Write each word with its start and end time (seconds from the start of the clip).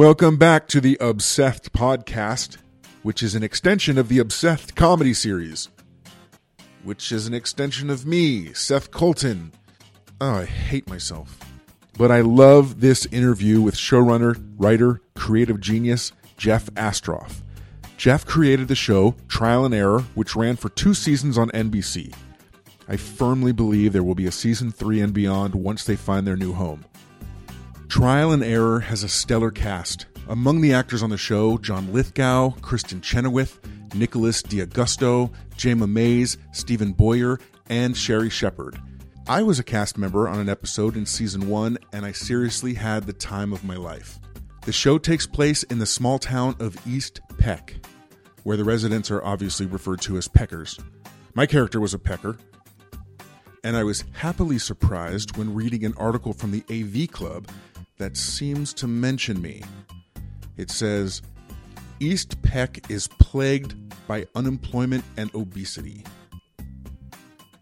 Welcome 0.00 0.38
back 0.38 0.66
to 0.68 0.80
the 0.80 0.96
Obsessed 0.98 1.74
podcast, 1.74 2.56
which 3.02 3.22
is 3.22 3.34
an 3.34 3.42
extension 3.42 3.98
of 3.98 4.08
the 4.08 4.18
Obsessed 4.18 4.74
comedy 4.74 5.12
series, 5.12 5.68
which 6.82 7.12
is 7.12 7.26
an 7.26 7.34
extension 7.34 7.90
of 7.90 8.06
me, 8.06 8.54
Seth 8.54 8.90
Colton. 8.92 9.52
Oh, 10.18 10.36
I 10.36 10.44
hate 10.46 10.88
myself. 10.88 11.38
But 11.98 12.10
I 12.10 12.22
love 12.22 12.80
this 12.80 13.04
interview 13.12 13.60
with 13.60 13.74
showrunner, 13.74 14.42
writer, 14.56 15.02
creative 15.16 15.60
genius 15.60 16.12
Jeff 16.38 16.70
Astrof. 16.70 17.42
Jeff 17.98 18.24
created 18.24 18.68
the 18.68 18.74
show 18.74 19.14
Trial 19.28 19.66
and 19.66 19.74
Error, 19.74 20.00
which 20.14 20.34
ran 20.34 20.56
for 20.56 20.70
two 20.70 20.94
seasons 20.94 21.36
on 21.36 21.50
NBC. 21.50 22.14
I 22.88 22.96
firmly 22.96 23.52
believe 23.52 23.92
there 23.92 24.02
will 24.02 24.14
be 24.14 24.26
a 24.26 24.32
season 24.32 24.72
three 24.72 25.02
and 25.02 25.12
beyond 25.12 25.54
once 25.54 25.84
they 25.84 25.96
find 25.96 26.26
their 26.26 26.38
new 26.38 26.54
home. 26.54 26.86
Trial 27.90 28.30
and 28.30 28.44
Error 28.44 28.78
has 28.78 29.02
a 29.02 29.08
stellar 29.08 29.50
cast. 29.50 30.06
Among 30.28 30.60
the 30.60 30.72
actors 30.72 31.02
on 31.02 31.10
the 31.10 31.18
show, 31.18 31.58
John 31.58 31.92
Lithgow, 31.92 32.50
Kristin 32.60 33.02
Chenoweth, 33.02 33.58
Nicholas 33.96 34.44
D'Agosto, 34.44 35.32
Jayma 35.56 35.90
Mays, 35.90 36.38
Steven 36.52 36.92
Boyer, 36.92 37.40
and 37.68 37.96
Sherri 37.96 38.30
Shepherd. 38.30 38.80
I 39.26 39.42
was 39.42 39.58
a 39.58 39.64
cast 39.64 39.98
member 39.98 40.28
on 40.28 40.38
an 40.38 40.48
episode 40.48 40.96
in 40.96 41.04
season 41.04 41.48
one, 41.48 41.78
and 41.92 42.06
I 42.06 42.12
seriously 42.12 42.74
had 42.74 43.06
the 43.06 43.12
time 43.12 43.52
of 43.52 43.64
my 43.64 43.76
life. 43.76 44.20
The 44.64 44.72
show 44.72 44.96
takes 44.96 45.26
place 45.26 45.64
in 45.64 45.80
the 45.80 45.84
small 45.84 46.20
town 46.20 46.54
of 46.60 46.78
East 46.86 47.20
Peck, 47.38 47.74
where 48.44 48.56
the 48.56 48.64
residents 48.64 49.10
are 49.10 49.24
obviously 49.24 49.66
referred 49.66 50.00
to 50.02 50.16
as 50.16 50.28
peckers. 50.28 50.78
My 51.34 51.44
character 51.44 51.80
was 51.80 51.92
a 51.92 51.98
pecker, 51.98 52.36
and 53.64 53.76
I 53.76 53.82
was 53.82 54.04
happily 54.12 54.58
surprised 54.58 55.36
when 55.36 55.54
reading 55.54 55.84
an 55.84 55.94
article 55.96 56.32
from 56.32 56.52
the 56.52 56.64
AV 56.70 57.10
Club 57.10 57.48
that 58.00 58.16
seems 58.16 58.72
to 58.72 58.88
mention 58.88 59.40
me. 59.42 59.62
It 60.56 60.70
says, 60.70 61.20
East 62.00 62.40
Peck 62.40 62.90
is 62.90 63.06
plagued 63.06 63.74
by 64.06 64.26
unemployment 64.34 65.04
and 65.18 65.32
obesity. 65.34 66.04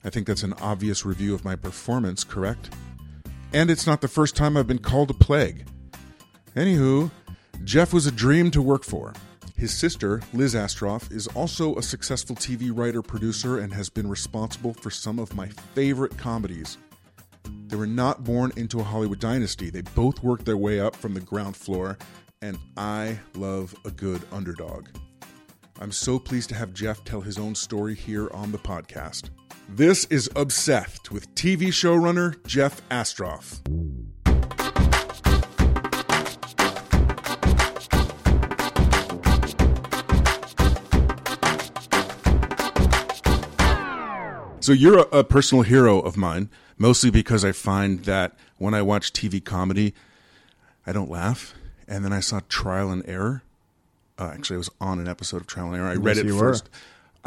I 0.04 0.10
think 0.10 0.28
that's 0.28 0.44
an 0.44 0.52
obvious 0.54 1.04
review 1.04 1.34
of 1.34 1.44
my 1.44 1.56
performance, 1.56 2.22
correct? 2.22 2.72
And 3.52 3.68
it's 3.68 3.84
not 3.84 4.00
the 4.00 4.06
first 4.06 4.36
time 4.36 4.56
I've 4.56 4.68
been 4.68 4.78
called 4.78 5.10
a 5.10 5.14
plague. 5.14 5.66
Anywho, 6.54 7.10
Jeff 7.64 7.92
was 7.92 8.06
a 8.06 8.12
dream 8.12 8.52
to 8.52 8.62
work 8.62 8.84
for. 8.84 9.12
His 9.56 9.76
sister, 9.76 10.22
Liz 10.32 10.54
Astrof, 10.54 11.10
is 11.10 11.26
also 11.28 11.74
a 11.74 11.82
successful 11.82 12.36
TV 12.36 12.70
writer 12.72 13.02
producer 13.02 13.58
and 13.58 13.74
has 13.74 13.90
been 13.90 14.08
responsible 14.08 14.72
for 14.72 14.90
some 14.90 15.18
of 15.18 15.34
my 15.34 15.48
favorite 15.48 16.16
comedies. 16.16 16.78
They 17.68 17.76
were 17.76 17.86
not 17.86 18.24
born 18.24 18.50
into 18.56 18.80
a 18.80 18.82
Hollywood 18.82 19.20
dynasty. 19.20 19.68
They 19.68 19.82
both 19.82 20.22
worked 20.22 20.46
their 20.46 20.56
way 20.56 20.80
up 20.80 20.96
from 20.96 21.12
the 21.12 21.20
ground 21.20 21.54
floor, 21.54 21.98
and 22.40 22.58
I 22.78 23.18
love 23.34 23.74
a 23.84 23.90
good 23.90 24.22
underdog. 24.32 24.88
I'm 25.78 25.92
so 25.92 26.18
pleased 26.18 26.48
to 26.48 26.54
have 26.54 26.72
Jeff 26.72 27.04
tell 27.04 27.20
his 27.20 27.36
own 27.36 27.54
story 27.54 27.94
here 27.94 28.30
on 28.32 28.52
the 28.52 28.58
podcast. 28.58 29.28
This 29.68 30.06
is 30.06 30.30
Obsessed 30.34 31.10
with 31.10 31.32
TV 31.34 31.68
showrunner 31.68 32.42
Jeff 32.46 32.80
Astrof. 32.88 33.60
So 44.60 44.72
you're 44.72 44.98
a, 44.98 45.18
a, 45.18 45.24
personal 45.24 45.62
hero 45.62 45.98
of 46.00 46.16
mine, 46.16 46.50
mostly 46.78 47.10
because 47.10 47.44
I 47.44 47.52
find 47.52 48.04
that 48.04 48.36
when 48.58 48.74
I 48.74 48.82
watch 48.82 49.12
TV 49.12 49.44
comedy, 49.44 49.94
I 50.86 50.92
don't 50.92 51.10
laugh. 51.10 51.54
And 51.86 52.04
then 52.04 52.12
I 52.12 52.20
saw 52.20 52.40
Trial 52.48 52.90
and 52.90 53.02
Error. 53.08 53.42
Uh, 54.18 54.30
actually, 54.34 54.56
I 54.56 54.58
was 54.58 54.70
on 54.80 54.98
an 54.98 55.08
episode 55.08 55.40
of 55.40 55.46
Trial 55.46 55.68
and 55.68 55.76
Error. 55.76 55.88
I 55.88 55.92
Yes, 55.92 56.00
read 56.02 56.18
it 56.18 56.32
first. 56.34 56.64
were. 56.64 56.70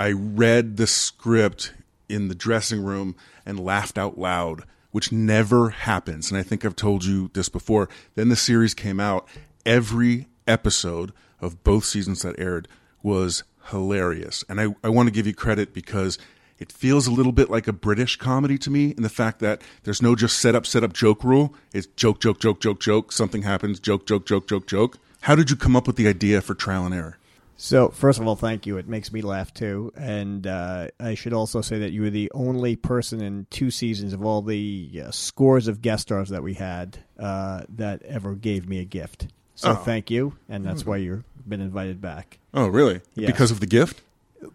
I 0.03 0.11
read 0.11 0.77
the 0.77 0.87
script 0.87 1.73
in 2.09 2.27
the 2.27 2.35
dressing 2.35 2.83
room 2.83 3.15
and 3.45 3.59
laughed 3.59 3.97
out 3.97 4.17
loud, 4.17 4.63
which 4.91 5.11
never 5.11 5.69
happens. 5.69 6.29
And 6.31 6.37
I 6.39 6.43
think 6.43 6.65
I've 6.65 6.75
told 6.75 7.05
you 7.05 7.29
this 7.33 7.49
before. 7.49 7.87
Then 8.15 8.29
the 8.29 8.35
series 8.35 8.73
came 8.73 8.99
out. 8.99 9.27
Every 9.65 10.27
episode 10.47 11.11
of 11.39 11.63
both 11.63 11.85
seasons 11.85 12.21
that 12.23 12.37
aired 12.39 12.67
was 13.01 13.43
hilarious. 13.69 14.43
And 14.49 14.59
I, 14.59 14.75
I 14.83 14.89
want 14.89 15.07
to 15.07 15.11
give 15.13 15.25
you 15.27 15.33
credit 15.33 15.73
because 15.73 16.17
it 16.61 16.71
feels 16.71 17.07
a 17.07 17.11
little 17.11 17.31
bit 17.31 17.49
like 17.49 17.67
a 17.67 17.73
British 17.73 18.15
comedy 18.15 18.57
to 18.59 18.69
me 18.69 18.91
in 18.91 19.03
the 19.03 19.09
fact 19.09 19.39
that 19.39 19.61
there's 19.83 20.01
no 20.01 20.15
just 20.15 20.39
set 20.39 20.53
up, 20.55 20.65
set 20.65 20.83
up, 20.83 20.93
joke 20.93 21.23
rule. 21.23 21.53
It's 21.73 21.87
joke, 21.87 22.19
joke, 22.21 22.39
joke, 22.39 22.61
joke, 22.61 22.79
joke. 22.79 23.11
Something 23.11 23.41
happens, 23.41 23.79
joke, 23.79 24.05
joke, 24.05 24.25
joke, 24.25 24.47
joke, 24.47 24.67
joke. 24.67 24.97
How 25.21 25.35
did 25.35 25.49
you 25.49 25.55
come 25.55 25.75
up 25.75 25.87
with 25.87 25.95
the 25.97 26.07
idea 26.07 26.39
for 26.41 26.53
Trial 26.53 26.85
and 26.85 26.93
Error? 26.95 27.17
So, 27.57 27.89
first 27.89 28.19
of 28.19 28.27
all, 28.27 28.35
thank 28.35 28.65
you. 28.65 28.77
It 28.77 28.87
makes 28.87 29.11
me 29.13 29.21
laugh 29.21 29.53
too. 29.53 29.91
And 29.95 30.47
uh, 30.47 30.87
I 30.99 31.13
should 31.13 31.33
also 31.33 31.61
say 31.61 31.77
that 31.79 31.91
you 31.91 32.01
were 32.01 32.09
the 32.09 32.31
only 32.33 32.75
person 32.75 33.21
in 33.21 33.45
two 33.51 33.69
seasons 33.69 34.13
of 34.13 34.25
all 34.25 34.41
the 34.41 35.03
uh, 35.05 35.11
scores 35.11 35.67
of 35.67 35.81
guest 35.81 36.03
stars 36.03 36.29
that 36.29 36.41
we 36.41 36.55
had 36.55 36.97
uh, 37.19 37.63
that 37.69 38.01
ever 38.03 38.33
gave 38.33 38.67
me 38.67 38.79
a 38.79 38.83
gift. 38.85 39.27
So, 39.55 39.71
Oh. 39.71 39.75
thank 39.75 40.09
you. 40.09 40.33
And 40.49 40.65
that's 40.65 40.85
why 40.87 40.97
you've 40.97 41.23
been 41.47 41.61
invited 41.61 42.01
back. 42.01 42.39
Oh, 42.53 42.67
really? 42.67 43.01
Yes. 43.15 43.27
Because 43.31 43.51
of 43.51 43.59
the 43.59 43.67
gift? 43.67 44.01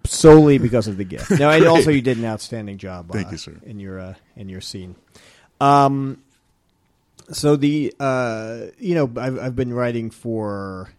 Solely 0.05 0.59
because 0.59 0.89
of 0.89 0.97
the 0.97 1.05
gift. 1.05 1.31
No, 1.39 1.51
and 1.51 1.67
also 1.67 1.91
you 1.91 2.01
did 2.01 2.19
an 2.19 2.25
outstanding 2.25 2.79
job. 2.79 3.11
Thank 3.11 3.29
uh, 3.29 3.33
you, 3.33 3.37
sir. 3.37 3.57
In 3.65 3.79
your 3.79 4.01
uh, 4.01 4.15
in 4.37 4.49
your 4.49 4.61
scene. 4.61 4.97
Um, 5.61 6.23
so 7.31 7.57
the 7.57 7.95
uh, 8.01 8.67
you 8.79 8.95
know 8.95 9.11
I've 9.17 9.39
I've 9.39 9.57
been 9.57 9.73
writing 9.73 10.11
for 10.11 10.91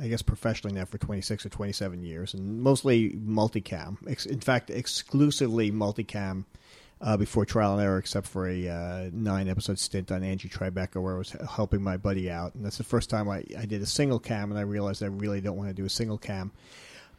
I 0.00 0.08
guess 0.08 0.22
professionally 0.22 0.74
now 0.74 0.84
for 0.84 0.98
twenty 0.98 1.22
six 1.22 1.44
or 1.44 1.48
twenty 1.48 1.72
seven 1.72 2.02
years, 2.02 2.34
and 2.34 2.62
mostly 2.62 3.10
multicam. 3.10 3.96
Ex- 4.08 4.26
in 4.26 4.40
fact, 4.40 4.70
exclusively 4.70 5.70
multicam. 5.70 6.44
Uh, 7.04 7.16
before 7.16 7.44
trial 7.44 7.72
and 7.72 7.82
error, 7.82 7.98
except 7.98 8.28
for 8.28 8.48
a 8.48 8.68
uh, 8.68 9.10
nine 9.12 9.48
episode 9.48 9.76
stint 9.76 10.12
on 10.12 10.22
Angie 10.22 10.48
Tribeca, 10.48 11.02
where 11.02 11.16
I 11.16 11.18
was 11.18 11.34
helping 11.50 11.82
my 11.82 11.96
buddy 11.96 12.30
out, 12.30 12.54
and 12.54 12.64
that's 12.64 12.78
the 12.78 12.84
first 12.84 13.10
time 13.10 13.28
I, 13.28 13.42
I 13.58 13.66
did 13.66 13.82
a 13.82 13.86
single 13.86 14.20
cam, 14.20 14.52
and 14.52 14.56
I 14.56 14.62
realized 14.62 15.02
I 15.02 15.06
really 15.06 15.40
don't 15.40 15.56
want 15.56 15.68
to 15.68 15.74
do 15.74 15.84
a 15.84 15.90
single 15.90 16.16
cam 16.16 16.52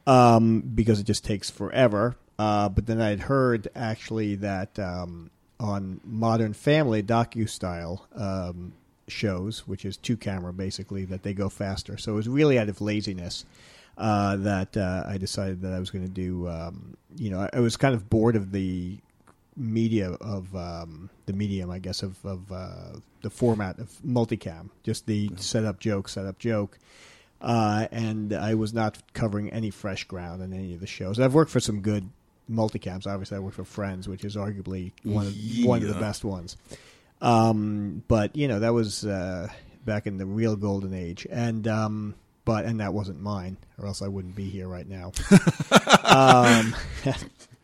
um, 0.07 0.61
because 0.61 0.99
it 0.99 1.05
just 1.05 1.23
takes 1.23 1.49
forever. 1.49 2.15
Uh, 2.39 2.69
but 2.69 2.85
then 2.87 2.99
I'd 2.99 3.21
heard 3.21 3.67
actually 3.75 4.35
that 4.35 4.77
um, 4.79 5.29
on 5.59 6.01
Modern 6.03 6.53
Family 6.53 7.03
docu 7.03 7.47
style 7.47 8.07
um, 8.15 8.73
shows, 9.07 9.67
which 9.67 9.85
is 9.85 9.97
two 9.97 10.17
camera 10.17 10.51
basically, 10.53 11.05
that 11.05 11.23
they 11.23 11.33
go 11.33 11.49
faster. 11.49 11.97
So 11.97 12.13
it 12.13 12.15
was 12.15 12.27
really 12.27 12.57
out 12.57 12.69
of 12.69 12.81
laziness 12.81 13.45
uh, 13.97 14.37
that 14.37 14.75
uh, 14.75 15.03
I 15.05 15.17
decided 15.17 15.61
that 15.61 15.73
I 15.73 15.79
was 15.79 15.91
going 15.91 16.05
to 16.05 16.11
do. 16.11 16.47
Um, 16.47 16.97
you 17.15 17.29
know, 17.29 17.41
I, 17.41 17.57
I 17.57 17.59
was 17.59 17.77
kind 17.77 17.93
of 17.93 18.09
bored 18.09 18.35
of 18.35 18.51
the 18.51 18.97
media 19.55 20.11
of 20.13 20.55
um, 20.55 21.09
the 21.27 21.33
medium, 21.33 21.69
I 21.69 21.79
guess, 21.79 22.01
of, 22.01 22.17
of 22.25 22.51
uh, 22.51 22.97
the 23.21 23.29
format 23.29 23.79
of 23.79 23.91
multicam, 24.05 24.69
just 24.83 25.05
the 25.05 25.29
setup 25.35 25.79
joke, 25.79 26.09
setup 26.09 26.39
joke. 26.39 26.79
Uh, 27.43 27.87
and 27.91 28.31
I 28.31 28.55
was 28.55 28.73
not 28.73 28.97
covering 29.13 29.51
any 29.51 29.69
fresh 29.69 30.05
ground 30.05 30.41
in 30.41 30.53
any 30.53 30.73
of 30.73 30.79
the 30.79 30.87
shows. 30.87 31.19
I've 31.19 31.33
worked 31.33 31.51
for 31.51 31.59
some 31.59 31.81
good 31.81 32.09
multicams. 32.49 33.05
Obviously, 33.05 33.35
I 33.35 33.41
worked 33.41 33.57
for 33.57 33.65
Friends, 33.65 34.07
which 34.07 34.23
is 34.23 34.37
arguably 34.37 34.93
one 35.03 35.27
of 35.27 35.35
one 35.65 35.81
of 35.81 35.93
the 35.93 35.99
best 35.99 36.23
ones. 36.23 36.55
Um, 37.21 38.03
but 38.07 38.35
you 38.37 38.47
know 38.47 38.59
that 38.59 38.73
was 38.73 39.05
uh, 39.05 39.49
back 39.85 40.07
in 40.07 40.17
the 40.17 40.25
real 40.25 40.55
golden 40.55 40.93
age, 40.93 41.27
and 41.29 41.67
um, 41.67 42.15
but 42.45 42.63
and 42.63 42.79
that 42.79 42.93
wasn't 42.93 43.21
mine, 43.21 43.57
or 43.77 43.87
else 43.87 44.01
I 44.01 44.07
wouldn't 44.07 44.35
be 44.35 44.49
here 44.49 44.67
right 44.69 44.87
now. 44.87 45.11
um, 46.03 46.75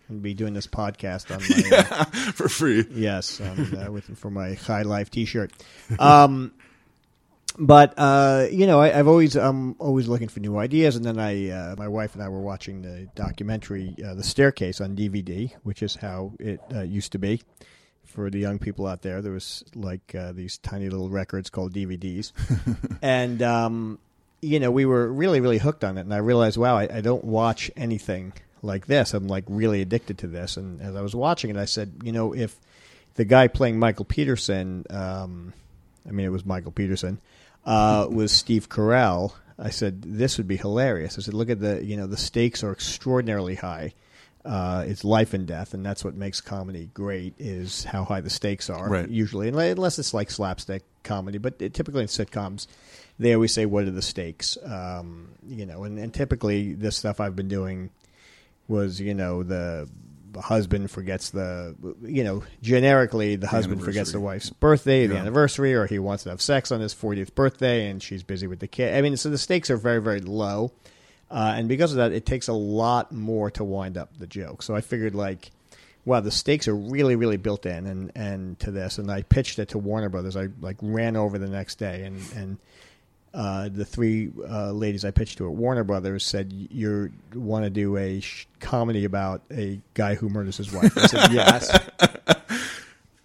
I'd 0.10 0.24
be 0.24 0.34
doing 0.34 0.54
this 0.54 0.68
podcast 0.68 1.34
on 1.34 1.42
my 1.48 1.78
uh, 1.90 2.32
For 2.32 2.50
free. 2.50 2.86
Yes, 2.92 3.40
um, 3.40 3.78
uh, 3.78 3.92
with 3.92 4.18
for 4.18 4.32
my 4.32 4.56
High 4.56 4.82
Life 4.82 5.12
T-shirt. 5.12 5.54
Um, 6.00 6.52
but 7.60 7.94
uh, 7.98 8.48
you 8.52 8.66
know, 8.66 8.80
I, 8.80 8.98
I've 8.98 9.08
always 9.08 9.36
I'm 9.36 9.76
always 9.80 10.08
looking 10.08 10.30
for 10.30 10.40
new 10.40 10.58
ideas, 10.58 10.96
and 10.96 11.04
then 11.04 11.20
I 11.20 11.50
uh, 11.50 11.76
my 11.78 11.88
wife 11.88 12.16
and 12.16 12.24
I 12.24 12.30
were 12.30 12.40
watching 12.40 12.82
the 12.82 13.10
documentary 13.16 13.96
uh, 14.04 14.14
The 14.14 14.24
Staircase 14.24 14.80
on 14.80 14.96
DVD, 14.96 15.52
which 15.64 15.84
is 15.84 15.96
how 15.96 16.34
it 16.40 16.62
uh, 16.74 16.82
used 16.82 17.12
to 17.12 17.20
be. 17.20 17.42
For 18.06 18.32
the 18.32 18.40
young 18.40 18.58
people 18.58 18.88
out 18.88 19.04
there, 19.04 19.22
there 19.22 19.34
was 19.34 19.64
like 19.76 20.16
uh, 20.16 20.32
these 20.32 20.58
tiny 20.58 20.90
little 20.90 21.10
records 21.10 21.52
called 21.52 21.74
DVDs, 21.74 22.32
and 23.04 23.42
um, 23.44 24.00
you 24.42 24.60
know 24.60 24.72
we 24.72 24.86
were 24.86 25.12
really 25.12 25.42
really 25.42 25.60
hooked 25.60 25.84
on 25.84 25.98
it. 25.98 26.02
And 26.02 26.14
I 26.14 26.18
realized, 26.18 26.58
wow, 26.58 26.78
I, 26.78 26.90
I 26.92 27.02
don't 27.02 27.24
watch 27.24 27.70
anything 27.76 28.34
like 28.62 28.88
this. 28.88 29.14
I'm 29.14 29.28
like 29.28 29.44
really 29.48 29.82
addicted 29.82 30.18
to 30.20 30.28
this. 30.28 30.58
And 30.58 30.82
as 30.82 30.96
I 30.96 31.02
was 31.02 31.16
watching 31.16 31.50
it, 31.50 31.58
I 31.58 31.66
said, 31.66 31.92
you 32.04 32.12
know, 32.12 32.34
if 32.34 32.56
the 33.16 33.26
guy 33.26 33.48
playing 33.48 33.80
Michael 33.80 34.06
Peterson, 34.06 34.86
um, 34.90 35.54
I 36.08 36.12
mean, 36.12 36.26
it 36.26 36.30
was 36.30 36.46
Michael 36.46 36.72
Peterson, 36.72 37.20
uh, 37.66 38.08
was 38.10 38.32
Steve 38.32 38.70
Carell. 38.70 39.34
I 39.58 39.72
said 39.72 40.02
this 40.02 40.38
would 40.38 40.48
be 40.48 40.58
hilarious. 40.58 41.18
I 41.18 41.22
said, 41.22 41.34
look 41.34 41.50
at 41.50 41.60
the 41.60 41.84
you 41.84 41.98
know 41.98 42.08
the 42.08 42.18
stakes 42.18 42.64
are 42.64 42.72
extraordinarily 42.72 43.56
high. 43.56 43.94
Uh, 44.46 44.86
it's 44.88 45.04
life 45.04 45.34
and 45.34 45.46
death, 45.46 45.74
and 45.74 45.86
that's 45.86 46.04
what 46.04 46.16
makes 46.16 46.40
comedy 46.40 46.90
great. 46.94 47.34
Is 47.38 47.84
how 47.84 48.06
high 48.06 48.22
the 48.22 48.30
stakes 48.30 48.70
are. 48.70 48.90
Right. 48.90 49.10
Usually, 49.10 49.50
unless 49.50 50.00
it's 50.00 50.14
like 50.14 50.32
slapstick 50.32 50.84
comedy, 51.04 51.38
but 51.38 51.56
it, 51.60 51.74
typically 51.74 52.04
in 52.04 52.08
sitcoms, 52.08 52.68
they 53.20 53.34
always 53.34 53.54
say, 53.54 53.66
"What 53.66 53.84
are 53.84 53.92
the 53.92 54.02
stakes?" 54.02 54.58
Um, 54.64 55.30
you 55.46 55.66
know, 55.66 55.84
and, 55.84 56.00
and 56.00 56.14
typically 56.14 56.74
this 56.74 56.96
stuff 56.96 57.20
I've 57.20 57.36
been 57.36 57.50
doing 57.50 57.90
was, 58.70 59.02
you 59.02 59.14
know, 59.14 59.44
the 59.44 59.90
husband 60.38 60.90
forgets 60.92 61.30
the, 61.32 61.76
you 62.02 62.24
know, 62.24 62.44
generically 62.62 63.36
the, 63.36 63.48
husband 63.48 63.84
forgets 63.84 64.12
the 64.12 64.20
wife's 64.20 64.50
birthday, 64.50 65.08
the 65.08 65.16
Yeah. 65.16 65.22
anniversary, 65.22 65.74
or 65.74 65.86
he 65.86 66.00
wants 66.00 66.24
to 66.24 66.30
have 66.30 66.42
sex 66.42 66.72
on 66.72 66.80
his 66.82 66.94
40th 66.94 67.34
birthday 67.36 67.90
and 67.90 68.02
she's 68.02 68.24
busy 68.24 68.48
with 68.48 68.60
the 68.60 68.68
kid. 68.68 68.94
I 68.96 69.02
mean, 69.02 69.18
so 69.18 69.30
the 69.30 69.38
stakes 69.38 69.70
are 69.70 69.78
very, 69.78 70.02
very 70.02 70.22
low. 70.22 70.72
Uh, 71.32 71.54
and 71.58 71.68
because 71.70 71.92
of 71.92 71.98
that, 71.98 72.12
it 72.12 72.26
takes 72.26 72.48
a 72.48 72.54
lot 72.54 73.12
more 73.12 73.52
to 73.52 73.64
wind 73.64 73.98
up 73.98 74.18
the 74.18 74.26
joke. 74.28 74.64
So 74.64 74.76
I 74.76 74.82
figured, 74.82 75.14
like, 75.14 75.52
wow, 76.06 76.22
the 76.22 76.32
stakes 76.32 76.68
are 76.68 76.76
really, 76.76 77.16
really 77.16 77.38
built 77.38 77.68
in 77.68 77.86
and, 77.86 78.12
and 78.16 78.60
to 78.62 78.72
this. 78.72 78.98
And 78.98 79.12
I 79.12 79.22
pitched 79.22 79.60
it 79.60 79.70
to 79.70 79.78
Warner 79.78 80.10
Brothers. 80.10 80.36
I 80.36 80.48
like 80.60 80.78
ran 80.82 81.16
over 81.16 81.38
the 81.38 81.48
next 81.50 81.76
day 81.78 82.04
and, 82.04 82.20
and 82.36 82.58
uh, 83.34 83.70
the 83.70 83.86
three 83.86 84.32
uh, 84.48 84.72
ladies 84.72 85.06
I 85.06 85.12
pitched 85.12 85.38
to 85.38 85.46
at 85.48 85.54
Warner 85.54 85.84
Brothers 85.84 86.26
said, 86.26 86.52
"You 86.52 87.12
want 87.34 87.66
to 87.66 87.70
do 87.70 87.98
a 87.98 88.20
sh- 88.20 88.48
comedy 88.60 89.06
about 89.06 89.42
a 89.52 89.80
guy 89.94 90.16
who 90.16 90.30
murders 90.30 90.58
his 90.58 90.72
wife?" 90.72 90.98
I 90.98 91.08
said, 91.08 91.32
"Yes." 91.32 91.90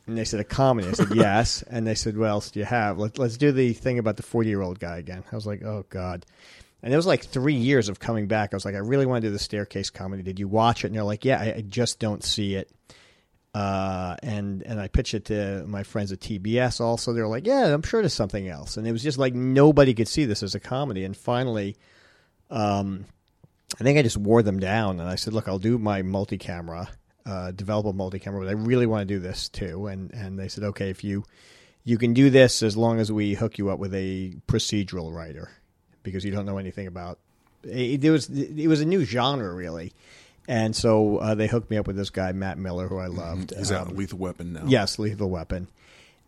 And 0.06 0.19
they 0.19 0.27
said, 0.27 0.39
"A 0.39 0.45
comedy." 0.45 0.87
I 0.89 0.93
said, 0.93 1.15
"Yes." 1.15 1.62
And 1.62 1.87
they 1.87 1.95
said, 1.95 2.19
"What 2.19 2.29
else 2.29 2.51
do 2.51 2.61
you 2.61 2.67
have? 2.67 2.99
Let, 2.99 3.19
let's 3.19 3.39
do 3.39 3.53
the 3.53 3.73
thing 3.73 3.99
about 3.99 4.19
the 4.19 4.23
forty-year-old 4.23 4.79
guy 4.79 4.99
again." 4.99 5.25
I 5.33 5.35
was 5.35 5.47
like, 5.47 5.62
"Oh 5.62 5.87
God." 5.89 6.27
And 6.83 6.93
it 6.93 6.97
was 6.97 7.06
like 7.06 7.25
three 7.25 7.55
years 7.55 7.89
of 7.89 7.99
coming 7.99 8.27
back. 8.27 8.53
I 8.53 8.56
was 8.56 8.67
like, 8.67 8.75
I 8.75 8.79
really 8.79 9.06
want 9.06 9.23
to 9.23 9.29
do 9.29 9.33
the 9.33 9.39
staircase 9.39 9.89
comedy. 9.89 10.23
Did 10.23 10.39
you 10.39 10.47
watch 10.47 10.85
it? 10.85 10.89
And 10.89 10.97
they're 10.97 11.03
like, 11.03 11.25
Yeah, 11.25 11.41
I, 11.41 11.55
I 11.55 11.65
just 11.67 11.99
don't 11.99 12.23
see 12.23 12.56
it. 12.56 12.71
Uh, 13.55 14.17
and 14.21 14.65
and 14.65 14.81
I 14.81 14.89
pitched 14.89 15.15
it 15.15 15.27
to 15.27 15.65
my 15.69 15.85
friends 15.85 16.11
at 16.11 16.19
TBS. 16.19 16.81
Also, 16.81 17.12
they're 17.12 17.29
like, 17.29 17.47
"Yeah, 17.47 17.73
I'm 17.73 17.83
sure 17.83 18.03
there's 18.03 18.12
something 18.12 18.49
else." 18.49 18.77
And 18.77 18.87
it 18.87 18.91
was 18.91 19.03
just 19.03 19.17
like 19.17 19.33
nobody 19.33 19.95
could 19.95 20.09
see 20.09 20.25
this 20.25 20.43
as 20.43 20.56
a 20.56 20.61
comedy. 20.61 21.05
And 21.05 21.17
finally, 21.17 21.77
um, 22.51 23.05
I 23.81 23.85
think 23.85 23.97
I 23.97 24.03
just 24.03 24.17
wore 24.17 24.43
them 24.43 24.59
down, 24.59 24.99
and 24.99 25.09
I 25.09 25.15
said, 25.15 25.35
"Look, 25.35 25.47
I'll 25.47 25.61
do 25.61 25.79
my 25.79 26.03
multi-camera, 26.03 26.89
uh, 27.27 27.53
develop 27.53 27.87
a 27.87 27.93
multi-camera, 27.93 28.41
but 28.41 28.49
I 28.49 28.55
really 28.55 28.87
want 28.87 29.06
to 29.06 29.15
do 29.15 29.21
this 29.21 29.49
too." 29.49 29.87
And 29.87 30.12
and 30.12 30.37
they 30.37 30.49
said, 30.49 30.65
"Okay, 30.65 30.91
if 30.91 31.05
you 31.05 31.25
you 31.85 31.97
can 31.97 32.12
do 32.12 32.31
this 32.31 32.61
as 32.61 32.77
long 32.77 32.99
as 32.99 33.12
we 33.12 33.35
hook 33.35 33.56
you 33.56 33.71
up 33.71 33.79
with 33.79 33.95
a 33.95 34.35
procedural 34.49 35.15
writer, 35.15 35.53
because 36.03 36.25
you 36.25 36.33
don't 36.33 36.47
know 36.47 36.59
anything 36.59 36.89
about." 36.89 37.21
It, 37.62 38.05
it 38.05 38.11
was 38.11 38.29
it 38.29 38.67
was 38.67 38.81
a 38.81 38.85
new 38.85 39.05
genre, 39.05 39.55
really. 39.55 39.93
And 40.46 40.76
so 40.76 41.19
uh, 41.19 41.35
they 41.35 41.46
hooked 41.46 41.70
me 41.70 41.76
up 41.79 41.87
with 41.87 41.96
this 41.96 42.11
guy 42.11 42.32
Matt 42.32 42.58
Miller, 42.58 42.87
who 42.88 42.99
I 42.99 43.06
loved. 43.06 43.55
He's 43.56 43.73
out 43.73 43.87
Um, 43.87 43.93
of 43.93 43.99
Lethal 43.99 44.19
Weapon 44.19 44.52
now. 44.52 44.64
Yes, 44.67 44.99
Lethal 44.99 45.31
Weapon. 45.31 45.69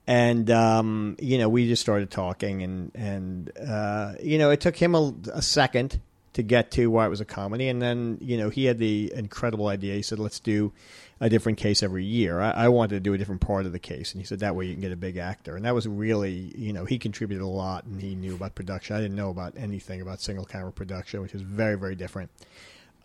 And 0.07 0.51
um, 0.51 1.17
you 1.21 1.37
know, 1.39 1.49
we 1.49 1.67
just 1.67 1.83
started 1.83 2.11
talking, 2.11 2.63
and 2.63 2.93
and 2.95 3.51
uh, 3.59 4.15
you 4.23 4.39
know, 4.39 4.51
it 4.51 4.61
took 4.61 4.77
him 4.77 4.95
a, 4.95 5.13
a 5.35 5.43
second 5.43 6.01
to 6.35 6.43
get 6.43 6.71
to 6.73 6.87
why 6.87 7.07
it 7.07 7.09
was 7.09 7.21
a 7.21 7.25
comedy, 7.25 7.69
and 7.69 7.83
then 7.83 8.19
you 8.21 8.37
know, 8.37 8.49
he 8.49 8.67
had 8.67 8.79
the 8.79 9.13
incredible 9.15 9.67
idea. 9.67 9.95
He 9.95 10.03
said, 10.03 10.19
"Let's 10.21 10.39
do 10.39 10.73
a 11.21 11.29
different 11.29 11.59
case 11.59 11.83
every 11.83 12.05
year." 12.05 12.41
I, 12.41 12.51
I 12.53 12.69
wanted 12.69 12.95
to 12.95 13.01
do 13.01 13.15
a 13.15 13.19
different 13.19 13.41
part 13.41 13.67
of 13.67 13.73
the 13.73 13.81
case, 13.81 14.13
and 14.13 14.21
he 14.23 14.27
said 14.27 14.39
that 14.41 14.55
way 14.55 14.67
you 14.67 14.75
can 14.75 14.81
get 14.81 14.93
a 14.93 14.97
big 14.97 15.17
actor, 15.17 15.57
and 15.57 15.65
that 15.65 15.75
was 15.75 15.89
really, 15.89 16.53
you 16.57 16.73
know, 16.73 16.85
he 16.85 16.99
contributed 17.01 17.43
a 17.43 17.49
lot, 17.49 17.85
and 17.85 18.01
he 18.01 18.15
knew 18.15 18.37
about 18.37 18.55
production. 18.55 18.95
I 18.95 19.01
didn't 19.01 19.17
know 19.17 19.31
about 19.31 19.55
anything 19.57 20.01
about 20.01 20.21
single 20.21 20.45
camera 20.45 20.71
production, 20.73 21.21
which 21.21 21.35
is 21.35 21.43
very 21.43 21.77
very 21.77 21.97
different 21.97 22.31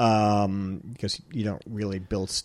um, 0.01 0.81
because 0.93 1.21
you 1.31 1.43
don't 1.43 1.61
really 1.69 1.99
build 1.99 2.29
s- 2.29 2.43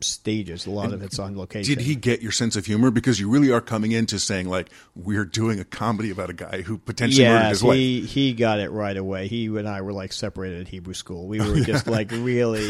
stages. 0.00 0.66
A 0.66 0.70
lot 0.70 0.92
of 0.92 1.02
it's 1.02 1.18
on 1.18 1.36
location. 1.36 1.74
Did 1.74 1.82
he 1.84 1.94
get 1.94 2.22
your 2.22 2.32
sense 2.32 2.56
of 2.56 2.64
humor? 2.66 2.90
Because 2.90 3.20
you 3.20 3.28
really 3.28 3.50
are 3.52 3.60
coming 3.60 3.92
into 3.92 4.18
saying 4.18 4.48
like 4.48 4.70
we're 4.96 5.24
doing 5.26 5.60
a 5.60 5.64
comedy 5.64 6.10
about 6.10 6.30
a 6.30 6.34
guy 6.34 6.62
who 6.62 6.78
potentially 6.78 7.26
murdered 7.26 7.48
his 7.50 7.62
wife. 7.62 7.76
he 7.76 8.00
he 8.06 8.32
got 8.32 8.58
it 8.60 8.70
right 8.70 8.96
away. 8.96 9.28
He 9.28 9.46
and 9.46 9.68
I 9.68 9.82
were 9.82 9.92
like 9.92 10.12
separated 10.12 10.62
at 10.62 10.68
Hebrew 10.68 10.94
school. 10.94 11.26
We 11.26 11.38
were 11.40 11.60
just 11.64 11.86
like 11.86 12.10
really 12.12 12.66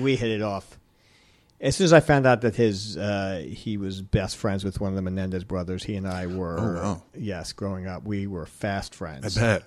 we 0.00 0.16
hit 0.16 0.30
it 0.30 0.42
off. 0.42 0.78
As 1.60 1.74
soon 1.74 1.86
as 1.86 1.92
I 1.92 1.98
found 1.98 2.24
out 2.24 2.42
that 2.42 2.54
his 2.54 2.96
uh, 2.96 3.44
he 3.48 3.78
was 3.78 4.00
best 4.00 4.36
friends 4.36 4.62
with 4.62 4.80
one 4.80 4.90
of 4.90 4.94
the 4.96 5.02
Menendez 5.02 5.42
brothers, 5.42 5.82
he 5.82 5.96
and 5.96 6.06
I 6.06 6.26
were 6.26 6.56
Oh, 6.60 6.74
wow. 6.74 7.02
yes, 7.16 7.52
growing 7.52 7.88
up, 7.88 8.04
we 8.04 8.28
were 8.28 8.46
fast 8.46 8.94
friends. 8.94 9.36
I 9.36 9.40
bet. 9.40 9.62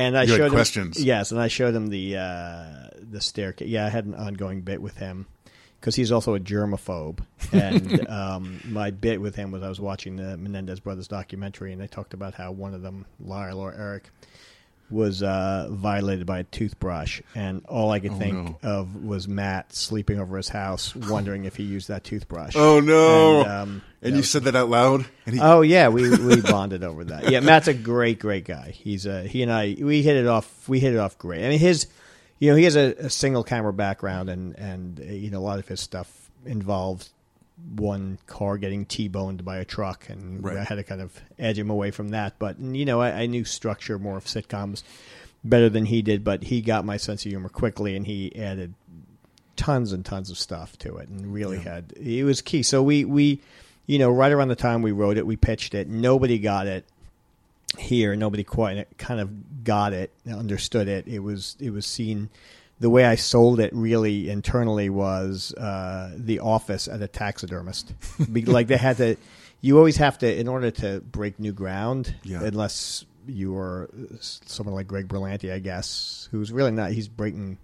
And 0.00 0.16
I 0.18 0.22
You 0.24 0.36
showed 0.36 0.50
questions. 0.50 0.98
him 0.98 1.04
yes, 1.06 1.30
and 1.32 1.40
I 1.40 1.48
showed 1.48 1.74
him 1.74 1.88
the 1.88 2.16
uh, 2.16 2.64
the 3.00 3.20
staircase. 3.20 3.68
Yeah, 3.68 3.86
I 3.86 3.88
had 3.88 4.06
an 4.06 4.14
ongoing 4.14 4.62
bit 4.62 4.80
with 4.82 4.96
him 4.96 5.26
because 5.78 5.94
he's 5.96 6.12
also 6.12 6.34
a 6.34 6.40
germaphobe. 6.40 7.20
And 7.52 8.08
um, 8.08 8.60
my 8.64 8.90
bit 8.92 9.20
with 9.20 9.34
him 9.34 9.50
was 9.50 9.62
I 9.62 9.68
was 9.68 9.80
watching 9.80 10.16
the 10.16 10.36
Menendez 10.36 10.78
brothers 10.80 11.08
documentary, 11.08 11.72
and 11.72 11.80
they 11.80 11.86
talked 11.88 12.14
about 12.14 12.34
how 12.34 12.52
one 12.52 12.74
of 12.74 12.82
them, 12.82 13.06
Lyle 13.18 13.58
or 13.58 13.72
Eric, 13.74 14.10
was 14.90 15.22
uh, 15.22 15.68
violated 15.70 16.26
by 16.26 16.40
a 16.40 16.44
toothbrush, 16.44 17.22
and 17.34 17.64
all 17.66 17.90
I 17.90 18.00
could 18.00 18.12
Oh, 18.12 18.18
think 18.18 18.56
of 18.62 19.04
was 19.04 19.28
Matt 19.28 19.72
sleeping 19.74 20.18
over 20.18 20.36
his 20.36 20.48
house, 20.48 20.94
wondering 20.96 21.44
if 21.44 21.56
he 21.56 21.62
used 21.62 21.88
that 21.88 22.04
toothbrush. 22.04 22.54
Oh 22.56 22.80
no! 22.80 23.40
And, 23.40 23.48
um, 23.48 23.82
And 24.02 24.16
you 24.16 24.22
said 24.22 24.44
that 24.44 24.56
out 24.56 24.68
loud. 24.68 25.04
And 25.26 25.34
he, 25.34 25.40
Oh 25.40 25.60
yeah, 25.62 25.88
we 25.88 26.10
we 26.16 26.40
bonded 26.40 26.82
over 26.84 27.04
that. 27.04 27.30
Yeah, 27.30 27.40
Matt's 27.40 27.68
a 27.68 27.74
great, 27.74 28.18
great 28.18 28.44
guy. 28.44 28.70
He's 28.70 29.06
a 29.06 29.22
he 29.22 29.42
and 29.42 29.52
I 29.52 29.76
we 29.78 30.02
hit 30.02 30.16
it 30.16 30.26
off. 30.26 30.68
We 30.68 30.80
hit 30.80 30.92
it 30.94 30.98
off 30.98 31.18
great. 31.18 31.44
I 31.44 31.48
mean, 31.50 31.58
his 31.58 31.86
you 32.38 32.50
know 32.50 32.56
he 32.56 32.64
has 32.64 32.76
a, 32.76 32.94
a 32.98 33.10
single 33.10 33.44
camera 33.44 33.72
background, 33.72 34.28
and 34.30 34.58
and 34.58 34.98
uh, 35.00 35.04
you 35.04 35.30
know 35.30 35.38
a 35.38 35.46
lot 35.46 35.58
of 35.58 35.68
his 35.68 35.80
stuff 35.80 36.30
involved 36.46 37.08
one 37.74 38.18
car 38.26 38.58
getting 38.58 38.84
t-boned 38.86 39.44
by 39.44 39.58
a 39.58 39.64
truck, 39.64 40.08
and 40.08 40.42
Right. 40.44 40.56
I 40.56 40.64
had 40.64 40.76
to 40.76 40.82
kind 40.84 41.00
of 41.00 41.18
edge 41.38 41.58
him 41.58 41.70
away 41.70 41.90
from 41.90 42.08
that. 42.10 42.38
But 42.38 42.58
you 42.60 42.84
know, 42.84 43.00
I, 43.00 43.22
I 43.22 43.26
knew 43.26 43.44
structure 43.44 43.98
more 43.98 44.16
of 44.16 44.24
sitcoms 44.24 44.82
better 45.44 45.68
than 45.68 45.86
he 45.86 46.02
did, 46.02 46.22
but 46.24 46.44
he 46.44 46.60
got 46.60 46.84
my 46.84 46.96
sense 46.96 47.24
of 47.24 47.30
humor 47.30 47.48
quickly, 47.48 47.96
and 47.96 48.06
he 48.06 48.34
added 48.36 48.74
tons 49.56 49.92
and 49.92 50.04
tons 50.04 50.30
of 50.30 50.38
stuff 50.38 50.78
to 50.78 50.96
it, 50.98 51.08
and 51.08 51.32
really 51.32 51.58
Yeah. 51.58 51.74
had 51.74 51.92
it 51.92 52.24
was 52.24 52.40
key. 52.42 52.62
So 52.62 52.82
we 52.82 53.04
we 53.04 53.40
you 53.86 53.98
know 53.98 54.10
right 54.10 54.32
around 54.32 54.48
the 54.48 54.56
time 54.56 54.82
we 54.82 54.92
wrote 54.92 55.16
it, 55.16 55.26
we 55.26 55.36
pitched 55.36 55.74
it. 55.74 55.88
Nobody 55.88 56.38
got 56.38 56.66
it 56.66 56.84
here. 57.78 58.16
Nobody 58.16 58.42
quite 58.44 58.86
kind 58.98 59.20
of 59.20 59.64
got 59.64 59.92
it, 59.92 60.10
understood 60.30 60.88
it. 60.88 61.06
It 61.06 61.20
was 61.20 61.56
it 61.60 61.70
was 61.70 61.86
seen. 61.86 62.30
The 62.80 62.90
way 62.90 63.04
I 63.04 63.14
sold 63.14 63.60
it 63.60 63.72
really 63.74 64.30
internally 64.30 64.88
was 64.88 65.54
uh, 65.54 66.14
the 66.16 66.40
office 66.40 66.88
at 66.88 67.02
a 67.02 67.08
taxidermist. 67.08 67.92
Like 68.46 68.68
they 68.68 68.76
had 68.76 68.96
to, 68.98 69.16
you 69.60 69.76
always 69.78 69.98
have 69.98 70.18
to 70.18 70.40
in 70.40 70.48
order 70.48 70.70
to 70.70 71.00
break 71.00 71.38
new 71.38 71.52
ground. 71.52 72.14
Yeah. 72.22 72.42
Unless 72.42 73.04
you 73.26 73.56
are 73.56 73.88
someone 74.20 74.74
like 74.74 74.86
Greg 74.86 75.08
Berlanti, 75.08 75.52
I 75.52 75.58
guess, 75.58 76.28
who's 76.30 76.52
really 76.52 76.70
not. 76.70 76.92
He's 76.92 77.08
breaking 77.08 77.58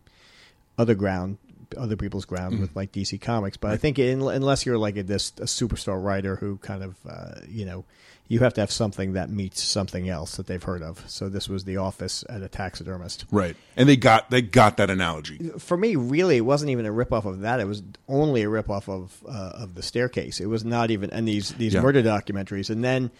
other 0.78 0.94
ground, 0.94 1.38
other 1.76 1.96
people's 1.96 2.24
ground 2.24 2.60
with 2.60 2.76
like 2.76 2.92
DC 2.92 3.20
Comics. 3.20 3.56
But 3.56 3.72
I 3.72 3.76
think 3.76 3.98
in, 3.98 4.22
unless 4.22 4.66
you're 4.66 4.78
like 4.78 4.96
a, 4.96 5.02
this 5.02 5.30
a 5.38 5.44
superstar 5.44 6.02
writer 6.02 6.36
who 6.36 6.58
kind 6.58 6.82
of 6.82 6.96
uh, 7.08 7.40
you 7.48 7.64
know 7.64 7.84
you 8.28 8.40
have 8.40 8.54
to 8.54 8.60
have 8.60 8.70
something 8.72 9.12
that 9.12 9.30
meets 9.30 9.62
something 9.62 10.08
else 10.08 10.36
that 10.36 10.46
they've 10.46 10.62
heard 10.62 10.82
of. 10.82 11.02
So 11.08 11.28
this 11.28 11.48
was 11.48 11.64
the 11.64 11.76
office 11.76 12.24
at 12.28 12.42
a 12.42 12.48
taxidermist. 12.48 13.24
right. 13.30 13.54
And 13.76 13.88
they 13.88 13.96
got 13.96 14.30
they 14.30 14.42
got 14.42 14.76
that 14.78 14.90
analogy. 14.90 15.50
For 15.58 15.76
me, 15.76 15.96
really, 15.96 16.36
it 16.38 16.40
wasn't 16.44 16.70
even 16.70 16.86
a 16.86 16.90
ripoff 16.92 17.24
of 17.24 17.40
that. 17.40 17.60
It 17.60 17.66
was 17.66 17.82
only 18.08 18.42
a 18.42 18.46
ripoff 18.46 18.88
of 18.88 19.16
uh, 19.28 19.62
of 19.62 19.74
the 19.74 19.82
staircase. 19.82 20.40
It 20.40 20.46
was 20.46 20.64
not 20.64 20.90
even 20.90 21.10
and 21.10 21.26
these 21.28 21.50
these 21.52 21.74
Yeah. 21.74 21.82
murder 21.82 22.02
documentaries. 22.02 22.70
And 22.70 22.82
then 22.82 23.10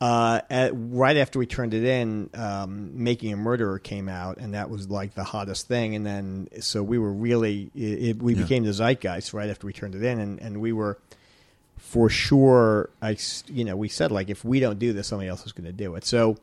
uh, 0.00 0.40
at, 0.50 0.72
right 0.74 1.16
after 1.16 1.38
we 1.38 1.46
turned 1.46 1.72
it 1.72 1.84
in, 1.84 2.28
um, 2.34 3.02
Making 3.04 3.32
a 3.32 3.36
Murderer 3.36 3.78
came 3.78 4.08
out, 4.08 4.38
and 4.38 4.52
that 4.54 4.68
was 4.68 4.90
like 4.90 5.14
the 5.14 5.24
hottest 5.24 5.68
thing. 5.68 5.94
And 5.94 6.04
then 6.04 6.48
so 6.60 6.82
we 6.82 6.98
were 6.98 7.12
really 7.12 7.70
it, 7.74 7.80
it, 8.08 8.22
we 8.22 8.34
Yeah. 8.34 8.42
became 8.42 8.64
the 8.64 8.72
zeitgeist 8.72 9.32
right 9.32 9.48
after 9.48 9.66
we 9.66 9.72
turned 9.72 9.94
it 9.94 10.02
in, 10.02 10.18
and, 10.20 10.40
and 10.40 10.60
we 10.60 10.72
were 10.72 10.98
for 11.84 12.08
sure. 12.08 12.90
I 13.00 13.16
you 13.46 13.64
know 13.64 13.76
we 13.76 13.88
said 13.88 14.10
like 14.10 14.30
if 14.30 14.44
we 14.44 14.58
don't 14.58 14.78
do 14.78 14.92
this, 14.92 15.06
somebody 15.06 15.28
else 15.28 15.46
is 15.46 15.52
going 15.52 15.66
to 15.66 15.72
do 15.72 15.94
it. 15.94 16.04
So 16.04 16.36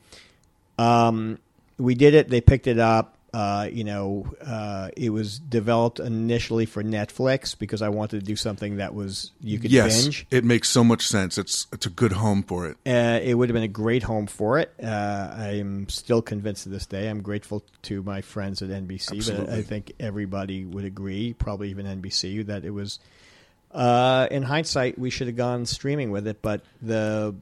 um, 0.78 1.40
we 1.78 1.96
did 1.96 2.14
it. 2.14 2.30
They 2.30 2.42
picked 2.42 2.68
it 2.68 2.80
up. 2.80 3.18
Uh, 3.34 3.70
you 3.72 3.86
know, 3.86 4.26
uh, 4.46 4.90
it 4.98 5.10
was 5.10 5.40
developed 5.40 6.02
initially 6.02 6.66
for 6.66 6.84
Netflix 6.84 7.58
because 7.58 7.82
I 7.82 7.88
wanted 7.88 8.20
to 8.20 8.26
do 8.26 8.36
something 8.36 8.78
that 8.78 8.94
was 8.94 9.32
you 9.40 9.58
could 9.58 9.72
yes, 9.72 10.04
binge. 10.04 10.28
it 10.32 10.44
makes 10.44 10.70
so 10.70 10.84
much 10.84 11.08
sense. 11.08 11.38
It's 11.38 11.68
it's 11.72 11.86
a 11.86 11.90
good 11.90 12.12
home 12.12 12.44
for 12.44 12.68
it. 12.68 12.78
Uh, 12.86 13.20
it 13.24 13.34
would 13.34 13.48
have 13.48 13.54
been 13.54 13.64
a 13.64 13.70
great 13.70 14.04
home 14.04 14.28
for 14.28 14.60
it. 14.60 14.74
Uh, 14.82 15.34
I'm 15.34 15.88
still 15.88 16.22
convinced 16.22 16.64
to 16.64 16.70
this 16.70 16.86
day. 16.86 17.08
I'm 17.08 17.22
grateful 17.22 17.64
to 17.84 18.04
my 18.04 18.22
friends 18.22 18.62
at 18.62 18.70
NBC, 18.70 19.26
but 19.38 19.50
I 19.50 19.62
think 19.62 19.94
everybody 19.98 20.66
would 20.66 20.86
agree, 20.86 21.34
probably 21.34 21.70
even 21.70 21.86
NBC, 21.86 22.46
that 22.48 22.66
it 22.66 22.72
was. 22.72 23.00
Uh, 23.74 24.28
in 24.32 24.44
hindsight, 24.44 25.00
we 25.00 25.10
should 25.10 25.28
have 25.28 25.36
gone 25.38 25.66
streaming 25.66 26.12
with 26.12 26.28
it, 26.28 26.42
but 26.42 26.62
the 26.82 27.36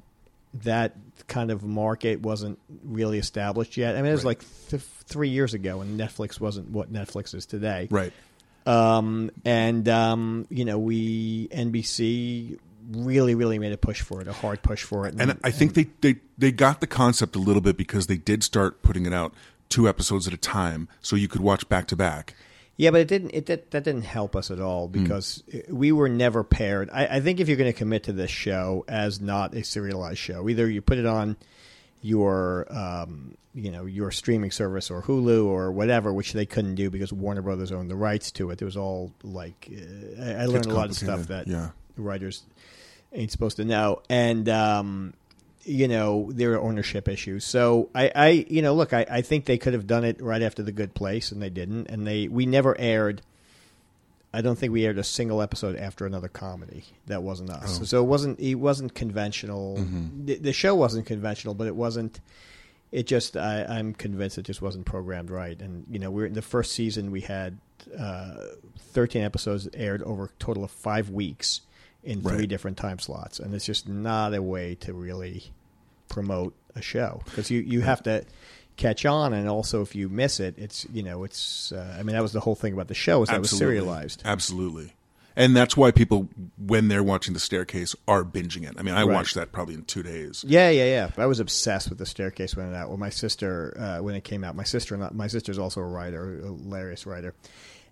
that 0.63 0.95
kind 1.27 1.51
of 1.51 1.63
market 1.63 2.21
wasn't 2.21 2.57
really 2.83 3.19
established 3.19 3.77
yet. 3.77 3.95
I 3.95 4.01
mean, 4.01 4.09
it 4.09 4.13
was 4.13 4.23
Right. 4.23 4.39
like 4.39 4.45
th- 4.69 4.81
three 5.05 5.29
years 5.29 5.53
ago, 5.53 5.81
and 5.81 5.99
Netflix 5.99 6.39
wasn't 6.39 6.69
what 6.71 6.91
Netflix 6.91 7.35
is 7.35 7.45
today. 7.45 7.87
Right. 7.91 8.11
Um, 8.65 9.31
and 9.45 9.87
um, 9.89 10.47
you 10.49 10.65
know, 10.65 10.77
we 10.77 11.47
NBC 11.49 12.57
really, 12.91 13.35
really 13.35 13.59
made 13.59 13.71
a 13.71 13.77
push 13.77 14.01
for 14.01 14.21
it, 14.21 14.27
a 14.27 14.33
hard 14.33 14.61
push 14.63 14.83
for 14.83 15.07
it. 15.07 15.15
And 15.19 15.37
I 15.43 15.51
think 15.51 15.75
they, 15.75 15.87
they, 16.01 16.15
they 16.37 16.51
got 16.51 16.81
the 16.81 16.87
concept 16.87 17.35
a 17.35 17.39
little 17.39 17.61
bit 17.61 17.77
because 17.77 18.07
they 18.07 18.17
did 18.17 18.43
start 18.43 18.81
putting 18.81 19.05
it 19.05 19.13
out 19.13 19.33
two 19.69 19.87
episodes 19.87 20.27
at 20.27 20.33
a 20.33 20.37
time 20.37 20.87
so 21.01 21.15
you 21.15 21.27
could 21.27 21.41
watch 21.41 21.69
back 21.69 21.85
to 21.87 21.95
back. 21.95 22.35
Yeah, 22.79 22.91
but 22.91 23.01
it 23.01 23.09
didn't. 23.09 23.31
It 23.31 23.45
did, 23.45 23.69
that 23.71 23.83
didn't 23.83 24.03
help 24.03 24.37
us 24.37 24.49
at 24.49 24.61
all 24.61 24.87
because 24.87 25.43
we 25.67 25.91
were 25.91 26.07
never 26.07 26.45
paired. 26.45 26.89
I, 26.89 27.17
I 27.17 27.19
think 27.19 27.41
if 27.41 27.49
you're 27.49 27.57
going 27.57 27.69
to 27.69 27.77
commit 27.77 28.03
to 28.03 28.13
this 28.13 28.31
show 28.31 28.85
as 28.87 29.19
not 29.19 29.53
a 29.53 29.65
serialized 29.65 30.19
show, 30.19 30.47
either 30.47 30.69
you 30.69 30.81
put 30.81 30.97
it 30.97 31.05
on 31.05 31.35
your 32.01 32.65
um, 32.73 33.35
you 33.53 33.69
know 33.69 33.83
your 33.83 34.11
streaming 34.11 34.51
service 34.51 34.89
or 34.89 35.01
Hulu 35.01 35.45
or 35.45 35.73
whatever, 35.73 36.13
which 36.13 36.31
they 36.31 36.45
couldn't 36.45 36.75
do 36.75 36.89
because 36.89 37.11
Warner 37.11 37.41
Brothers 37.41 37.73
owned 37.73 37.91
the 37.91 37.97
rights 37.97 38.31
to 38.31 38.49
it. 38.51 38.59
There 38.59 38.65
was 38.65 38.77
all 38.77 39.11
like 39.23 39.69
uh, 39.69 40.23
I, 40.23 40.43
I 40.43 40.45
learned 40.45 40.67
a 40.67 40.73
lot 40.73 40.87
of 40.87 40.95
stuff 40.95 41.27
that 41.27 41.47
yeah. 41.47 41.71
writers 41.97 42.43
ain't 43.11 43.29
supposed 43.29 43.57
to 43.57 43.65
know, 43.65 44.03
and 44.09 44.47
um, 44.47 45.15
you 45.63 45.87
know 45.87 46.31
there 46.31 46.53
are 46.53 46.61
ownership 46.61 47.07
issues. 47.07 47.45
So 47.45 47.89
I, 47.93 48.11
I 48.15 48.27
you 48.49 48.61
know, 48.61 48.73
look, 48.73 48.93
I, 48.93 49.05
I 49.09 49.21
think 49.21 49.45
they 49.45 49.57
could 49.57 49.73
have 49.73 49.87
done 49.87 50.03
it 50.03 50.21
right 50.21 50.41
after 50.41 50.63
the 50.63 50.71
Good 50.71 50.93
Place, 50.93 51.31
and 51.31 51.41
they 51.41 51.49
didn't, 51.49 51.87
and 51.87 52.05
they 52.05 52.27
we 52.27 52.45
never 52.45 52.79
aired. 52.79 53.21
I 54.31 54.41
don't 54.41 54.57
think 54.57 54.71
we 54.71 54.85
aired 54.85 54.99
a 54.99 55.03
single 55.03 55.41
episode 55.41 55.75
after 55.75 56.05
another 56.05 56.27
comedy. 56.27 56.83
That 57.07 57.23
wasn't 57.23 57.49
us. 57.49 57.79
Oh. 57.81 57.83
So 57.83 58.03
it 58.03 58.07
wasn't. 58.07 58.39
It 58.39 58.55
wasn't 58.55 58.93
conventional. 58.93 59.77
The, 60.25 60.35
the 60.35 60.53
show 60.53 60.75
wasn't 60.75 61.05
conventional, 61.07 61.55
but 61.55 61.67
it 61.67 61.75
wasn't. 61.75 62.19
It 62.91 63.07
just. 63.07 63.35
I, 63.35 63.65
I'm 63.65 63.93
convinced 63.93 64.37
it 64.37 64.43
just 64.43 64.61
wasn't 64.61 64.85
programmed 64.85 65.29
right. 65.29 65.59
And 65.59 65.85
you 65.89 65.99
know, 65.99 66.11
we're 66.11 66.27
in 66.27 66.33
the 66.33 66.41
first 66.41 66.73
season. 66.73 67.11
We 67.11 67.21
had 67.21 67.57
uh, 67.97 68.35
13 68.77 69.23
episodes 69.23 69.67
aired 69.73 70.03
over 70.03 70.25
a 70.25 70.29
total 70.39 70.63
of 70.63 70.71
five 70.71 71.09
weeks 71.09 71.61
in 72.03 72.21
three 72.21 72.39
Right. 72.39 72.49
different 72.49 72.77
time 72.77 72.99
slots, 72.99 73.39
and 73.39 73.53
it's 73.53 73.65
just 73.65 73.87
not 73.87 74.33
a 74.33 74.41
way 74.41 74.75
to 74.75 74.93
really 74.93 75.51
promote 76.07 76.53
a 76.75 76.81
show 76.81 77.21
because 77.25 77.49
you 77.51 77.59
you 77.61 77.81
have 77.81 78.01
to 78.03 78.23
catch 78.77 79.05
on, 79.05 79.33
and 79.33 79.49
also 79.49 79.81
if 79.81 79.95
you 79.95 80.07
miss 80.09 80.39
it, 80.39 80.55
it's 80.57 80.85
you 80.93 81.03
know 81.03 81.23
it's. 81.23 81.71
Uh, 81.71 81.95
I 81.99 82.03
mean, 82.03 82.15
that 82.15 82.21
was 82.21 82.33
the 82.33 82.39
whole 82.39 82.55
thing 82.55 82.73
about 82.73 82.87
the 82.87 82.93
show 82.93 83.21
is 83.23 83.29
that 83.29 83.35
it 83.35 83.41
was 83.41 83.51
serialized. 83.51 84.21
Absolutely. 84.25 84.93
And 85.35 85.55
that's 85.55 85.77
why 85.77 85.91
people, 85.91 86.27
when 86.57 86.89
they're 86.89 87.03
watching 87.03 87.33
The 87.33 87.39
Staircase, 87.39 87.95
are 88.09 88.25
binging 88.25 88.69
it. 88.69 88.75
I 88.77 88.81
mean, 88.81 88.93
I 88.93 89.03
Right. 89.03 89.13
watched 89.13 89.35
that 89.35 89.53
probably 89.53 89.75
in 89.75 89.83
two 89.85 90.03
days. 90.03 90.43
Yeah, 90.45 90.69
yeah, 90.69 90.83
yeah. 90.85 91.11
I 91.17 91.27
was 91.27 91.39
obsessed 91.39 91.87
with 91.89 91.97
the 91.97 92.05
staircase 92.05 92.57
when 92.57 92.73
it 92.73 92.75
out. 92.75 92.89
Well, 92.89 92.97
my 92.97 93.09
sister, 93.11 93.73
uh, 93.79 94.03
when 94.03 94.15
it 94.15 94.25
came 94.25 94.43
out, 94.43 94.55
my 94.57 94.65
sister, 94.65 94.97
my 95.13 95.27
sister's 95.27 95.57
also 95.57 95.79
a 95.79 95.85
writer, 95.85 96.39
a 96.39 96.45
hilarious 96.47 97.05
writer, 97.05 97.33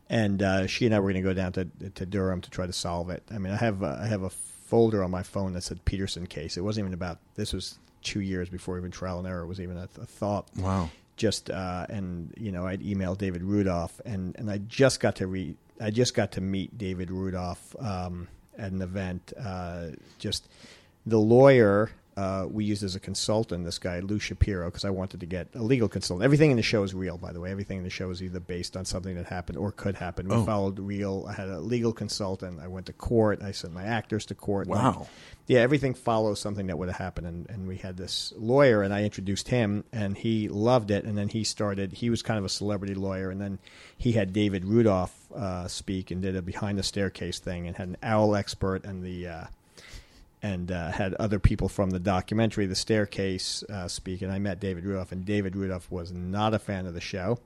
and 0.09 0.41
uh, 0.41 0.67
she 0.67 0.85
and 0.85 0.95
I 0.95 0.99
were 0.99 1.11
going 1.11 1.23
to 1.23 1.29
go 1.29 1.33
down 1.33 1.51
to 1.53 1.65
to 1.95 2.05
Durham 2.05 2.41
to 2.41 2.49
try 2.49 2.65
to 2.65 2.73
solve 2.73 3.09
it. 3.09 3.23
I 3.31 3.37
mean, 3.37 3.53
I 3.53 3.57
have 3.57 3.83
uh, 3.83 3.97
I 3.99 4.07
have 4.07 4.23
a 4.23 4.29
folder 4.29 5.03
on 5.03 5.11
my 5.11 5.23
phone 5.23 5.53
that 5.53 5.63
said 5.63 5.83
Peterson 5.85 6.27
case. 6.27 6.57
It 6.57 6.61
wasn't 6.61 6.85
even 6.85 6.93
about. 6.93 7.19
This 7.35 7.53
was 7.53 7.79
two 8.03 8.21
years 8.21 8.49
before 8.49 8.77
even 8.77 8.91
trial 8.91 9.19
and 9.19 9.27
error 9.27 9.45
was 9.45 9.59
even 9.59 9.77
a, 9.77 9.89
a 9.99 10.05
thought. 10.05 10.47
Wow. 10.57 10.89
Just 11.17 11.49
uh, 11.49 11.85
and 11.89 12.33
you 12.37 12.51
know, 12.51 12.65
I'd 12.65 12.81
emailed 12.81 13.17
David 13.17 13.43
Rudolf, 13.43 13.99
and 14.05 14.35
and 14.37 14.51
I 14.51 14.59
just 14.59 14.99
got 14.99 15.15
to 15.17 15.27
read. 15.27 15.57
I 15.81 15.91
just 15.91 16.13
got 16.13 16.33
to 16.33 16.41
meet 16.41 16.77
David 16.77 17.11
Rudolf 17.11 17.75
um, 17.79 18.27
at 18.57 18.71
an 18.71 18.81
event. 18.81 19.33
Uh, 19.39 19.89
just 20.19 20.47
the 21.05 21.19
lawyer 21.19 21.89
uh, 22.17 22.47
we 22.50 22.65
used 22.65 22.83
as 22.83 22.95
a 22.95 23.00
consultant, 23.00 23.63
this 23.63 23.77
guy 23.77 24.00
Lou 24.00 24.17
Shapiro, 24.17 24.65
because 24.65 24.83
I 24.83 24.89
wanted 24.89 25.19
to 25.19 25.25
get 25.27 25.47
a 25.53 25.62
legal 25.62 25.88
consultant. 25.88 26.25
Everything 26.25 26.50
in 26.50 26.57
the 26.57 26.63
show 26.63 26.81
is 26.81 26.93
real, 26.93 27.17
by 27.17 27.31
the 27.31 27.39
way. 27.39 27.51
Everything 27.51 27.77
in 27.77 27.83
the 27.83 27.91
show 27.91 28.09
is 28.09 28.24
either 28.24 28.39
based 28.39 28.75
on 28.75 28.86
something 28.86 29.15
that 29.15 29.27
happened 29.27 29.59
or 29.59 29.71
could 29.71 29.95
happen. 29.95 30.27
We 30.27 30.36
Oh. 30.36 30.43
followed 30.43 30.79
real. 30.79 31.25
I 31.29 31.33
had 31.33 31.47
a 31.47 31.59
legal 31.62 31.93
consultant. 31.93 32.59
I 32.59 32.67
went 32.67 32.88
to 32.88 32.93
court. 32.93 33.43
I 33.43 33.51
sent 33.51 33.71
my 33.71 33.83
actors 33.83 34.25
to 34.25 34.36
court. 34.36 34.67
Like, 34.67 34.81
Wow. 34.83 35.07
yeah, 35.45 35.59
everything 35.59 35.93
follows 35.93 36.39
something 36.39 36.65
that 36.67 36.77
would 36.79 36.89
have 36.89 36.97
happened. 36.97 37.27
And, 37.27 37.50
and 37.51 37.67
we 37.67 37.77
had 37.77 37.97
this 37.97 38.33
lawyer, 38.36 38.81
and 38.81 38.91
I 38.93 39.03
introduced 39.03 39.50
him, 39.50 39.83
and 39.93 40.17
he 40.17 40.50
loved 40.50 40.89
it. 40.89 41.05
And 41.05 41.15
then 41.15 41.27
he 41.29 41.43
started, 41.43 41.93
he 41.93 42.09
was 42.09 42.24
kind 42.24 42.39
of 42.39 42.45
a 42.45 42.50
celebrity 42.50 42.95
lawyer. 42.95 43.29
And 43.29 43.39
then 43.39 43.59
he 43.95 44.13
had 44.13 44.33
David 44.33 44.65
Rudolf 44.65 45.13
uh, 45.36 45.67
speak 45.67 46.09
and 46.09 46.19
did 46.21 46.36
a 46.36 46.41
behind 46.41 46.79
the 46.79 46.83
staircase 46.83 47.38
thing 47.38 47.67
and 47.67 47.77
had 47.77 47.89
an 47.89 47.97
owl 48.01 48.36
expert 48.36 48.86
and 48.86 49.03
the. 49.03 49.27
Uh, 49.27 49.43
and 50.41 50.72
uh, 50.72 50.91
had 50.91 51.13
other 51.15 51.39
people 51.39 51.67
from 51.67 51.89
the 51.89 52.00
documentary, 52.00 52.65
The 52.65 52.75
Staircase, 52.75 53.63
uh, 53.63 53.88
speak. 53.88 54.22
And 54.22 54.32
I 54.32 54.39
met 54.39 54.60
David 54.60 54.86
Rudolf, 54.86 55.12
and 55.12 55.25
David 55.25 55.56
Rudolf 55.56 55.89
was 55.91 56.12
not 56.12 56.53
a 56.53 56.60
fan 56.60 56.86
of 56.86 56.94
the 56.94 57.01
show. 57.01 57.39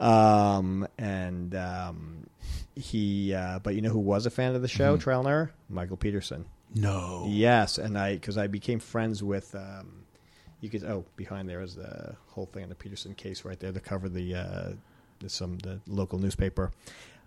Um, 0.00 0.86
and 0.98 1.54
um, 1.54 2.26
he, 2.74 3.32
uh, 3.34 3.60
but 3.60 3.74
you 3.74 3.82
know 3.82 3.90
who 3.90 4.00
was 4.00 4.26
a 4.26 4.30
fan 4.30 4.54
of 4.54 4.62
the 4.62 4.68
show, 4.68 4.96
Trial 4.96 5.20
and 5.20 5.28
Error? 5.28 5.52
Michael 5.68 5.96
Peterson. 5.96 6.44
No. 6.74 7.26
Yes, 7.28 7.78
and 7.78 7.96
I 7.96 8.14
because 8.14 8.36
I 8.36 8.46
became 8.48 8.80
friends 8.80 9.22
with. 9.22 9.54
Um, 9.54 10.00
you 10.60 10.70
could 10.70 10.82
oh 10.84 11.04
behind 11.16 11.48
there 11.48 11.60
is 11.60 11.74
the 11.74 12.16
whole 12.28 12.46
thing 12.46 12.62
on 12.62 12.70
the 12.70 12.74
Peterson 12.74 13.14
case 13.14 13.44
right 13.44 13.60
there 13.60 13.70
to 13.70 13.80
cover 13.80 14.08
the 14.08 14.34
uh, 14.34 14.68
the 15.20 15.28
some 15.28 15.58
the 15.58 15.80
local 15.86 16.18
newspaper. 16.18 16.72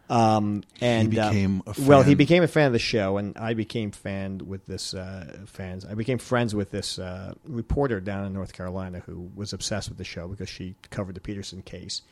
Um, 0.09 0.63
and 0.79 1.17
uh, 1.17 1.29
became 1.29 1.63
a 1.67 1.73
well, 1.81 2.01
he 2.01 2.15
became 2.15 2.41
a 2.41 2.47
fan 2.47 2.67
of 2.67 2.73
the 2.73 2.79
show, 2.79 3.17
and 3.17 3.37
I 3.37 3.53
became 3.53 3.91
fan 3.91 4.41
with 4.45 4.65
this 4.65 4.93
uh, 4.93 5.39
fans. 5.47 5.85
I 5.85 5.95
became 5.95 6.17
friends 6.17 6.55
with 6.55 6.71
this 6.71 6.97
uh, 6.97 7.33
reporter 7.45 7.99
down 7.99 8.25
in 8.25 8.33
North 8.33 8.53
Carolina 8.53 9.01
who 9.05 9.29
was 9.35 9.51
obsessed 9.51 9.89
with 9.89 9.97
the 9.97 10.05
show 10.05 10.27
because 10.27 10.47
she 10.47 10.75
covered 10.91 11.15
the 11.15 11.21
Peterson 11.21 11.61
case, 11.61 12.03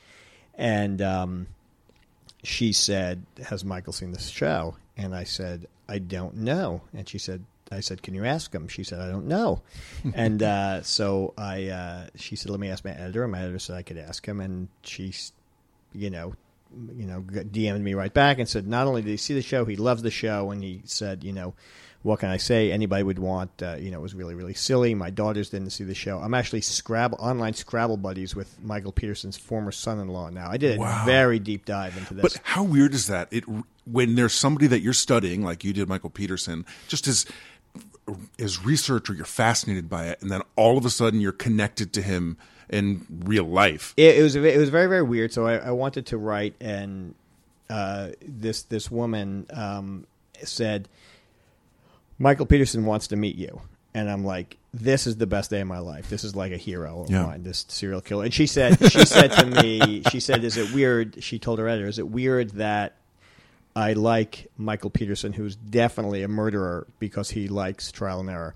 and 0.56 1.02
um, 1.02 1.48
she 2.44 2.74
said, 2.74 3.26
"Has 3.46 3.64
Michael 3.64 3.94
seen 3.94 4.12
this 4.12 4.28
show?" 4.28 4.76
And 4.98 5.16
I 5.16 5.24
said, 5.24 5.68
"I 5.88 6.00
don't 6.00 6.36
know." 6.38 6.82
And 6.94 7.08
she 7.08 7.18
said, 7.18 7.46
"I 7.72 7.80
said, 7.80 8.04
can 8.04 8.14
you 8.14 8.26
ask 8.26 8.54
him?" 8.54 8.68
She 8.68 8.84
said, 8.84 9.00
"I 9.00 9.08
don't 9.08 9.28
know." 9.28 9.62
and 10.14 10.44
uh, 10.44 10.84
so 10.84 11.34
I, 11.38 11.68
uh, 11.68 12.08
she 12.16 12.36
said, 12.36 12.52
"Let 12.52 12.60
me 12.60 12.70
ask 12.70 12.84
my 12.84 12.92
editor." 12.92 13.24
And 13.24 13.32
my 13.32 13.40
editor 13.40 13.60
said 13.60 13.78
I 13.78 13.84
could 13.84 13.98
ask 13.98 14.26
him, 14.26 14.42
and 14.42 14.68
she, 14.84 15.14
you 15.94 16.10
know, 16.10 16.34
you 16.96 17.06
know, 17.06 17.22
DM'd 17.22 17.82
me 17.82 17.94
right 17.94 18.14
back 18.14 18.40
and 18.40 18.48
said, 18.48 18.68
not 18.68 18.88
only 18.88 19.02
did 19.02 19.10
he 19.12 19.18
see 19.18 19.34
the 19.34 19.42
show, 19.42 19.66
he 19.66 19.76
loves 19.76 20.02
the 20.02 20.12
show, 20.12 20.52
and 20.52 20.64
he 20.64 20.82
said, 20.86 21.24
you 21.24 21.34
know. 21.34 21.54
What 22.02 22.20
can 22.20 22.30
I 22.30 22.38
say? 22.38 22.72
Anybody 22.72 23.02
would 23.02 23.18
want, 23.18 23.64
uh, 23.64 23.78
you 23.80 23.90
know, 23.90 23.98
it 23.98 24.02
was 24.04 24.14
really, 24.14 24.36
really 24.36 24.54
silly. 24.54 24.94
My 24.94 25.10
daughters 25.10 25.50
didn't 25.50 25.72
see 25.72 25.84
the 25.86 25.96
show. 25.96 26.20
I'm 26.20 26.36
actually 26.36 26.62
Scrabble 26.62 27.18
online 27.20 27.56
Scrabble 27.56 27.98
buddies 27.98 28.36
with 28.36 28.62
Michael 28.62 28.92
Peterson's 28.92 29.38
former 29.38 29.72
son-in-law 29.72 30.30
now. 30.30 30.48
I 30.48 30.58
did 30.58 30.78
a 30.78 30.80
Wow. 30.80 31.04
very 31.08 31.40
deep 31.40 31.66
dive 31.66 31.98
into 31.98 32.14
this. 32.14 32.22
But 32.22 32.40
how 32.44 32.62
weird 32.64 32.94
is 32.94 33.08
that? 33.08 33.30
It 33.32 33.46
when 33.88 34.14
there's 34.14 34.36
somebody 34.36 34.68
that 34.68 34.82
you're 34.82 34.94
studying, 34.94 35.42
like 35.42 35.64
you 35.64 35.74
did, 35.74 35.90
Michael 35.90 36.12
Peterson, 36.12 36.64
just 36.88 37.08
as 37.08 37.26
as 38.38 38.64
researcher, 38.64 39.16
you're 39.16 39.26
fascinated 39.26 39.90
by 39.90 40.06
it, 40.06 40.22
and 40.22 40.30
then 40.30 40.42
all 40.56 40.78
of 40.78 40.86
a 40.86 40.92
sudden 40.92 41.20
you're 41.22 41.32
connected 41.32 41.92
to 41.94 42.04
him 42.04 42.38
in 42.70 43.06
real 43.26 43.46
life. 43.46 43.94
it, 43.98 44.18
it 44.18 44.24
was 44.24 44.36
it 44.36 44.58
was 44.58 44.70
very 44.70 44.88
very 44.88 45.04
weird. 45.04 45.32
So 45.34 45.46
I, 45.48 45.56
I 45.58 45.72
wanted 45.72 46.06
to 46.08 46.18
write, 46.18 46.56
and 46.60 47.16
uh, 47.70 48.10
this 48.26 48.64
this 48.64 48.90
woman 48.92 49.46
um, 49.54 50.06
said, 50.44 50.88
"Michael 52.18 52.46
Peterson 52.46 52.86
wants 52.86 53.08
to 53.08 53.16
meet 53.16 53.36
you," 53.36 53.62
and 53.94 54.10
I'm 54.10 54.24
like, 54.26 54.58
"This 54.74 55.08
is 55.08 55.18
the 55.18 55.28
best 55.28 55.50
day 55.50 55.62
of 55.62 55.68
my 55.68 55.80
life. 55.80 56.10
This 56.10 56.24
is 56.24 56.36
like 56.36 56.52
a 56.52 56.58
hero 56.58 57.02
of 57.04 57.12
Yeah. 57.12 57.24
mine. 57.26 57.44
This 57.44 57.66
serial 57.68 58.02
killer." 58.02 58.24
And 58.26 58.34
she 58.34 58.48
said, 58.48 58.78
she 58.92 59.06
said 59.06 59.32
to 59.34 59.46
me, 59.46 60.04
she 60.12 60.20
said, 60.20 60.44
"Is 60.44 60.58
it 60.58 60.74
weird?" 60.74 61.24
She 61.24 61.40
told 61.40 61.60
her 61.60 61.68
editor, 61.68 61.88
"Is 61.88 62.00
it 62.00 62.08
weird 62.08 62.52
that?" 62.52 62.96
I 63.78 63.92
like 63.92 64.48
Michael 64.58 64.90
Peterson, 64.90 65.34
who's 65.34 65.58
definitely 65.58 66.24
a 66.24 66.30
murderer 66.30 66.88
because 66.98 67.32
he 67.32 67.50
likes 67.50 67.92
trial 67.92 68.22
and 68.22 68.30
error. 68.30 68.54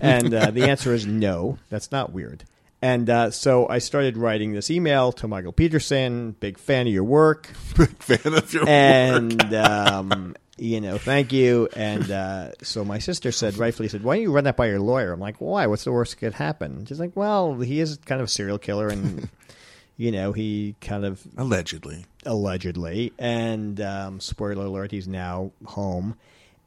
And 0.00 0.32
uh, 0.32 0.52
the 0.52 0.62
answer 0.70 0.94
is 0.94 1.04
no, 1.04 1.58
that's 1.70 1.90
not 1.90 2.12
weird. 2.12 2.44
And 2.82 3.10
uh, 3.10 3.30
so 3.30 3.68
I 3.68 3.78
started 3.78 4.16
writing 4.16 4.52
this 4.52 4.70
email 4.70 5.12
to 5.12 5.28
Michael 5.28 5.52
Peterson, 5.52 6.32
big 6.40 6.58
fan 6.58 6.86
of 6.86 6.92
your 6.92 7.04
work, 7.04 7.50
Big 7.76 8.02
fan 8.02 8.32
of 8.32 8.52
your 8.54 8.62
work. 8.62 8.68
and 8.70 9.54
um, 9.54 10.34
you 10.56 10.80
know, 10.80 10.96
thank 10.98 11.32
you. 11.32 11.68
And 11.76 12.10
uh, 12.10 12.52
so 12.62 12.84
my 12.84 12.98
sister 12.98 13.32
said, 13.32 13.56
rightfully 13.58 13.88
said, 13.88 14.02
"Why 14.02 14.16
don't 14.16 14.22
you 14.22 14.32
run 14.32 14.44
that 14.44 14.56
by 14.56 14.66
your 14.68 14.80
lawyer?" 14.80 15.12
I'm 15.12 15.20
like, 15.20 15.36
"Why? 15.40 15.66
What's 15.66 15.84
the 15.84 15.92
worst 15.92 16.12
that 16.12 16.20
could 16.20 16.34
happen?" 16.34 16.86
She's 16.86 17.00
like, 17.00 17.14
"Well, 17.14 17.54
he 17.60 17.80
is 17.80 17.98
kind 18.06 18.20
of 18.20 18.26
a 18.26 18.30
serial 18.30 18.58
killer, 18.58 18.88
and 18.88 19.28
you 19.98 20.10
know, 20.10 20.32
he 20.32 20.74
kind 20.80 21.04
of 21.04 21.22
Allegedly. 21.36 22.06
allegedly. 22.24 23.12
And 23.18 23.78
um, 23.82 24.20
spoiler 24.20 24.64
alert, 24.66 24.90
he's 24.90 25.06
now 25.08 25.52
home. 25.66 26.16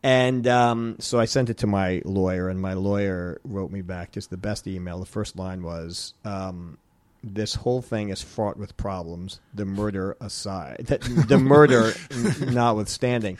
And 0.03 0.45
um, 0.47 0.97
so 0.99 1.17
I 1.17 1.25
sent 1.25 1.49
it 1.49 1.59
to 1.59 1.67
my 1.67 2.01
lawyer, 2.03 2.49
and 2.49 2.59
my 2.59 2.73
lawyer 2.73 3.39
wrote 3.45 3.71
me 3.71 3.81
back 3.81 4.11
just 4.11 4.29
the 4.29 4.37
best 4.37 4.67
email. 4.67 4.99
The 4.99 5.05
first 5.05 5.37
line 5.37 5.63
was, 5.63 6.13
um, 6.25 6.77
"This 7.23 7.55
whole 7.55 7.81
thing 7.81 8.09
is 8.09 8.21
fraught 8.21 8.57
with 8.57 8.75
problems. 8.75 9.39
The 9.53 9.65
murder 9.65 10.17
aside, 10.19 10.87
the, 10.87 10.97
the 11.27 11.37
murder 11.39 11.93
notwithstanding." 12.51 13.37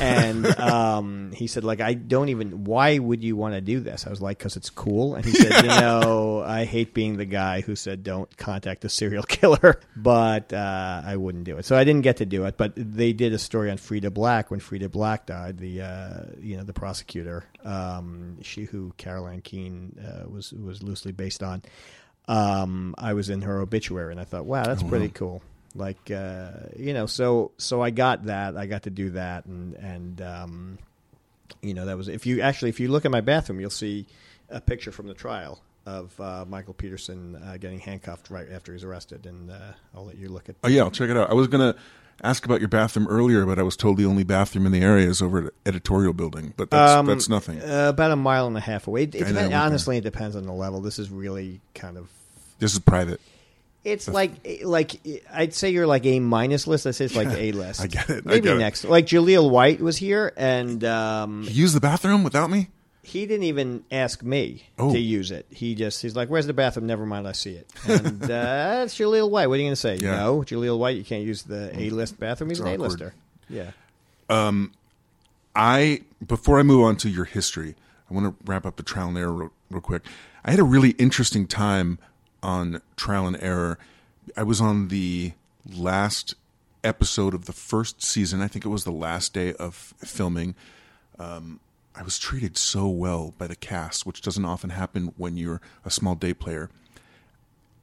And 0.00 0.46
um, 0.58 1.32
he 1.32 1.46
said, 1.46 1.64
like, 1.64 1.80
I 1.80 1.94
don't 1.94 2.30
even. 2.30 2.64
Why 2.64 2.98
would 2.98 3.22
you 3.22 3.36
want 3.36 3.54
to 3.54 3.60
do 3.60 3.80
this? 3.80 4.06
I 4.06 4.10
was 4.10 4.20
like, 4.20 4.38
because 4.38 4.56
it's 4.56 4.70
cool. 4.70 5.14
And 5.14 5.24
he 5.24 5.32
said, 5.32 5.62
you 5.62 5.68
know, 5.80 6.42
I 6.44 6.64
hate 6.64 6.94
being 6.94 7.16
the 7.16 7.24
guy 7.26 7.60
who 7.60 7.76
said 7.76 8.02
don't 8.02 8.34
contact 8.36 8.84
a 8.84 8.88
serial 8.88 9.22
killer, 9.22 9.80
but 9.96 10.52
uh, 10.52 11.02
I 11.04 11.16
wouldn't 11.16 11.44
do 11.44 11.58
it. 11.58 11.64
So 11.64 11.76
I 11.76 11.84
didn't 11.84 12.02
get 12.02 12.16
to 12.18 12.26
do 12.26 12.44
it. 12.44 12.56
But 12.56 12.72
they 12.76 13.12
did 13.12 13.32
a 13.32 13.38
story 13.38 13.70
on 13.70 13.76
Freda 13.76 14.12
Black 14.12 14.50
when 14.50 14.60
Freda 14.60 14.90
Black 14.90 15.26
died. 15.26 15.58
The 15.58 15.82
uh, 15.82 16.22
you 16.40 16.56
know 16.56 16.64
the 16.64 16.72
prosecutor, 16.72 17.44
um, 17.64 18.42
she 18.42 18.64
who 18.64 18.92
Carol 18.96 19.28
Anne 19.28 19.42
Keane 19.42 19.98
uh, 20.02 20.28
was 20.28 20.52
was 20.52 20.82
loosely 20.82 21.12
based 21.12 21.42
on. 21.42 21.62
Um, 22.28 22.94
I 22.96 23.14
was 23.14 23.28
in 23.28 23.42
her 23.42 23.60
obituary, 23.60 24.12
and 24.12 24.20
I 24.20 24.24
thought, 24.24 24.44
wow, 24.44 24.62
that's 24.62 24.84
pretty 24.84 25.08
cool 25.08 25.42
like 25.74 26.10
uh, 26.10 26.50
you 26.76 26.92
know 26.92 27.06
so 27.06 27.52
so 27.58 27.80
i 27.82 27.90
got 27.90 28.24
that 28.26 28.56
i 28.56 28.66
got 28.66 28.82
to 28.84 28.90
do 28.90 29.10
that 29.10 29.44
and 29.46 29.74
and 29.76 30.20
um, 30.20 30.78
you 31.62 31.74
know 31.74 31.86
that 31.86 31.96
was 31.96 32.08
if 32.08 32.26
you 32.26 32.40
actually 32.40 32.68
if 32.68 32.80
you 32.80 32.88
look 32.88 33.04
at 33.04 33.10
my 33.10 33.20
bathroom 33.20 33.60
you'll 33.60 33.70
see 33.70 34.06
a 34.48 34.60
picture 34.60 34.90
from 34.92 35.06
the 35.06 35.14
trial 35.14 35.60
of 35.86 36.18
uh, 36.20 36.44
michael 36.48 36.74
peterson 36.74 37.36
uh, 37.36 37.56
getting 37.56 37.78
handcuffed 37.78 38.30
right 38.30 38.50
after 38.52 38.72
he's 38.72 38.84
arrested 38.84 39.26
and 39.26 39.50
uh, 39.50 39.54
i'll 39.94 40.04
let 40.04 40.16
you 40.18 40.28
look 40.28 40.44
at 40.48 40.50
it 40.50 40.58
Oh 40.64 40.68
yeah, 40.68 40.82
I'll 40.82 40.90
check 40.90 41.08
it 41.10 41.16
out. 41.16 41.30
I 41.30 41.34
was 41.34 41.46
gonna 41.48 41.74
ask 42.22 42.44
about 42.44 42.60
your 42.60 42.68
bathroom 42.68 43.06
earlier, 43.08 43.46
but 43.46 43.58
I 43.58 43.62
was 43.62 43.76
told 43.78 43.96
the 43.96 44.04
only 44.04 44.24
bathroom 44.24 44.66
in 44.66 44.72
the 44.72 44.82
area 44.82 45.08
is 45.08 45.22
over 45.22 45.46
at 45.46 45.52
editorial 45.64 46.12
building. 46.12 46.52
But 46.54 46.70
that's 46.70 46.92
Um, 46.98 47.06
that's 47.06 47.28
nothing. 47.30 47.62
uh, 47.62 47.86
about 47.88 48.10
a 48.10 48.16
mile 48.16 48.46
and 48.46 48.56
a 48.58 48.60
half 48.60 48.86
away 48.86 49.04
it, 49.04 49.14
it 49.14 49.32
know, 49.32 49.50
honestly 49.56 49.96
it 49.96 50.02
depends 50.02 50.36
on 50.36 50.44
the 50.44 50.52
level 50.52 50.82
this 50.82 50.98
is 50.98 51.08
really 51.10 51.60
kind 51.74 51.96
of 51.96 52.08
This 52.58 52.74
is 52.74 52.78
private. 52.80 53.20
It's 53.82 54.08
like 54.08 54.32
like 54.64 55.00
I'd 55.32 55.54
say 55.54 55.70
you're 55.70 55.86
like 55.86 56.04
A 56.04 56.20
minus 56.20 56.66
list. 56.66 56.86
I 56.86 56.90
say 56.90 57.06
it's 57.06 57.16
like 57.16 57.28
A 57.36 57.52
list. 57.52 57.80
I 57.80 57.86
get 57.86 58.10
it. 58.10 58.24
I 58.26 58.28
Maybe 58.30 58.40
get 58.42 58.56
it. 58.56 58.58
next. 58.58 58.84
Like 58.84 59.06
Jaleel 59.06 59.50
White 59.50 59.80
was 59.80 59.96
here, 59.96 60.32
and 60.36 60.84
um, 60.84 61.42
You 61.44 61.50
use 61.62 61.72
the 61.72 61.80
bathroom 61.80 62.22
without 62.24 62.50
me? 62.50 62.68
he 63.02 63.24
didn't 63.26 63.44
even 63.44 63.82
ask 63.90 64.22
me 64.22 64.64
Oh. 64.78 64.92
to 64.92 64.98
use 64.98 65.30
it. 65.32 65.46
He 65.50 65.74
just 65.74 66.00
he's 66.02 66.14
like, 66.14 66.28
"Where's 66.28 66.46
the 66.46 66.52
bathroom?" 66.52 66.86
Never 66.86 67.06
mind, 67.06 67.26
I 67.26 67.32
see 67.32 67.52
it. 67.54 67.66
And 67.88 68.22
uh, 68.30 68.82
it's 68.84 68.94
Jaleel 68.96 69.28
White. 69.30 69.46
What 69.48 69.54
are 69.54 69.56
you 69.56 69.64
going 69.64 69.72
to 69.72 69.76
say? 69.76 69.96
Yeah. 69.96 70.16
No, 70.18 70.40
Jaleel 70.42 70.78
White. 70.78 70.96
You 70.96 71.02
can't 71.04 71.24
use 71.24 71.42
the 71.42 71.72
A 71.76 71.88
list 71.90 72.20
bathroom. 72.20 72.50
He's 72.50 72.60
an 72.60 72.66
A 72.68 72.74
awkward. 72.74 72.90
lister. 72.90 73.14
Yeah. 73.48 73.70
I 75.56 76.02
before 76.24 76.58
I 76.58 76.62
move 76.62 76.84
on 76.84 76.96
to 76.96 77.08
your 77.08 77.24
history, 77.24 77.74
I 78.10 78.14
want 78.14 78.26
to 78.38 78.44
wrap 78.50 78.66
up 78.66 78.76
the 78.76 78.82
trial 78.82 79.08
and 79.08 79.18
error 79.18 79.32
real, 79.32 79.52
real 79.70 79.80
quick. 79.80 80.02
I 80.44 80.50
had 80.50 80.60
a 80.60 80.64
really 80.64 80.90
interesting 80.90 81.46
time 81.46 81.98
on 82.42 82.82
trial 82.96 83.26
and 83.26 83.40
error. 83.42 83.78
I 84.36 84.42
was 84.42 84.60
on 84.60 84.88
the 84.88 85.32
last 85.70 86.34
episode 86.82 87.34
of 87.34 87.46
the 87.46 87.52
first 87.52 88.02
season. 88.02 88.40
I 88.40 88.48
think 88.48 88.64
it 88.64 88.68
was 88.68 88.84
the 88.84 88.92
last 88.92 89.32
day 89.32 89.52
of 89.54 89.94
filming. 89.98 90.54
Um, 91.18 91.60
I 91.94 92.02
was 92.02 92.18
treated 92.18 92.56
so 92.56 92.88
well 92.88 93.34
by 93.36 93.46
the 93.46 93.56
cast, 93.56 94.06
which 94.06 94.22
doesn't 94.22 94.44
often 94.44 94.70
happen 94.70 95.12
when 95.16 95.36
you're 95.36 95.60
a 95.84 95.90
small 95.90 96.14
day 96.14 96.32
player. 96.32 96.70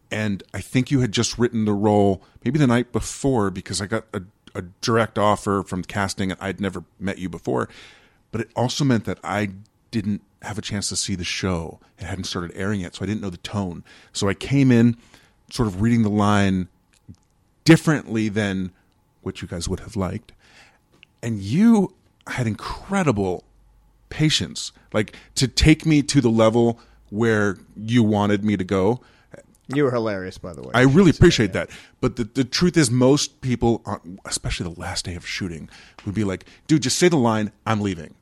And 0.10 0.44
I 0.54 0.62
think 0.62 0.90
you 0.90 1.02
had 1.02 1.12
just 1.12 1.38
written 1.38 1.66
the 1.66 1.74
role 1.74 2.24
maybe 2.44 2.58
the 2.58 2.68
night 2.68 2.92
before 2.92 3.52
because 3.52 3.82
I 3.82 3.88
got 3.88 4.06
a, 4.14 4.22
a 4.56 4.62
direct 4.82 5.20
offer 5.20 5.64
from 5.64 5.84
casting 5.84 6.32
and 6.32 6.42
I'd 6.42 6.62
never 6.62 6.86
met 7.00 7.18
you 7.18 7.30
before. 7.30 7.68
But 8.32 8.42
it 8.42 8.50
also 8.56 8.84
meant 8.84 9.06
that 9.06 9.20
I 9.24 9.50
didn't 9.92 10.22
have 10.42 10.58
a 10.58 10.62
chance 10.62 10.90
to 10.90 10.96
see 10.96 11.16
the 11.16 11.24
show. 11.24 11.80
It 11.98 12.06
hadn't 12.06 12.26
started 12.26 12.52
airing 12.56 12.82
yet, 12.82 12.96
so 12.96 13.04
I 13.04 13.08
didn't 13.08 13.22
know 13.22 13.30
the 13.30 13.38
tone. 13.38 13.84
So 14.14 14.30
I 14.30 14.34
came 14.34 14.72
in 14.72 14.98
sort 15.52 15.68
of 15.68 15.82
reading 15.82 16.04
the 16.04 16.10
line 16.10 16.68
differently 17.64 18.30
than 18.30 18.72
what 19.22 19.42
you 19.42 19.48
guys 19.48 19.68
would 19.68 19.80
have 19.82 19.96
liked. 19.96 20.32
And 21.22 21.40
you 21.40 21.96
had 22.28 22.48
incredible 22.48 23.44
patience, 24.10 24.72
like 24.94 25.16
to 25.36 25.48
take 25.48 25.86
me 25.86 26.02
to 26.04 26.22
the 26.22 26.30
level 26.30 26.80
where 27.10 27.58
you 27.76 28.04
wanted 28.04 28.44
me 28.44 28.58
to 28.58 28.64
go. 28.64 29.02
You 29.74 29.84
were 29.84 29.92
hilarious, 29.92 30.38
by 30.38 30.54
the 30.54 30.62
way. 30.62 30.72
I 30.74 30.84
really 30.84 31.12
appreciate 31.12 31.52
that. 31.54 31.70
But 32.00 32.16
the, 32.16 32.24
the 32.24 32.46
truth 32.46 32.78
is, 32.78 32.90
most 32.90 33.42
people, 33.42 33.82
uh, 33.86 33.98
especially 34.24 34.74
the 34.74 34.80
last 34.80 35.04
day 35.04 35.16
of 35.16 35.28
shooting, 35.28 35.70
would 36.06 36.16
be 36.16 36.24
like, 36.24 36.46
dude, 36.68 36.84
just 36.84 36.98
say 36.98 37.10
the 37.10 37.18
line, 37.18 37.52
I'm 37.66 37.82
leaving. 37.82 38.14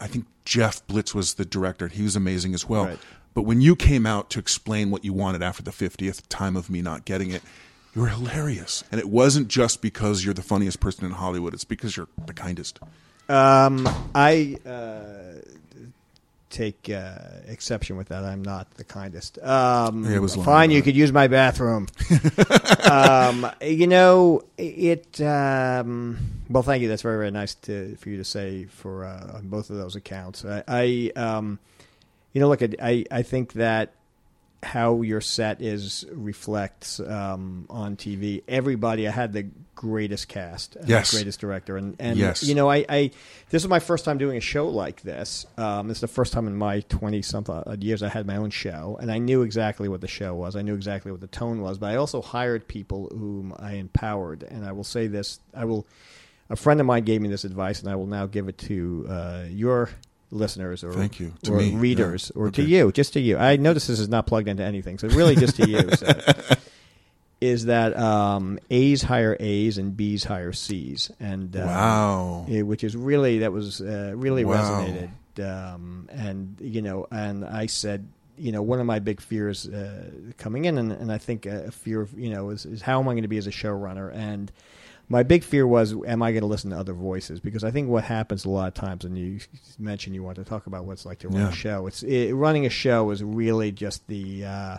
I 0.00 0.06
think 0.06 0.26
Jeff 0.44 0.86
Blitz 0.86 1.14
was 1.14 1.34
the 1.34 1.44
director. 1.44 1.88
He 1.88 2.02
was 2.02 2.16
amazing 2.16 2.54
as 2.54 2.68
well. 2.68 2.86
Right. 2.86 2.98
But 3.34 3.42
when 3.42 3.60
you 3.60 3.76
came 3.76 4.06
out 4.06 4.30
to 4.30 4.38
explain 4.38 4.90
what 4.90 5.04
you 5.04 5.12
wanted 5.12 5.42
after 5.42 5.62
the 5.62 5.70
50th 5.70 6.22
time 6.28 6.56
of 6.56 6.68
me 6.68 6.82
not 6.82 7.04
getting 7.04 7.30
it, 7.30 7.42
you 7.94 8.02
were 8.02 8.08
hilarious. 8.08 8.84
And 8.90 9.00
it 9.00 9.08
wasn't 9.08 9.48
just 9.48 9.80
because 9.80 10.24
you're 10.24 10.34
the 10.34 10.42
funniest 10.42 10.80
person 10.80 11.04
in 11.04 11.12
Hollywood, 11.12 11.54
it's 11.54 11.64
because 11.64 11.96
you're 11.96 12.08
the 12.26 12.32
kindest. 12.32 12.80
Um, 13.28 13.88
I 14.14 14.58
uh, 14.66 15.40
take 16.50 16.90
uh, 16.90 17.18
exception 17.46 17.96
with 17.96 18.08
that. 18.08 18.24
I'm 18.24 18.42
not 18.42 18.70
the 18.72 18.84
kindest. 18.84 19.38
Um, 19.38 20.04
it 20.06 20.20
was 20.20 20.36
long 20.36 20.46
fine. 20.46 20.70
You 20.70 20.82
could 20.82 20.96
use 20.96 21.12
my 21.12 21.28
bathroom. 21.28 21.86
um, 22.90 23.50
you 23.60 23.86
know 23.86 24.42
it. 24.56 25.20
Um, 25.20 26.18
well, 26.48 26.62
thank 26.62 26.82
you. 26.82 26.88
That's 26.88 27.02
very 27.02 27.18
very 27.18 27.30
nice 27.30 27.54
to 27.56 27.96
for 27.96 28.08
you 28.08 28.16
to 28.16 28.24
say 28.24 28.64
for 28.64 29.04
uh, 29.04 29.36
on 29.36 29.48
both 29.48 29.70
of 29.70 29.76
those 29.76 29.96
accounts. 29.96 30.44
I, 30.44 30.62
I 30.66 31.12
um, 31.16 31.58
you 32.32 32.40
know, 32.40 32.48
look, 32.48 32.62
I 32.62 33.04
I 33.10 33.22
think 33.22 33.54
that 33.54 33.94
how 34.62 35.02
your 35.02 35.20
set 35.20 35.62
is 35.62 36.04
reflects 36.10 36.98
um, 37.00 37.66
on 37.70 37.96
TV. 37.96 38.42
Everybody, 38.48 39.06
I 39.06 39.10
had 39.12 39.32
the 39.32 39.46
greatest 39.76 40.26
cast, 40.26 40.74
and 40.74 40.88
Yes. 40.88 41.10
the 41.12 41.18
greatest 41.18 41.40
director, 41.40 41.76
and 41.76 41.94
and 42.00 42.18
Yes. 42.18 42.42
you 42.42 42.54
know, 42.56 42.68
I, 42.68 42.84
I 42.88 43.10
this 43.50 43.62
is 43.62 43.68
my 43.68 43.78
first 43.78 44.04
time 44.04 44.18
doing 44.18 44.36
a 44.36 44.40
show 44.40 44.68
like 44.68 45.02
this. 45.02 45.46
Um, 45.56 45.86
this 45.88 45.98
is 45.98 46.00
the 46.02 46.08
first 46.08 46.32
time 46.32 46.46
in 46.48 46.56
my 46.56 46.80
twenty 46.88 47.22
something 47.22 47.62
years 47.80 48.02
I 48.02 48.08
had 48.08 48.26
my 48.26 48.36
own 48.36 48.50
show, 48.50 48.98
and 49.00 49.12
I 49.12 49.18
knew 49.18 49.42
exactly 49.42 49.88
what 49.88 50.00
the 50.00 50.08
show 50.08 50.34
was. 50.34 50.56
I 50.56 50.62
knew 50.62 50.74
exactly 50.74 51.12
what 51.12 51.20
the 51.20 51.28
tone 51.28 51.60
was, 51.60 51.78
but 51.78 51.86
I 51.92 51.96
also 51.96 52.20
hired 52.20 52.66
people 52.66 53.08
whom 53.12 53.54
I 53.58 53.74
empowered. 53.74 54.42
And 54.42 54.64
I 54.64 54.72
will 54.72 54.84
say 54.84 55.06
this: 55.06 55.38
I 55.54 55.64
will. 55.66 55.86
A 56.50 56.56
friend 56.56 56.80
of 56.80 56.86
mine 56.86 57.04
gave 57.04 57.20
me 57.20 57.28
this 57.28 57.44
advice, 57.44 57.80
and 57.80 57.90
I 57.90 57.94
will 57.96 58.06
now 58.06 58.26
give 58.26 58.48
it 58.48 58.56
to 58.58 59.06
uh, 59.08 59.44
your 59.50 59.90
listeners 60.30 60.84
or 60.84 60.92
Thank 60.92 61.20
you. 61.20 61.32
To 61.44 61.52
or 61.54 61.58
me. 61.58 61.74
readers 61.74 62.30
Yeah. 62.34 62.42
or 62.42 62.50
to 62.50 62.62
you, 62.62 62.92
just 62.92 63.12
to 63.14 63.20
you. 63.20 63.36
I 63.38 63.56
notice 63.56 63.86
this 63.86 63.98
is 64.00 64.08
not 64.08 64.26
plugged 64.26 64.48
into 64.48 64.62
anything, 64.64 64.98
so 64.98 65.08
really 65.08 65.36
just 65.36 65.56
to 65.56 65.68
you. 65.68 65.90
So. 65.96 66.06
Is 67.40 67.66
that 67.66 67.96
um, 67.96 68.58
A's 68.68 69.00
hire 69.02 69.36
A's 69.38 69.78
and 69.78 69.96
B's 69.96 70.24
hire 70.24 70.52
C's, 70.52 71.12
and 71.20 71.54
um, 71.56 71.66
Wow. 71.66 72.46
yeah, 72.48 72.62
which 72.62 72.82
is 72.82 72.96
really 72.96 73.38
that 73.38 73.52
was 73.52 73.80
uh, 73.80 74.12
really 74.16 74.44
Wow. 74.44 74.56
resonated. 74.84 75.10
Um, 75.74 76.08
and 76.10 76.56
you 76.60 76.82
know, 76.82 77.06
and 77.12 77.44
I 77.44 77.66
said, 77.66 78.08
you 78.36 78.50
know, 78.50 78.60
one 78.62 78.80
of 78.80 78.86
my 78.86 78.98
big 78.98 79.20
fears 79.20 79.68
uh, 79.68 80.10
coming 80.36 80.64
in, 80.64 80.78
and, 80.78 80.90
and 80.90 81.12
I 81.12 81.18
think 81.18 81.46
a 81.46 81.70
fear 81.70 82.00
of 82.00 82.12
you 82.18 82.30
know 82.30 82.50
is, 82.50 82.66
is 82.66 82.82
how 82.82 82.98
am 82.98 83.08
I 83.08 83.12
going 83.12 83.22
to 83.22 83.28
be 83.28 83.38
as 83.38 83.46
a 83.46 83.52
showrunner? 83.52 84.12
And 84.12 84.50
my 85.08 85.22
big 85.22 85.42
fear 85.42 85.66
was, 85.66 85.94
am 86.06 86.22
I 86.22 86.32
going 86.32 86.42
to 86.42 86.46
listen 86.46 86.70
to 86.70 86.76
other 86.78 86.92
voices? 86.92 87.40
Because 87.40 87.64
I 87.64 87.70
think 87.70 87.88
what 87.88 88.04
happens 88.04 88.44
a 88.44 88.50
lot 88.50 88.68
of 88.68 88.74
times, 88.74 89.04
and 89.04 89.16
you 89.16 89.40
mentioned 89.78 90.14
you 90.14 90.22
want 90.22 90.36
to 90.36 90.44
talk 90.44 90.66
about 90.66 90.84
what's 90.84 91.06
like 91.06 91.20
to 91.20 91.28
run 91.28 91.40
Yeah. 91.40 91.48
a 91.48 91.52
show. 91.52 91.86
It's 91.86 92.02
it, 92.02 92.32
running 92.32 92.66
a 92.66 92.70
show 92.70 93.10
is 93.10 93.22
really 93.24 93.72
just 93.72 94.06
the 94.06 94.44
uh, 94.44 94.76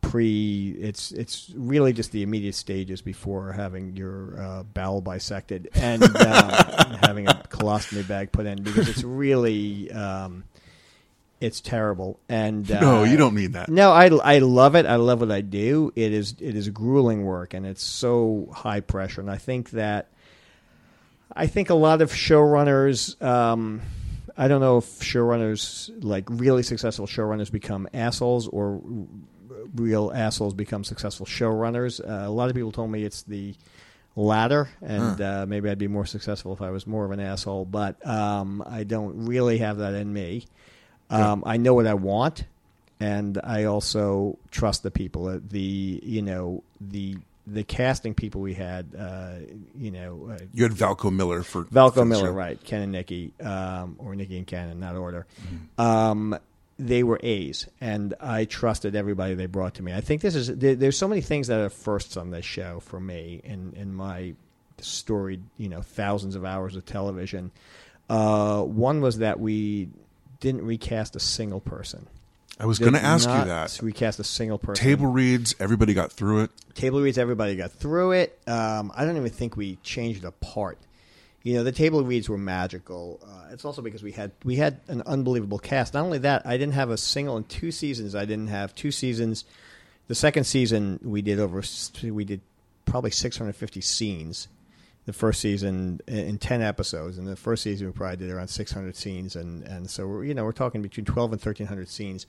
pre. 0.00 0.70
It's 0.80 1.12
it's 1.12 1.52
really 1.56 1.92
just 1.92 2.12
the 2.12 2.22
immediate 2.22 2.54
stages 2.54 3.02
before 3.02 3.52
having 3.52 3.96
your 3.96 4.40
uh, 4.40 4.62
bowel 4.62 5.00
bisected 5.02 5.68
and 5.74 6.02
um, 6.02 6.10
having 7.02 7.28
a 7.28 7.34
colostomy 7.48 8.06
bag 8.06 8.32
put 8.32 8.46
in 8.46 8.62
because 8.62 8.88
it's 8.88 9.02
really. 9.04 9.90
Um, 9.92 10.44
it's 11.44 11.60
terrible, 11.60 12.18
and 12.26 12.70
uh, 12.70 12.80
no, 12.80 13.04
you 13.04 13.18
don't 13.18 13.34
mean 13.34 13.52
that. 13.52 13.68
no, 13.68 13.92
I, 13.92 14.06
I 14.06 14.38
love 14.38 14.74
it. 14.74 14.86
I 14.86 14.96
love 14.96 15.20
what 15.20 15.30
I 15.30 15.42
do. 15.42 15.92
It 15.94 16.12
is 16.12 16.34
it 16.40 16.56
is 16.56 16.70
grueling 16.70 17.24
work, 17.24 17.52
and 17.52 17.66
it's 17.66 17.84
so 17.84 18.48
high 18.52 18.80
pressure. 18.80 19.20
And 19.20 19.30
I 19.30 19.36
think 19.36 19.70
that 19.70 20.08
I 21.30 21.46
think 21.46 21.68
a 21.68 21.74
lot 21.74 22.00
of 22.00 22.12
showrunners. 22.12 23.22
Um, 23.22 23.82
I 24.36 24.48
don't 24.48 24.60
know 24.60 24.78
if 24.78 24.86
showrunners, 25.00 25.90
like 26.02 26.24
really 26.28 26.62
successful 26.62 27.06
showrunners, 27.06 27.52
become 27.52 27.88
assholes 27.92 28.48
or 28.48 28.80
real 29.74 30.12
assholes 30.14 30.54
become 30.54 30.82
successful 30.82 31.26
showrunners. 31.26 32.00
Uh, 32.00 32.26
a 32.26 32.30
lot 32.30 32.48
of 32.48 32.56
people 32.56 32.72
told 32.72 32.90
me 32.90 33.04
it's 33.04 33.22
the 33.22 33.54
latter, 34.16 34.70
and 34.80 35.20
uh, 35.20 35.44
maybe 35.46 35.68
I'd 35.68 35.78
be 35.78 35.88
more 35.88 36.06
successful 36.06 36.54
if 36.54 36.62
I 36.62 36.70
was 36.70 36.86
more 36.86 37.04
of 37.04 37.10
an 37.10 37.20
asshole. 37.20 37.66
But 37.66 38.04
um, 38.06 38.62
I 38.66 38.84
don't 38.84 39.26
really 39.26 39.58
have 39.58 39.76
that 39.78 39.92
in 39.92 40.10
me. 40.10 40.46
Um, 41.10 41.42
I 41.46 41.56
know 41.58 41.74
what 41.74 41.86
I 41.86 41.94
want, 41.94 42.44
and 43.00 43.38
I 43.42 43.64
also 43.64 44.38
trust 44.50 44.82
the 44.82 44.90
people. 44.90 45.26
Uh, 45.28 45.38
The 45.46 46.00
you 46.02 46.22
know 46.22 46.62
the 46.80 47.16
the 47.46 47.62
casting 47.62 48.14
people 48.14 48.40
we 48.40 48.54
had, 48.54 48.86
uh, 48.98 49.34
you 49.78 49.90
know, 49.90 50.30
uh, 50.32 50.38
You 50.54 50.62
had 50.62 50.72
Valko 50.72 51.12
Miller 51.12 51.42
for 51.42 51.64
for 51.64 51.70
Valko 51.70 51.94
the 51.96 52.04
Miller, 52.06 52.28
show. 52.28 52.32
right? 52.32 52.64
Ken 52.64 52.80
and 52.80 52.92
Nikki, 52.92 53.32
um, 53.42 53.96
or 53.98 54.14
Nikki 54.16 54.38
and 54.38 54.46
Ken 54.46 54.70
in 54.70 54.80
that 54.80 54.96
order. 54.96 55.26
Mm-hmm. 55.42 55.80
Um, 55.80 56.38
they 56.78 57.02
were 57.04 57.20
A's, 57.22 57.66
and 57.82 58.14
I 58.18 58.46
trusted 58.46 58.96
everybody 58.96 59.34
they 59.34 59.46
brought 59.46 59.74
to 59.74 59.82
me. 59.82 59.92
I 59.92 60.00
think 60.00 60.22
this 60.22 60.34
is 60.34 60.48
there, 60.56 60.74
there's 60.74 60.96
so 60.96 61.06
many 61.06 61.20
things 61.20 61.48
that 61.48 61.60
are 61.60 61.68
firsts 61.68 62.16
on 62.16 62.30
this 62.30 62.46
show 62.46 62.80
for 62.80 62.98
me 62.98 63.42
in 63.44 63.74
in 63.76 63.94
my 63.94 64.34
storied, 64.78 65.42
you 65.58 65.68
know, 65.68 65.82
thousands 65.82 66.34
of 66.36 66.44
hours 66.46 66.76
of 66.76 66.84
television. 66.86 67.50
Uh, 68.08 68.62
one 68.62 69.00
was 69.02 69.18
that 69.18 69.38
we 69.38 69.88
didn't 70.40 70.64
recast 70.64 71.16
a 71.16 71.20
single 71.20 71.60
person. 71.60 72.06
I 72.58 72.66
was 72.66 72.78
going 72.78 72.92
to 72.92 73.02
ask 73.02 73.28
you 73.28 73.44
that. 73.46 73.80
Recast 73.82 74.20
a 74.20 74.24
single 74.24 74.58
person. 74.58 74.82
Table 74.84 75.06
reads, 75.06 75.56
everybody 75.58 75.92
got 75.92 76.12
through 76.12 76.42
it. 76.42 76.50
table 76.74 77.00
reads, 77.00 77.18
everybody 77.18 77.56
got 77.56 77.72
through 77.72 78.12
it. 78.12 78.38
Um, 78.46 78.92
I 78.94 79.04
don't 79.04 79.16
even 79.16 79.30
think 79.30 79.56
we 79.56 79.76
changed 79.82 80.24
a 80.24 80.30
part. 80.30 80.78
You 81.42 81.54
know, 81.54 81.64
the 81.64 81.72
table 81.72 82.04
reads 82.04 82.28
were 82.28 82.38
magical. 82.38 83.20
Uh, 83.22 83.52
it's 83.52 83.64
also 83.64 83.82
because 83.82 84.02
we 84.02 84.12
had 84.12 84.30
we 84.44 84.56
had 84.56 84.80
an 84.88 85.02
unbelievable 85.04 85.58
cast. 85.58 85.92
Not 85.92 86.04
only 86.04 86.18
that, 86.18 86.46
I 86.46 86.56
didn't 86.56 86.72
have 86.72 86.90
a 86.90 86.96
single 86.96 87.36
in 87.36 87.44
two 87.44 87.70
seasons. 87.70 88.14
I 88.14 88.24
didn't 88.24 88.46
have 88.46 88.74
two 88.74 88.90
seasons. 88.90 89.44
The 90.06 90.14
second 90.14 90.44
season 90.44 91.00
we 91.02 91.22
did 91.22 91.38
over 91.40 91.62
we 92.02 92.24
did 92.24 92.40
probably 92.86 93.10
650 93.10 93.80
scenes. 93.80 94.48
The 95.06 95.12
first 95.12 95.40
season 95.40 96.00
in 96.06 96.38
10 96.38 96.62
episodes, 96.62 97.18
and 97.18 97.26
the 97.28 97.36
first 97.36 97.62
season 97.62 97.86
we 97.86 97.92
probably 97.92 98.16
did 98.16 98.30
around 98.30 98.48
600 98.48 98.96
scenes, 98.96 99.36
and 99.36 99.62
and 99.64 99.90
so 99.90 100.06
we're, 100.06 100.24
you 100.24 100.32
know 100.32 100.44
we're 100.44 100.52
talking 100.52 100.80
between 100.80 101.04
12 101.04 101.32
and 101.32 101.40
1300 101.40 101.88
scenes. 101.88 102.26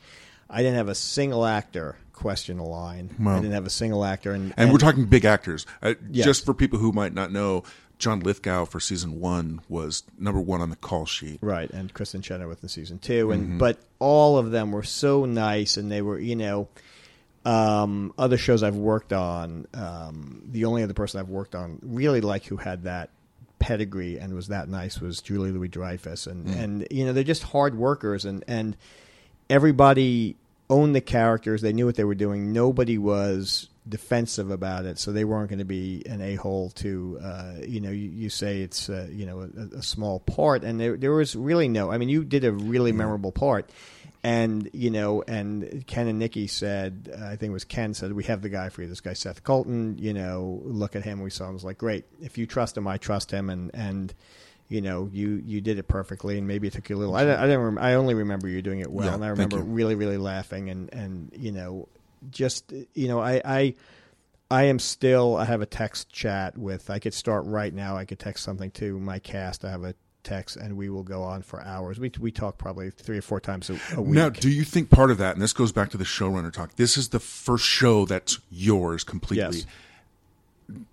I 0.50 0.58
didn't 0.62 0.76
have 0.76 0.90
a 0.90 0.96
single 0.96 1.46
actor 1.46 1.96
question 2.14 2.60
a 2.60 2.66
line. 2.66 3.16
Wow. 3.20 3.34
I 3.34 3.40
didn't 3.40 3.54
have 3.54 3.66
a 3.66 3.72
single 3.72 4.06
actor, 4.06 4.32
and, 4.34 4.54
And, 4.58 4.72
we're 4.72 4.78
talking 4.78 5.06
big 5.06 5.26
actors. 5.26 5.66
Uh, 5.82 5.96
Yes. 6.12 6.26
Just 6.26 6.46
for 6.46 6.54
people 6.54 6.80
who 6.80 6.92
might 6.92 7.14
not 7.14 7.32
know, 7.32 7.64
John 7.98 8.20
Lithgow 8.20 8.66
for 8.66 8.80
season 8.80 9.20
one 9.20 9.62
was 9.70 10.04
number 10.20 10.40
one 10.40 10.62
on 10.62 10.70
the 10.70 10.76
call 10.76 11.06
sheet. 11.06 11.40
Right, 11.42 11.70
and 11.72 11.94
Kristin 11.94 12.22
Chenoweth 12.22 12.62
in 12.62 12.70
season 12.70 13.00
two, 13.00 13.32
and 13.32 13.58
but 13.58 13.80
all 14.00 14.38
of 14.38 14.52
them 14.52 14.72
were 14.72 14.84
so 14.84 15.26
nice, 15.26 15.78
and 15.78 15.92
they 15.92 16.02
were 16.02 16.20
you 16.20 16.36
know, 16.36 16.68
um, 17.46 18.14
other 18.18 18.38
shows 18.38 18.64
I've 18.64 18.76
worked 18.76 19.14
on. 19.14 19.68
Um, 19.74 20.42
the 20.52 20.66
only 20.66 20.84
other 20.84 20.94
person 20.94 21.20
I've 21.20 21.30
worked 21.30 21.56
on 21.56 21.80
really 21.84 22.22
like 22.22 22.46
who 22.46 22.58
had 22.58 22.84
that 22.84 23.12
pedigree 23.60 24.20
and 24.20 24.34
was 24.34 24.50
that 24.50 24.68
nice 24.68 25.00
was 25.00 25.22
Julie 25.22 25.52
Louis 25.52 25.68
Dreyfus, 25.68 26.28
and 26.28 26.48
and 26.48 26.88
you 26.92 27.06
know 27.06 27.14
they're 27.14 27.24
just 27.24 27.44
hard 27.44 27.78
workers, 27.78 28.26
and 28.26 28.44
and 28.48 28.76
everybody 29.50 30.36
owned 30.70 30.96
the 30.96 31.02
characters. 31.02 31.62
They 31.62 31.74
knew 31.74 31.86
what 31.86 31.96
they 31.96 32.04
were 32.04 32.16
doing. 32.16 32.52
Nobody 32.52 32.98
was 32.98 33.70
defensive 33.88 34.50
about 34.50 34.86
it, 34.86 34.98
so 34.98 35.12
they 35.12 35.24
weren't 35.26 35.50
going 35.50 35.60
to 35.60 35.66
be 35.66 36.04
an 36.08 36.22
a 36.22 36.36
hole 36.36 36.72
to, 36.72 37.20
uh, 37.24 37.54
you 37.68 37.80
know, 37.80 37.92
you, 37.92 38.10
you 38.10 38.30
say 38.30 38.62
it's, 38.62 38.90
uh, 38.90 39.08
you 39.12 39.28
know, 39.28 39.42
a, 39.42 39.78
a 39.78 39.84
small 39.84 40.20
part, 40.22 40.64
and 40.64 40.80
there, 40.80 40.98
there 40.98 41.12
was 41.12 41.36
really 41.36 41.68
no. 41.68 41.92
I 41.92 42.00
mean, 42.00 42.10
you 42.10 42.24
did 42.24 42.46
a 42.46 42.52
really 42.52 42.92
memorable 42.92 43.32
part. 43.32 43.70
And 44.26 44.72
you 44.74 44.90
know, 44.90 45.24
and 45.28 45.86
Ken 45.86 46.08
and 46.08 46.18
Nikki 46.18 46.48
said, 46.48 47.16
uh, 47.16 47.26
I 47.26 47.36
think 47.36 47.52
it 47.52 47.54
was 47.54 47.64
Ken 47.64 47.94
said, 47.94 48.12
we 48.12 48.24
have 48.24 48.42
the 48.42 48.50
guy 48.50 48.70
for 48.70 48.82
you. 48.82 48.88
This 48.88 49.00
guy 49.00 49.14
Seth 49.14 49.44
Colton. 49.44 50.00
You 50.00 50.16
know, 50.16 50.64
look 50.66 50.96
at 50.96 51.04
him. 51.04 51.22
We 51.22 51.30
saw 51.30 51.44
him. 51.44 51.52
It 51.52 51.54
was 51.54 51.64
like, 51.64 51.78
great. 51.78 52.06
If 52.20 52.36
you 52.40 52.48
trust 52.48 52.76
him, 52.76 52.88
I 52.88 52.98
trust 52.98 53.30
him. 53.30 53.52
And 53.52 53.70
and 53.76 54.12
you 54.68 54.82
know, 54.82 55.12
you 55.14 55.44
you 55.46 55.62
did 55.62 55.78
it 55.78 55.88
perfectly. 55.88 56.40
And 56.40 56.48
maybe 56.48 56.68
it 56.68 56.74
took 56.74 56.90
you 56.90 56.96
a 56.96 56.98
little. 56.98 57.16
I, 57.16 57.22
I 57.22 57.46
don't. 57.46 57.60
Rem- 57.60 57.78
I 57.78 57.94
only 57.94 58.16
remember 58.16 58.48
you 58.48 58.64
doing 58.64 58.80
it 58.80 58.92
well. 58.92 59.06
Yeah, 59.10 59.14
and 59.14 59.24
I 59.24 59.28
remember 59.28 59.60
really 59.60 59.94
really 59.94 60.18
laughing. 60.18 60.72
And 60.72 60.92
and 60.92 61.32
you 61.38 61.52
know, 61.52 61.88
just 62.32 62.74
you 62.96 63.08
know, 63.08 63.20
I 63.20 63.42
I. 63.46 63.76
I 64.50 64.66
am 64.66 64.78
still. 64.78 65.38
I 65.38 65.46
have 65.46 65.62
a 65.62 65.66
text 65.66 66.10
chat 66.12 66.56
with. 66.56 66.92
I 66.92 67.00
could 67.00 67.16
start 67.16 67.46
right 67.46 67.74
now. 67.74 67.98
I 67.98 68.06
could 68.06 68.20
text 68.20 68.44
something 68.44 68.70
to 68.72 69.00
my 69.00 69.18
cast. 69.18 69.66
I 69.66 69.72
have 69.72 69.84
a 69.84 69.96
text, 70.26 70.58
and 70.58 70.76
we 70.76 70.90
will 70.90 71.04
go 71.04 71.24
on 71.24 71.42
for 71.42 71.62
hours. 71.62 72.00
We 72.00 72.12
we 72.20 72.32
talk 72.32 72.58
probably 72.58 72.90
three 72.90 73.18
or 73.18 73.22
four 73.22 73.40
times 73.40 73.70
a, 73.70 73.80
a 73.96 74.02
week. 74.02 74.16
Now, 74.16 74.30
do 74.30 74.50
you 74.50 74.66
think 74.66 74.90
part 74.90 75.12
of 75.12 75.18
that, 75.20 75.34
and 75.36 75.42
this 75.42 75.54
goes 75.54 75.72
back 75.72 75.90
to 75.92 75.98
the 75.98 76.04
showrunner 76.04 76.52
talk, 76.52 76.76
this 76.76 76.98
is 76.98 77.10
the 77.10 77.20
first 77.20 77.66
show 77.66 78.06
that's 78.06 78.40
yours 78.52 79.04
completely. 79.04 79.60
Yes. 79.60 79.66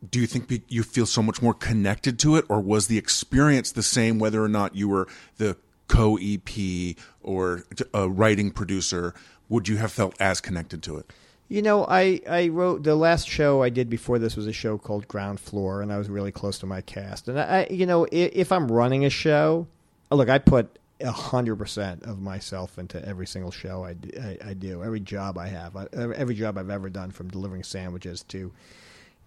Do 0.08 0.20
you 0.20 0.26
think 0.26 0.62
you 0.68 0.82
feel 0.82 1.06
so 1.06 1.22
much 1.22 1.40
more 1.40 1.54
connected 1.54 2.18
to 2.20 2.36
it, 2.36 2.44
or 2.48 2.60
was 2.60 2.86
the 2.86 2.98
experience 2.98 3.72
the 3.72 3.82
same 3.82 4.18
whether 4.18 4.44
or 4.44 4.48
not 4.48 4.76
you 4.76 4.86
were 4.86 5.08
the 5.38 5.56
co 5.88 6.18
EP 6.20 6.96
or 7.22 7.64
a 7.92 8.08
writing 8.08 8.50
producer? 8.50 9.14
Would 9.48 9.68
you 9.68 9.78
have 9.78 9.90
felt 9.90 10.14
as 10.20 10.40
connected 10.40 10.82
to 10.84 10.98
it? 10.98 11.10
You 11.52 11.60
know, 11.60 11.84
I, 11.84 12.22
I 12.26 12.48
wrote 12.48 12.82
the 12.82 12.94
last 12.94 13.28
show 13.28 13.62
I 13.62 13.68
did 13.68 13.90
before 13.90 14.18
this 14.18 14.36
was 14.36 14.46
a 14.46 14.54
show 14.54 14.78
called 14.78 15.06
Ground 15.06 15.38
Floor, 15.38 15.82
and 15.82 15.92
I 15.92 15.98
was 15.98 16.08
really 16.08 16.32
close 16.32 16.58
to 16.60 16.66
my 16.66 16.80
cast. 16.80 17.28
And 17.28 17.38
I, 17.38 17.66
you 17.68 17.84
know, 17.84 18.06
if, 18.10 18.32
if 18.32 18.52
I'm 18.52 18.72
running 18.72 19.04
a 19.04 19.10
show, 19.10 19.66
look, 20.10 20.30
I 20.30 20.38
put 20.38 20.78
hundred 21.04 21.56
percent 21.56 22.04
of 22.04 22.22
myself 22.22 22.78
into 22.78 23.06
every 23.06 23.26
single 23.26 23.50
show 23.50 23.84
I 23.84 23.94
I 24.42 24.54
do, 24.54 24.82
every 24.82 25.00
job 25.00 25.36
I 25.36 25.48
have, 25.48 25.76
I, 25.76 25.88
every 25.92 26.34
job 26.34 26.56
I've 26.56 26.70
ever 26.70 26.88
done, 26.88 27.10
from 27.10 27.28
delivering 27.28 27.64
sandwiches 27.64 28.22
to 28.28 28.50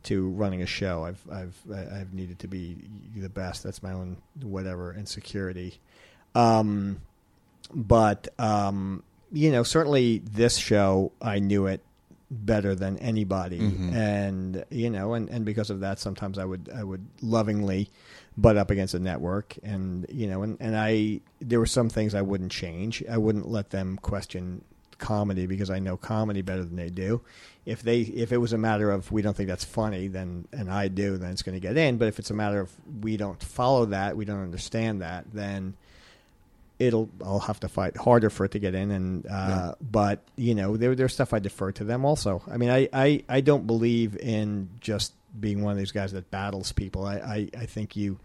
to 0.06 0.30
running 0.30 0.64
a 0.64 0.66
show. 0.66 1.04
I've 1.04 1.22
I've 1.32 1.56
I've 1.72 2.12
needed 2.12 2.40
to 2.40 2.48
be 2.48 2.76
the 3.16 3.30
best. 3.30 3.62
That's 3.62 3.84
my 3.84 3.92
own 3.92 4.18
whatever 4.42 4.96
insecurity. 4.96 5.80
Um, 6.34 7.02
but 7.72 8.30
um, 8.40 9.04
you 9.32 9.52
know, 9.52 9.62
certainly 9.62 10.24
this 10.26 10.58
show, 10.58 11.12
I 11.22 11.38
knew 11.38 11.68
it 11.68 11.82
better 12.32 12.76
than 12.76 12.98
anybody, 12.98 13.60
mm-hmm. 13.60 13.94
and 13.94 14.66
you 14.70 14.90
know, 14.90 15.14
and, 15.14 15.30
and 15.30 15.46
because 15.46 15.70
of 15.70 15.82
that, 15.82 16.00
sometimes 16.00 16.38
I 16.38 16.46
would 16.46 16.70
I 16.74 16.84
would 16.84 17.06
lovingly 17.22 17.90
butt 18.38 18.58
up 18.58 18.72
against 18.72 18.94
a 18.94 19.00
network, 19.00 19.58
and 19.64 20.06
you 20.10 20.28
know, 20.28 20.44
and, 20.44 20.58
and 20.60 20.76
I 20.76 21.22
there 21.40 21.60
were 21.60 21.66
some 21.66 21.90
things 21.90 22.16
I 22.16 22.22
wouldn't 22.22 22.52
change. 22.52 23.04
I 23.10 23.18
wouldn't 23.18 23.48
let 23.48 23.70
them 23.70 23.98
question 23.98 24.64
comedy 24.98 25.46
because 25.46 25.70
I 25.70 25.80
know 25.80 25.98
comedy 25.98 26.42
better 26.42 26.64
than 26.64 26.76
they 26.76 26.90
do. 26.90 27.22
If 27.66 27.82
they 27.82 28.02
if 28.02 28.32
it 28.32 28.38
was 28.38 28.54
a 28.54 28.58
matter 28.58 28.92
of 28.92 29.12
we 29.12 29.22
don't 29.22 29.36
think 29.36 29.50
that's 29.50 29.66
funny, 29.66 30.08
then 30.08 30.48
and 30.52 30.72
I 30.72 30.88
do, 30.88 31.18
then 31.18 31.32
it's 31.32 31.42
going 31.42 31.56
to 31.56 31.60
get 31.60 31.78
in. 31.78 31.98
But 31.98 32.08
if 32.08 32.20
it's 32.20 32.32
a 32.32 32.36
matter 32.36 32.60
of 32.60 32.72
we 33.02 33.18
don't 33.18 33.42
follow 33.42 33.86
that, 33.86 34.18
we 34.18 34.26
don't 34.26 34.42
understand 34.42 35.02
that, 35.02 35.26
then 35.34 35.76
it'll 36.80 37.10
I'll 37.24 37.40
have 37.40 37.60
to 37.62 37.68
fight 37.70 37.96
harder 37.98 38.30
for 38.30 38.46
it 38.46 38.52
to 38.52 38.60
get 38.60 38.76
in 38.76 38.92
and 38.92 39.26
uh, 39.28 39.76
but 39.80 40.22
you 40.36 40.56
know 40.56 40.78
there 40.78 40.96
there's 40.96 41.14
stuff 41.14 41.34
I 41.34 41.40
defer 41.40 41.72
to 41.74 41.84
them 41.84 42.06
also. 42.06 42.42
I 42.50 42.58
mean 42.58 42.70
I, 42.70 42.90
I, 42.92 43.24
I 43.30 43.42
don't 43.42 43.66
believe 43.66 44.18
in 44.18 44.70
just 44.80 45.14
being 45.40 45.64
one 45.64 45.72
of 45.72 45.78
these 45.78 45.92
guys 45.92 46.12
that 46.14 46.32
battles 46.32 46.72
people. 46.72 47.06
I, 47.06 47.16
I, 47.16 47.50
I 47.58 47.66
think 47.66 47.96
you 47.96 48.20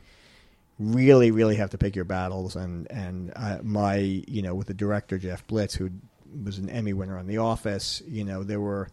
really 0.79 1.31
really 1.31 1.57
have 1.57 1.71
to 1.71 1.79
pick 1.79 1.95
your 1.95 2.07
battles 2.07 2.57
and 2.57 2.91
and 2.91 3.33
uh, 3.37 3.59
my 3.63 3.97
you 3.99 4.43
know 4.43 4.55
with 4.55 4.67
the 4.67 4.75
director 4.75 5.19
Jeff 5.19 5.47
Blitz 5.47 5.75
who 5.75 5.91
was 6.45 6.59
an 6.59 6.71
Emmy 6.71 6.93
winner 6.93 7.19
on 7.19 7.27
The 7.27 7.39
Office, 7.39 8.03
you 8.07 8.25
know 8.25 8.43
there 8.43 8.61
were 8.61 8.89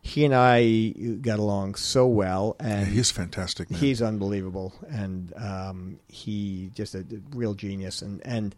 he 0.00 0.26
and 0.26 0.34
I 0.34 0.90
got 1.22 1.38
along 1.38 1.76
so 1.76 2.06
well 2.06 2.56
and 2.60 2.86
He's 2.86 3.10
fantastic. 3.10 3.70
Man. 3.70 3.80
He's 3.80 4.02
unbelievable, 4.02 4.74
and 4.88 5.32
um, 5.34 5.98
he 6.08 6.70
just 6.74 6.94
a, 6.94 6.98
a 6.98 7.04
real 7.34 7.54
genius. 7.54 8.02
And 8.02 8.20
and 8.24 8.54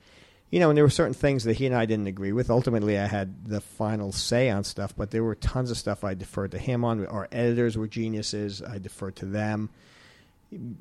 you 0.50 0.60
know, 0.60 0.70
and 0.70 0.76
there 0.76 0.84
were 0.84 0.90
certain 0.90 1.14
things 1.14 1.44
that 1.44 1.56
he 1.56 1.66
and 1.66 1.74
I 1.74 1.86
didn't 1.86 2.06
agree 2.06 2.32
with. 2.32 2.50
Ultimately, 2.50 2.98
I 2.98 3.06
had 3.06 3.46
the 3.46 3.60
final 3.60 4.12
say 4.12 4.48
on 4.48 4.64
stuff, 4.64 4.94
but 4.96 5.10
there 5.10 5.24
were 5.24 5.34
tons 5.34 5.70
of 5.70 5.76
stuff 5.76 6.04
I 6.04 6.14
deferred 6.14 6.52
to 6.52 6.58
him 6.58 6.84
on. 6.84 7.04
Our 7.06 7.28
editors 7.32 7.76
were 7.76 7.88
geniuses; 7.88 8.62
I 8.62 8.78
deferred 8.78 9.16
to 9.16 9.26
them. 9.26 9.70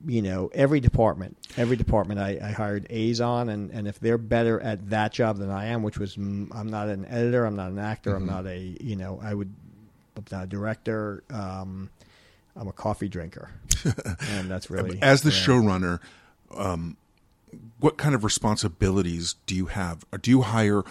You 0.05 0.21
know, 0.21 0.51
every 0.53 0.79
department, 0.79 1.37
every 1.57 1.75
department, 1.75 2.19
I, 2.19 2.39
I 2.41 2.51
hired 2.51 2.85
A's 2.91 3.19
on, 3.19 3.49
and, 3.49 3.71
and 3.71 3.87
if 3.87 3.99
they're 3.99 4.19
better 4.19 4.59
at 4.59 4.91
that 4.91 5.11
job 5.11 5.37
than 5.37 5.49
I 5.49 5.65
am, 5.67 5.81
which 5.81 5.97
was 5.97 6.15
mm, 6.15 6.47
I'm 6.55 6.67
not 6.67 6.87
an 6.87 7.05
editor, 7.05 7.45
I'm 7.45 7.55
not 7.55 7.71
an 7.71 7.79
actor, 7.79 8.15
I'm 8.15 8.27
not 8.27 8.45
a 8.45 8.59
you 8.79 8.95
know, 8.95 9.19
I 9.21 9.33
would, 9.33 9.51
I'm 10.15 10.25
not 10.31 10.43
a 10.43 10.47
director. 10.47 11.23
Um, 11.31 11.89
I'm 12.55 12.67
a 12.67 12.71
coffee 12.73 13.09
drinker, 13.09 13.49
and 14.29 14.49
that's 14.49 14.69
really 14.69 15.01
As 15.01 15.23
the 15.23 15.31
yeah. 15.31 15.35
showrunner, 15.35 15.99
um, 16.55 16.95
what 17.79 17.97
kind 17.97 18.15
of 18.15 18.23
responsibilities 18.23 19.35
do 19.45 19.55
you 19.55 19.67
have? 19.67 20.05
Do 20.21 20.31
you 20.31 20.41
hire 20.41 20.83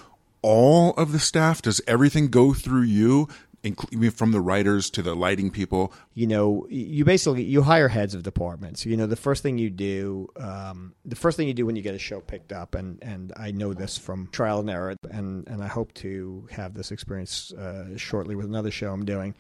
all 0.43 0.93
of 0.93 1.13
the 1.13 1.19
staff? 1.19 1.63
Does 1.63 1.81
everything 1.87 2.29
go 2.29 2.53
through 2.53 2.83
you, 2.83 3.29
including 3.63 4.11
from 4.11 4.33
the 4.33 4.41
writers 4.41 4.91
to 4.91 5.03
the 5.03 5.15
lighting 5.15 5.51
people? 5.51 5.93
you 6.15 6.27
know 6.27 6.67
you 6.71 7.05
basically 7.05 7.43
you 7.43 7.63
hire 7.63 7.89
heads 7.89 8.15
of 8.15 8.23
departments 8.23 8.87
you 8.87 8.97
know 8.97 9.07
the 9.07 9.17
first 9.17 9.43
thing 9.43 9.59
you 9.59 9.71
do 9.71 10.29
um, 10.37 10.95
the 11.05 11.17
first 11.17 11.37
thing 11.37 11.49
you 11.49 11.55
do 11.55 11.67
when 11.67 11.77
you 11.77 11.83
get 11.83 11.95
a 11.95 11.99
show 11.99 12.21
picked 12.21 12.53
up 12.53 12.75
and 12.75 13.03
and 13.03 13.33
i 13.37 13.51
know 13.51 13.73
this 13.75 13.99
from 13.99 14.29
trial 14.29 14.61
and 14.61 14.71
error 14.71 14.95
and 15.11 15.47
and 15.49 15.63
i 15.63 15.67
hope 15.67 15.93
to 15.95 16.47
have 16.51 16.75
this 16.75 16.93
experience 16.93 17.53
uh, 17.55 17.97
shortly 17.97 18.35
with 18.35 18.47
another 18.47 18.71
show 18.71 18.93
i'm 18.93 19.05
doing 19.05 19.35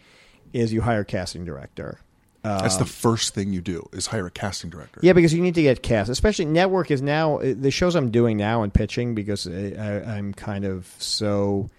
is 0.52 0.72
you 0.72 0.80
hire 0.80 1.04
casting 1.04 1.44
director 1.44 2.00
That's 2.44 2.76
the 2.76 2.84
first 2.84 3.34
thing 3.34 3.52
you 3.52 3.60
do 3.62 3.88
is 3.92 4.06
hire 4.06 4.26
a 4.26 4.30
casting 4.30 4.70
director. 4.70 5.00
yeah, 5.02 5.12
because 5.14 5.32
you 5.32 5.40
need 5.42 5.54
to 5.56 5.62
get 5.62 5.82
cast. 5.82 6.10
Especially 6.10 6.44
network 6.44 6.90
is 6.90 7.00
now 7.02 7.38
the 7.42 7.70
shows 7.70 7.94
I'm 7.94 8.10
doing 8.10 8.36
now 8.36 8.62
and 8.62 8.72
pitching 8.72 9.14
because 9.14 9.46
I, 9.46 9.72
I, 9.78 10.16
I'm 10.16 10.34
kind 10.34 10.64
of 10.64 10.94
so 10.98 11.70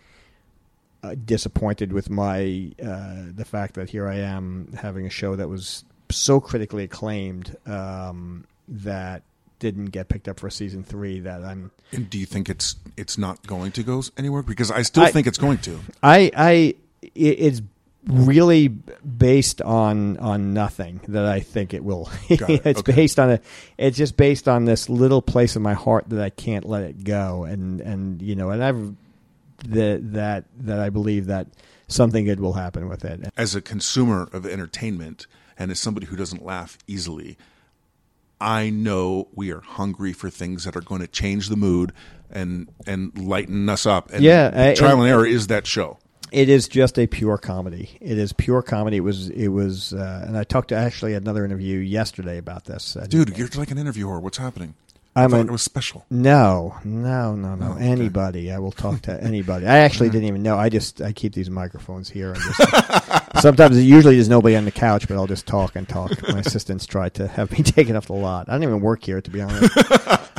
uh, 1.03 1.15
disappointed 1.23 1.93
with 1.93 2.09
my 2.09 2.71
uh, 2.83 3.25
the 3.35 3.45
fact 3.45 3.75
that 3.75 3.89
here 3.91 4.07
I 4.07 4.15
am 4.17 4.73
having 4.79 5.05
a 5.05 5.09
show 5.11 5.35
that 5.35 5.47
was 5.47 5.85
so 6.09 6.39
critically 6.39 6.83
acclaimed 6.83 7.55
um, 7.67 8.45
that 8.67 9.21
didn't 9.59 9.85
get 9.85 10.09
picked 10.09 10.27
up 10.27 10.39
for 10.39 10.49
season 10.49 10.83
three. 10.83 11.19
That 11.19 11.43
I'm 11.43 11.69
And 11.91 12.09
do 12.09 12.17
you 12.17 12.25
think 12.25 12.49
it's 12.49 12.75
it's 12.97 13.17
not 13.19 13.45
going 13.45 13.71
to 13.73 13.83
go 13.83 14.01
anywhere? 14.17 14.41
Because 14.41 14.71
I 14.71 14.81
still 14.81 15.03
I- 15.03 15.11
think 15.11 15.27
it's 15.27 15.37
going 15.37 15.59
to. 15.59 15.79
I 16.01 16.31
I 16.35 16.75
it's 17.13 17.61
really 18.07 18.67
based 18.67 19.61
on 19.61 20.17
on 20.17 20.53
nothing 20.53 21.01
that 21.07 21.25
I 21.25 21.39
think 21.39 21.73
it 21.73 21.83
will. 21.83 22.09
It. 22.29 22.41
it's 22.65 22.79
Okay. 22.79 22.93
based 22.95 23.19
on 23.19 23.31
a. 23.31 23.39
It's 23.77 23.97
just 23.97 24.17
based 24.17 24.47
on 24.47 24.65
this 24.65 24.89
little 24.89 25.21
place 25.21 25.55
in 25.55 25.61
my 25.61 25.73
heart 25.73 26.09
that 26.09 26.21
I 26.21 26.29
can't 26.29 26.65
let 26.65 26.83
it 26.83 27.03
go, 27.03 27.43
and 27.45 27.81
and 27.81 28.21
you 28.21 28.35
know, 28.35 28.49
and 28.51 28.63
I've 28.63 28.95
that 29.69 30.13
that 30.13 30.45
that 30.59 30.79
I 30.79 30.89
believe 30.89 31.27
that 31.27 31.47
something 31.87 32.25
good 32.25 32.39
will 32.39 32.53
happen 32.53 32.89
with 32.89 33.05
it. 33.05 33.21
As 33.37 33.55
a 33.55 33.61
consumer 33.61 34.27
of 34.33 34.45
entertainment 34.45 35.27
and 35.57 35.71
as 35.71 35.79
somebody 35.79 36.07
who 36.07 36.15
doesn't 36.15 36.43
laugh 36.43 36.77
easily, 36.87 37.37
I 38.41 38.69
know 38.69 39.29
we 39.33 39.51
are 39.51 39.61
hungry 39.61 40.11
for 40.13 40.29
things 40.29 40.65
that 40.65 40.75
are 40.75 40.81
going 40.81 41.01
to 41.01 41.07
change 41.07 41.49
the 41.49 41.55
mood 41.55 41.93
and 42.29 42.67
and 42.85 43.17
lighten 43.17 43.69
us 43.69 43.85
up. 43.85 44.11
And 44.11 44.23
Yeah, 44.23 44.51
I- 44.53 44.73
Trial 44.73 44.93
and- 44.93 45.01
and 45.03 45.09
Error 45.09 45.25
is 45.25 45.47
that 45.47 45.65
show. 45.65 45.97
It 46.31 46.49
is 46.49 46.67
just 46.67 46.97
a 46.99 47.07
pure 47.07 47.37
comedy. 47.37 47.97
It 48.01 48.17
is 48.17 48.33
pure 48.33 48.61
comedy. 48.61 48.97
It 48.97 49.01
was 49.01 49.29
it 49.29 49.49
was, 49.49 49.93
uh, 49.93 50.25
and 50.27 50.37
I 50.37 50.43
talked 50.43 50.69
to 50.69 50.75
actually 50.75 51.13
another 51.13 51.45
interview 51.45 51.79
yesterday 51.79 52.37
about 52.37 52.65
this. 52.65 52.97
Dude, 53.07 53.37
you're 53.37 53.47
like 53.55 53.71
an 53.71 53.77
interviewer. 53.77 54.19
What's 54.19 54.37
happening? 54.37 54.73
I'm 55.17 55.27
I 55.27 55.27
thought 55.29 55.39
an- 55.41 55.47
it 55.47 55.51
was 55.51 55.61
special. 55.61 56.05
No, 56.09 56.75
no, 56.83 57.35
no, 57.35 57.55
no. 57.55 57.67
Oh, 57.69 57.71
okay. 57.75 57.85
Anybody. 57.85 58.51
I 58.51 58.59
will 58.59 58.73
talk 58.73 59.01
to 59.03 59.23
anybody. 59.23 59.65
I 59.65 59.77
actually 59.77 60.09
didn't 60.11 60.27
even 60.27 60.43
know. 60.43 60.57
I 60.57 60.67
just 60.67 61.01
I 61.01 61.13
keep 61.13 61.33
these 61.33 61.49
microphones 61.49 62.09
here 62.09 62.33
and 62.33 62.41
just 62.41 62.61
sometimes 63.41 63.81
usually 63.81 64.15
there's 64.15 64.27
nobody 64.27 64.57
on 64.57 64.65
the 64.65 64.71
couch, 64.71 65.07
but 65.07 65.15
I'll 65.15 65.27
just 65.27 65.45
talk 65.45 65.77
and 65.77 65.87
talk. 65.87 66.11
My 66.27 66.39
assistants 66.45 66.85
try 66.85 67.07
to 67.09 67.27
have 67.27 67.49
me 67.51 67.63
taken 67.63 67.95
off 67.95 68.07
the 68.07 68.13
lot. 68.13 68.49
I 68.49 68.53
don't 68.53 68.63
even 68.63 68.81
work 68.81 69.05
here 69.05 69.21
to 69.21 69.29
be 69.31 69.39
honest. 69.41 69.71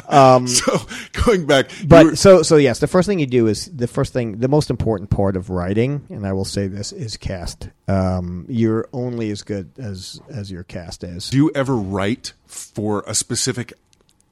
So 0.46 0.78
going 1.24 1.46
back, 1.46 1.70
Um, 1.82 1.88
But 1.88 2.06
were- 2.06 2.16
so 2.16 2.42
so 2.42 2.56
yes, 2.56 2.78
the 2.78 2.86
first 2.86 3.06
thing 3.08 3.18
you 3.18 3.26
do 3.26 3.46
is 3.46 3.66
the 3.66 3.86
first 3.88 4.12
thing, 4.12 4.38
the 4.38 4.48
most 4.48 4.70
important 4.70 5.10
part 5.10 5.36
of 5.36 5.50
writing, 5.50 6.02
and 6.10 6.26
I 6.26 6.32
will 6.32 6.44
say 6.44 6.68
this 6.68 6.92
is 6.92 7.16
cast. 7.16 7.68
Um, 7.88 8.44
you're 8.48 8.88
only 8.92 9.30
as 9.30 9.42
good 9.42 9.70
as 9.78 10.20
as 10.28 10.50
your 10.50 10.62
cast 10.64 11.02
is. 11.04 11.30
do 11.30 11.36
you 11.36 11.50
ever 11.54 11.74
write 11.76 12.32
for 12.46 13.02
a 13.06 13.14
specific 13.14 13.72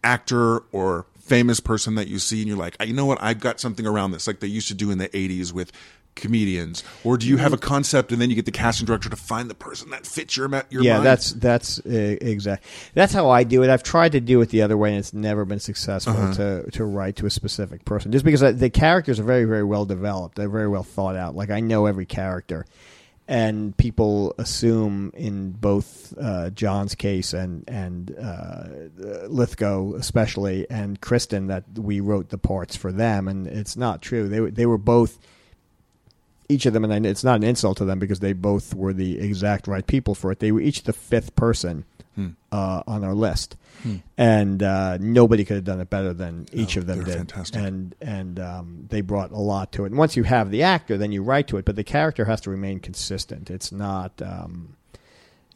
actor 0.02 0.60
or 0.72 1.06
famous 1.18 1.58
person 1.58 1.94
that 1.94 2.06
you 2.06 2.18
see 2.18 2.40
and 2.40 2.48
you're 2.48 2.56
like, 2.58 2.76
you 2.84 2.92
know 2.92 3.06
what, 3.06 3.16
I've 3.22 3.40
got 3.40 3.58
something 3.58 3.86
around 3.86 4.10
this, 4.10 4.26
like 4.26 4.40
they 4.40 4.46
used 4.46 4.68
to 4.68 4.74
do 4.74 4.90
in 4.90 4.98
the 4.98 5.08
80s 5.08 5.52
with 5.54 5.72
comedians? 6.14 6.84
Or 7.02 7.16
do 7.16 7.26
you 7.26 7.36
have 7.38 7.52
a 7.52 7.58
concept 7.58 8.12
and 8.12 8.20
then 8.20 8.30
you 8.30 8.36
get 8.36 8.44
the 8.44 8.52
casting 8.52 8.86
director 8.86 9.08
to 9.08 9.16
find 9.16 9.50
the 9.50 9.54
person 9.54 9.90
that 9.90 10.06
fits 10.06 10.36
your, 10.36 10.48
your 10.70 10.82
yeah, 10.82 10.94
mind? 10.94 11.06
that's 11.06 11.32
that's 11.32 11.78
uh, 11.80 12.16
exact. 12.20 12.64
That's 12.94 13.12
how 13.12 13.30
I 13.30 13.44
do 13.44 13.62
it. 13.62 13.70
I've 13.70 13.82
tried 13.82 14.12
to 14.12 14.20
do 14.20 14.40
it 14.40 14.48
the 14.50 14.62
other 14.62 14.76
way, 14.76 14.90
and 14.90 14.98
it's 14.98 15.12
never 15.12 15.44
been 15.44 15.60
successful 15.60 16.14
Uh-huh. 16.14 16.34
to 16.34 16.70
to 16.72 16.84
write 16.84 17.16
to 17.16 17.26
a 17.26 17.30
specific 17.30 17.84
person. 17.84 18.12
Just 18.12 18.24
because 18.24 18.42
I, 18.42 18.52
the 18.52 18.70
characters 18.70 19.18
are 19.20 19.24
very 19.24 19.44
very 19.44 19.64
well 19.64 19.84
developed, 19.84 20.36
they're 20.36 20.48
very 20.48 20.68
well 20.68 20.84
thought 20.84 21.16
out. 21.16 21.34
Like 21.34 21.50
I 21.50 21.60
know 21.60 21.86
every 21.86 22.06
character, 22.06 22.64
and 23.26 23.76
people 23.76 24.34
assume 24.38 25.10
in 25.14 25.50
both 25.52 26.14
uh, 26.20 26.50
John's 26.50 26.94
case 26.94 27.32
and 27.32 27.64
and 27.68 28.14
uh, 28.20 28.64
Lithgow 29.28 29.94
especially 29.94 30.68
and 30.70 31.00
Kristen 31.00 31.46
that 31.48 31.64
we 31.76 32.00
wrote 32.00 32.28
the 32.28 32.38
parts 32.38 32.76
for 32.76 32.92
them, 32.92 33.28
and 33.28 33.46
it's 33.46 33.76
not 33.76 34.02
true. 34.02 34.28
They 34.28 34.50
they 34.50 34.66
were 34.66 34.78
both 34.78 35.18
each 36.48 36.66
of 36.66 36.72
them, 36.72 36.84
and 36.84 37.06
it's 37.06 37.24
not 37.24 37.36
an 37.36 37.44
insult 37.44 37.78
to 37.78 37.84
them 37.84 37.98
because 37.98 38.20
they 38.20 38.32
both 38.32 38.74
were 38.74 38.92
the 38.92 39.18
exact 39.18 39.66
right 39.66 39.86
people 39.86 40.14
for 40.14 40.30
it. 40.32 40.38
They 40.40 40.52
were 40.52 40.60
each 40.60 40.82
the 40.84 40.92
fifth 40.92 41.34
person 41.36 41.84
Hmm. 42.14 42.28
uh, 42.52 42.84
on 42.86 43.02
our 43.02 43.12
list, 43.14 43.56
and 44.16 44.62
uh, 44.62 44.98
nobody 45.00 45.44
could 45.44 45.56
have 45.56 45.64
done 45.64 45.80
it 45.80 45.90
better 45.90 46.12
than 46.12 46.46
each 46.52 46.76
Oh, 46.76 46.80
of 46.80 46.86
them 46.86 47.02
did. 47.02 47.16
fantastic. 47.16 47.60
And 47.60 47.92
and 48.00 48.38
um, 48.38 48.84
they 48.88 49.00
brought 49.00 49.32
a 49.32 49.38
lot 49.40 49.72
to 49.72 49.82
it. 49.84 49.88
And 49.88 49.98
once 49.98 50.16
you 50.16 50.22
have 50.22 50.50
the 50.52 50.62
actor, 50.62 50.96
then 50.96 51.10
you 51.10 51.24
write 51.24 51.48
to 51.48 51.56
it, 51.56 51.64
but 51.64 51.74
the 51.74 51.82
character 51.82 52.24
has 52.26 52.40
to 52.42 52.50
remain 52.50 52.78
consistent. 52.78 53.50
It's 53.50 53.72
not. 53.72 54.22
Um, 54.22 54.76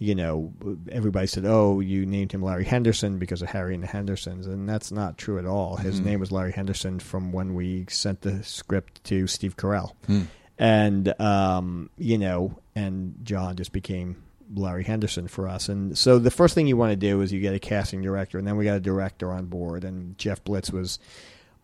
you 0.01 0.15
know, 0.15 0.53
everybody 0.93 1.27
said, 1.29 1.45
"Oh, 1.45 1.79
you 1.81 2.07
named 2.07 2.31
him 2.33 2.43
Larry 2.43 2.65
Henderson 2.65 3.19
because 3.19 3.43
of 3.43 3.49
Harry 3.49 3.75
and 3.75 3.83
the 3.83 3.89
Hendersons," 3.89 4.47
and 4.47 4.69
that's 4.69 4.91
not 4.93 5.17
true 5.19 5.39
at 5.39 5.45
all. 5.47 5.77
His 5.77 6.01
Mhm. 6.01 6.05
name 6.05 6.21
was 6.21 6.31
Larry 6.33 6.53
Henderson 6.53 6.99
from 7.01 7.31
when 7.33 7.55
we 7.55 7.85
sent 7.89 8.21
the 8.23 8.43
script 8.45 9.03
to 9.05 9.27
Steve 9.29 9.57
Carell 9.57 9.93
Hmm. 10.07 10.23
And 10.59 11.19
um, 11.21 11.91
you 11.99 12.19
know, 12.19 12.59
and 12.75 13.15
John 13.23 13.57
just 13.57 13.73
became 13.73 14.23
Larry 14.55 14.85
Henderson 14.85 15.29
for 15.29 15.47
us. 15.49 15.69
And 15.69 15.97
so 15.97 16.19
the 16.19 16.31
first 16.31 16.55
thing 16.55 16.67
you 16.67 16.77
want 16.77 16.91
to 16.93 16.97
do 16.97 17.21
is 17.21 17.33
you 17.33 17.41
get 17.41 17.55
a 17.55 17.59
casting 17.59 18.03
director, 18.03 18.39
and 18.39 18.47
then 18.47 18.57
we 18.57 18.65
got 18.65 18.77
a 18.77 18.81
director 18.81 19.33
on 19.33 19.47
board. 19.47 19.85
And 19.85 20.17
Jeff 20.19 20.43
Blitz 20.45 20.71
was 20.71 20.99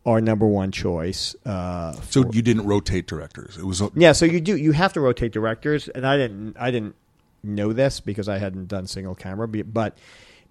our 0.07 0.21
number 0.21 0.47
one 0.47 0.71
choice. 0.71 1.35
Uh, 1.47 1.93
So 2.03 2.23
for- 2.25 2.35
you 2.35 2.43
didn't 2.43 2.67
rotate 2.67 3.07
directors. 3.07 3.57
It 3.57 3.65
was 3.65 3.83
yeah, 3.95 4.13
so 4.13 4.27
you 4.27 4.41
do 4.41 4.57
you 4.57 4.73
have 4.73 4.93
to 4.95 5.01
rotate 5.01 5.33
directors, 5.33 5.89
and 5.89 6.07
I 6.07 6.17
didn't 6.17 6.57
I 6.59 6.71
didn't 6.71 6.95
know 7.43 7.73
this 7.73 8.01
because 8.01 8.29
I 8.29 8.39
hadn't 8.39 8.69
done 8.69 8.87
single 8.87 9.15
camera, 9.15 9.47
but 9.49 9.97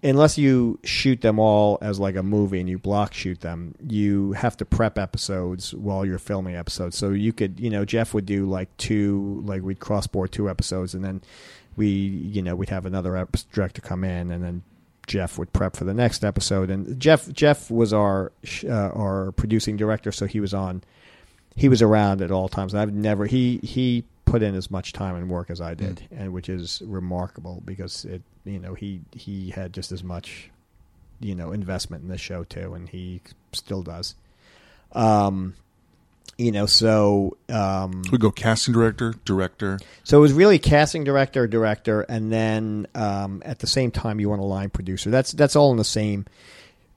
unless 0.04 0.36
you 0.36 0.78
shoot 0.84 1.22
them 1.22 1.38
all 1.38 1.78
as 1.80 1.98
like 1.98 2.14
a 2.14 2.22
movie 2.22 2.60
and 2.60 2.68
you 2.68 2.78
block 2.78 3.14
shoot 3.14 3.40
them, 3.40 3.74
you 3.88 4.32
have 4.32 4.56
to 4.58 4.64
prep 4.64 4.98
episodes 4.98 5.74
while 5.74 6.04
you're 6.04 6.18
filming 6.18 6.54
episodes. 6.54 6.96
So 6.96 7.10
you 7.10 7.32
could, 7.32 7.58
you 7.58 7.70
know, 7.70 7.84
Jeff 7.84 8.12
would 8.12 8.26
do 8.26 8.44
like 8.44 8.74
two, 8.76 9.42
like 9.46 9.62
we'd 9.62 9.80
cross 9.80 10.06
board 10.06 10.30
two 10.30 10.50
episodes, 10.50 10.94
and 10.94 11.02
then 11.02 11.22
we, 11.76 11.88
you 11.88 12.42
know, 12.42 12.54
we'd 12.54 12.68
have 12.68 12.86
another 12.86 13.26
director 13.52 13.80
come 13.80 14.04
in, 14.04 14.30
and 14.30 14.44
then 14.44 14.62
Jeff 15.06 15.38
would 15.38 15.52
prep 15.52 15.74
for 15.74 15.84
the 15.84 15.94
next 15.94 16.22
episode. 16.22 16.70
And 16.70 17.00
Jeff 17.00 17.32
Jeff 17.32 17.70
was 17.70 17.92
our 17.92 18.30
uh, 18.64 18.90
our 18.90 19.32
producing 19.32 19.76
director, 19.76 20.12
so 20.12 20.26
he 20.26 20.38
was 20.38 20.52
on 20.52 20.84
he 21.56 21.68
was 21.68 21.80
around 21.82 22.20
at 22.20 22.30
all 22.30 22.48
times. 22.48 22.74
I've 22.74 22.92
never 22.92 23.26
he 23.26 23.58
he 23.62 24.04
put 24.24 24.42
in 24.42 24.54
as 24.54 24.70
much 24.70 24.92
time 24.92 25.16
and 25.16 25.28
work 25.28 25.50
as 25.50 25.60
I 25.60 25.74
did, 25.74 26.06
and 26.10 26.32
which 26.32 26.48
is 26.48 26.82
remarkable 26.84 27.62
because 27.64 28.04
it 28.04 28.22
you 28.44 28.58
know 28.58 28.74
he 28.74 29.00
he 29.12 29.50
had 29.50 29.72
just 29.72 29.92
as 29.92 30.02
much 30.02 30.50
you 31.20 31.34
know 31.34 31.52
investment 31.52 32.02
in 32.02 32.08
this 32.08 32.20
show 32.20 32.44
too, 32.44 32.74
and 32.74 32.88
he 32.88 33.20
still 33.52 33.82
does. 33.82 34.14
Um, 34.92 35.54
you 36.36 36.50
know, 36.50 36.66
so 36.66 37.36
um, 37.48 38.02
we 38.10 38.18
go 38.18 38.30
casting 38.30 38.74
director, 38.74 39.14
director. 39.24 39.78
so 40.02 40.18
it 40.18 40.20
was 40.20 40.32
really 40.32 40.58
casting 40.58 41.04
director, 41.04 41.46
director, 41.46 42.00
and 42.02 42.32
then 42.32 42.86
um, 42.94 43.42
at 43.44 43.60
the 43.60 43.66
same 43.66 43.90
time 43.90 44.18
you 44.18 44.28
want 44.28 44.40
a 44.40 44.44
line 44.44 44.70
producer. 44.70 45.10
That's 45.10 45.32
that's 45.32 45.54
all 45.54 45.70
in 45.70 45.76
the 45.76 45.84
same. 45.84 46.26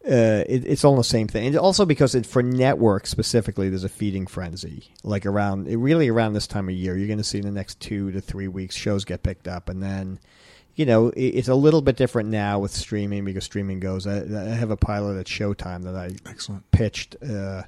Uh, 0.08 0.43
it, 0.48 0.65
it's 0.65 0.86
all 0.86 0.96
the 0.96 1.04
same 1.04 1.28
thing, 1.28 1.48
and 1.48 1.58
also 1.58 1.86
because 1.86 2.15
it, 2.15 2.26
for 2.26 2.41
network 2.41 3.06
specifically, 3.06 3.67
there's 3.67 3.84
a 3.84 3.89
feeding 3.89 4.26
frenzy. 4.26 4.91
Like 5.04 5.26
around, 5.26 5.67
really 5.67 6.08
around 6.08 6.32
this 6.34 6.48
time 6.48 6.70
of 6.70 6.76
year, 6.76 6.98
you're 6.98 7.08
going 7.08 7.17
to 7.17 7.24
see 7.26 7.39
in 7.39 7.43
the 7.46 7.52
next 7.52 7.80
two 7.82 8.12
to 8.12 8.22
three 8.22 8.48
weeks 8.48 8.74
shows 8.76 9.04
get 9.04 9.22
picked 9.22 9.50
up, 9.50 9.67
and 9.67 9.84
then, 9.84 10.20
you 10.76 10.86
know, 10.86 11.10
it, 11.10 11.20
it's 11.20 11.50
a 11.50 11.56
little 11.56 11.82
bit 11.82 11.98
different 11.98 12.30
now 12.30 12.58
with 12.60 12.72
streaming 12.72 13.26
because 13.26 13.43
streaming 13.43 13.82
goes. 13.82 14.08
I, 14.08 14.20
I 14.20 14.56
have 14.56 14.72
a 14.72 14.78
pilot 14.78 15.20
at 15.20 15.26
Showtime 15.26 15.84
that 15.84 15.96
I 15.96 16.12
Excellent. 16.30 16.72
pitched 16.72 17.17
uh, 17.22 17.63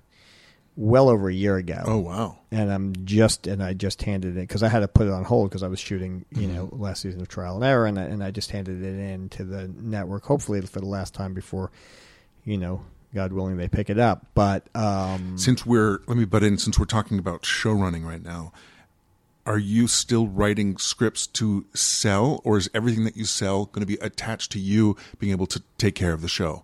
well 0.77 1.09
over 1.09 1.27
a 1.27 1.33
year 1.33 1.57
ago 1.57 1.81
Oh 1.85 1.97
wow. 1.97 2.37
and 2.51 2.71
I'm 2.71 2.93
just 3.05 3.47
and 3.47 3.61
I 3.61 3.73
just 3.73 4.01
handed 4.03 4.37
it 4.37 4.41
because 4.47 4.63
I 4.63 4.69
had 4.69 4.79
to 4.79 4.87
put 4.87 5.07
it 5.07 5.11
on 5.11 5.25
hold 5.25 5.49
because 5.49 5.61
I 5.61 5.67
was 5.67 5.79
shooting 5.81 6.23
you 6.31 6.43
Mm-hmm. 6.47 6.55
know 6.55 6.69
last 6.71 7.01
season 7.01 7.19
of 7.19 7.27
Trial 7.27 7.55
and 7.55 7.65
Error 7.65 7.85
and 7.85 7.99
I, 7.99 8.03
and 8.03 8.23
I 8.23 8.31
just 8.31 8.51
handed 8.51 8.81
it 8.81 8.97
in 8.97 9.27
to 9.29 9.43
the 9.43 9.67
network 9.67 10.23
hopefully 10.23 10.61
for 10.61 10.79
the 10.79 10.85
last 10.85 11.13
time 11.13 11.33
before 11.33 11.69
you 12.45 12.57
know 12.57 12.83
God 13.13 13.33
willing 13.33 13.57
they 13.57 13.67
pick 13.67 13.89
it 13.89 13.99
up 13.99 14.27
but 14.33 14.67
um 14.75 15.37
Since 15.37 15.65
we're 15.65 15.99
let 16.07 16.17
me 16.17 16.25
butt 16.25 16.43
in. 16.43 16.57
Since 16.57 16.77
we're 16.77 16.85
talking 16.85 17.19
about 17.19 17.45
show 17.45 17.71
running 17.71 18.05
right 18.05 18.23
now, 18.23 18.51
are 19.45 19.57
you 19.57 19.87
still 19.87 20.27
writing 20.27 20.77
scripts 20.77 21.25
to 21.25 21.65
sell, 21.73 22.39
or 22.43 22.57
is 22.57 22.69
everything 22.73 23.03
that 23.05 23.17
you 23.17 23.25
sell 23.25 23.65
going 23.65 23.81
to 23.81 23.87
be 23.87 23.97
attached 23.99 24.51
to 24.51 24.59
you 24.59 24.95
being 25.17 25.31
able 25.31 25.47
to 25.47 25.63
take 25.77 25.95
care 25.95 26.13
of 26.13 26.21
the 26.21 26.27
show? 26.27 26.63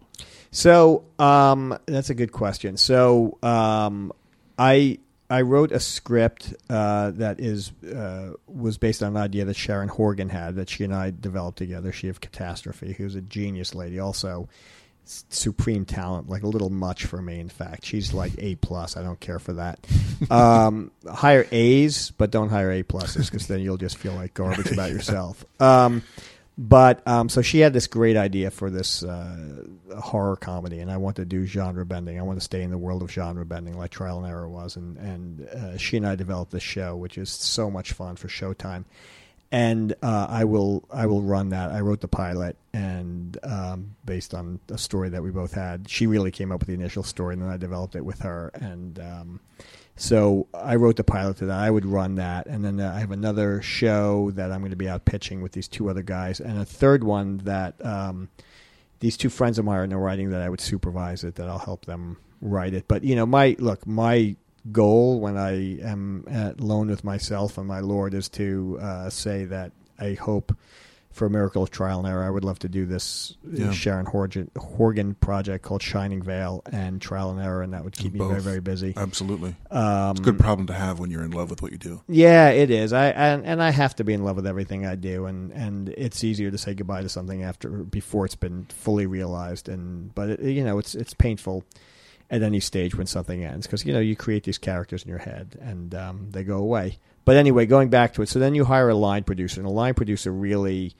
So 0.51 1.03
um, 1.17 1.77
that's 1.87 2.09
a 2.11 2.13
good 2.13 2.31
question. 2.31 2.77
So 2.77 3.39
um, 3.41 4.11
I 4.59 4.99
I 5.29 5.41
wrote 5.41 5.71
a 5.71 5.79
script 5.79 6.53
uh, 6.69 7.11
that 7.11 7.39
is 7.39 7.71
uh, 7.83 8.33
was 8.47 8.77
based 8.77 9.01
on 9.01 9.15
an 9.15 9.17
idea 9.17 9.45
that 9.45 9.55
Sharon 9.55 9.89
Horgan 9.89 10.29
had 10.29 10.55
that 10.55 10.69
she 10.69 10.83
and 10.83 10.93
I 10.93 11.11
developed 11.11 11.57
together. 11.57 11.91
She 11.91 12.07
of 12.07 12.21
Catastrophe, 12.21 12.93
who's 12.93 13.15
a 13.15 13.21
genius 13.21 13.73
lady, 13.73 13.99
also 13.99 14.47
supreme 15.05 15.85
talent, 15.85 16.29
like 16.29 16.43
a 16.43 16.47
little 16.47 16.69
much 16.69 17.05
for 17.05 17.21
me. 17.21 17.39
In 17.39 17.49
fact, 17.49 17.85
she's 17.85 18.13
like 18.13 18.33
A 18.39 18.55
plus. 18.55 18.97
I 18.97 19.03
don't 19.03 19.19
care 19.19 19.39
for 19.39 19.53
that. 19.53 19.79
Um, 20.29 20.91
hire 21.09 21.47
A's, 21.51 22.11
but 22.11 22.31
don't 22.31 22.49
hire 22.49 22.71
A 22.71 22.83
pluses 22.83 23.29
because 23.29 23.47
then 23.47 23.59
you'll 23.59 23.77
just 23.77 23.97
feel 23.97 24.13
like 24.13 24.33
garbage 24.33 24.71
about 24.71 24.91
yourself. 24.91 25.45
Um, 25.61 26.03
but 26.57 27.05
um, 27.05 27.27
so 27.27 27.41
she 27.41 27.59
had 27.59 27.73
this 27.73 27.87
great 27.87 28.15
idea 28.15 28.49
for 28.49 28.69
this 28.69 29.03
uh, 29.03 29.63
horror 29.99 30.37
comedy, 30.37 30.79
and 30.79 30.89
I 30.89 30.97
want 30.97 31.17
to 31.17 31.25
do 31.25 31.45
genre 31.45 31.85
bending. 31.85 32.17
I 32.17 32.23
want 32.23 32.39
to 32.39 32.45
stay 32.45 32.61
in 32.61 32.71
the 32.71 32.77
world 32.77 33.03
of 33.03 33.11
genre 33.11 33.45
bending, 33.45 33.77
like 33.77 33.91
Trial 33.91 34.19
and 34.19 34.27
Error 34.27 34.47
was. 34.47 34.77
And 34.77 34.97
and 34.97 35.47
uh, 35.47 35.77
she 35.77 35.97
and 35.97 36.07
I 36.07 36.15
developed 36.15 36.51
this 36.51 36.63
show, 36.63 36.95
which 36.95 37.17
is 37.17 37.29
so 37.29 37.69
much 37.69 37.91
fun 37.91 38.15
for 38.15 38.29
Showtime. 38.29 38.85
And 39.51 39.93
uh, 40.01 40.27
I 40.29 40.43
will 40.43 40.83
I 40.91 41.05
will 41.05 41.21
run 41.21 41.49
that. 41.49 41.71
I 41.71 41.79
wrote 41.79 42.01
the 42.01 42.07
pilot, 42.09 42.57
and 42.73 43.37
um, 43.43 43.95
based 44.03 44.33
on 44.33 44.59
a 44.69 44.77
story 44.77 45.09
that 45.09 45.23
we 45.23 45.31
both 45.31 45.53
had, 45.53 45.89
she 45.89 46.07
really 46.07 46.31
came 46.31 46.51
up 46.51 46.59
with 46.59 46.67
the 46.67 46.73
initial 46.73 47.03
story, 47.03 47.33
and 47.33 47.41
then 47.41 47.49
I 47.49 47.57
developed 47.57 47.95
it 47.95 48.03
with 48.03 48.19
her. 48.19 48.51
And 48.55 48.99
um, 48.99 49.39
So 49.95 50.47
I 50.53 50.75
wrote 50.75 50.97
the 50.97 51.05
pilot 51.05 51.37
to 51.37 51.45
that. 51.45 51.57
I 51.57 51.69
would 51.69 51.85
run 51.85 52.15
that, 52.15 52.47
and 52.47 52.65
then 52.65 52.81
uh, 52.81 52.91
I 52.93 52.99
have 52.99 53.11
another 53.11 53.61
show 53.61 54.31
that 54.31 54.51
I'm 54.51 54.59
going 54.59 54.71
to 54.71 54.75
be 54.75 54.89
out 54.89 55.05
pitching 55.05 55.41
with 55.41 55.53
these 55.53 55.69
two 55.69 55.89
other 55.89 56.03
guys, 56.03 56.41
and 56.41 56.59
a 56.59 56.65
third 56.65 57.03
one 57.03 57.37
that 57.45 57.75
um, 57.85 58.29
these 58.99 59.15
two 59.15 59.29
friends 59.29 59.57
of 59.57 59.63
mine 59.63 59.93
are 59.93 59.99
writing 59.99 60.31
that 60.31 60.41
I 60.41 60.49
would 60.49 60.59
supervise 60.59 61.23
it. 61.23 61.35
That 61.35 61.47
I'll 61.47 61.59
help 61.59 61.85
them 61.85 62.17
write 62.41 62.73
it. 62.73 62.89
But 62.89 63.05
you 63.05 63.15
know, 63.15 63.25
my 63.25 63.55
look, 63.57 63.87
my 63.87 64.35
goal 64.71 65.19
when 65.19 65.37
I 65.37 65.79
am 65.81 66.25
alone 66.59 66.87
with 66.89 67.03
myself 67.03 67.57
and 67.57 67.67
my 67.67 67.79
Lord 67.81 68.13
is 68.13 68.29
to 68.29 68.79
uh, 68.81 69.09
say 69.09 69.45
that 69.45 69.71
I 69.99 70.13
hope 70.13 70.55
for 71.11 71.27
a 71.27 71.29
miracle 71.29 71.63
of 71.63 71.71
trial 71.71 71.99
and 71.99 72.07
error. 72.09 72.25
I 72.25 72.29
would 72.29 72.43
love 72.43 72.59
to 72.59 72.67
do 72.67 72.85
this 72.85 73.37
uh, 73.47 73.51
Yeah. 73.67 73.71
Sharon 73.71 74.05
Horgan, 74.05 74.51
Horgan 74.57 75.13
project 75.15 75.63
called 75.63 75.81
Shining 75.81 76.21
Vale 76.21 76.61
and 76.69 77.01
Trial 77.01 77.29
and 77.31 77.39
Error, 77.39 77.61
and 77.61 77.71
that 77.73 77.85
would 77.85 77.95
keep 77.95 78.11
me 78.11 78.19
very, 78.19 78.41
very 78.41 78.59
busy. 78.59 78.93
Absolutely. 78.97 79.55
Um, 79.71 80.11
It's 80.11 80.19
a 80.19 80.23
good 80.23 80.39
problem 80.39 80.67
to 80.67 80.73
have 80.73 80.99
when 80.99 81.11
you're 81.11 81.23
in 81.23 81.31
love 81.31 81.49
with 81.49 81.61
what 81.61 81.71
you 81.71 81.77
do. 81.77 82.01
yeah, 82.09 82.49
it 82.49 82.69
is. 82.69 82.91
I 82.91 83.11
and, 83.11 83.45
and 83.45 83.63
I 83.63 83.69
have 83.69 83.95
to 83.95 84.03
be 84.03 84.11
in 84.13 84.25
love 84.25 84.35
with 84.35 84.45
everything 84.45 84.85
I 84.85 84.95
do, 84.95 85.25
and, 85.25 85.53
and 85.53 85.87
it's 85.87 86.21
easier 86.21 86.51
to 86.51 86.57
say 86.57 86.73
goodbye 86.73 87.03
to 87.03 87.09
something 87.09 87.43
after 87.43 87.69
before 87.69 88.25
it's 88.25 88.35
been 88.35 88.65
fully 88.65 89.05
realized. 89.05 89.69
And 89.69 90.13
but 90.13 90.31
it, 90.31 90.41
you 90.41 90.65
know, 90.65 90.79
it's 90.79 90.95
it's 90.95 91.13
painful 91.13 91.63
at 92.29 92.41
any 92.41 92.59
stage 92.59 92.95
when 92.95 93.07
something 93.07 93.43
ends 93.43 93.67
because 93.67 93.85
you 93.85 93.93
know 93.93 93.99
you 93.99 94.15
create 94.15 94.43
these 94.43 94.57
characters 94.57 95.03
in 95.03 95.09
your 95.09 95.19
head 95.19 95.57
and 95.61 95.93
um, 95.95 96.27
they 96.31 96.43
go 96.43 96.57
away. 96.57 96.97
But 97.23 97.37
anyway, 97.37 97.65
going 97.65 97.89
back 97.89 98.13
to 98.13 98.21
it, 98.21 98.29
so 98.29 98.39
then 98.39 98.55
you 98.55 98.65
hire 98.65 98.89
a 98.89 98.95
line 98.95 99.23
producer, 99.23 99.59
and 99.59 99.67
a 99.67 99.71
line 99.71 99.93
producer 99.93 100.31
really. 100.31 100.93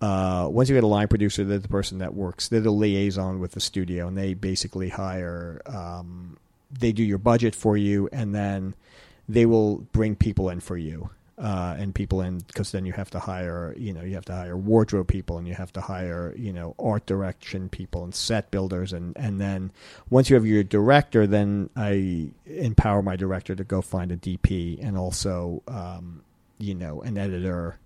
Uh, 0.00 0.46
once 0.48 0.68
you 0.68 0.76
get 0.76 0.84
a 0.84 0.86
line 0.86 1.08
producer, 1.08 1.42
they're 1.42 1.58
the 1.58 1.66
person 1.66 1.98
that 1.98 2.14
works. 2.14 2.46
They're 2.46 2.60
the 2.60 2.70
liaison 2.70 3.40
with 3.40 3.52
the 3.52 3.60
studio, 3.60 4.06
and 4.06 4.16
they 4.16 4.34
basically 4.34 4.90
hire. 4.90 5.60
Um, 5.66 6.38
they 6.70 6.92
do 6.92 7.02
your 7.02 7.18
budget 7.18 7.54
for 7.54 7.76
you, 7.76 8.08
and 8.12 8.32
then 8.32 8.74
they 9.28 9.44
will 9.44 9.78
bring 9.78 10.14
people 10.14 10.50
in 10.50 10.60
for 10.60 10.76
you 10.76 11.10
uh, 11.40 11.76
and 11.78 11.94
people 11.94 12.20
in 12.20 12.38
because 12.38 12.72
then 12.72 12.84
you 12.84 12.92
have 12.92 13.10
to 13.10 13.18
hire 13.20 13.72
you 13.78 13.92
know 13.92 14.02
you 14.02 14.14
have 14.14 14.24
to 14.24 14.32
hire 14.34 14.56
wardrobe 14.56 15.06
people 15.06 15.38
and 15.38 15.46
you 15.46 15.54
have 15.54 15.72
to 15.72 15.80
hire 15.80 16.34
you 16.36 16.52
know 16.52 16.74
art 16.78 17.06
direction 17.06 17.68
people 17.68 18.02
and 18.02 18.12
set 18.14 18.50
builders 18.50 18.92
and 18.92 19.16
and 19.16 19.40
then 19.40 19.70
once 20.10 20.28
you 20.30 20.34
have 20.34 20.44
your 20.46 20.64
director 20.64 21.26
then 21.28 21.70
I 21.76 22.28
empower 22.46 23.02
my 23.02 23.14
director 23.16 23.54
to 23.54 23.62
go 23.62 23.80
find 23.82 24.10
a 24.10 24.16
DP 24.16 24.78
and 24.84 24.98
also 24.98 25.62
um, 25.68 26.22
you 26.58 26.74
know 26.74 27.02
an 27.02 27.16
editor 27.16 27.78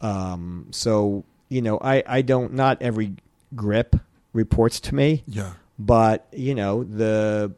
um, 0.00 0.66
so 0.70 1.24
you 1.48 1.62
know 1.62 1.78
I 1.80 2.02
I 2.06 2.22
don't 2.22 2.54
not 2.54 2.82
every 2.82 3.14
grip 3.54 3.96
reports 4.32 4.80
to 4.80 4.94
me 4.94 5.22
Yeah. 5.26 5.52
but 5.78 6.26
you 6.32 6.54
know 6.54 6.84
the 6.84 7.52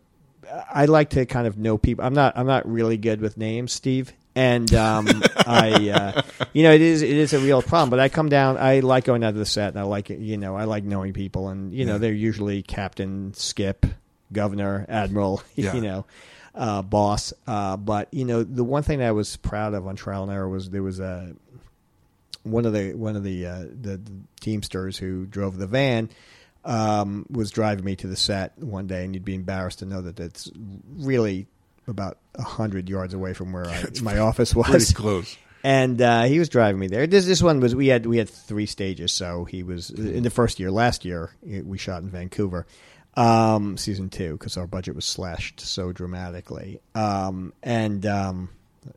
I 0.74 0.84
like 0.86 1.10
to 1.10 1.24
kind 1.24 1.46
of 1.46 1.56
know 1.56 1.78
people. 1.78 2.04
I'm 2.04 2.12
not 2.14 2.36
I'm 2.36 2.46
not 2.46 2.70
really 2.70 2.96
good 2.98 3.20
with 3.22 3.38
names, 3.38 3.72
Steve, 3.72 4.12
and 4.34 4.72
um, 4.74 5.08
I 5.46 5.90
uh, 5.90 6.22
you 6.52 6.62
know 6.62 6.72
it 6.72 6.80
is 6.80 7.02
it 7.02 7.10
is 7.16 7.32
a 7.32 7.38
real 7.38 7.62
problem. 7.62 7.90
But 7.90 8.00
I 8.00 8.08
come 8.08 8.28
down. 8.28 8.56
I 8.56 8.80
like 8.80 9.04
going 9.04 9.22
out 9.24 9.32
to 9.32 9.38
the 9.38 9.46
set, 9.46 9.68
and 9.70 9.78
I 9.78 9.82
like 9.82 10.10
it. 10.10 10.18
You 10.18 10.36
know, 10.38 10.56
I 10.56 10.64
like 10.64 10.84
knowing 10.84 11.12
people, 11.12 11.48
and 11.48 11.72
you 11.72 11.84
know 11.84 11.92
Yeah. 11.94 11.98
they're 11.98 12.12
usually 12.12 12.62
captain, 12.62 13.34
skip, 13.34 13.86
governor, 14.32 14.86
admiral. 14.88 15.42
Yeah. 15.54 15.74
You 15.74 15.80
know. 15.82 16.06
Uh, 16.54 16.82
boss, 16.82 17.32
uh, 17.46 17.78
but 17.78 18.12
you 18.12 18.26
know 18.26 18.42
the 18.42 18.62
one 18.62 18.82
thing 18.82 19.02
I 19.02 19.12
was 19.12 19.36
proud 19.38 19.72
of 19.72 19.86
on 19.86 19.96
Trial 19.96 20.24
and 20.24 20.30
Error 20.30 20.46
was 20.50 20.68
there 20.68 20.82
was 20.82 21.00
a 21.00 21.34
one 22.42 22.66
of 22.66 22.74
the 22.74 22.92
one 22.92 23.16
of 23.16 23.24
the 23.24 23.46
uh, 23.46 23.60
the, 23.60 23.96
the 23.96 24.12
teamsters 24.38 24.98
who 24.98 25.24
drove 25.24 25.56
the 25.56 25.66
van 25.66 26.10
um, 26.66 27.24
was 27.30 27.50
driving 27.52 27.86
me 27.86 27.96
to 27.96 28.06
the 28.06 28.16
set 28.16 28.58
one 28.58 28.86
day, 28.86 29.02
and 29.02 29.14
you'd 29.14 29.24
be 29.24 29.34
embarrassed 29.34 29.78
to 29.78 29.86
know 29.86 30.02
that 30.02 30.20
it's 30.20 30.50
really 30.98 31.46
about 31.86 32.18
a 32.34 32.42
hundred 32.42 32.88
yards 32.88 33.14
away 33.14 33.34
from 33.34 33.52
where 33.52 33.66
I, 33.68 33.84
my 34.02 34.18
office 34.18 34.54
was. 34.54 34.68
Pretty 34.68 34.94
close. 34.94 35.36
And 35.64 36.02
uh, 36.02 36.24
he 36.24 36.38
was 36.40 36.48
driving 36.48 36.80
me 36.80 36.88
there. 36.88 37.06
This 37.06 37.24
this 37.24 37.42
one 37.42 37.60
was 37.60 37.74
we 37.74 37.86
had 37.86 38.04
we 38.06 38.18
had 38.18 38.28
three 38.28 38.66
stages, 38.66 39.12
so 39.12 39.44
he 39.44 39.62
was 39.62 39.90
in 39.90 40.24
the 40.24 40.30
first 40.30 40.58
year. 40.58 40.72
Last 40.72 41.04
year 41.04 41.30
we 41.42 41.78
shot 41.78 42.02
in 42.02 42.10
Vancouver, 42.10 42.66
um, 43.14 43.76
season 43.76 44.10
two, 44.10 44.32
because 44.32 44.56
our 44.56 44.66
budget 44.66 44.96
was 44.96 45.04
slashed 45.04 45.60
so 45.60 45.92
dramatically. 45.92 46.80
Um, 46.96 47.52
and 47.62 48.04
um, 48.06 48.48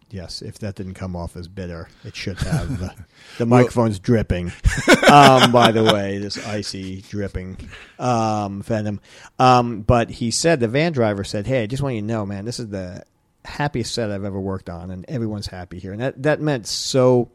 yes, 0.10 0.42
if 0.42 0.60
that 0.60 0.76
didn't 0.76 0.94
come 0.96 1.16
off 1.16 1.36
as 1.36 1.48
bitter, 1.48 1.90
it 2.04 2.16
should 2.16 2.38
have. 2.40 2.96
The 3.38 3.46
microphone's 3.46 4.00
dripping. 4.00 4.52
um, 5.12 5.52
by 5.52 5.72
the 5.72 5.84
way, 5.84 6.18
this 6.18 6.46
icy 6.46 7.02
dripping 7.02 7.58
um, 8.00 8.62
venom. 8.62 9.00
Um, 9.40 9.82
but 9.82 10.10
he 10.10 10.32
said 10.32 10.60
the 10.60 10.68
van 10.68 10.92
driver 10.92 11.24
said, 11.24 11.48
"Hey, 11.48 11.64
I 11.64 11.68
just 11.68 11.84
want 11.84 11.96
you 11.96 12.02
to 12.02 12.08
know, 12.08 12.26
man, 12.26 12.46
this 12.46 12.60
is 12.60 12.70
the 12.70 13.04
happiest 13.44 13.94
set 13.94 14.12
I've 14.12 14.26
ever 14.26 14.40
worked 14.40 14.70
on, 14.70 14.92
and 14.92 15.06
everyone's 15.08 15.48
happy 15.48 15.80
here." 15.80 15.92
And 15.92 16.02
that 16.02 16.24
that 16.24 16.42
meant 16.42 16.68
so 16.68 17.30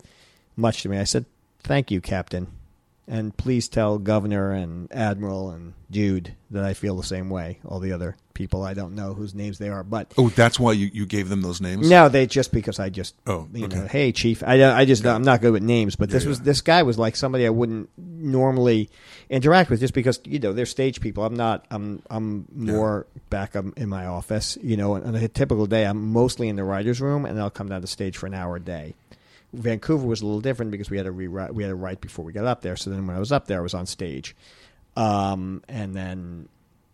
much 0.57 0.83
to 0.83 0.89
me. 0.89 0.99
I 0.99 1.05
said, 1.05 1.27
"Thank 1.63 1.91
you, 1.91 2.01
Captain." 2.01 2.49
And 3.11 3.37
please 3.37 3.68
tell 3.68 3.99
Governor 3.99 4.53
and 4.53 4.90
Admiral 4.92 5.51
and 5.51 5.75
Dude 5.90 6.37
that 6.53 6.62
I 6.62 6.75
feel 6.75 6.96
the 6.96 7.03
same 7.03 7.29
way. 7.29 7.59
All 7.66 7.81
the 7.81 7.92
other 7.92 8.16
people 8.35 8.62
I 8.62 8.73
don't 8.73 8.94
know 8.94 9.12
whose 9.12 9.35
names 9.35 9.59
they 9.59 9.68
are, 9.68 9.83
but 9.83 10.14
Oh, 10.16 10.29
that's 10.31 10.59
why 10.61 10.73
you, 10.73 10.88
you 10.94 11.05
gave 11.05 11.29
them 11.29 11.42
those 11.42 11.61
names? 11.61 11.90
no, 11.90 12.09
they 12.09 12.27
just 12.27 12.53
because 12.53 12.79
I 12.79 12.88
just 12.88 13.16
Oh, 13.27 13.49
you 13.53 13.66
okay. 13.66 13.77
know, 13.81 13.87
hey 13.88 14.12
chief, 14.12 14.44
I 14.44 14.62
I 14.73 14.85
just 14.85 15.05
I'm 15.05 15.23
not 15.25 15.40
good 15.40 15.53
with 15.53 15.64
names, 15.64 15.96
but 15.96 16.09
this 16.09 16.23
Yeah, 16.23 16.29
was 16.29 16.38
yeah. 16.38 16.44
this 16.44 16.61
guy 16.61 16.85
was 16.85 16.96
like 16.99 17.16
somebody 17.16 17.44
I 17.44 17.51
wouldn't 17.51 17.90
normally 17.99 18.88
interact 19.29 19.70
with 19.70 19.81
just 19.81 19.92
because 19.94 20.20
you 20.25 20.38
know 20.38 20.53
they're 20.53 20.64
stage 20.64 21.01
people. 21.01 21.25
I'm 21.25 21.35
not. 21.35 21.66
I'm 21.70 22.03
I'm 22.09 22.46
more 22.55 23.07
back 23.29 23.55
in 23.57 23.88
my 23.88 24.07
office. 24.07 24.57
You 24.62 24.77
know, 24.77 24.94
on 24.94 25.14
a 25.16 25.29
typical 25.29 25.66
day, 25.66 25.85
I'm 25.85 26.12
mostly 26.12 26.49
in 26.49 26.55
the 26.57 26.64
writers' 26.64 27.01
room, 27.01 27.27
and 27.27 27.38
I'll 27.40 27.51
come 27.51 27.68
down 27.68 27.81
to 27.81 27.87
stage 27.88 28.16
for 28.16 28.27
an 28.27 28.35
hour 28.35 28.57
a 28.57 28.61
day. 28.61 28.94
Vancouver 29.53 30.07
was 30.07 30.21
a 30.21 30.27
little 30.27 30.41
different 30.41 30.71
because 30.71 30.91
we 30.91 30.97
had 30.97 31.05
to 31.05 31.13
rewrite. 31.13 31.55
We 31.55 31.63
had 31.63 31.71
to 31.71 31.75
write 31.75 32.01
before 32.01 32.25
we 32.25 32.33
got 32.33 32.45
up 32.45 32.63
there. 32.63 32.77
So 32.77 32.91
then 32.91 33.07
when 33.07 33.17
I 33.17 33.19
was 33.19 33.33
up 33.33 33.47
there, 33.47 33.59
I 33.59 33.63
was 33.63 33.75
on 33.75 33.87
stage, 33.87 34.37
um, 34.97 35.63
and 35.69 35.95
then 35.95 36.49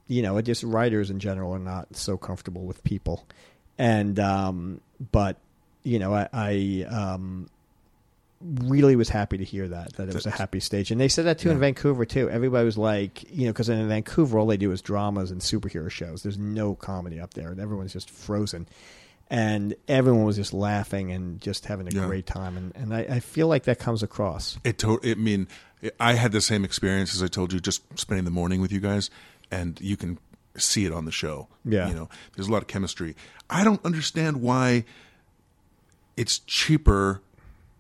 you 0.09 0.23
know, 0.23 0.37
it 0.37 0.43
just 0.43 0.63
writers 0.63 1.11
in 1.11 1.19
general 1.19 1.53
are 1.53 1.59
not 1.59 1.97
so 1.97 2.17
comfortable 2.17 2.63
with 2.63 2.83
people, 2.85 3.27
and 3.79 4.19
um, 4.19 4.81
but 5.13 5.37
you 5.83 5.99
know, 5.99 6.15
I, 6.15 6.29
I 6.33 6.87
um, 6.89 7.49
really 8.41 8.97
was 8.97 9.09
happy 9.09 9.39
to 9.39 9.45
hear 9.45 9.69
that 9.69 9.95
that 9.95 10.09
it 10.09 10.15
was 10.15 10.27
a 10.27 10.31
happy 10.31 10.61
stage, 10.61 10.91
and 10.91 11.01
they 11.01 11.09
said 11.09 11.27
that 11.27 11.39
too 11.39 11.51
in 11.51 11.59
Vancouver 11.59 12.05
too. 12.05 12.31
Everybody 12.31 12.65
was 12.65 12.79
like, 12.79 13.31
you 13.31 13.47
know, 13.47 13.53
because 13.53 13.69
in 13.69 13.89
Vancouver 13.89 14.39
all 14.39 14.47
they 14.47 14.57
do 14.57 14.73
is 14.73 14.83
dramas 14.83 15.31
and 15.31 15.41
superhero 15.41 15.91
shows. 15.91 16.23
There's 16.23 16.39
no 16.39 16.75
comedy 16.75 17.21
up 17.21 17.35
there, 17.35 17.51
and 17.51 17.61
everyone's 17.61 17.93
just 17.93 18.11
frozen. 18.11 18.67
And 19.29 19.75
everyone 19.89 20.25
was 20.25 20.37
just 20.37 20.53
laughing 20.55 21.11
and 21.11 21.41
just 21.41 21.67
having 21.67 21.89
a 21.89 21.91
Yeah. 21.91 22.07
great 22.07 22.27
time, 22.27 22.57
and, 22.57 22.73
and 22.77 22.95
I, 22.95 23.01
I 23.01 23.21
feel 23.21 23.49
like 23.49 23.65
that 23.65 23.79
comes 23.81 24.03
across. 24.05 24.57
It 24.63 24.79
to- 24.79 25.01
I 25.03 25.15
mean, 25.15 25.49
I 25.99 26.15
had 26.15 26.31
the 26.31 26.41
same 26.41 26.65
experience 26.65 27.13
as 27.15 27.23
I 27.23 27.27
told 27.27 27.53
you, 27.53 27.59
just 27.59 27.83
spending 27.99 28.25
the 28.25 28.31
morning 28.31 28.61
with 28.61 28.71
you 28.71 28.79
guys, 28.79 29.11
and 29.51 29.81
you 29.81 29.97
can 29.97 30.19
see 30.57 30.85
it 30.87 30.93
on 30.93 31.07
the 31.07 31.13
show. 31.13 31.49
Yeah. 31.65 31.89
you 31.89 31.95
know, 31.95 32.09
there's 32.37 32.47
a 32.47 32.53
lot 32.53 32.63
of 32.63 32.69
chemistry. 32.69 33.17
I 33.51 33.65
don't 33.65 33.85
understand 33.85 34.43
why 34.43 34.85
it's 36.17 36.39
cheaper 36.41 37.21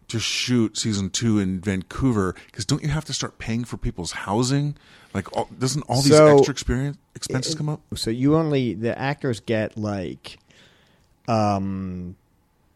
to 0.08 0.18
shoot 0.20 0.76
season 0.76 1.10
two 1.10 1.38
in 1.38 1.60
Vancouver 1.60 2.34
because 2.46 2.64
don't 2.64 2.82
you 2.82 2.88
have 2.90 3.04
to 3.06 3.12
start 3.12 3.38
paying 3.38 3.64
for 3.64 3.76
people's 3.76 4.12
housing? 4.12 4.76
Like, 5.14 5.34
all, 5.36 5.48
doesn't 5.58 5.82
all 5.82 6.02
these 6.02 6.16
So- 6.16 6.36
extra 6.38 6.52
experience 6.52 6.98
expenses 7.14 7.54
eh, 7.54 7.58
come 7.58 7.68
up? 7.68 7.80
So 7.94 8.10
you 8.10 8.36
only 8.36 8.74
the 8.74 8.96
actors 8.98 9.40
get 9.40 9.76
like 9.76 10.38
um 11.28 12.16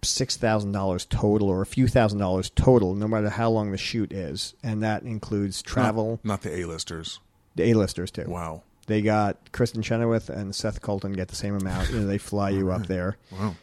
six 0.03 0.37
thousand 0.37 0.73
dollars 0.73 1.05
total 1.05 1.49
or 1.49 1.61
a 1.63 1.67
few 1.67 1.87
thousand 1.87 2.19
dollars 2.19 2.51
total, 2.51 2.95
no 2.95 3.07
matter 3.07 3.29
how 3.29 3.51
long 3.51 3.71
the 3.71 3.79
shoot 3.79 4.13
is, 4.13 4.55
and 4.63 4.83
that 4.83 5.03
includes 5.03 5.63
travel. 5.63 6.21
Not, 6.23 6.25
not 6.25 6.43
the 6.43 6.61
A-listers. 6.61 7.21
The 7.57 7.71
A-listers 7.71 8.11
too. 8.11 8.25
Wow. 8.27 8.63
They 8.87 9.03
got 9.03 9.53
Kristin 9.53 9.85
Chenoweth 9.85 10.29
and 10.31 10.55
Seth 10.55 10.81
Colton 10.81 11.13
get 11.13 11.29
the 11.29 11.37
same 11.37 11.55
amount. 11.55 11.91
You 11.91 12.01
know, 12.01 12.07
they 12.07 12.19
fly 12.19 12.51
you 12.51 12.71
up 12.73 12.87
there 12.87 13.19
Wow. 13.31 13.55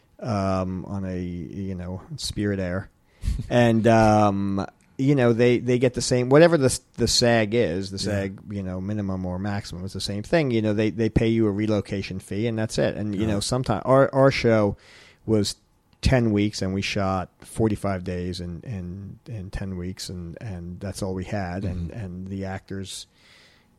um, 0.62 0.86
on 0.86 1.04
a 1.06 1.19
you 1.19 1.76
know 1.76 2.02
Spirit 2.17 2.60
Air, 2.60 2.89
and 3.50 3.86
um, 3.88 4.65
you 4.97 5.13
know 5.15 5.31
they, 5.33 5.60
they 5.60 5.77
get 5.77 5.93
the 5.93 6.01
same 6.01 6.29
whatever 6.29 6.57
the 6.57 6.79
the 6.97 7.07
SAG 7.07 7.53
is 7.53 7.91
the 7.91 7.99
SAG 7.99 8.39
you 8.49 8.63
know 8.63 8.81
minimum 8.81 9.25
or 9.25 9.38
maximum 9.38 9.86
is 9.86 9.93
the 9.93 10.01
same 10.01 10.23
thing. 10.23 10.51
You 10.51 10.62
know 10.62 10.73
they, 10.73 10.89
they 10.89 11.10
pay 11.10 11.27
you 11.27 11.45
a 11.47 11.51
relocation 11.51 12.19
fee 12.19 12.47
and 12.47 12.57
that's 12.57 12.77
it. 12.77 12.95
And 12.95 13.13
you 13.15 13.21
Yeah. 13.21 13.27
know 13.27 13.39
sometimes 13.39 13.83
our 13.86 14.13
our 14.13 14.31
show 14.31 14.75
was 15.25 15.55
ten 16.01 16.31
weeks 16.31 16.62
and 16.62 16.73
we 16.73 16.81
shot 16.81 17.29
forty 17.41 17.75
five 17.75 18.03
days 18.03 18.39
in, 18.39 18.62
in 18.62 19.19
in 19.31 19.49
ten 19.51 19.77
weeks 19.77 20.10
and 20.10 20.38
and 20.41 20.79
that's 20.79 21.01
all 21.03 21.13
we 21.13 21.25
had 21.25 21.63
and 21.63 21.91
mm-hmm. 21.91 21.99
and 21.99 22.27
the 22.27 22.45
actors 22.45 23.05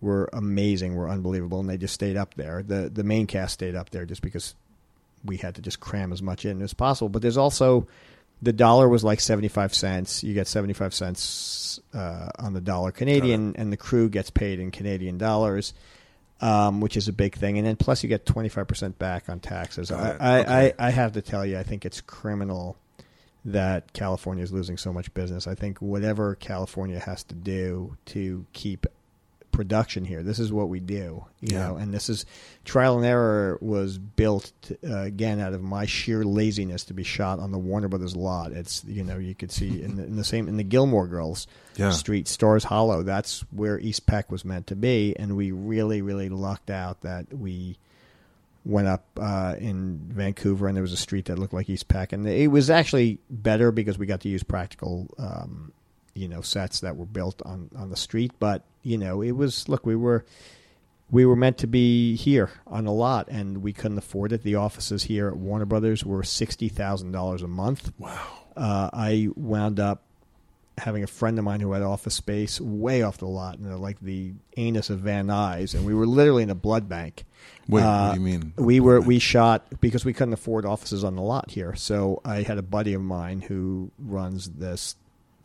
were 0.00 0.30
amazing, 0.32 0.94
were 0.94 1.08
unbelievable, 1.08 1.58
and 1.58 1.68
they 1.68 1.76
just 1.76 1.94
stayed 1.94 2.16
up 2.16 2.34
there. 2.34 2.62
the 2.62 2.88
The 2.88 3.02
main 3.02 3.26
cast 3.26 3.54
stayed 3.54 3.74
up 3.74 3.90
there 3.90 4.04
just 4.04 4.22
because 4.22 4.54
we 5.24 5.36
had 5.36 5.56
to 5.56 5.62
just 5.62 5.80
cram 5.80 6.12
as 6.12 6.22
much 6.22 6.44
in 6.44 6.62
as 6.62 6.72
possible. 6.74 7.08
But 7.08 7.22
there's 7.22 7.36
also 7.36 7.88
the 8.42 8.52
dollar 8.52 8.88
was 8.88 9.02
like 9.04 9.20
seventy 9.20 9.48
five 9.48 9.74
cents. 9.74 10.22
You 10.22 10.34
get 10.34 10.46
seventy 10.46 10.74
five 10.74 10.94
cents 10.94 11.80
uh, 11.94 12.28
on 12.38 12.52
the 12.52 12.60
dollar 12.60 12.92
Canadian, 12.92 13.54
and 13.56 13.72
the 13.72 13.76
crew 13.76 14.08
gets 14.08 14.30
paid 14.30 14.60
in 14.60 14.70
Canadian 14.70 15.18
dollars. 15.18 15.74
um, 16.40 16.80
which 16.80 16.96
is 16.96 17.08
a 17.08 17.12
big 17.12 17.34
thing. 17.34 17.58
And 17.58 17.66
then 17.66 17.74
plus 17.76 18.02
you 18.04 18.08
get 18.08 18.24
twenty 18.24 18.48
five 18.48 18.68
percent 18.68 18.96
back 18.98 19.28
on 19.28 19.40
taxes. 19.40 19.90
I. 19.90 20.16
I, 20.20 20.38
Okay. 20.40 20.74
I, 20.78 20.86
I 20.86 20.90
have 20.90 21.12
to 21.14 21.22
tell 21.22 21.44
you, 21.44 21.58
I 21.58 21.64
think 21.64 21.84
it's 21.84 22.00
criminal 22.00 22.76
that 23.44 23.92
California 23.92 24.44
is 24.44 24.52
losing 24.52 24.76
so 24.76 24.92
much 24.92 25.12
business. 25.14 25.46
I 25.48 25.54
think 25.56 25.78
whatever 25.78 26.34
California 26.36 26.98
has 27.00 27.24
to 27.24 27.34
do 27.34 27.96
to 28.06 28.46
keep 28.52 28.86
production 29.58 30.04
here, 30.04 30.22
this 30.22 30.38
is 30.38 30.52
what 30.52 30.68
we 30.68 30.78
do, 30.78 31.24
you 31.40 31.54
Yeah. 31.56 31.66
know. 31.70 31.76
And 31.76 31.92
this 31.92 32.08
is 32.08 32.24
trial 32.64 32.96
and 32.96 33.04
error 33.04 33.58
was 33.60 33.98
built 33.98 34.52
uh, 34.88 35.00
again 35.00 35.40
out 35.40 35.52
of 35.52 35.60
my 35.62 35.84
sheer 35.84 36.22
laziness 36.24 36.84
to 36.84 36.94
be 36.94 37.02
shot 37.02 37.40
on 37.40 37.50
the 37.50 37.58
Warner 37.58 37.88
Brothers 37.88 38.14
lot. 38.14 38.52
It's 38.52 38.84
you 38.84 39.02
know 39.02 39.18
you 39.18 39.34
could 39.34 39.50
see 39.50 39.82
in 39.82 39.96
the, 39.96 40.04
in 40.04 40.14
the 40.14 40.22
same 40.22 40.46
in 40.46 40.56
the 40.58 40.62
Gilmore 40.64 41.08
Girls 41.08 41.48
Yeah. 41.76 41.90
street 41.90 42.28
Stars 42.28 42.62
Hollow. 42.62 43.02
That's 43.02 43.40
where 43.50 43.80
East 43.80 44.06
Peck 44.06 44.30
was 44.30 44.44
meant 44.44 44.68
to 44.68 44.76
be, 44.76 45.16
and 45.18 45.36
we 45.36 45.50
really 45.50 46.02
really 46.02 46.28
lucked 46.28 46.70
out 46.70 47.00
that 47.00 47.26
we 47.36 47.76
went 48.64 48.86
up 48.86 49.04
uh, 49.18 49.56
in 49.58 49.98
Vancouver, 50.12 50.68
and 50.68 50.76
there 50.76 50.82
was 50.82 50.92
a 50.92 50.96
street 50.96 51.24
that 51.24 51.38
looked 51.38 51.54
like 51.54 51.68
East 51.68 51.88
Peck, 51.88 52.12
and 52.12 52.28
it 52.28 52.48
was 52.50 52.70
actually 52.70 53.18
better 53.28 53.72
because 53.72 53.98
we 53.98 54.06
got 54.06 54.20
to 54.20 54.28
use 54.28 54.42
practical, 54.42 55.08
um, 55.18 55.72
you 56.18 56.28
know, 56.28 56.40
sets 56.42 56.80
that 56.80 56.96
were 56.96 57.06
built 57.06 57.40
on 57.44 57.70
on 57.76 57.90
the 57.90 57.96
street. 57.96 58.32
But 58.38 58.64
you 58.82 58.98
know, 58.98 59.22
it 59.22 59.32
was 59.32 59.68
look, 59.68 59.86
we 59.86 59.96
were 59.96 60.24
we 61.10 61.24
were 61.24 61.36
meant 61.36 61.58
to 61.58 61.66
be 61.66 62.16
here 62.16 62.50
on 62.66 62.86
a 62.86 62.92
lot, 62.92 63.28
and 63.28 63.62
we 63.62 63.72
couldn't 63.72 63.98
afford 63.98 64.32
it. 64.32 64.42
The 64.42 64.56
offices 64.56 65.04
here 65.04 65.28
at 65.28 65.36
Warner 65.36 65.64
Brothers 65.66 66.04
were 66.04 66.22
sixty 66.22 66.68
thousand 66.68 67.12
dollars 67.12 67.42
a 67.42 67.48
month. 67.48 67.92
Wow. 67.98 68.26
Uh, 68.56 68.90
I 68.92 69.28
wound 69.36 69.78
up 69.80 70.02
having 70.78 71.02
a 71.02 71.08
friend 71.08 71.36
of 71.38 71.44
mine 71.44 71.58
who 71.58 71.72
had 71.72 71.82
office 71.82 72.14
space 72.14 72.60
way 72.60 73.02
off 73.02 73.18
the 73.18 73.26
lot, 73.26 73.58
and 73.58 73.80
like 73.80 73.98
the 74.00 74.32
anus 74.56 74.90
of 74.90 75.00
Van 75.00 75.26
Nuys, 75.26 75.74
and 75.74 75.84
we 75.84 75.94
were 75.94 76.06
literally 76.06 76.42
in 76.42 76.50
a 76.50 76.54
blood 76.54 76.88
bank. 76.88 77.24
Wait, 77.68 77.82
what 77.82 77.88
Uh, 77.88 78.14
do 78.14 78.20
you 78.20 78.24
mean? 78.24 78.52
We 78.56 78.78
were 78.80 79.00
we 79.00 79.18
shot 79.18 79.66
because 79.80 80.04
we 80.04 80.12
couldn't 80.12 80.34
afford 80.34 80.64
offices 80.66 81.04
on 81.04 81.16
the 81.16 81.22
lot 81.22 81.50
here. 81.50 81.74
So 81.74 82.20
I 82.24 82.42
had 82.42 82.58
a 82.58 82.62
buddy 82.62 82.94
of 82.94 83.02
mine 83.02 83.40
who 83.40 83.90
runs 83.98 84.48
this 84.50 84.94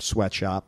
sweatshop, 0.04 0.66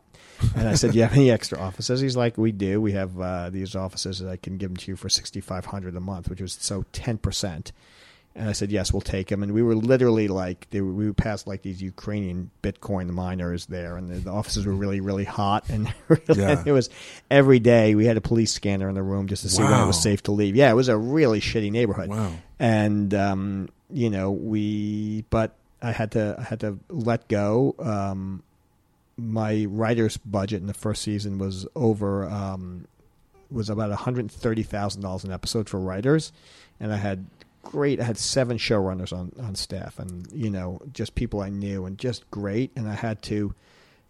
and 0.56 0.68
I 0.68 0.74
said, 0.74 0.92
"Do 0.92 0.98
you 0.98 1.04
have 1.04 1.12
any 1.14 1.30
extra 1.30 1.58
offices?" 1.58 2.00
He's 2.00 2.16
like, 2.16 2.36
"We 2.38 2.52
do. 2.52 2.80
We 2.80 2.92
have 2.92 3.20
uh, 3.20 3.50
these 3.50 3.74
offices 3.76 4.18
that 4.20 4.28
I 4.30 4.36
can 4.36 4.56
give 4.58 4.70
them 4.70 4.76
to 4.78 4.90
you 4.92 4.96
for 4.96 5.08
sixty 5.08 5.40
five 5.40 5.66
hundred 5.66 5.96
a 5.96 6.00
month, 6.00 6.28
which 6.28 6.40
was 6.40 6.52
so 6.60 6.84
ten 6.92 7.18
percent." 7.18 7.72
And 8.34 8.50
I 8.50 8.52
said, 8.52 8.70
"Yes, 8.70 8.92
we'll 8.92 9.00
take 9.00 9.28
them." 9.28 9.42
And 9.42 9.52
we 9.52 9.62
were 9.62 9.74
literally 9.74 10.28
like, 10.28 10.66
they 10.68 10.82
were, 10.82 10.92
we 10.92 11.06
would 11.06 11.16
pass 11.16 11.46
like 11.46 11.62
these 11.62 11.80
Ukrainian 11.80 12.50
Bitcoin 12.62 13.08
miners 13.08 13.64
there, 13.64 13.96
and 13.96 14.10
the, 14.10 14.16
the 14.16 14.30
offices 14.30 14.66
were 14.66 14.74
really, 14.74 15.00
really 15.00 15.24
hot, 15.24 15.70
and 15.70 15.88
Yeah. 16.34 16.62
it 16.66 16.72
was 16.72 16.90
every 17.30 17.60
day 17.60 17.94
we 17.94 18.04
had 18.04 18.18
a 18.18 18.20
police 18.20 18.52
scanner 18.52 18.90
in 18.90 18.94
the 18.94 19.02
room 19.02 19.26
just 19.26 19.40
to 19.44 19.48
see 19.48 19.62
when 19.62 19.72
it 19.80 19.86
was 19.86 20.02
safe 20.02 20.22
to 20.24 20.32
leave. 20.32 20.54
Yeah, 20.54 20.70
it 20.70 20.74
was 20.74 20.88
a 20.90 20.98
really 20.98 21.40
shitty 21.40 21.72
neighborhood 21.72 22.10
Wow. 22.10 22.32
and 22.58 23.14
um, 23.14 23.68
you 23.90 24.10
know 24.10 24.32
we 24.32 25.24
but 25.30 25.54
i 25.80 25.92
had 25.92 26.10
to 26.12 26.34
i 26.38 26.42
had 26.42 26.58
to 26.60 26.76
let 26.90 27.28
go 27.28 27.74
um, 27.78 28.42
my 29.16 29.66
writer's 29.68 30.16
budget 30.18 30.60
in 30.60 30.66
the 30.66 30.74
first 30.74 31.02
season 31.02 31.38
was 31.38 31.66
over 31.74 32.24
um, 32.28 32.86
was 33.50 33.70
about 33.70 33.96
$130000 33.98 35.24
an 35.24 35.32
episode 35.32 35.68
for 35.68 35.78
writers 35.80 36.32
and 36.80 36.92
i 36.92 36.96
had 36.96 37.26
great 37.62 38.00
i 38.00 38.04
had 38.04 38.18
seven 38.18 38.58
showrunners 38.58 39.12
on, 39.16 39.32
on 39.40 39.54
staff 39.54 39.98
and 39.98 40.30
you 40.32 40.50
know 40.50 40.80
just 40.92 41.14
people 41.14 41.40
i 41.40 41.48
knew 41.48 41.86
and 41.86 41.96
just 41.98 42.30
great 42.30 42.70
and 42.76 42.88
i 42.88 42.94
had 42.94 43.20
to 43.22 43.54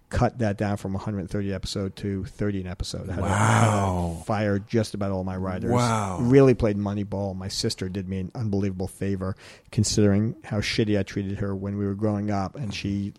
cut 0.09 0.39
that 0.39 0.57
down 0.57 0.77
from 0.77 0.93
130 0.93 1.53
episode 1.53 1.97
to 1.97 2.25
30 2.27 2.61
an 2.61 2.67
episode. 2.69 3.11
I 3.11 3.15
had 3.15 3.21
to- 3.23 3.27
I 3.27 3.29
Wow. 3.29 4.23
fire 4.25 4.61
just 4.61 4.95
about 4.95 5.11
all 5.11 5.25
my 5.25 5.37
writers. 5.37 5.73
Wow. 5.73 6.19
Really 6.21 6.55
played 6.55 6.77
Moneyball. 6.79 7.35
My 7.35 7.49
sister 7.49 7.89
did 7.89 8.09
me 8.09 8.21
an 8.21 8.31
unbelievable 8.33 8.87
favor, 8.87 9.35
considering 9.73 10.37
how 10.45 10.59
shitty 10.61 10.97
I 10.97 11.03
treated 11.03 11.39
her 11.39 11.57
when 11.57 11.77
we 11.77 11.85
were 11.85 11.97
growing 11.97 12.31
up, 12.31 12.55
and 12.55 12.73
she 12.73 13.15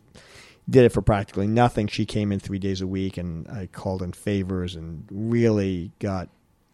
did 0.70 0.84
it 0.86 0.90
for 0.90 1.02
practically 1.02 1.48
nothing. 1.48 1.88
She 1.88 2.06
came 2.06 2.32
in 2.32 2.40
three 2.40 2.60
days 2.60 2.82
a 2.82 2.88
week, 2.88 3.18
and 3.18 3.48
I 3.48 3.68
called 3.68 4.02
in 4.02 4.12
favors 4.12 4.76
and 4.76 5.06
really 5.12 5.92
got 6.00 6.30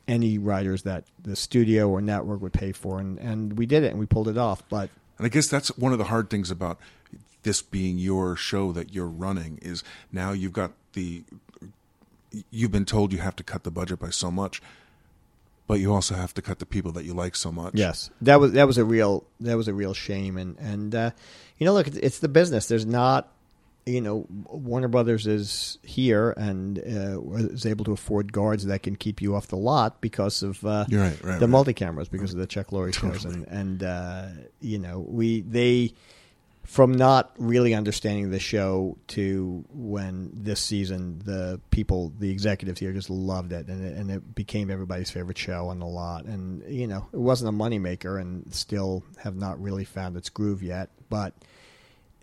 any 0.08 0.38
writers 0.38 0.84
that 0.84 1.06
the 1.22 1.36
studio 1.36 1.90
or 1.90 2.02
network 2.02 2.42
would 2.42 2.54
pay 2.54 2.72
for, 2.72 3.00
and, 3.00 3.18
and 3.20 3.58
we 3.58 3.66
did 3.66 3.84
it, 3.84 3.92
and 3.92 4.00
we 4.00 4.06
pulled 4.06 4.28
it 4.28 4.38
off. 4.38 4.64
But 4.70 4.90
And 5.18 5.26
I 5.26 5.30
guess 5.30 5.48
that's 5.48 5.70
one 5.78 5.92
of 5.94 5.98
the 5.98 6.06
hard 6.06 6.30
things 6.30 6.52
about 6.52 6.80
this 7.44 7.62
being 7.62 7.98
your 7.98 8.36
show 8.36 8.72
that 8.72 8.94
you're 8.94 9.08
running 9.08 9.60
is 9.62 9.84
now 10.12 10.32
you've 10.32 10.54
got 10.54 10.72
the 10.94 11.24
you've 12.50 12.72
been 12.72 12.86
told 12.86 13.14
you 13.14 13.20
have 13.20 13.36
to 13.36 13.44
cut 13.44 13.64
the 13.64 13.72
budget 13.72 14.00
by 14.00 14.10
so 14.10 14.32
much, 14.32 14.62
but 15.68 15.76
you 15.76 15.94
also 15.94 16.16
have 16.16 16.34
to 16.34 16.42
cut 16.42 16.60
the 16.60 16.66
people 16.66 16.92
that 16.94 17.06
you 17.06 17.14
like 17.14 17.36
so 17.36 17.52
much. 17.52 17.74
Yes, 17.76 18.10
that 18.22 18.40
was 18.40 18.54
that 18.54 18.66
was 18.66 18.78
a 18.78 18.86
real 18.86 19.26
that 19.40 19.56
was 19.56 19.68
a 19.68 19.74
real 19.74 19.94
shame, 19.94 20.38
and 20.38 20.58
and 20.58 20.96
uh, 20.96 21.12
you 21.58 21.66
know, 21.66 21.74
look, 21.74 21.88
it's, 21.88 21.98
it's 21.98 22.20
the 22.20 22.28
business. 22.28 22.68
There's 22.68 22.86
not, 22.86 23.32
you 23.86 24.02
know, 24.02 24.26
Warner 24.30 24.88
Brothers 24.88 25.28
is 25.28 25.78
here 25.84 26.32
and 26.32 26.80
uh, 26.80 27.22
is 27.36 27.66
able 27.66 27.86
to 27.86 27.92
afford 27.92 28.32
guards 28.32 28.66
that 28.66 28.84
can 28.84 28.96
keep 28.96 29.22
you 29.22 29.36
off 29.36 29.48
the 29.48 29.58
lot 29.58 30.00
because 30.02 30.42
of 30.44 30.64
uh, 30.66 30.86
right, 30.90 31.12
right, 31.22 31.22
the 31.22 31.30
right. 31.32 31.50
multi 31.50 31.74
cameras 31.74 32.08
because 32.08 32.34
of 32.34 32.40
the 32.40 32.48
Chuck 32.48 32.68
Lorre 32.68 32.94
shows, 32.94 33.26
and 33.26 33.46
and 33.48 33.84
uh, 33.84 34.28
you 34.62 34.80
know, 34.80 35.00
we 35.00 35.42
they 35.42 35.94
from 36.64 36.94
not 36.94 37.34
really 37.38 37.74
understanding 37.74 38.32
the 38.32 38.40
show 38.40 38.98
to 39.08 39.66
when 39.74 40.32
this 40.34 40.62
season 40.62 41.20
the 41.26 41.60
people 41.72 42.14
the 42.20 42.30
executives 42.30 42.80
here 42.80 42.94
just 42.94 43.10
loved 43.10 43.52
it 43.52 43.68
and 43.68 43.86
it, 43.86 43.98
and 43.98 44.10
it 44.10 44.34
became 44.34 44.72
everybody's 44.72 45.12
favorite 45.12 45.38
show 45.38 45.68
on 45.68 45.80
the 45.80 45.86
lot 45.86 46.24
and 46.24 46.64
you 46.74 46.88
know 46.88 47.06
it 47.12 47.20
wasn't 47.20 47.48
a 47.48 47.52
moneymaker 47.52 48.20
and 48.20 48.54
still 48.54 49.04
have 49.18 49.36
not 49.36 49.62
really 49.62 49.84
found 49.84 50.16
its 50.16 50.30
groove 50.30 50.64
yet 50.64 50.90
but 51.10 51.34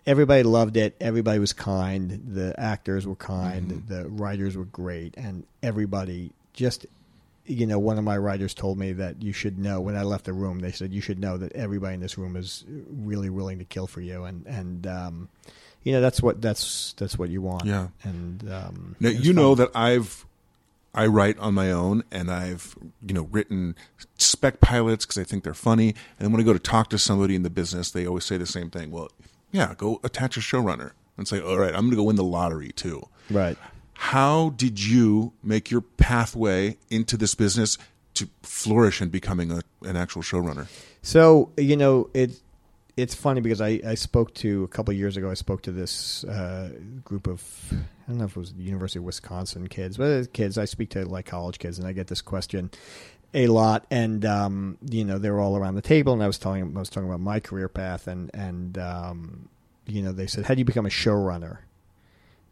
everybody 0.05 0.43
loved 0.43 0.77
it 0.77 0.95
everybody 0.99 1.39
was 1.39 1.53
kind 1.53 2.33
the 2.33 2.53
actors 2.59 3.05
were 3.05 3.15
kind 3.15 3.83
the 3.87 4.07
writers 4.09 4.57
were 4.57 4.65
great 4.65 5.15
and 5.17 5.45
everybody 5.61 6.31
just 6.53 6.85
you 7.45 7.65
know, 7.65 7.79
one 7.79 7.97
of 7.97 8.03
my 8.03 8.17
writers 8.17 8.53
told 8.53 8.77
me 8.77 8.93
that 8.93 9.21
you 9.21 9.33
should 9.33 9.57
know 9.57 9.81
when 9.81 9.95
I 9.95 10.03
left 10.03 10.25
the 10.25 10.33
room. 10.33 10.59
They 10.59 10.71
said 10.71 10.93
you 10.93 11.01
should 11.01 11.19
know 11.19 11.37
that 11.37 11.53
everybody 11.53 11.95
in 11.95 11.99
this 11.99 12.17
room 12.17 12.35
is 12.35 12.63
really 12.67 13.29
willing 13.29 13.59
to 13.59 13.65
kill 13.65 13.87
for 13.87 14.01
you, 14.01 14.23
and 14.23 14.45
and 14.45 14.87
um, 14.87 15.29
you 15.83 15.91
know 15.91 16.01
that's 16.01 16.21
what 16.21 16.41
that's 16.41 16.93
that's 16.93 17.17
what 17.17 17.29
you 17.29 17.41
want. 17.41 17.65
Yeah. 17.65 17.87
and 18.03 18.49
um, 18.51 18.95
Now 18.99 19.09
you 19.09 19.33
know 19.33 19.55
that 19.55 19.71
I've 19.75 20.25
I 20.93 21.07
write 21.07 21.37
on 21.39 21.53
my 21.53 21.71
own, 21.71 22.03
and 22.11 22.29
I've 22.29 22.75
you 23.05 23.13
know 23.13 23.27
written 23.31 23.75
spec 24.17 24.61
pilots 24.61 25.05
because 25.05 25.17
I 25.17 25.23
think 25.23 25.43
they're 25.43 25.53
funny. 25.53 25.95
And 26.19 26.31
when 26.31 26.41
I 26.41 26.43
go 26.43 26.53
to 26.53 26.59
talk 26.59 26.89
to 26.91 26.97
somebody 26.97 27.35
in 27.35 27.43
the 27.43 27.49
business, 27.49 27.91
they 27.91 28.05
always 28.05 28.25
say 28.25 28.37
the 28.37 28.45
same 28.45 28.69
thing. 28.69 28.91
Well, 28.91 29.09
yeah, 29.51 29.73
go 29.77 29.99
attach 30.03 30.37
a 30.37 30.39
showrunner 30.39 30.91
and 31.17 31.27
say, 31.27 31.39
all 31.39 31.57
right, 31.57 31.73
I'm 31.73 31.81
going 31.81 31.91
to 31.91 31.95
go 31.97 32.03
win 32.03 32.15
the 32.15 32.23
lottery 32.23 32.71
too. 32.71 33.07
right. 33.29 33.57
How 33.93 34.49
did 34.49 34.81
you 34.83 35.31
make 35.43 35.69
your 35.69 35.81
pathway 35.81 36.77
into 36.89 37.17
this 37.17 37.35
business 37.35 37.77
to 38.15 38.27
flourish 38.41 38.99
in 38.99 39.09
becoming 39.09 39.51
a, 39.51 39.61
an 39.83 39.95
actual 39.95 40.23
showrunner? 40.23 40.67
So 41.03 41.51
you 41.55 41.77
know 41.77 42.09
it. 42.15 42.41
It's 42.97 43.13
funny 43.13 43.41
because 43.41 43.61
I, 43.61 43.79
I 43.85 43.93
spoke 43.95 44.33
to 44.35 44.63
a 44.63 44.67
couple 44.67 44.91
of 44.91 44.97
years 44.97 45.17
ago. 45.17 45.29
I 45.29 45.35
spoke 45.35 45.61
to 45.63 45.71
this 45.71 46.23
uh, 46.23 46.71
group 47.05 47.27
of 47.27 47.43
I 47.71 47.75
don't 48.07 48.17
know 48.17 48.25
if 48.25 48.31
it 48.31 48.39
was 48.39 48.53
University 48.57 48.97
of 48.97 49.05
Wisconsin 49.05 49.67
kids, 49.67 49.97
but 49.97 50.09
it's 50.09 50.27
kids. 50.27 50.57
I 50.57 50.65
speak 50.65 50.89
to 50.91 51.05
like 51.05 51.27
college 51.27 51.59
kids, 51.59 51.77
and 51.77 51.87
I 51.87 51.93
get 51.93 52.07
this 52.07 52.21
question 52.21 52.71
a 53.33 53.47
lot. 53.47 53.85
And 53.91 54.25
um, 54.25 54.77
you 54.89 55.03
know 55.05 55.17
they 55.17 55.29
were 55.29 55.39
all 55.39 55.55
around 55.57 55.75
the 55.75 55.81
table, 55.81 56.13
and 56.13 56.21
I 56.23 56.27
was 56.27 56.37
telling 56.37 56.75
I 56.75 56.79
was 56.79 56.89
talking 56.89 57.07
about 57.09 57.19
my 57.21 57.39
career 57.39 57.67
path, 57.69 58.07
and 58.07 58.29
and 58.33 58.77
um, 58.77 59.49
you 59.85 60.01
know 60.01 60.11
they 60.11 60.27
said, 60.27 60.45
"How 60.45 60.53
do 60.53 60.59
you 60.59 60.65
become 60.65 60.85
a 60.85 60.89
showrunner?" 60.89 61.59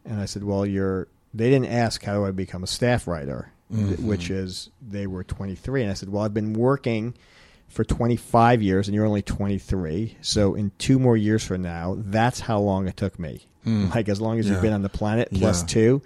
And 0.05 0.19
I 0.19 0.25
said, 0.25 0.43
"Well, 0.43 0.65
you're." 0.65 1.07
They 1.31 1.49
didn't 1.51 1.67
ask 1.67 2.03
how 2.03 2.15
do 2.15 2.25
I 2.25 2.31
become 2.31 2.63
a 2.63 2.67
staff 2.67 3.07
writer, 3.07 3.51
which 3.69 4.31
is 4.31 4.71
they 4.81 5.05
were 5.05 5.23
23, 5.23 5.83
and 5.83 5.91
I 5.91 5.93
said, 5.93 6.09
"Well, 6.09 6.23
I've 6.23 6.33
been 6.33 6.53
working." 6.53 7.13
for 7.71 7.83
25 7.83 8.63
years 8.63 8.87
and 8.87 8.95
you're 8.95 9.05
only 9.05 9.21
23 9.21 10.17
so 10.21 10.55
in 10.55 10.71
two 10.79 10.97
more 10.97 11.15
years 11.15 11.43
from 11.45 11.61
now 11.61 11.95
that's 11.99 12.39
how 12.39 12.57
long 12.59 12.87
it 12.87 12.97
took 12.97 13.19
me 13.19 13.45
like 13.63 14.09
as 14.09 14.19
long 14.19 14.39
as 14.39 14.47
Yeah. 14.47 14.53
you've 14.53 14.63
been 14.63 14.73
on 14.73 14.81
the 14.81 14.89
planet 14.89 15.29
plus 15.31 15.61
Yeah. 15.61 15.67
two 15.67 16.01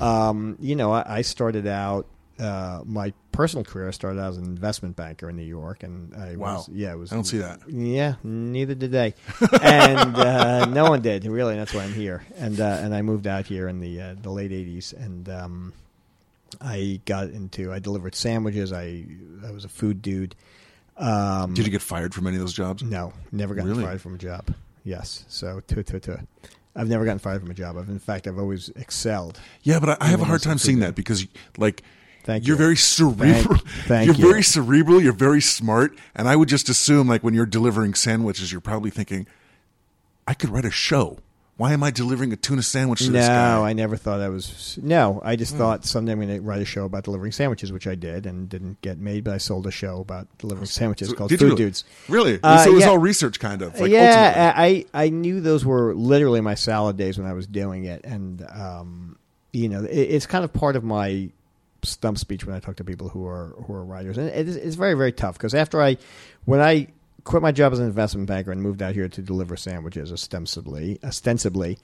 um, 0.00 0.56
you 0.60 0.74
know 0.74 0.90
I, 0.90 1.18
I 1.18 1.22
started 1.22 1.64
out 1.68 2.06
uh, 2.38 2.82
my 2.84 3.12
personal 3.32 3.64
career 3.64 3.88
I 3.88 3.90
started 3.92 4.20
out 4.20 4.30
as 4.30 4.36
an 4.38 4.44
investment 4.44 4.96
banker 4.96 5.28
in 5.30 5.36
New 5.36 5.42
York 5.44 5.82
and 5.82 6.14
I 6.14 6.36
Wow. 6.36 6.56
was 6.56 6.68
yeah 6.70 6.92
it 6.92 6.98
was 6.98 7.12
I 7.12 7.14
don't 7.16 7.24
see 7.24 7.38
that. 7.38 7.60
yeah 7.68 8.14
neither 8.22 8.74
did 8.74 8.92
they 8.92 9.14
and 9.62 10.16
uh, 10.16 10.66
no 10.66 10.84
one 10.90 11.02
did 11.02 11.24
really 11.26 11.52
and 11.52 11.60
that's 11.60 11.72
why 11.74 11.82
I'm 11.84 11.92
here 11.94 12.24
and 12.36 12.58
uh, 12.60 12.78
and 12.82 12.94
I 12.94 13.02
moved 13.02 13.26
out 13.26 13.46
here 13.46 13.68
in 13.68 13.80
the 13.80 14.00
uh, 14.00 14.14
the 14.20 14.30
late 14.30 14.50
80s 14.50 14.92
and 14.92 15.28
um, 15.28 15.72
I 16.60 17.00
got 17.04 17.28
into 17.28 17.72
I 17.72 17.78
delivered 17.78 18.14
sandwiches 18.14 18.72
I 18.72 19.04
I 19.46 19.50
was 19.50 19.64
a 19.64 19.68
food 19.68 20.00
dude 20.02 20.34
um, 20.96 21.52
Did 21.54 21.66
you 21.66 21.72
get 21.72 21.82
fired 21.82 22.14
from 22.14 22.26
any 22.26 22.36
of 22.36 22.40
those 22.40 22.54
jobs? 22.54 22.82
no, 22.82 23.12
never 23.32 23.54
got 23.54 23.66
Really? 23.66 23.84
fired 23.84 24.00
from 24.00 24.14
a 24.14 24.18
job. 24.18 24.54
Yes, 24.82 25.24
so 25.28 25.60
tu 25.66 25.82
tu 25.82 25.98
tu. 26.00 26.16
I've 26.74 26.88
never 26.88 27.04
gotten 27.04 27.18
fired 27.18 27.40
from 27.40 27.50
a 27.50 27.54
job. 27.54 27.76
I've, 27.76 27.88
in 27.88 27.98
fact, 27.98 28.26
I've 28.26 28.38
always 28.38 28.68
excelled. 28.76 29.38
Yeah, 29.62 29.78
but 29.80 29.90
I, 29.90 29.96
I 30.00 30.06
have 30.08 30.20
a 30.20 30.24
hard 30.24 30.42
time 30.42 30.58
seeing 30.58 30.78
that 30.80 30.94
because, 30.94 31.26
like, 31.58 31.82
Thank 32.26 32.46
You're 32.46 32.56
you. 32.56 32.58
very 32.58 32.76
cerebral. 32.76 33.56
thank 33.86 34.06
you're 34.06 34.16
you. 34.16 34.28
very 34.28 34.42
cerebral. 34.42 35.00
You're 35.00 35.12
very 35.12 35.40
smart. 35.40 35.96
And 36.14 36.28
I 36.28 36.34
would 36.36 36.48
just 36.48 36.68
assume, 36.68 37.06
like 37.08 37.22
when 37.22 37.34
you're 37.34 37.46
delivering 37.46 37.94
sandwiches, 37.94 38.50
you're 38.50 38.60
probably 38.60 38.90
thinking, 38.90 39.26
I 40.26 40.34
could 40.34 40.50
write 40.50 40.64
a 40.64 40.70
show. 40.72 41.18
Why 41.56 41.72
am 41.72 41.82
I 41.82 41.90
delivering 41.90 42.32
a 42.34 42.36
tuna 42.36 42.62
sandwich 42.62 42.98
to 42.98 43.06
No, 43.06 43.12
this 43.12 43.28
guy? 43.28 43.54
No, 43.54 43.64
I 43.64 43.72
never 43.72 43.96
thought 43.96 44.20
I 44.20 44.28
was. 44.28 44.78
No, 44.82 45.22
I 45.24 45.34
Hmm. 45.34 45.38
just 45.38 45.56
thought 45.56 45.86
someday 45.86 46.12
I'm 46.12 46.20
going 46.20 46.28
to 46.36 46.40
write 46.42 46.60
a 46.60 46.66
show 46.66 46.84
about 46.84 47.04
delivering 47.04 47.32
sandwiches, 47.32 47.72
which 47.72 47.86
I 47.86 47.94
did 47.94 48.26
and 48.26 48.46
didn't 48.48 48.82
get 48.82 48.98
made. 48.98 49.24
But 49.24 49.32
I 49.34 49.38
sold 49.38 49.66
a 49.66 49.70
show 49.70 50.00
about 50.00 50.26
delivering 50.36 50.66
sandwiches 50.66 51.08
So 51.08 51.14
called 51.14 51.30
Food 51.30 51.40
you? 51.40 51.56
Dudes. 51.56 51.84
Really? 52.10 52.38
Uh, 52.42 52.58
so 52.64 52.72
it 52.72 52.74
was 52.74 52.82
yeah. 52.82 52.90
all 52.90 52.98
research, 52.98 53.40
kind 53.40 53.62
of. 53.62 53.68
Like, 53.68 53.82
ultimately. 53.84 53.94
yeah, 53.96 54.52
I 54.54 54.84
I 54.92 55.08
knew 55.08 55.40
those 55.40 55.64
were 55.64 55.94
literally 55.94 56.42
my 56.42 56.56
salad 56.56 56.98
days 56.98 57.16
when 57.18 57.26
I 57.26 57.32
was 57.32 57.46
doing 57.46 57.84
it, 57.84 58.04
and 58.04 58.44
um, 58.52 59.16
you 59.54 59.70
know, 59.70 59.82
it, 59.84 59.94
it's 59.96 60.26
kind 60.26 60.44
of 60.44 60.52
part 60.52 60.76
of 60.76 60.84
my 60.84 61.30
stump 61.82 62.18
speech 62.18 62.44
when 62.46 62.54
I 62.54 62.60
talk 62.60 62.76
to 62.76 62.84
people 62.84 63.08
who 63.08 63.26
are 63.26 63.54
who 63.66 63.72
are 63.74 63.84
writers, 63.84 64.18
and 64.18 64.28
it 64.28 64.48
is, 64.48 64.56
it's 64.56 64.76
very 64.76 64.94
very 64.94 65.12
tough 65.12 65.34
because 65.38 65.54
after 65.54 65.80
I 65.82 65.96
when 66.44 66.60
I 66.60 66.88
quit 67.24 67.42
my 67.42 67.52
job 67.52 67.72
as 67.72 67.78
an 67.80 67.86
investment 67.86 68.28
banker 68.28 68.52
and 68.52 68.62
moved 68.62 68.82
out 68.82 68.94
here 68.94 69.08
to 69.08 69.22
deliver 69.22 69.56
sandwiches 69.56 70.12
ostensibly 70.12 70.98
ostensibly. 71.04 71.78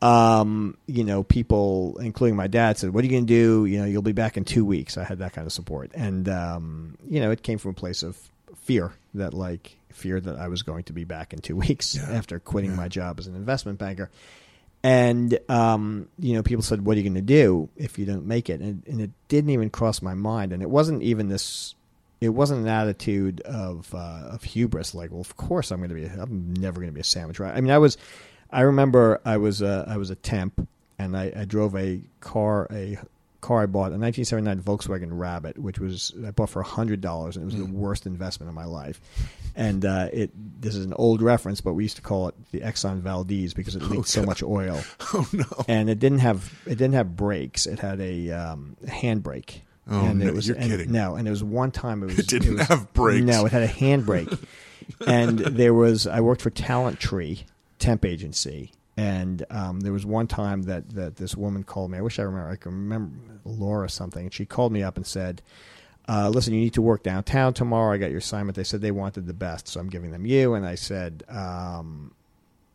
Um, 0.00 0.76
you 0.86 1.04
know, 1.04 1.22
people, 1.22 1.96
including 1.98 2.34
my 2.34 2.48
dad, 2.48 2.76
said, 2.76 2.90
"What 2.92 3.02
are 3.02 3.06
you 3.06 3.12
going 3.12 3.26
to 3.26 3.32
do? 3.32 3.66
You 3.66 3.78
know, 3.78 3.84
you'll 3.84 4.02
be 4.02 4.10
back 4.12 4.36
in 4.36 4.44
two 4.44 4.64
weeks." 4.64 4.98
I 4.98 5.04
had 5.04 5.20
that 5.20 5.32
kind 5.32 5.46
of 5.46 5.52
support, 5.52 5.92
and 5.94 6.28
um, 6.28 6.98
you 7.08 7.20
know, 7.20 7.30
it 7.30 7.42
came 7.44 7.58
from 7.58 7.70
a 7.70 7.74
place 7.74 8.02
of 8.02 8.16
fear 8.64 8.92
that, 9.14 9.32
like, 9.32 9.76
fear 9.92 10.20
that 10.20 10.36
I 10.36 10.48
was 10.48 10.62
going 10.62 10.82
to 10.84 10.92
be 10.92 11.04
back 11.04 11.32
in 11.32 11.38
two 11.40 11.54
weeks 11.66 11.94
Yeah. 11.94 12.10
after 12.10 12.40
quitting 12.40 12.70
Yeah. 12.70 12.76
my 12.78 12.88
job 12.88 13.20
as 13.20 13.28
an 13.28 13.36
investment 13.36 13.78
banker. 13.78 14.10
And 14.84 15.38
um, 15.48 16.08
you 16.18 16.34
know, 16.34 16.42
people 16.42 16.62
said, 16.62 16.84
"What 16.84 16.94
are 16.96 17.00
you 17.00 17.04
going 17.04 17.14
to 17.14 17.20
do 17.22 17.68
if 17.76 17.98
you 17.98 18.06
don't 18.06 18.26
make 18.26 18.50
it?" 18.50 18.60
And, 18.60 18.82
and 18.86 19.00
it 19.00 19.10
didn't 19.28 19.50
even 19.50 19.70
cross 19.70 20.02
my 20.02 20.14
mind. 20.14 20.52
And 20.52 20.62
it 20.62 20.70
wasn't 20.70 21.02
even 21.02 21.28
this. 21.28 21.74
It 22.20 22.30
wasn't 22.30 22.62
an 22.62 22.68
attitude 22.68 23.40
of 23.42 23.94
uh, 23.94 24.28
of 24.30 24.42
hubris, 24.42 24.94
like, 24.94 25.10
"Well, 25.12 25.20
of 25.20 25.36
course 25.36 25.70
I'm 25.70 25.78
going 25.78 25.90
to 25.90 25.94
be. 25.94 26.06
I'm 26.06 26.54
never 26.54 26.80
going 26.80 26.90
to 26.90 26.94
be 26.94 27.00
a 27.00 27.04
sandwich 27.04 27.38
Right? 27.38 27.54
I 27.54 27.60
mean, 27.60 27.70
I 27.70 27.78
was. 27.78 27.96
I 28.50 28.62
remember 28.62 29.20
I 29.24 29.38
was 29.38 29.62
a, 29.62 29.86
I 29.88 29.96
was 29.96 30.10
a 30.10 30.14
temp, 30.14 30.68
and 30.98 31.16
I, 31.16 31.32
I 31.34 31.44
drove 31.44 31.76
a 31.76 32.00
car 32.20 32.66
a 32.70 32.98
car 33.40 33.62
I 33.62 33.66
bought 33.66 33.92
a 33.92 33.98
1979 33.98 34.62
Volkswagen 34.62 35.08
Rabbit, 35.10 35.58
which 35.58 35.78
was 35.78 36.12
I 36.26 36.30
bought 36.30 36.50
for 36.50 36.62
hundred 36.62 37.00
dollars, 37.00 37.36
and 37.36 37.42
it 37.42 37.46
was 37.46 37.56
the 37.56 37.72
worst 37.72 38.06
investment 38.06 38.48
of 38.48 38.54
my 38.54 38.64
life. 38.64 39.00
And 39.54 39.84
uh, 39.84 40.08
it 40.12 40.30
this 40.62 40.74
is 40.74 40.84
an 40.86 40.94
old 40.94 41.20
reference, 41.20 41.60
but 41.60 41.74
we 41.74 41.84
used 41.84 41.96
to 41.96 42.02
call 42.02 42.28
it 42.28 42.34
the 42.52 42.60
Exxon 42.60 43.00
Valdez 43.00 43.52
because 43.52 43.76
it 43.76 43.82
leaked 43.82 44.08
so 44.08 44.22
much 44.22 44.42
oil, 44.42 44.80
Oh, 45.12 45.28
no. 45.32 45.44
and 45.68 45.90
it 45.90 45.98
didn't 45.98 46.20
have 46.20 46.52
it 46.64 46.76
didn't 46.76 46.94
have 46.94 47.16
brakes. 47.16 47.66
It 47.66 47.78
had 47.78 48.00
a 48.00 48.30
um, 48.30 48.76
handbrake. 48.86 49.60
Oh, 49.90 50.00
and 50.06 50.20
no, 50.20 50.26
it 50.28 50.34
was, 50.34 50.46
you're 50.48 50.56
and- 50.56 50.70
kidding. 50.70 50.92
No, 50.92 51.16
and 51.16 51.26
it 51.26 51.30
was 51.30 51.42
one 51.44 51.70
time 51.70 52.02
it 52.02 52.06
was 52.16 52.18
It 52.20 52.28
didn't 52.28 52.54
was- 52.58 52.68
have 52.68 52.92
brakes. 52.94 53.24
No, 53.26 53.44
it 53.46 53.52
had 53.52 53.62
a 53.64 53.68
handbrake. 53.68 54.38
and 55.06 55.38
there 55.40 55.74
was 55.74 56.06
I 56.06 56.20
worked 56.20 56.40
for 56.40 56.50
Talent 56.50 56.98
Tree 56.98 57.44
temp 57.78 58.04
agency, 58.06 58.72
and 58.96 59.44
um, 59.50 59.80
there 59.80 59.92
was 59.92 60.06
one 60.06 60.28
time 60.28 60.62
that 60.62 60.90
that 60.94 61.16
this 61.16 61.36
woman 61.36 61.62
called 61.64 61.90
me. 61.90 61.98
I 61.98 62.00
wish 62.00 62.18
I 62.18 62.22
remember. 62.22 62.48
I 62.48 62.56
can 62.56 62.72
remember 62.72 63.40
Laura 63.44 63.90
something, 63.90 64.24
and 64.24 64.32
she 64.32 64.46
called 64.46 64.72
me 64.72 64.82
up 64.82 64.96
and 64.96 65.06
said. 65.06 65.42
Uh, 66.12 66.28
listen, 66.28 66.52
you 66.52 66.60
need 66.60 66.74
to 66.74 66.82
work 66.82 67.02
downtown 67.02 67.54
tomorrow. 67.54 67.94
I 67.94 67.96
got 67.96 68.10
your 68.10 68.18
assignment. 68.18 68.54
They 68.54 68.64
said 68.64 68.82
they 68.82 68.90
wanted 68.90 69.26
the 69.26 69.32
best, 69.32 69.66
so 69.66 69.80
I'm 69.80 69.88
giving 69.88 70.10
them 70.10 70.26
you. 70.26 70.52
And 70.52 70.66
I 70.66 70.74
said, 70.74 71.22
um, 71.30 72.12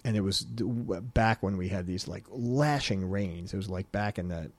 and 0.03 0.17
it 0.17 0.21
was 0.21 0.41
back 0.41 1.43
when 1.43 1.55
we 1.55 1.67
had 1.67 1.85
these 1.85 2.07
like 2.07 2.23
lashing 2.29 3.07
rains. 3.07 3.53
It 3.53 3.57
was 3.57 3.69
like 3.69 3.91
back 3.91 4.17
in 4.17 4.29
the 4.29 4.49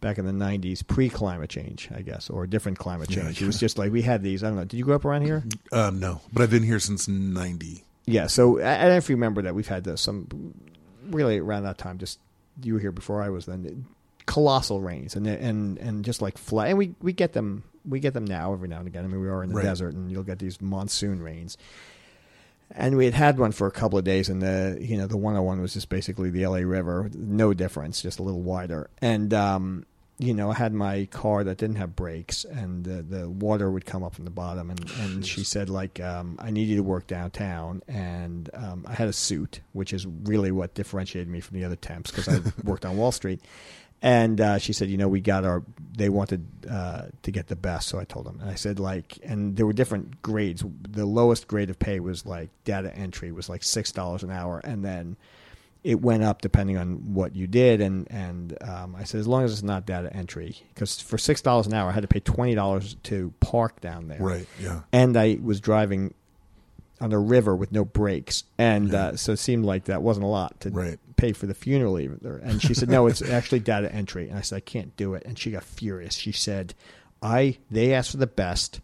back 0.00 0.18
in 0.18 0.26
the 0.26 0.32
'90s, 0.32 0.84
pre-climate 0.84 1.50
change, 1.50 1.88
I 1.94 2.02
guess, 2.02 2.28
or 2.28 2.48
different 2.48 2.78
climate 2.78 3.10
change. 3.10 3.40
yeah. 3.40 3.44
It 3.44 3.46
was 3.46 3.60
just 3.60 3.78
like 3.78 3.92
we 3.92 4.02
had 4.02 4.24
these. 4.24 4.42
I 4.42 4.48
don't 4.48 4.56
know. 4.56 4.64
Did 4.64 4.78
you 4.78 4.84
grow 4.84 4.96
up 4.96 5.04
around 5.04 5.22
here? 5.22 5.44
Um, 5.70 6.00
no, 6.00 6.20
but 6.32 6.42
I've 6.42 6.50
been 6.50 6.64
here 6.64 6.80
since 6.80 7.06
90. 7.06 7.84
Yeah. 8.06 8.26
So 8.26 8.58
I, 8.60 8.74
I 8.74 8.78
don't 8.78 8.88
know 8.88 8.96
if 8.96 9.08
you 9.08 9.14
remember 9.14 9.42
that 9.42 9.54
we've 9.54 9.68
had 9.68 9.84
this, 9.84 10.00
some 10.00 10.26
really 11.10 11.38
around 11.38 11.62
that 11.62 11.78
time. 11.78 11.98
Just 11.98 12.18
you 12.60 12.74
were 12.74 12.80
here 12.80 12.90
before 12.92 13.22
I 13.22 13.28
was. 13.28 13.46
Then 13.46 13.86
colossal 14.26 14.80
rains 14.80 15.14
and 15.14 15.26
and 15.28 15.78
and 15.78 16.04
just 16.04 16.20
like 16.22 16.38
flat. 16.38 16.70
And 16.70 16.78
we 16.78 16.94
we 17.00 17.12
get 17.12 17.34
them. 17.34 17.62
We 17.88 18.00
get 18.00 18.14
them 18.14 18.24
now 18.24 18.52
every 18.52 18.68
now 18.68 18.78
and 18.78 18.86
again. 18.86 19.04
I 19.04 19.08
mean, 19.08 19.20
we 19.20 19.28
are 19.28 19.42
in 19.42 19.48
the 19.50 19.56
Right. 19.56 19.64
desert, 19.64 19.94
and 19.94 20.10
you'll 20.10 20.22
get 20.22 20.38
these 20.38 20.60
monsoon 20.60 21.22
rains. 21.22 21.56
And 22.72 22.96
we 22.96 23.04
had 23.04 23.14
had 23.14 23.38
one 23.38 23.50
for 23.52 23.66
a 23.66 23.72
couple 23.72 23.98
of 23.98 24.04
days, 24.04 24.28
and 24.28 24.40
the 24.40 24.78
you 24.80 24.96
know 24.96 25.06
the 25.08 25.16
101 25.16 25.60
was 25.60 25.72
just 25.74 25.88
basically 25.88 26.30
the 26.30 26.46
LA 26.46 26.58
River, 26.58 27.10
no 27.14 27.52
difference, 27.52 28.00
just 28.00 28.18
a 28.20 28.22
little 28.22 28.42
wider. 28.42 28.88
And 29.02 29.34
um, 29.34 29.86
you 30.18 30.32
know, 30.34 30.50
I 30.50 30.54
had 30.54 30.72
my 30.72 31.06
car 31.06 31.42
that 31.42 31.56
didn't 31.56 31.76
have 31.76 31.96
brakes, 31.96 32.44
and 32.44 32.84
the, 32.84 33.02
the 33.02 33.28
water 33.28 33.70
would 33.72 33.86
come 33.86 34.04
up 34.04 34.14
from 34.14 34.24
the 34.26 34.30
bottom. 34.30 34.70
And, 34.70 34.88
and 35.00 35.26
she 35.26 35.42
said, 35.42 35.70
like, 35.70 35.98
um, 35.98 36.36
I 36.38 36.50
need 36.50 36.68
you 36.68 36.76
to 36.76 36.82
work 36.82 37.06
downtown. 37.06 37.82
And 37.88 38.50
um, 38.52 38.84
I 38.86 38.92
had 38.92 39.08
a 39.08 39.14
suit, 39.14 39.62
which 39.72 39.94
is 39.94 40.06
really 40.06 40.52
what 40.52 40.74
differentiated 40.74 41.26
me 41.28 41.40
from 41.40 41.58
the 41.58 41.64
other 41.64 41.74
temps 41.76 42.10
because 42.12 42.28
I 42.28 42.40
worked 42.64 42.84
on 42.84 42.98
Wall 42.98 43.12
Street. 43.12 43.40
And 44.02 44.40
uh, 44.40 44.58
she 44.58 44.72
said, 44.72 44.88
you 44.88 44.96
know, 44.96 45.08
we 45.08 45.20
got 45.20 45.44
our. 45.44 45.62
They 45.96 46.08
wanted 46.08 46.46
uh, 46.70 47.02
to 47.22 47.30
get 47.30 47.48
the 47.48 47.56
best, 47.56 47.88
so 47.88 47.98
I 47.98 48.04
told 48.04 48.24
them. 48.24 48.38
And 48.40 48.48
I 48.48 48.54
said, 48.54 48.80
like, 48.80 49.18
and 49.22 49.56
there 49.56 49.66
were 49.66 49.74
different 49.74 50.22
grades. 50.22 50.64
The 50.88 51.04
lowest 51.04 51.46
grade 51.46 51.68
of 51.68 51.78
pay 51.78 52.00
was 52.00 52.24
like 52.24 52.48
data 52.64 52.94
entry 52.96 53.30
was 53.32 53.50
like 53.50 53.62
six 53.62 53.92
dollars 53.92 54.22
an 54.22 54.30
hour, 54.30 54.60
and 54.64 54.82
then 54.82 55.16
it 55.84 56.00
went 56.00 56.22
up 56.22 56.40
depending 56.40 56.78
on 56.78 57.12
what 57.14 57.36
you 57.36 57.46
did. 57.46 57.82
And 57.82 58.10
and 58.10 58.56
um, 58.62 58.96
I 58.96 59.04
said, 59.04 59.20
as 59.20 59.28
long 59.28 59.44
as 59.44 59.52
it's 59.52 59.62
not 59.62 59.84
data 59.84 60.10
entry, 60.16 60.56
because 60.72 60.98
for 61.02 61.18
six 61.18 61.42
dollars 61.42 61.66
an 61.66 61.74
hour, 61.74 61.90
I 61.90 61.92
had 61.92 62.00
to 62.02 62.08
pay 62.08 62.20
twenty 62.20 62.54
dollars 62.54 62.96
to 63.04 63.34
park 63.40 63.82
down 63.82 64.08
there, 64.08 64.18
Right, 64.20 64.46
yeah. 64.58 64.80
and 64.94 65.14
I 65.18 65.38
was 65.42 65.60
driving 65.60 66.14
on 67.02 67.12
a 67.12 67.18
river 67.18 67.54
with 67.56 67.72
no 67.72 67.84
brakes, 67.84 68.44
and 68.56 68.88
Yeah. 68.92 68.98
uh, 69.08 69.16
so 69.16 69.32
it 69.32 69.38
seemed 69.38 69.64
like 69.66 69.84
that 69.84 70.02
wasn't 70.02 70.24
a 70.24 70.28
lot 70.28 70.60
to 70.60 70.70
Right. 70.70 70.98
Pay 71.20 71.32
for 71.32 71.46
the 71.46 71.54
funeral 71.54 71.98
either. 72.00 72.38
And 72.38 72.60
she 72.62 72.74
said, 72.74 72.88
"No, 72.88 73.06
it's 73.06 73.22
actually 73.22 73.60
data 73.60 73.92
entry." 73.94 74.28
And 74.28 74.38
I 74.38 74.42
said, 74.42 74.56
"I 74.56 74.60
can't 74.60 74.96
do 74.96 75.14
it." 75.14 75.22
And 75.26 75.38
she 75.38 75.50
got 75.50 75.64
furious. 75.64 76.14
She 76.14 76.32
said, 76.32 76.74
"I 77.22 77.58
they 77.70 77.92
asked 77.94 78.10
for 78.12 78.16
the 78.16 78.26
best. 78.26 78.80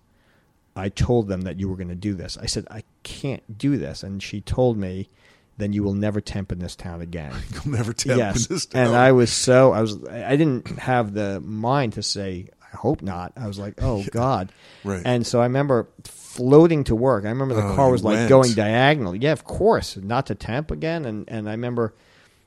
I 0.76 0.90
told 0.90 1.28
them 1.28 1.42
that 1.42 1.58
you 1.58 1.68
were 1.68 1.76
going 1.76 1.88
to 1.88 1.94
do 1.94 2.14
this." 2.14 2.36
I 2.36 2.46
said, 2.46 2.66
"I 2.70 2.82
can't 3.02 3.56
do 3.58 3.76
this." 3.78 4.02
And 4.02 4.22
she 4.22 4.40
told 4.42 4.76
me, 4.76 5.08
"Then 5.56 5.72
you 5.72 5.82
will 5.82 5.94
never 5.94 6.20
temp 6.20 6.52
in 6.52 6.58
this 6.58 6.76
town 6.76 7.00
again." 7.00 7.32
You'll 7.52 7.74
never 7.74 7.92
tell 7.94 8.18
yes, 8.18 8.46
in 8.46 8.54
this 8.54 8.66
town. 8.66 8.86
and 8.88 8.96
I 8.96 9.12
was 9.12 9.30
so 9.32 9.72
I 9.72 9.80
was 9.80 9.96
I 10.06 10.36
didn't 10.36 10.68
have 10.78 11.14
the 11.14 11.40
mind 11.40 11.94
to 11.94 12.02
say 12.02 12.48
I 12.72 12.76
hope 12.76 13.00
not. 13.00 13.32
I 13.36 13.46
was 13.46 13.58
like, 13.58 13.74
oh 13.80 14.04
God, 14.10 14.52
Right. 14.84 15.00
And 15.04 15.26
so 15.26 15.40
I 15.40 15.44
remember 15.44 15.88
floating 16.04 16.84
to 16.84 16.94
work. 16.94 17.24
I 17.24 17.28
remember 17.30 17.54
the 17.54 17.62
Oh, 17.66 17.74
car 17.74 17.90
was 17.90 18.04
like 18.04 18.16
went. 18.16 18.28
going 18.28 18.52
diagonal. 18.52 19.14
Yeah, 19.16 19.32
of 19.32 19.44
course, 19.44 19.96
not 19.96 20.26
to 20.26 20.34
temp 20.34 20.70
again. 20.70 21.06
And 21.06 21.24
and 21.28 21.48
I 21.48 21.52
remember 21.52 21.94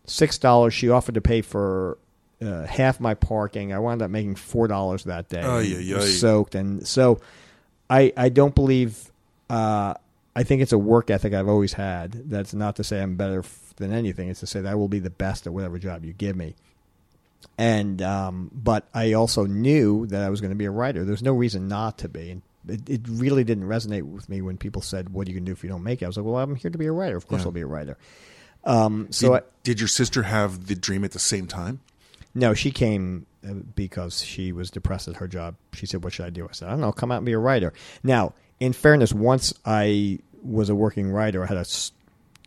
six 0.09 0.37
dollars 0.37 0.73
she 0.73 0.89
offered 0.89 1.15
to 1.15 1.21
pay 1.21 1.41
for. 1.41 1.97
Uh, 2.41 2.65
half 2.65 3.01
my 3.01 3.15
parking. 3.15 3.73
I 3.73 3.79
wound 3.79 4.01
up 4.01 4.09
making 4.09 4.35
four 4.35 4.69
dollars 4.69 5.03
that 5.03 5.27
day. 5.27 5.41
Oh 5.43 5.57
was 5.57 6.05
ay. 6.05 6.07
Soaked, 6.07 6.55
and 6.55 6.87
so 6.87 7.19
I 7.89 8.13
I 8.15 8.29
don't 8.29 8.55
believe. 8.55 9.11
Uh, 9.49 9.93
I 10.37 10.43
think 10.43 10.61
it's 10.61 10.71
a 10.71 10.77
work 10.77 11.09
ethic 11.09 11.33
I've 11.33 11.49
always 11.49 11.73
had. 11.73 12.13
That's 12.29 12.53
not 12.53 12.77
to 12.77 12.83
say 12.85 13.01
I'm 13.01 13.17
better 13.17 13.39
f- 13.39 13.73
than 13.75 13.91
anything. 13.91 14.29
It's 14.29 14.39
to 14.39 14.47
say 14.47 14.61
that 14.61 14.71
I 14.71 14.75
will 14.75 14.87
be 14.87 14.99
the 14.99 15.09
best 15.09 15.47
at 15.47 15.53
whatever 15.53 15.77
job 15.79 16.05
you 16.05 16.13
give 16.13 16.37
me. 16.37 16.55
And 17.57 18.01
um, 18.01 18.51
but 18.53 18.87
I 18.93 19.13
also 19.13 19.45
knew 19.45 20.05
that 20.07 20.23
I 20.23 20.29
was 20.29 20.39
going 20.39 20.51
to 20.51 20.55
be 20.57 20.63
a 20.65 20.71
writer. 20.71 21.03
There's 21.03 21.23
no 21.23 21.33
reason 21.33 21.67
not 21.67 21.97
to 21.99 22.07
be. 22.07 22.31
And 22.31 22.41
it, 22.69 22.89
it 22.89 23.01
really 23.09 23.43
didn't 23.43 23.65
resonate 23.65 24.03
with 24.03 24.29
me 24.29 24.41
when 24.41 24.55
people 24.57 24.81
said, 24.81 25.09
"What 25.09 25.27
are 25.27 25.31
you 25.31 25.35
going 25.35 25.45
to 25.45 25.49
do 25.49 25.53
if 25.53 25.63
you 25.63 25.69
don't 25.69 25.83
make 25.83 26.01
it?" 26.01 26.05
I 26.05 26.07
was 26.07 26.15
like, 26.15 26.25
"Well, 26.25 26.37
I'm 26.37 26.55
here 26.55 26.71
to 26.71 26.77
be 26.77 26.85
a 26.85 26.91
writer. 26.93 27.17
Of 27.17 27.27
course, 27.27 27.41
Yeah. 27.41 27.47
I'll 27.47 27.51
be 27.51 27.61
a 27.61 27.67
writer." 27.67 27.97
Um, 28.63 29.07
so 29.11 29.29
did, 29.29 29.35
I, 29.35 29.41
did 29.63 29.79
your 29.79 29.87
sister 29.87 30.23
have 30.23 30.67
the 30.67 30.75
dream 30.75 31.03
at 31.03 31.11
the 31.11 31.19
same 31.19 31.47
time? 31.47 31.79
no, 32.33 32.53
she 32.53 32.71
came 32.71 33.25
uh, 33.47 33.53
because 33.75 34.23
she 34.23 34.51
was 34.51 34.69
depressed 34.69 35.07
at 35.07 35.17
her 35.17 35.27
job. 35.27 35.55
She 35.73 35.85
said, 35.85 36.03
"What 36.03 36.13
should 36.13 36.25
I 36.25 36.29
do?" 36.29 36.47
I 36.47 36.51
said, 36.53 36.67
"I 36.67 36.71
don't 36.71 36.81
know. 36.81 36.91
Come 36.91 37.11
out 37.11 37.17
and 37.17 37.25
be 37.25 37.33
a 37.33 37.39
writer." 37.39 37.73
Now, 38.03 38.33
in 38.59 38.73
fairness, 38.73 39.13
once 39.13 39.53
I 39.65 40.19
was 40.43 40.69
a 40.69 40.75
working 40.75 41.09
writer, 41.09 41.43
I 41.43 41.47
had 41.47 41.57
a 41.57 41.65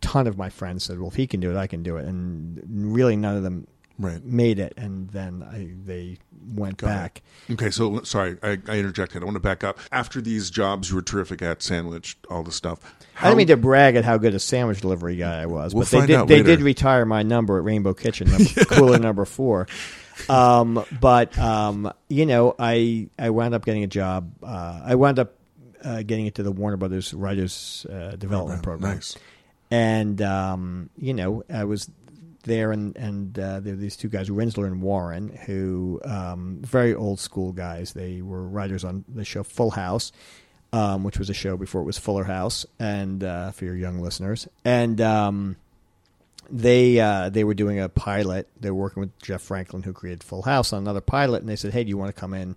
ton 0.01 0.27
of 0.27 0.39
my 0.39 0.51
friends 0.51 0.85
said, 0.85 0.99
"Well, 0.99 1.09
if 1.09 1.15
he 1.15 1.27
can 1.27 1.41
do 1.41 1.51
it, 1.51 1.57
I 1.57 1.67
can 1.67 1.83
do 1.83 1.97
it," 1.97 2.07
and 2.07 2.63
really 2.95 3.17
none 3.17 3.37
of 3.37 3.43
them 3.43 3.67
Right. 3.99 4.24
made 4.24 4.59
it. 4.59 4.74
And 4.76 5.09
then 5.11 5.43
I, 5.43 5.70
they 5.84 6.18
went 6.55 6.78
Got 6.78 6.86
it. 6.86 6.90
back. 6.90 7.22
Okay, 7.53 7.70
so 7.70 8.03
sorry, 8.03 8.36
I, 8.43 8.59
I 8.68 8.78
interjected. 8.78 9.22
I 9.22 9.24
want 9.24 9.36
to 9.36 9.40
back 9.40 9.62
up. 9.64 9.78
After 9.93 10.20
these 10.20 10.51
jobs, 10.51 10.90
you 10.90 10.97
were 10.97 11.03
terrific 11.03 11.43
at 11.43 11.62
sandwich, 11.62 12.16
all 12.30 12.43
the 12.43 12.53
stuff. 12.53 12.80
I 13.20 13.26
didn't 13.26 13.38
mean 13.38 13.47
to 13.49 13.57
brag 13.57 13.95
at 13.97 14.05
how 14.05 14.16
good 14.18 14.34
a 14.34 14.38
sandwich 14.40 14.80
delivery 14.80 15.16
guy 15.16 15.43
I 15.43 15.47
was, 15.47 15.74
We'll 15.74 15.84
but 15.84 15.90
they 15.90 16.07
did. 16.07 16.28
They 16.28 16.36
later. 16.38 16.57
did 16.57 16.61
retire 16.62 17.05
my 17.05 17.22
number 17.22 17.59
at 17.59 17.64
Rainbow 17.64 17.95
Kitchen, 17.95 18.28
number, 18.32 18.64
cooler 18.64 18.99
number 18.99 19.24
four. 19.24 19.68
Um, 20.28 20.84
but 21.01 21.38
um, 21.38 21.93
you 22.09 22.26
know, 22.26 22.55
I 22.59 23.09
I 23.18 23.30
wound 23.30 23.55
up 23.55 23.64
getting 23.64 23.82
a 23.84 23.88
job. 23.88 24.32
Uh, 24.43 24.80
I 24.84 24.95
wound 24.95 25.18
up 25.18 25.34
uh, 25.84 26.03
getting 26.03 26.26
into 26.26 26.43
the 26.43 26.53
Warner 26.53 26.76
Brothers 26.76 27.12
Writers 27.14 27.86
uh, 27.90 28.16
Development 28.16 28.62
Program, 28.62 28.95
Nice. 28.97 29.16
and 29.70 30.20
um, 30.22 30.90
you 30.97 31.14
know, 31.14 31.45
I 31.53 31.64
was 31.64 31.90
there, 32.43 32.72
and 32.72 32.97
and 32.97 33.38
uh, 33.38 33.61
there 33.61 33.74
were 33.74 33.80
these 33.80 33.97
two 33.97 34.09
guys, 34.09 34.28
Rinsler 34.28 34.66
and 34.66 34.82
Warren, 34.82 35.28
who 35.47 36.01
um, 36.05 36.59
very 36.62 36.95
old 36.95 37.20
school 37.20 37.53
guys. 37.53 37.93
They 37.93 38.22
were 38.22 38.47
writers 38.47 38.84
on 38.84 39.05
the 39.09 39.24
show 39.24 39.43
Full 39.43 39.70
House, 39.70 40.12
um, 40.72 41.05
which 41.05 41.18
was 41.18 41.30
a 41.30 41.34
show 41.34 41.57
before 41.57 41.82
it 41.82 41.84
was 41.84 41.99
Fuller 41.99 42.24
House, 42.24 42.66
and 42.78 43.22
uh, 43.22 43.51
for 43.53 43.64
your 43.64 43.76
young 43.76 44.01
listeners, 44.01 44.49
and 44.64 45.01
um, 45.01 45.57
they 46.51 46.99
uh, 46.99 47.28
they 47.28 47.45
were 47.45 47.55
doing 47.55 47.80
a 47.80 47.88
pilot. 47.88 48.49
They 48.61 48.70
were 48.70 48.80
working 48.80 49.01
with 49.01 49.18
Jeff 49.20 49.43
Franklin, 49.43 49.82
who 49.82 49.93
created 49.93 50.22
Full 50.22 50.43
House, 50.43 50.72
on 50.72 50.82
another 50.82 51.01
pilot, 51.01 51.40
and 51.40 51.49
they 51.49 51.57
said, 51.57 51.72
"Hey, 51.72 51.84
do 51.84 51.90
you 51.90 51.99
want 51.99 52.14
to 52.14 52.20
come 52.20 52.34
in 52.34 52.57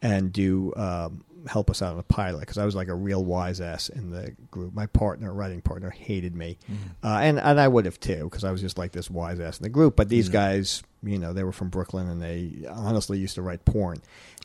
and 0.00 0.32
do 0.32 0.72
um, 0.76 1.24
help 1.48 1.70
us 1.70 1.82
out 1.82 1.92
on 1.94 1.98
a 1.98 2.02
pilot?" 2.04 2.40
Because 2.40 2.58
I 2.58 2.64
was 2.64 2.74
like 2.74 2.88
a 2.88 2.94
real 2.94 3.24
wise 3.24 3.60
ass 3.60 3.88
in 3.88 4.10
the 4.10 4.34
group. 4.50 4.74
My 4.74 4.86
partner, 4.86 5.32
writing 5.32 5.60
partner, 5.62 5.90
hated 5.90 6.34
me, 6.34 6.58
uh, 7.02 7.18
and 7.22 7.38
and 7.38 7.60
I 7.60 7.68
would 7.68 7.84
have 7.84 8.00
too, 8.00 8.24
because 8.24 8.44
I 8.44 8.52
was 8.52 8.60
just 8.60 8.78
like 8.78 8.92
this 8.92 9.10
wise 9.10 9.40
ass 9.40 9.58
in 9.58 9.62
the 9.62 9.68
group. 9.68 9.96
But 9.96 10.08
these 10.08 10.28
guys, 10.28 10.82
you 11.02 11.18
know, 11.18 11.32
they 11.32 11.44
were 11.44 11.52
from 11.52 11.68
Brooklyn, 11.68 12.08
and 12.08 12.20
they 12.22 12.66
honestly 12.68 13.18
used 13.18 13.34
to 13.36 13.42
write 13.42 13.64
porn. 13.64 14.00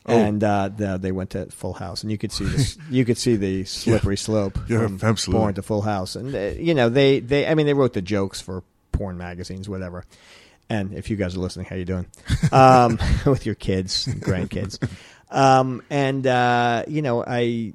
Oh. 0.06 0.16
And 0.16 0.42
uh, 0.42 0.70
the, 0.74 0.96
they 0.96 1.12
went 1.12 1.30
to 1.30 1.46
Full 1.46 1.74
House, 1.74 2.02
and 2.02 2.10
you 2.10 2.16
could 2.16 2.32
see 2.32 2.44
this, 2.44 2.78
you 2.88 3.04
could 3.04 3.18
see 3.18 3.36
the 3.36 3.64
slippery 3.66 4.16
slope 4.16 4.56
Yeah, 4.66 4.86
from 4.86 5.00
absolutely. 5.02 5.40
porn 5.42 5.54
to 5.54 5.62
Full 5.62 5.82
House, 5.82 6.16
and 6.16 6.34
uh, 6.34 6.38
you 6.58 6.72
know 6.72 6.88
they, 6.88 7.20
they 7.20 7.46
I 7.46 7.54
mean 7.54 7.66
they 7.66 7.74
wrote 7.74 7.92
the 7.92 8.00
jokes 8.00 8.40
for 8.40 8.62
porn 8.92 9.18
magazines, 9.18 9.68
whatever. 9.68 10.04
And 10.70 10.92
if 10.94 11.08
you 11.10 11.16
guys 11.16 11.34
are 11.34 11.40
listening, 11.40 11.66
how 11.66 11.76
you 11.76 11.84
doing? 11.84 12.06
Um, 12.52 12.98
with 13.26 13.44
your 13.44 13.54
kids, 13.54 14.06
and 14.06 14.22
grandkids, 14.22 14.78
um, 15.30 15.82
and 15.90 16.26
uh, 16.26 16.84
you 16.88 17.02
know 17.02 17.24
I 17.26 17.72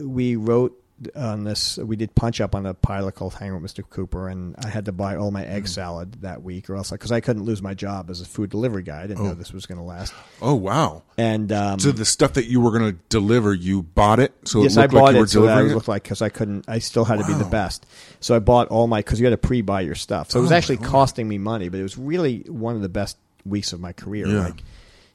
we 0.00 0.36
wrote 0.36 0.80
on 1.16 1.44
this. 1.44 1.76
We 1.76 1.96
did 1.96 2.14
punch 2.14 2.40
up 2.40 2.54
on 2.54 2.64
a 2.66 2.72
pilot 2.72 3.16
called 3.16 3.34
Hanging 3.34 3.60
with 3.60 3.74
Mr. 3.74 3.84
Cooper, 3.88 4.28
and 4.28 4.54
I 4.64 4.68
had 4.68 4.84
to 4.86 4.92
buy 4.92 5.16
all 5.16 5.30
my 5.32 5.44
egg 5.44 5.66
salad 5.68 6.22
that 6.22 6.42
week, 6.42 6.70
or 6.70 6.76
else 6.76 6.90
because 6.92 7.12
I 7.12 7.20
couldn't 7.20 7.42
lose 7.44 7.60
my 7.60 7.74
job 7.74 8.08
as 8.10 8.20
a 8.20 8.24
food 8.24 8.48
delivery 8.50 8.82
guy. 8.84 9.02
I 9.02 9.06
didn't 9.08 9.22
know 9.24 9.32
Oh. 9.32 9.34
this 9.34 9.52
was 9.52 9.66
going 9.66 9.78
to 9.78 9.84
last. 9.84 10.14
Oh 10.40 10.54
wow! 10.54 11.02
And 11.18 11.52
um, 11.52 11.78
So 11.80 11.90
the 11.92 12.04
stuff 12.04 12.34
that 12.34 12.46
you 12.46 12.60
were 12.60 12.70
going 12.70 12.92
to 12.92 12.98
deliver, 13.08 13.52
you 13.52 13.82
bought 13.82 14.18
it, 14.20 14.32
so 14.44 14.62
yes, 14.62 14.76
it 14.76 14.82
I 14.82 14.86
bought 14.86 15.02
like 15.02 15.12
you 15.14 15.18
were 15.18 15.24
it 15.24 15.30
so 15.30 15.42
that 15.42 15.64
it 15.64 15.74
looked 15.74 15.88
like 15.88 16.04
because 16.04 16.22
I 16.22 16.28
couldn't. 16.28 16.64
I 16.68 16.78
still 16.78 17.04
had 17.04 17.18
to 17.18 17.26
be 17.26 17.34
the 17.34 17.44
best. 17.44 17.84
So 18.20 18.34
I 18.34 18.38
bought 18.38 18.68
all 18.68 18.86
my 18.86 19.00
because 19.00 19.20
you 19.20 19.26
had 19.26 19.30
to 19.32 19.36
pre-buy 19.48 19.82
your 19.82 19.96
stuff. 19.96 20.30
So 20.30 20.38
it 20.38 20.42
was 20.42 20.52
Oh, 20.52 20.54
actually 20.54 20.78
costing 20.78 21.28
me 21.28 21.38
money, 21.38 21.68
but 21.68 21.80
it 21.80 21.82
was 21.84 21.98
really 21.98 22.38
one 22.46 22.76
of 22.76 22.82
the 22.82 22.88
best 22.88 23.18
weeks 23.44 23.72
of 23.72 23.80
my 23.80 23.92
career. 23.92 24.26
Yeah. 24.28 24.44
Like 24.44 24.62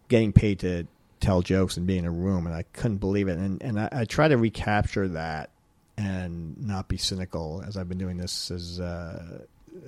getting 0.09 0.33
paid 0.33 0.59
to 0.59 0.85
tell 1.19 1.41
jokes 1.41 1.77
and 1.77 1.85
be 1.87 1.97
in 1.97 2.05
a 2.05 2.11
room, 2.11 2.45
and 2.45 2.55
I 2.55 2.63
couldn't 2.73 2.97
believe 2.97 3.27
it. 3.27 3.37
And 3.37 3.61
and 3.61 3.79
I, 3.79 3.89
I 3.91 4.05
try 4.05 4.27
to 4.27 4.37
recapture 4.37 5.07
that 5.09 5.49
and 5.97 6.55
not 6.65 6.87
be 6.87 6.97
cynical 6.97 7.63
as 7.67 7.75
I've 7.77 7.89
been 7.89 7.97
doing 7.97 8.17
this 8.17 8.51
as 8.51 8.79
uh, 8.79 9.39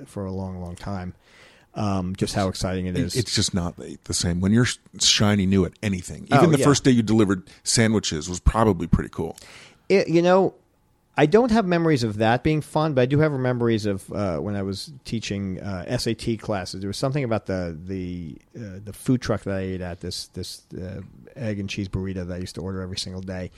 for 0.06 0.26
a 0.26 0.32
long, 0.32 0.62
long 0.62 0.76
time. 0.76 1.14
Um, 1.74 2.18
just 2.18 2.36
how 2.36 2.50
exciting 2.50 2.88
it 2.88 2.98
is. 2.98 3.16
It's 3.16 3.34
just 3.34 3.54
not 3.54 3.76
the 3.78 4.14
same. 4.14 4.42
When 4.42 4.52
you're 4.52 4.68
shiny 5.00 5.46
new 5.46 5.64
at 5.64 5.72
anything, 5.82 6.28
Oh, 6.30 6.38
even 6.40 6.52
the 6.52 6.58
yeah. 6.58 6.66
first 6.66 6.84
day 6.84 6.92
you 6.92 7.02
delivered 7.02 7.44
sandwiches 7.64 8.28
was 8.28 8.42
probably 8.42 8.88
pretty 8.88 9.08
cool. 9.10 9.38
it, 9.88 10.10
you 10.10 10.22
know, 10.22 10.54
I 11.18 11.28
don't 11.28 11.52
have 11.52 11.66
memories 11.66 12.04
of 12.04 12.18
that 12.18 12.44
being 12.44 12.60
fun, 12.60 12.94
but 12.94 13.02
I 13.04 13.06
do 13.06 13.20
have 13.20 13.32
memories 13.32 13.86
of 13.86 14.12
uh, 14.12 14.40
when 14.40 14.56
I 14.58 14.64
was 14.64 14.92
teaching 15.06 15.62
uh, 15.62 15.98
SAT 15.98 16.40
classes. 16.40 16.82
There 16.82 16.90
was 16.90 16.98
something 16.98 17.24
about 17.24 17.46
the 17.46 17.78
the 17.86 18.36
uh, 18.54 18.80
the 18.84 18.92
food 18.92 19.22
truck 19.22 19.44
that 19.44 19.56
I 19.56 19.62
ate 19.62 19.82
at 19.82 20.02
this 20.02 20.28
this 20.28 20.64
uh, 20.74 21.00
egg 21.36 21.60
and 21.60 21.70
cheese 21.70 21.88
burrito 21.90 22.28
that 22.28 22.34
I 22.34 22.38
used 22.38 22.56
to 22.56 22.62
order 22.62 22.82
every 22.82 22.98
single 22.98 23.22
day. 23.22 23.52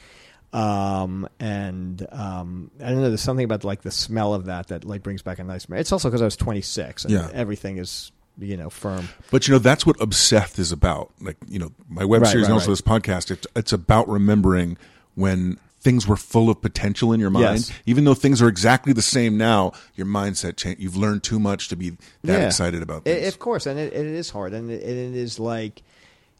Um, 0.51 1.28
and 1.39 2.05
um, 2.11 2.69
I 2.80 2.89
don't 2.89 3.01
know. 3.01 3.09
There's 3.09 3.21
something 3.21 3.45
about 3.45 3.63
like 3.63 3.82
the 3.82 3.91
smell 3.91 4.34
of 4.34 4.45
that 4.45 4.67
that 4.67 4.86
like 4.86 5.01
brings 5.01 5.21
back 5.21 5.39
a 5.39 5.43
nice. 5.43 5.65
It's 5.69 5.91
also 5.91 6.09
because 6.09 6.21
I 6.21 6.26
was 6.26 6.36
26 6.36 7.05
and 7.05 7.13
Yeah. 7.13 7.30
everything 7.34 7.78
is 7.78 8.11
you 8.38 8.55
know 8.57 8.69
firm. 8.69 9.09
But 9.32 9.47
you 9.47 9.53
know 9.53 9.59
that's 9.59 9.86
what 9.86 9.97
obSETHed 9.97 10.59
is 10.59 10.71
about. 10.71 11.11
Like 11.19 11.38
you 11.47 11.57
know, 11.59 11.71
my 11.89 12.05
web 12.05 12.21
Right, 12.21 12.32
series 12.32 12.45
and 12.47 12.53
also 12.53 12.67
right. 12.67 12.71
this 12.74 12.82
podcast. 12.82 13.32
It's 13.32 13.47
it's 13.55 13.74
about 13.74 14.07
remembering 14.07 14.78
when 15.15 15.57
things 15.82 16.07
were 16.07 16.15
full 16.15 16.49
of 16.49 16.61
potential 16.61 17.11
in 17.11 17.19
your 17.19 17.30
mind. 17.32 17.43
Yes. 17.67 17.71
Even 17.88 18.03
though 18.05 18.13
things 18.13 18.41
are 18.41 18.47
exactly 18.47 18.93
the 18.93 19.01
same 19.01 19.38
now, 19.38 19.74
your 19.95 20.07
mindset 20.07 20.55
change. 20.55 20.80
You've 20.80 20.95
learned 20.95 21.24
too 21.24 21.39
much 21.39 21.67
to 21.69 21.76
be 21.76 21.89
that 21.89 22.39
Yeah. 22.39 22.45
excited 22.45 22.82
about 22.84 23.01
I- 23.07 23.15
things. 23.15 23.28
of 23.28 23.39
course, 23.39 23.65
and 23.65 23.78
it, 23.80 23.91
it 23.91 24.05
is 24.05 24.30
hard, 24.30 24.53
and 24.53 24.71
it, 24.71 24.82
it 24.82 25.15
is 25.15 25.39
like, 25.39 25.82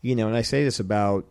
you 0.04 0.16
know, 0.16 0.28
and 0.28 0.38
I 0.38 0.43
say 0.43 0.64
this 0.64 0.80
about, 0.80 1.26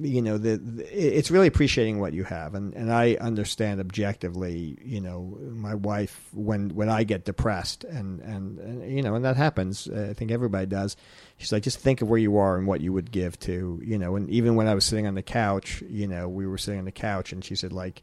you 0.00 0.22
know, 0.22 0.38
the, 0.38 0.56
the 0.56 1.16
it's 1.16 1.30
really 1.30 1.46
appreciating 1.46 2.00
what 2.00 2.14
you 2.14 2.24
have, 2.24 2.56
and 2.56 2.74
and 2.74 2.92
I 2.92 3.14
understand 3.14 3.78
objectively, 3.78 4.76
you 4.84 5.00
know, 5.00 5.38
my 5.52 5.76
wife 5.76 6.28
when 6.32 6.70
when 6.70 6.88
I 6.88 7.04
get 7.04 7.24
depressed, 7.24 7.84
and 7.84 8.20
and, 8.20 8.58
and 8.58 8.92
you 8.92 9.02
know, 9.02 9.14
and 9.14 9.24
that 9.24 9.36
happens. 9.36 9.86
uh, 9.86 10.08
I 10.10 10.14
think 10.14 10.32
everybody 10.32 10.66
does. 10.66 10.96
She's 11.36 11.52
like, 11.52 11.62
just 11.62 11.78
think 11.78 12.02
of 12.02 12.08
where 12.08 12.18
you 12.18 12.38
are 12.38 12.56
and 12.56 12.66
what 12.66 12.80
you 12.80 12.92
would 12.92 13.12
give 13.12 13.38
to, 13.40 13.80
you 13.84 13.98
know, 13.98 14.16
and 14.16 14.28
even 14.30 14.56
when 14.56 14.66
I 14.66 14.74
was 14.74 14.84
sitting 14.84 15.06
on 15.06 15.14
the 15.14 15.22
couch, 15.22 15.84
you 15.88 16.08
know, 16.08 16.28
we 16.28 16.44
were 16.44 16.58
sitting 16.58 16.80
on 16.80 16.86
the 16.86 16.92
couch, 16.92 17.32
and 17.32 17.44
she 17.44 17.54
said 17.54 17.72
like 17.72 18.02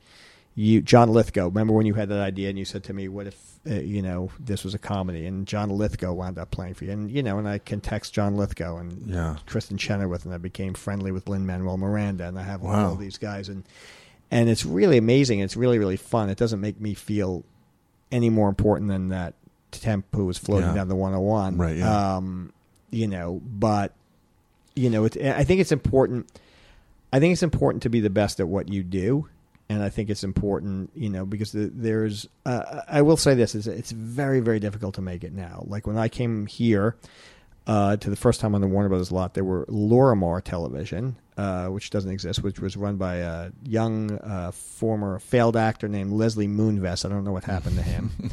you 0.56 0.82
John 0.82 1.10
Lithgow. 1.12 1.46
Remember 1.46 1.74
when 1.74 1.86
you 1.86 1.94
had 1.94 2.10
that 2.10 2.20
idea 2.20 2.50
and 2.50 2.58
you 2.60 2.66
said 2.66 2.84
to 2.86 2.94
me, 2.94 3.08
"What 3.08 3.28
if 3.28 3.38
uh, 3.70 3.76
you 3.76 4.02
know 4.02 4.30
this 4.40 4.64
was 4.64 4.74
a 4.74 4.80
comedy?" 4.80 5.26
And 5.26 5.48
John 5.48 5.70
Lithgow 5.70 6.12
wound 6.14 6.38
up 6.38 6.52
playing 6.52 6.74
for 6.74 6.86
you, 6.86 6.92
and 6.92 7.10
you 7.10 7.24
know, 7.24 7.38
and 7.40 7.48
I 7.48 7.58
can 7.60 7.80
text 7.82 8.14
John 8.14 8.36
Lithgow 8.36 8.78
and 8.78 9.08
Yeah. 9.10 9.38
Kristin 9.48 9.80
Chenoweth, 9.80 10.26
and 10.26 10.34
I 10.34 10.38
became 10.38 10.74
friendly 10.74 11.12
with 11.12 11.30
Lin 11.30 11.46
Manuel 11.46 11.78
Miranda, 11.78 12.28
and 12.28 12.38
I 12.38 12.44
have 12.44 12.62
Wow. 12.62 12.90
all 12.90 12.96
these 12.96 13.18
guys, 13.18 13.48
and 13.50 13.64
and 14.30 14.50
it's 14.50 14.66
really 14.66 14.98
amazing. 14.98 15.40
It's 15.40 15.56
really 15.56 15.80
really 15.80 15.98
fun. 15.98 16.30
It 16.30 16.38
doesn't 16.38 16.60
make 16.62 16.80
me 16.82 16.94
feel 16.94 17.44
any 18.12 18.30
more 18.30 18.50
important 18.50 18.90
than 18.90 19.08
that 19.10 19.34
temp 19.72 20.06
who 20.14 20.26
was 20.26 20.38
floating 20.38 20.68
Yeah. 20.70 20.76
down 20.76 20.90
the 20.90 20.96
101. 20.96 21.58
Right, 21.58 21.78
yeah. 21.78 22.16
Um, 22.18 22.52
you 22.92 23.08
know, 23.08 23.42
but 23.46 23.94
you 24.76 24.90
know, 24.90 25.06
it, 25.06 25.16
I 25.18 25.44
think 25.46 25.62
it's 25.62 25.72
important. 25.72 26.28
I 27.14 27.20
think 27.22 27.32
it's 27.34 27.44
important 27.44 27.84
to 27.84 27.90
be 27.90 28.00
the 28.02 28.10
best 28.10 28.40
at 28.42 28.48
what 28.50 28.68
you 28.70 28.84
do, 28.84 29.28
and 29.72 29.82
I 29.82 29.90
think 29.90 30.10
it's 30.10 30.26
important, 30.26 30.92
you 30.96 31.10
know, 31.10 31.26
because 31.26 31.54
the, 31.54 31.72
there's. 31.74 32.28
Uh, 32.46 32.82
I 32.90 33.02
will 33.02 33.16
say 33.16 33.36
this: 33.36 33.56
is 33.56 33.68
it's 33.68 33.92
very, 33.92 34.42
very 34.42 34.60
difficult 34.60 34.96
to 34.96 35.02
make 35.02 35.24
it 35.24 35.32
now. 35.32 35.64
Like 35.66 35.88
when 35.88 35.98
I 35.98 36.10
came 36.10 36.46
here 36.46 36.98
uh, 37.68 37.96
to 37.96 38.10
the 38.10 38.18
first 38.18 38.42
time 38.42 38.54
on 38.54 38.60
the 38.60 38.68
Warner 38.68 38.90
Brothers 38.90 39.14
lot, 39.14 39.34
there 39.34 39.46
were 39.46 39.66
Lorimar 39.68 40.44
Television, 40.44 41.16
uh, 41.38 41.68
which 41.68 41.90
doesn't 41.90 42.12
exist, 42.12 42.44
which 42.44 42.60
was 42.60 42.76
run 42.76 42.98
by 42.98 43.18
a 43.18 43.52
young 43.64 44.12
uh, 44.20 44.52
former 44.52 45.20
failed 45.20 45.56
actor 45.56 45.88
named 45.88 46.12
Leslie 46.12 46.50
Moonves. 46.50 47.06
I 47.06 47.10
don't 47.10 47.24
know 47.24 47.32
what 47.32 47.46
happened 47.46 47.78
to 47.78 47.84
him. 47.84 48.12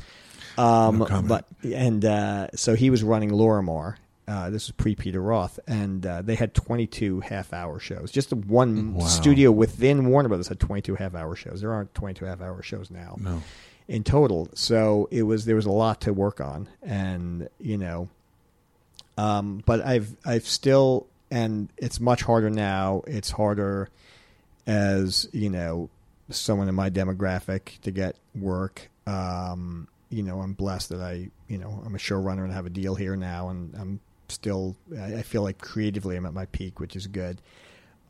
Um, 0.58 0.98
No 1.08 1.22
but 1.22 1.44
and 1.62 2.04
uh, 2.04 2.48
so 2.56 2.74
he 2.74 2.90
was 2.90 3.04
running 3.04 3.30
Lorimar. 3.30 3.94
Uh, 4.28 4.50
this 4.50 4.66
was 4.66 4.72
pre 4.72 4.94
Peter 4.94 5.22
Roth, 5.22 5.58
and 5.66 6.04
uh, 6.04 6.20
they 6.20 6.34
had 6.34 6.52
22 6.52 7.20
half 7.20 7.54
hour 7.54 7.80
shows. 7.80 8.12
Just 8.12 8.32
one 8.34 8.94
Wow. 8.94 9.06
studio 9.06 9.50
within 9.50 10.08
Warner 10.10 10.28
Brothers 10.28 10.48
had 10.48 10.60
22 10.60 10.96
half 10.96 11.14
hour 11.14 11.34
shows. 11.34 11.62
There 11.62 11.72
aren't 11.72 11.94
22 11.94 12.26
half 12.26 12.42
hour 12.42 12.62
shows 12.62 12.90
now 12.90 13.16
no. 13.18 13.42
in 13.88 14.04
total. 14.04 14.48
So 14.52 15.08
it 15.10 15.22
was 15.22 15.46
there 15.46 15.56
was 15.56 15.64
a 15.64 15.70
lot 15.72 16.02
to 16.02 16.12
work 16.12 16.42
on, 16.42 16.68
and 16.82 17.48
you 17.58 17.78
know, 17.78 18.08
um, 19.16 19.62
but 19.64 19.84
I've 19.84 20.14
I've 20.26 20.46
still 20.46 21.06
and 21.30 21.70
it's 21.78 21.98
much 21.98 22.22
harder 22.22 22.50
now. 22.50 23.02
It's 23.06 23.30
harder 23.30 23.88
as 24.66 25.26
you 25.32 25.48
know 25.48 25.88
someone 26.30 26.68
in 26.68 26.74
my 26.74 26.90
demographic 26.90 27.80
to 27.80 27.90
get 27.90 28.16
work. 28.34 28.90
Um, 29.06 29.88
you 30.10 30.22
know, 30.22 30.40
I'm 30.40 30.52
blessed 30.52 30.90
that 30.90 31.00
I 31.00 31.30
you 31.48 31.56
know 31.56 31.82
I'm 31.86 31.94
a 31.94 31.98
showrunner 31.98 32.44
and 32.44 32.52
have 32.52 32.66
a 32.66 32.70
deal 32.70 32.94
here 32.94 33.16
now, 33.16 33.48
and 33.48 33.74
I'm 33.74 34.00
still 34.28 34.76
I 35.00 35.22
feel 35.22 35.42
like 35.42 35.58
creatively 35.58 36.16
I'm 36.16 36.26
at 36.26 36.34
my 36.34 36.46
peak, 36.46 36.80
which 36.80 36.96
is 36.96 37.06
good. 37.06 37.40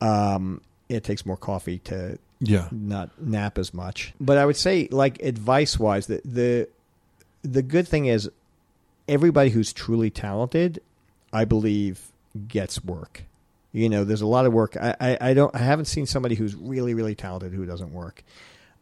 Um, 0.01 0.61
it 0.87 1.03
takes 1.03 1.25
more 1.25 1.37
coffee 1.37 1.79
to 1.79 2.17
Yeah. 2.39 2.67
not 2.71 3.21
nap 3.21 3.57
as 3.57 3.73
much. 3.73 4.13
But 4.19 4.37
I 4.37 4.45
would 4.45 4.55
say, 4.57 4.87
like 4.91 5.21
advice 5.21 5.77
wise, 5.79 6.07
the 6.07 6.21
the 6.25 6.67
the 7.43 7.61
good 7.61 7.87
thing 7.87 8.05
is 8.05 8.29
everybody 9.07 9.49
who's 9.49 9.71
truly 9.73 10.09
talented, 10.09 10.81
I 11.33 11.45
believe, 11.45 12.07
gets 12.47 12.83
work. 12.83 13.23
You 13.71 13.87
know, 13.87 14.03
there's 14.03 14.21
a 14.21 14.27
lot 14.27 14.45
of 14.45 14.53
work. 14.53 14.75
I, 14.77 14.95
I, 14.99 15.17
I 15.29 15.33
don't 15.33 15.53
I 15.55 15.59
haven't 15.59 15.85
seen 15.85 16.05
somebody 16.05 16.35
who's 16.35 16.55
really, 16.55 16.93
really 16.93 17.15
talented 17.15 17.53
who 17.53 17.65
doesn't 17.65 17.93
work. 17.93 18.23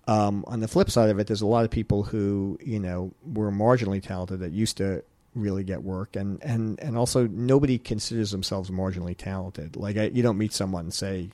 Um, 0.07 0.45
on 0.47 0.61
the 0.61 0.69
flip 0.69 0.89
side 0.89 1.09
of 1.09 1.19
it, 1.19 1.27
there's 1.27 1.41
a 1.41 1.45
lot 1.45 1.65
of 1.65 1.71
people 1.71 2.03
who, 2.03 2.57
you 2.63 2.79
know, 2.79 3.11
were 3.33 3.51
marginally 3.51 4.01
talented 4.01 4.39
that 4.39 4.53
used 4.53 4.77
to 4.77 5.03
really 5.37 5.63
get 5.63 5.83
work 5.83 6.15
and, 6.15 6.41
and, 6.43 6.79
and 6.79 6.97
also 6.97 7.27
nobody 7.27 7.77
considers 7.77 8.31
themselves 8.31 8.69
marginally 8.69 9.15
talented. 9.15 9.75
Like 9.75 9.97
I, 9.97 10.03
you 10.05 10.23
don't 10.23 10.37
meet 10.37 10.53
someone 10.53 10.85
and 10.85 10.93
say, 10.93 11.29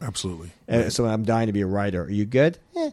Absolutely. 0.00 0.50
uh, 0.68 0.90
so 0.90 1.04
I'm 1.06 1.24
dying 1.24 1.46
to 1.46 1.52
be 1.52 1.60
a 1.60 1.66
writer. 1.66 2.02
Are 2.04 2.10
you 2.10 2.24
good? 2.24 2.58
Eh. 2.76 2.90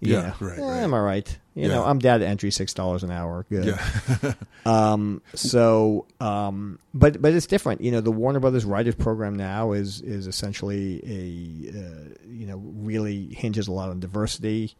Yeah, 0.00 0.20
know, 0.40 0.46
right, 0.46 0.58
eh, 0.58 0.62
right. 0.62 0.82
I'm 0.84 0.94
all 0.94 1.02
right. 1.02 1.26
You 1.56 1.62
Yeah. 1.62 1.68
know, 1.74 1.84
I'm 1.84 1.98
data 1.98 2.24
entry 2.24 2.52
six 2.52 2.72
dollars 2.72 3.02
an 3.02 3.10
hour. 3.10 3.44
Good. 3.50 3.66
Yeah. 3.66 4.32
Um. 4.64 5.22
So, 5.34 6.06
um. 6.20 6.78
But 6.94 7.20
but 7.22 7.32
it's 7.32 7.46
different. 7.46 7.80
You 7.80 7.90
know, 7.90 8.00
the 8.00 8.12
Warner 8.12 8.38
Brothers 8.38 8.64
Writers 8.64 8.94
Program 8.94 9.34
now 9.34 9.72
is 9.72 10.00
is 10.02 10.26
essentially 10.28 11.00
a 11.04 11.78
uh, 11.78 12.14
you 12.30 12.46
know 12.46 12.58
really 12.58 13.26
hinges 13.34 13.66
a 13.66 13.72
lot 13.72 13.88
on 13.88 13.98
diversity. 13.98 14.74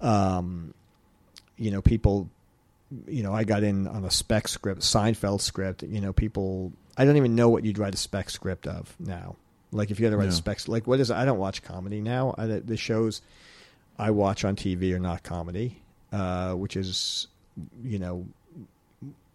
Um. 0.00 0.72
You 1.58 1.70
know, 1.70 1.82
people 1.82 2.30
you 3.06 3.22
know, 3.22 3.32
I 3.32 3.44
got 3.44 3.62
in 3.62 3.86
on 3.86 4.04
a 4.04 4.10
spec 4.10 4.48
script, 4.48 4.82
Seinfeld 4.82 5.40
script. 5.40 5.82
You 5.82 6.00
know, 6.00 6.12
people, 6.12 6.72
I 6.96 7.04
don't 7.04 7.16
even 7.16 7.34
know 7.34 7.48
what 7.48 7.64
you'd 7.64 7.78
write 7.78 7.94
a 7.94 7.98
spec 7.98 8.30
script 8.30 8.66
of 8.66 8.94
now. 8.98 9.36
Like 9.72 9.90
if 9.90 9.98
you 9.98 10.06
had 10.06 10.12
to 10.12 10.16
write 10.16 10.28
a 10.28 10.32
spec, 10.32 10.68
like 10.68 10.86
what 10.86 11.00
is? 11.00 11.10
I 11.10 11.24
don't 11.24 11.38
watch 11.38 11.62
comedy 11.62 12.00
now. 12.00 12.34
I, 12.38 12.46
the 12.46 12.76
shows 12.76 13.20
I 13.98 14.10
watch 14.10 14.44
on 14.44 14.56
TV 14.56 14.94
are 14.94 15.00
not 15.00 15.22
comedy, 15.22 15.82
uh, 16.12 16.52
which 16.52 16.76
is, 16.76 17.26
you 17.82 17.98
know, 17.98 18.26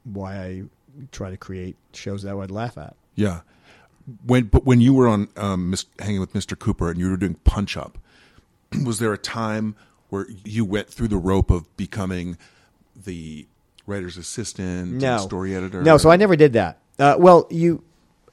why 0.04 0.36
I 0.38 0.64
try 1.12 1.30
to 1.30 1.38
create 1.38 1.76
shows 1.94 2.24
that 2.24 2.32
I 2.32 2.34
would 2.34 2.52
laugh 2.52 2.78
at. 2.78 2.96
Yeah. 3.16 3.42
When 4.26 4.46
but 4.46 4.66
when 4.66 4.82
you 4.82 4.94
were 4.94 5.08
on 5.08 5.28
um, 5.38 5.76
hanging 6.00 6.22
with 6.22 6.34
Mr. 6.34 6.58
Cooper 6.58 6.90
and 6.90 7.00
you 7.00 7.10
were 7.10 7.18
doing 7.18 7.36
Punch 7.44 7.78
Up, 7.78 7.98
was 8.86 9.00
there 9.00 9.14
a 9.14 9.18
time 9.18 9.76
where 10.10 10.28
you 10.44 10.66
went 10.66 10.90
through 10.90 11.10
the 11.10 11.18
rope 11.18 11.52
of 11.52 11.76
becoming 11.78 12.38
the 13.06 13.48
writer's 13.88 14.18
assistant, 14.18 14.94
No. 14.94 15.18
story 15.20 15.56
editor? 15.56 15.82
No, 15.82 15.98
so 15.98 16.10
I 16.10 16.16
never 16.18 16.36
did 16.36 16.54
that. 16.54 16.80
Uh, 17.00 17.16
well, 17.18 17.48
you, 17.50 17.84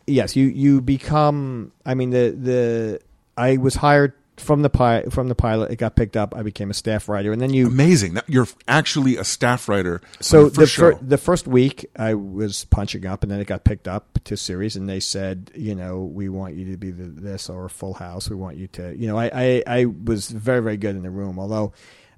yes, 0.06 0.36
you 0.36 0.46
you 0.46 0.80
become. 0.80 1.72
I 1.86 1.94
mean, 1.94 2.10
the 2.10 2.30
the 2.30 3.00
I 3.36 3.56
was 3.56 3.76
hired 3.76 4.12
from 4.36 4.62
the 4.62 4.70
pi- 4.70 5.02
from 5.10 5.28
the 5.28 5.34
pilot. 5.34 5.70
It 5.72 5.76
got 5.76 5.96
picked 5.96 6.16
up. 6.16 6.34
I 6.36 6.42
became 6.42 6.70
a 6.70 6.74
staff 6.74 7.08
writer, 7.08 7.32
and 7.32 7.40
then 7.40 7.52
you. 7.54 7.66
amazing. 7.66 8.14
That 8.14 8.28
you're 8.28 8.46
actually 8.68 9.16
a 9.16 9.24
staff 9.24 9.68
writer. 9.68 10.00
So 10.20 10.44
the 10.44 10.50
the 10.50 10.60
first 10.60 10.76
fir- 10.76 10.98
the 11.02 11.18
first 11.18 11.46
week 11.48 11.86
I 11.96 12.14
was 12.14 12.64
punching 12.66 13.06
up, 13.06 13.22
and 13.22 13.32
then 13.32 13.40
it 13.40 13.46
got 13.46 13.64
picked 13.64 13.88
up 13.88 14.18
to 14.24 14.36
series, 14.36 14.76
and 14.76 14.88
they 14.88 15.00
said, 15.00 15.50
you 15.54 15.74
know, 15.74 16.00
we 16.02 16.28
want 16.28 16.54
you 16.54 16.70
to 16.70 16.76
be 16.76 16.90
the, 16.90 17.04
this 17.04 17.48
or 17.48 17.68
Full 17.68 17.94
House. 17.94 18.28
We 18.28 18.36
want 18.36 18.58
you 18.58 18.66
to, 18.68 18.94
you 18.96 19.08
know, 19.08 19.16
I, 19.18 19.30
I 19.32 19.62
I 19.66 19.84
was 19.86 20.28
very 20.30 20.60
very 20.62 20.76
good 20.76 20.94
in 20.94 21.02
the 21.02 21.10
room, 21.10 21.38
although 21.38 21.72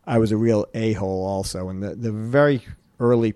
I 0.07 0.19
was 0.19 0.33
a 0.33 0.37
real 0.37 0.67
a 0.75 0.93
hole 0.95 1.27
also. 1.27 1.69
And 1.69 1.83
the 1.83 1.95
the 1.95 2.13
very 2.13 2.63
early 2.99 3.35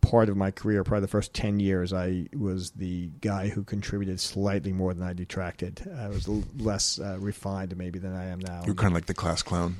part 0.00 0.28
of 0.28 0.36
my 0.36 0.50
career, 0.50 0.84
probably 0.84 1.02
the 1.02 1.08
first 1.08 1.34
ten 1.34 1.58
years, 1.58 1.92
I 1.92 2.26
was 2.34 2.70
the 2.72 3.10
guy 3.20 3.48
who 3.48 3.64
contributed 3.64 4.20
slightly 4.20 4.72
more 4.72 4.94
than 4.94 5.06
I 5.06 5.12
detracted. 5.12 5.88
I 5.98 6.08
was 6.08 6.28
less 6.28 6.98
uh, 6.98 7.18
refined 7.18 7.76
maybe 7.76 7.98
than 7.98 8.14
I 8.14 8.26
am 8.26 8.38
now. 8.40 8.62
you're 8.64 8.74
kind 8.74 8.92
of 8.92 8.94
like 8.94 9.06
the 9.06 9.14
class 9.14 9.42
clown. 9.42 9.76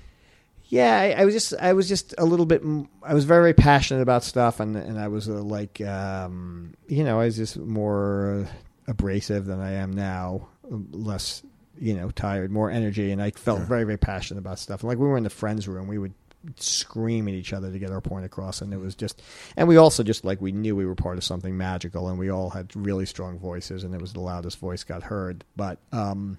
Yeah, 0.69 0.99
I, 0.99 1.23
I 1.23 1.25
was 1.25 1.33
just 1.33 1.55
I 1.61 1.73
was 1.75 1.89
just 1.89 2.12
a 2.19 2.25
little 2.25 2.47
bit. 2.47 2.61
I 3.03 3.14
was 3.14 3.25
very, 3.25 3.43
very 3.43 3.55
passionate 3.55 4.03
about 4.03 4.25
stuff, 4.25 4.59
and 4.59 4.75
and 4.77 4.99
I 4.99 5.09
was 5.09 5.29
uh, 5.29 5.35
like, 5.35 5.81
um, 5.81 6.75
you 6.89 7.05
know, 7.05 7.21
I 7.21 7.27
was 7.27 7.37
just 7.37 7.57
more 7.57 8.49
abrasive 8.89 9.47
than 9.47 9.61
I 9.61 9.75
am 9.75 9.93
now. 9.93 10.49
Less, 10.69 11.43
you 11.79 11.95
know, 11.95 12.11
tired, 12.11 12.51
more 12.51 12.70
energy, 12.70 13.11
and 13.11 13.22
I 13.22 13.31
felt 13.31 13.61
very, 13.61 13.85
very 13.85 13.99
passionate 13.99 14.41
about 14.41 14.59
stuff. 14.59 14.81
And 14.83 14.89
like 14.89 14.99
we 14.99 15.07
were 15.07 15.16
in 15.16 15.24
the 15.24 15.31
friends' 15.31 15.68
room, 15.68 15.89
we 15.89 15.99
would 15.99 16.14
scream 16.57 17.27
at 17.29 17.35
each 17.35 17.53
other 17.53 17.72
to 17.72 17.79
get 17.79 17.91
our 17.91 18.01
point 18.01 18.24
across, 18.24 18.61
and 18.61 18.72
it 18.72 18.79
was 18.79 18.95
just. 18.95 19.22
And 19.57 19.68
we 19.68 19.77
also 19.77 20.03
just 20.03 20.24
like 20.24 20.41
we 20.41 20.53
knew 20.53 20.77
we 20.77 20.87
were 20.87 20.95
part 20.95 21.18
of 21.18 21.24
something 21.24 21.57
magical, 21.57 22.09
and 22.09 22.18
we 22.18 22.31
all 22.31 22.51
had 22.51 22.74
really 22.74 23.07
strong 23.07 23.39
voices, 23.39 23.85
and 23.85 23.95
it 23.95 24.01
was 24.01 24.12
the 24.12 24.20
loudest 24.20 24.59
voice 24.59 24.85
got 24.85 25.03
heard. 25.03 25.45
But 25.57 25.79
um, 25.93 26.39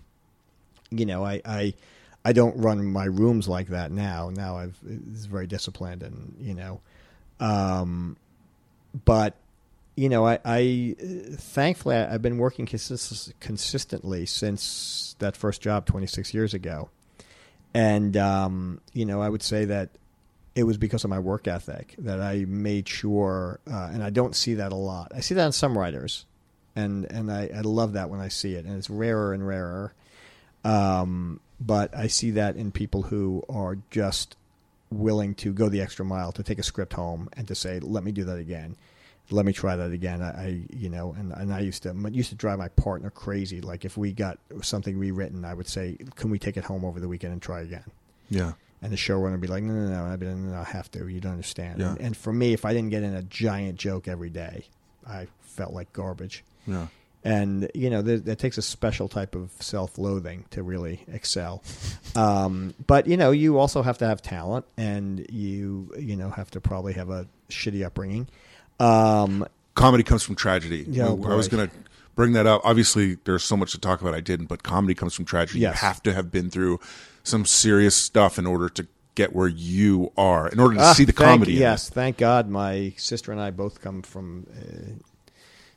you 0.89 1.05
know, 1.05 1.25
I, 1.25 1.41
I 1.45 1.73
I 2.27 2.33
don't 2.33 2.57
run 2.57 2.85
my 2.85 3.05
rooms 3.05 3.47
like 3.47 3.67
that 3.67 3.91
now. 3.91 4.29
Now 4.29 4.57
I've 4.57 4.77
it's 4.85 5.25
very 5.25 5.47
disciplined 5.47 6.03
and 6.03 6.35
you 6.41 6.53
know, 6.53 6.81
um, 7.39 8.17
but 9.05 9.35
you 9.97 10.09
know, 10.09 10.27
I, 10.27 10.39
I 10.45 10.95
thankfully 11.33 11.95
I, 11.95 12.13
I've 12.13 12.21
been 12.21 12.37
working 12.37 12.67
consist- 12.67 13.33
consistently 13.39 14.27
since 14.27 15.15
that 15.17 15.35
first 15.35 15.59
job 15.59 15.87
26 15.87 16.35
years 16.35 16.53
ago, 16.53 16.89
and 17.73 18.15
um, 18.15 18.79
you 18.93 19.05
know, 19.05 19.21
I 19.21 19.27
would 19.27 19.41
say 19.41 19.65
that 19.65 19.89
it 20.55 20.63
was 20.63 20.77
because 20.77 21.03
of 21.03 21.09
my 21.09 21.17
work 21.17 21.47
ethic 21.47 21.95
that 21.97 22.21
I 22.21 22.45
made 22.47 22.87
sure, 22.87 23.59
uh, 23.69 23.89
and 23.91 24.03
I 24.03 24.11
don't 24.11 24.35
see 24.35 24.53
that 24.53 24.71
a 24.71 24.75
lot. 24.75 25.11
I 25.15 25.19
see 25.19 25.33
that 25.33 25.47
in 25.47 25.51
some 25.51 25.75
writers, 25.75 26.25
and 26.75 27.11
and 27.11 27.31
I, 27.31 27.49
I 27.53 27.61
love 27.61 27.93
that 27.93 28.11
when 28.11 28.19
I 28.19 28.27
see 28.27 28.53
it, 28.53 28.65
and 28.65 28.77
it's 28.77 28.91
rarer 28.91 29.33
and 29.33 29.45
rarer. 29.45 29.93
Um, 30.63 31.39
but 31.59 31.97
I 31.97 32.05
see 32.05 32.31
that 32.31 32.55
in 32.55 32.71
people 32.71 33.01
who 33.01 33.43
are 33.49 33.79
just 33.89 34.37
willing 34.91 35.33
to 35.35 35.51
go 35.51 35.69
the 35.69 35.81
extra 35.81 36.05
mile 36.05 36.31
to 36.33 36.43
take 36.43 36.59
a 36.59 36.63
script 36.63 36.93
home 36.93 37.29
and 37.33 37.47
to 37.47 37.55
say, 37.55 37.79
"Let 37.79 38.03
me 38.03 38.11
do 38.11 38.25
that 38.25 38.37
again." 38.37 38.75
Let 39.29 39.45
me 39.45 39.53
try 39.53 39.75
that 39.75 39.91
again. 39.91 40.21
I, 40.21 40.29
I 40.29 40.61
you 40.71 40.89
know, 40.89 41.13
and, 41.17 41.33
and 41.33 41.53
I 41.53 41.59
used 41.59 41.83
to 41.83 41.93
used 42.11 42.29
to 42.29 42.35
drive 42.35 42.59
my 42.59 42.69
partner 42.69 43.09
crazy. 43.09 43.61
Like 43.61 43.83
if 43.83 43.97
we 43.97 44.13
got 44.13 44.39
something 44.61 44.97
rewritten, 44.97 45.43
I 45.43 45.53
would 45.53 45.67
say, 45.67 45.97
"Can 46.15 46.29
we 46.29 46.39
take 46.39 46.55
it 46.57 46.63
home 46.63 46.85
over 46.85 46.99
the 46.99 47.07
weekend 47.07 47.33
and 47.33 47.41
try 47.41 47.61
again?" 47.61 47.83
Yeah. 48.29 48.53
And 48.81 48.91
the 48.91 48.97
showrunner 48.97 49.31
would 49.31 49.41
be 49.41 49.47
like, 49.47 49.63
no, 49.63 49.73
no, 49.73 49.89
no, 49.89 50.05
I'd 50.05 50.19
be 50.19 50.27
like, 50.27 50.35
no, 50.35 50.51
no, 50.51 50.59
I 50.59 50.63
have 50.63 50.91
to. 50.91 51.07
You 51.07 51.19
don't 51.19 51.31
understand. 51.31 51.79
Yeah. 51.79 51.89
And, 51.91 52.01
and 52.01 52.17
for 52.17 52.31
me, 52.31 52.53
if 52.53 52.63
I 52.63 52.73
didn't 52.73 52.89
get 52.89 53.03
in 53.03 53.15
a 53.15 53.23
giant 53.23 53.79
joke 53.79 54.07
every 54.07 54.29
day, 54.29 54.65
I 55.07 55.27
felt 55.41 55.73
like 55.73 55.91
garbage. 55.93 56.43
Yeah. 56.67 56.87
And, 57.23 57.69
you 57.73 57.89
know, 57.89 58.03
there, 58.03 58.19
that 58.19 58.37
takes 58.37 58.57
a 58.57 58.61
special 58.61 59.09
type 59.09 59.33
of 59.33 59.51
self 59.59 59.97
loathing 59.97 60.45
to 60.51 60.63
really 60.63 61.03
excel. 61.11 61.63
Um, 62.15 62.73
but, 62.87 63.05
you 63.05 63.15
know, 63.15 63.29
you 63.29 63.59
also 63.59 63.83
have 63.83 63.99
to 63.99 64.07
have 64.07 64.23
talent 64.23 64.65
and 64.75 65.23
you, 65.29 65.93
you 65.99 66.15
know, 66.15 66.31
have 66.31 66.49
to 66.51 66.61
probably 66.61 66.93
have 66.93 67.11
a 67.11 67.27
shitty 67.49 67.85
upbringing. 67.85 68.27
Um, 68.79 69.45
Comedy 69.75 70.03
comes 70.03 70.23
from 70.23 70.35
tragedy. 70.35 70.85
Yeah, 70.87 71.05
I- 71.07 71.09
I 71.31 71.35
was 71.35 71.47
going 71.47 71.67
to 71.67 71.73
bring 72.15 72.33
that 72.33 72.47
up. 72.47 72.61
Obviously, 72.63 73.17
there's 73.25 73.43
so 73.43 73.55
much 73.55 73.71
to 73.73 73.77
talk 73.79 74.01
about. 74.01 74.13
I 74.15 74.21
didn't, 74.21 74.47
but 74.47 74.63
comedy 74.63 74.95
comes 74.95 75.13
from 75.13 75.25
tragedy. 75.25 75.59
Yes. 75.59 75.75
You 75.75 75.87
have 75.87 76.01
to 76.03 76.13
have 76.13 76.31
been 76.31 76.49
through 76.49 76.79
some 77.23 77.45
serious 77.45 77.95
stuff 77.95 78.39
in 78.39 78.47
order 78.47 78.69
to 78.69 78.87
get 79.13 79.35
where 79.35 79.47
you 79.47 80.11
are. 80.17 80.47
In 80.47 80.59
order 80.59 80.75
to 80.75 80.81
ah, 80.81 80.93
see 80.93 81.03
the 81.05 81.11
thank- 81.11 81.29
comedy. 81.29 81.53
Yes. 81.53 81.89
Thank 81.89 82.17
God 82.17 82.49
my 82.49 82.93
sister 82.97 83.31
and 83.31 83.39
I 83.39 83.51
both 83.51 83.81
come 83.81 84.01
from, 84.01 84.47
uh, 84.51 85.03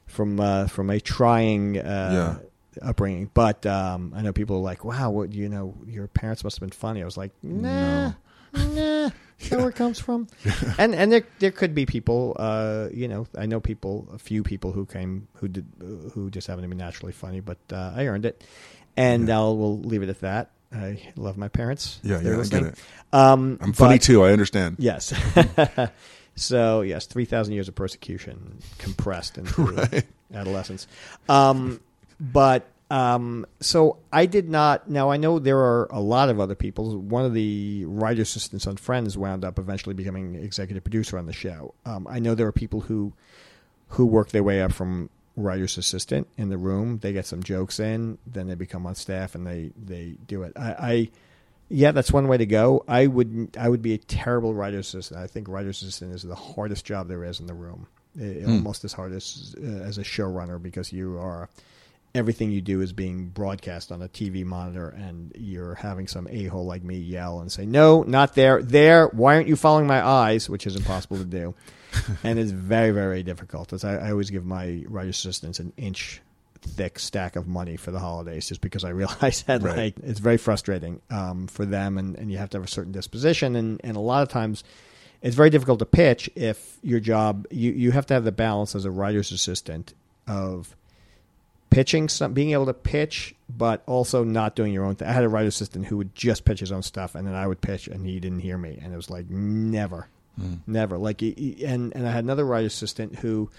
from, 0.06 0.40
uh, 0.40 0.66
from 0.66 0.88
a 0.90 0.98
trying, 1.00 1.78
uh, 1.78 2.38
upbringing. 2.80 3.30
But 3.34 3.66
um, 3.66 4.12
I 4.16 4.22
know 4.22 4.32
people 4.32 4.56
are 4.56 4.60
like, 4.62 4.84
"Wow, 4.84 5.10
what 5.10 5.32
you 5.32 5.48
know, 5.48 5.74
your 5.86 6.06
parents 6.06 6.42
must 6.44 6.56
have 6.56 6.60
been 6.60 6.70
funny." 6.74 7.02
I 7.02 7.04
was 7.04 7.16
like, 7.16 7.32
"Nah, 7.42 8.12
nah." 8.74 9.10
That's 9.38 9.56
where 9.56 9.70
it 9.70 9.74
comes 9.74 9.98
from, 9.98 10.28
and 10.78 10.94
and 10.94 11.10
there 11.10 11.22
there 11.38 11.50
could 11.50 11.74
be 11.74 11.86
people, 11.86 12.36
uh, 12.38 12.88
you 12.92 13.08
know, 13.08 13.26
I 13.38 13.46
know 13.46 13.58
people, 13.58 14.06
a 14.12 14.18
few 14.18 14.42
people 14.42 14.72
who 14.72 14.84
came 14.84 15.28
who 15.36 15.48
did 15.48 15.64
who 16.12 16.28
just 16.30 16.46
happen 16.46 16.62
to 16.62 16.68
be 16.68 16.76
naturally 16.76 17.12
funny, 17.12 17.40
but 17.40 17.56
uh, 17.72 17.94
I 17.96 18.06
earned 18.06 18.26
it, 18.26 18.44
and 18.98 19.30
I'll 19.30 19.56
we'll 19.56 19.78
leave 19.80 20.02
it 20.02 20.10
at 20.10 20.20
that. 20.20 20.50
I 20.72 21.00
love 21.16 21.38
my 21.38 21.48
parents. 21.48 22.00
Yeah, 22.02 22.20
yeah, 22.20 22.38
I 22.38 22.44
get 22.44 22.62
it. 22.64 22.74
Um, 23.14 23.58
I'm 23.62 23.72
funny 23.72 23.98
too. 23.98 24.22
I 24.24 24.32
understand. 24.32 24.76
Yes. 24.78 25.10
so 26.36 26.82
yes, 26.82 27.06
three 27.06 27.24
thousand 27.24 27.54
years 27.54 27.66
of 27.68 27.74
persecution 27.74 28.58
compressed 28.78 29.38
into 29.38 29.62
Right. 29.62 30.04
adolescence. 30.34 30.86
Um, 31.30 31.80
but 32.20 32.66
um, 32.90 33.46
so 33.60 33.98
I 34.12 34.26
did 34.26 34.48
not. 34.48 34.90
Now 34.90 35.10
I 35.10 35.16
know 35.16 35.38
there 35.38 35.58
are 35.58 35.88
a 35.90 36.00
lot 36.00 36.28
of 36.28 36.40
other 36.40 36.54
people. 36.54 36.98
One 36.98 37.24
of 37.24 37.34
the 37.34 37.84
writer 37.86 38.22
assistants 38.22 38.66
on 38.66 38.76
Friends 38.76 39.16
wound 39.16 39.44
up 39.44 39.58
eventually 39.58 39.94
becoming 39.94 40.34
executive 40.34 40.82
producer 40.82 41.16
on 41.16 41.26
the 41.26 41.32
show. 41.32 41.74
Um, 41.86 42.06
I 42.08 42.18
know 42.18 42.34
there 42.34 42.48
are 42.48 42.52
people 42.52 42.80
who 42.80 43.12
who 43.90 44.06
work 44.06 44.30
their 44.30 44.42
way 44.42 44.60
up 44.60 44.72
from 44.72 45.10
writer's 45.36 45.78
assistant 45.78 46.26
in 46.36 46.48
the 46.48 46.58
room. 46.58 46.98
They 46.98 47.12
get 47.12 47.26
some 47.26 47.42
jokes 47.42 47.78
in, 47.80 48.18
then 48.26 48.48
they 48.48 48.54
become 48.54 48.86
on 48.86 48.94
staff 48.96 49.34
and 49.34 49.46
they 49.46 49.70
they 49.76 50.16
do 50.26 50.42
it. 50.42 50.52
I, 50.56 50.70
I 50.78 51.10
yeah, 51.68 51.92
that's 51.92 52.12
one 52.12 52.26
way 52.26 52.36
to 52.38 52.46
go. 52.46 52.84
I 52.88 53.06
would 53.06 53.56
I 53.58 53.68
would 53.68 53.82
be 53.82 53.94
a 53.94 53.98
terrible 53.98 54.52
writer's 54.52 54.88
assistant. 54.88 55.20
I 55.20 55.28
think 55.28 55.48
writer's 55.48 55.80
assistant 55.80 56.12
is 56.12 56.24
the 56.24 56.34
hardest 56.34 56.84
job 56.84 57.06
there 57.06 57.24
is 57.24 57.38
in 57.38 57.46
the 57.46 57.54
room, 57.54 57.86
Eh, 58.20 58.44
almost 58.44 58.84
as 58.84 58.92
hard 58.92 59.12
as 59.12 59.54
uh, 59.62 59.64
as 59.64 59.96
a 59.96 60.02
showrunner 60.02 60.60
because 60.60 60.92
you 60.92 61.16
are 61.18 61.48
everything 62.14 62.50
you 62.50 62.60
do 62.60 62.80
is 62.80 62.92
being 62.92 63.26
broadcast 63.28 63.92
on 63.92 64.02
a 64.02 64.08
TV 64.08 64.44
monitor, 64.44 64.88
and 64.88 65.32
you're 65.36 65.74
having 65.74 66.06
some 66.08 66.26
a 66.30 66.44
hole 66.46 66.64
like 66.66 66.82
me 66.82 66.96
yell 66.96 67.40
and 67.40 67.50
say, 67.50 67.66
"No, 67.66 68.02
not 68.02 68.34
there, 68.34 68.62
there. 68.62 69.06
Why 69.08 69.36
aren't 69.36 69.48
you 69.48 69.56
following 69.56 69.86
my 69.86 70.04
eyes?" 70.04 70.48
Which 70.48 70.66
is 70.66 70.76
impossible 70.76 71.18
to 71.18 71.24
do, 71.24 71.54
and 72.24 72.38
it's 72.38 72.50
very 72.52 72.90
very 72.90 73.22
difficult. 73.22 73.72
As 73.72 73.84
I, 73.84 73.96
I 73.96 74.10
always 74.10 74.30
give 74.30 74.44
my 74.44 74.84
writer's 74.88 75.16
assistants 75.18 75.58
an 75.60 75.72
inch 75.76 76.20
thick 76.62 76.98
stack 76.98 77.36
of 77.36 77.48
money 77.48 77.76
for 77.78 77.90
the 77.90 77.98
holidays 77.98 78.46
just 78.48 78.60
because 78.60 78.84
I 78.84 78.90
realize 79.02 79.42
that 79.44 79.62
Right. 79.62 79.76
like 79.76 79.94
it's 80.02 80.20
very 80.20 80.36
frustrating 80.36 81.00
um, 81.10 81.46
for 81.46 81.64
them 81.64 81.96
and, 81.96 82.16
and 82.18 82.30
you 82.30 82.36
have 82.36 82.50
to 82.50 82.58
have 82.58 82.64
a 82.64 82.70
certain 82.70 82.92
disposition 82.92 83.56
and, 83.56 83.80
and 83.82 83.96
a 83.96 84.00
lot 84.00 84.22
of 84.22 84.28
times 84.28 84.62
it's 85.22 85.34
very 85.34 85.48
difficult 85.48 85.78
to 85.78 85.86
pitch 85.86 86.28
if 86.34 86.76
your 86.82 87.00
job 87.00 87.46
you, 87.50 87.72
you 87.72 87.92
have 87.92 88.04
to 88.06 88.14
have 88.14 88.24
the 88.24 88.32
balance 88.32 88.74
as 88.74 88.84
a 88.84 88.90
writer's 88.90 89.32
assistant 89.32 89.94
of 90.28 90.76
pitching 91.70 92.08
some 92.08 92.32
being 92.32 92.50
able 92.50 92.66
to 92.66 92.74
pitch 92.74 93.34
but 93.48 93.82
also 93.86 94.24
not 94.24 94.56
doing 94.56 94.72
your 94.72 94.84
own 94.84 94.96
thing. 94.96 95.08
I 95.08 95.12
had 95.12 95.24
a 95.24 95.28
writer 95.28 95.48
assistant 95.48 95.86
who 95.86 95.96
would 95.96 96.14
just 96.14 96.44
pitch 96.44 96.60
his 96.60 96.72
own 96.72 96.82
stuff 96.82 97.14
and 97.14 97.26
then 97.26 97.34
I 97.34 97.46
would 97.46 97.60
pitch 97.60 97.86
and 97.88 98.04
he 98.04 98.20
didn't 98.20 98.40
hear 98.40 98.58
me 98.58 98.78
and 98.82 98.92
it 98.92 98.96
was 98.96 99.10
like 99.10 99.30
never 99.30 100.08
hmm. 100.38 100.54
never 100.66 100.98
like 100.98 101.22
and 101.22 101.94
and 101.94 102.06
I 102.06 102.10
had 102.10 102.24
another 102.24 102.44
writer 102.44 102.66
assistant 102.66 103.16
who 103.16 103.50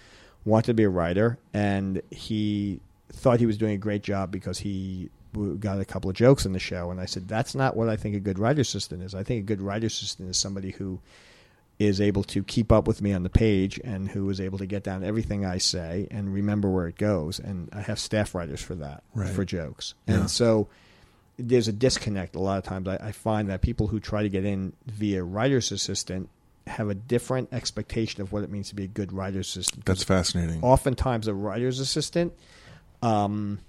wanted 0.45 0.67
to 0.67 0.73
be 0.73 0.83
a 0.83 0.89
writer 0.89 1.37
and 1.53 2.01
he 2.11 2.79
thought 3.11 3.39
he 3.39 3.45
was 3.45 3.57
doing 3.57 3.73
a 3.73 3.77
great 3.77 4.03
job 4.03 4.31
because 4.31 4.59
he 4.59 5.09
got 5.59 5.79
a 5.79 5.85
couple 5.85 6.09
of 6.09 6.15
jokes 6.15 6.45
in 6.45 6.51
the 6.51 6.59
show 6.59 6.91
and 6.91 6.99
I 6.99 7.05
said 7.05 7.27
that's 7.27 7.55
not 7.55 7.77
what 7.77 7.87
I 7.87 7.95
think 7.95 8.15
a 8.15 8.19
good 8.19 8.39
writer 8.39 8.61
assistant 8.61 9.03
is. 9.03 9.15
I 9.15 9.23
think 9.23 9.39
a 9.39 9.45
good 9.45 9.61
writer 9.61 9.87
assistant 9.87 10.29
is 10.29 10.37
somebody 10.37 10.71
who 10.71 10.99
is 11.85 11.99
able 12.01 12.23
to 12.25 12.43
keep 12.43 12.71
up 12.71 12.87
with 12.87 13.01
me 13.01 13.13
on 13.13 13.23
the 13.23 13.29
page 13.29 13.79
and 13.83 14.09
who 14.09 14.29
is 14.29 14.39
able 14.41 14.57
to 14.57 14.65
get 14.65 14.83
down 14.83 15.03
everything 15.03 15.45
I 15.45 15.57
say 15.57 16.07
and 16.11 16.33
remember 16.33 16.69
where 16.69 16.87
it 16.87 16.97
goes. 16.97 17.39
And 17.39 17.69
I 17.73 17.81
have 17.81 17.99
staff 17.99 18.33
writers 18.35 18.61
for 18.61 18.75
that, 18.75 19.03
Right. 19.13 19.29
for 19.29 19.45
jokes. 19.45 19.93
Yeah. 20.07 20.15
And 20.21 20.29
so 20.29 20.67
there's 21.37 21.67
a 21.67 21.71
disconnect 21.73 22.35
a 22.35 22.39
lot 22.39 22.57
of 22.57 22.63
times. 22.63 22.87
I, 22.87 22.97
I 22.97 23.11
find 23.11 23.49
that 23.49 23.61
people 23.61 23.87
who 23.87 23.99
try 23.99 24.21
to 24.23 24.29
get 24.29 24.45
in 24.45 24.73
via 24.85 25.23
writer's 25.23 25.71
assistant 25.71 26.29
have 26.67 26.89
a 26.89 26.93
different 26.95 27.51
expectation 27.51 28.21
of 28.21 28.31
what 28.31 28.43
it 28.43 28.49
means 28.51 28.69
to 28.69 28.75
be 28.75 28.83
a 28.83 28.87
good 28.87 29.11
writer's 29.11 29.47
assistant. 29.47 29.83
That's 29.85 30.03
fascinating. 30.03 30.61
Oftentimes, 30.61 31.27
a 31.27 31.33
writer's 31.33 31.79
assistant, 31.79 32.33
um, 33.01 33.59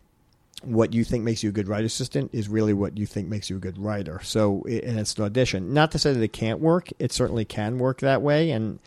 what 0.64 0.92
you 0.94 1.04
think 1.04 1.24
makes 1.24 1.42
you 1.42 1.48
a 1.50 1.52
good 1.52 1.68
writer 1.68 1.86
assistant 1.86 2.30
is 2.32 2.48
really 2.48 2.72
what 2.72 2.96
you 2.98 3.06
think 3.06 3.28
makes 3.28 3.50
you 3.50 3.56
a 3.56 3.60
good 3.60 3.78
writer. 3.78 4.20
So, 4.22 4.62
and 4.66 4.98
it's 4.98 5.14
an 5.16 5.24
audition. 5.24 5.72
Not 5.74 5.92
to 5.92 5.98
say 5.98 6.12
that 6.12 6.22
it 6.22 6.32
can't 6.32 6.60
work; 6.60 6.88
it 6.98 7.12
certainly 7.12 7.44
can 7.44 7.78
work 7.78 8.00
that 8.00 8.22
way, 8.22 8.50
and 8.50 8.78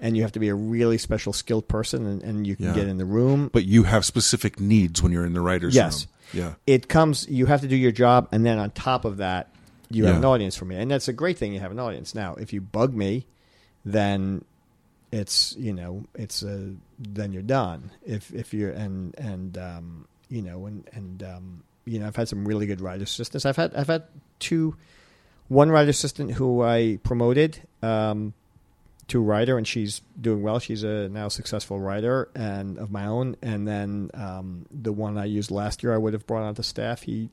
and 0.00 0.16
you 0.16 0.22
have 0.22 0.32
to 0.32 0.40
be 0.40 0.48
a 0.48 0.54
really 0.54 0.98
special 0.98 1.32
skilled 1.32 1.66
person, 1.68 2.04
and, 2.06 2.22
and 2.22 2.46
you 2.46 2.56
can 2.56 2.66
Yeah. 2.66 2.74
get 2.74 2.88
in 2.88 2.98
the 2.98 3.04
room. 3.04 3.48
But 3.52 3.64
you 3.64 3.84
have 3.84 4.04
specific 4.04 4.60
needs 4.60 5.02
when 5.02 5.12
you're 5.12 5.24
in 5.24 5.32
the 5.32 5.40
writer's 5.40 5.74
Yes. 5.74 6.06
room. 6.32 6.42
Yeah. 6.42 6.54
it 6.66 6.88
comes 6.88 7.28
you 7.28 7.46
have 7.46 7.60
to 7.60 7.68
do 7.68 7.76
your 7.76 7.92
job 7.92 8.28
and 8.32 8.44
then 8.44 8.58
on 8.58 8.70
top 8.72 9.04
of 9.04 9.18
that 9.18 9.50
you 9.90 10.06
have 10.06 10.16
an 10.16 10.24
audience 10.24 10.56
for 10.56 10.64
me 10.64 10.74
and 10.74 10.90
that's 10.90 11.06
a 11.06 11.12
great 11.12 11.38
thing 11.38 11.52
you 11.52 11.60
have 11.60 11.70
an 11.70 11.78
audience 11.78 12.12
now 12.14 12.34
if 12.36 12.52
you 12.52 12.60
bug 12.60 12.92
me 12.94 13.24
then 13.84 14.44
it's 15.12 15.54
you 15.58 15.72
know 15.72 16.02
it's 16.14 16.42
a, 16.42 16.72
then 16.98 17.32
you're 17.32 17.42
done 17.42 17.90
if 18.04 18.32
if 18.34 18.52
you're 18.52 18.70
and 18.70 19.14
and 19.18 19.56
um 19.58 20.06
you 20.28 20.42
know 20.42 20.66
and 20.66 20.88
and 20.92 21.22
um 21.22 21.64
you 21.84 21.98
know 21.98 22.06
I've 22.06 22.16
had 22.16 22.28
some 22.28 22.46
really 22.46 22.66
good 22.66 22.80
writer 22.80 23.04
assistants. 23.04 23.44
I've 23.46 23.56
had 23.56 23.74
I've 23.74 23.88
had 23.88 24.04
two 24.38 24.76
one 25.48 25.70
writer 25.70 25.90
assistant 25.90 26.32
who 26.32 26.62
I 26.62 26.98
promoted 27.02 27.60
um 27.82 28.34
to 29.08 29.20
writer 29.20 29.58
and 29.58 29.66
she's 29.66 30.00
doing 30.20 30.42
well. 30.42 30.58
She's 30.58 30.82
a 30.82 31.08
now 31.08 31.28
successful 31.28 31.78
writer 31.78 32.28
and 32.34 32.78
of 32.78 32.90
my 32.90 33.06
own. 33.06 33.36
And 33.42 33.66
then 33.68 34.10
um, 34.14 34.66
the 34.70 34.92
one 34.92 35.18
i 35.18 35.24
used 35.24 35.50
last 35.50 35.82
year 35.82 35.92
i 35.92 35.98
would 35.98 36.12
have 36.12 36.26
brought 36.26 36.42
onto 36.42 36.62
staff. 36.62 37.02
He 37.02 37.28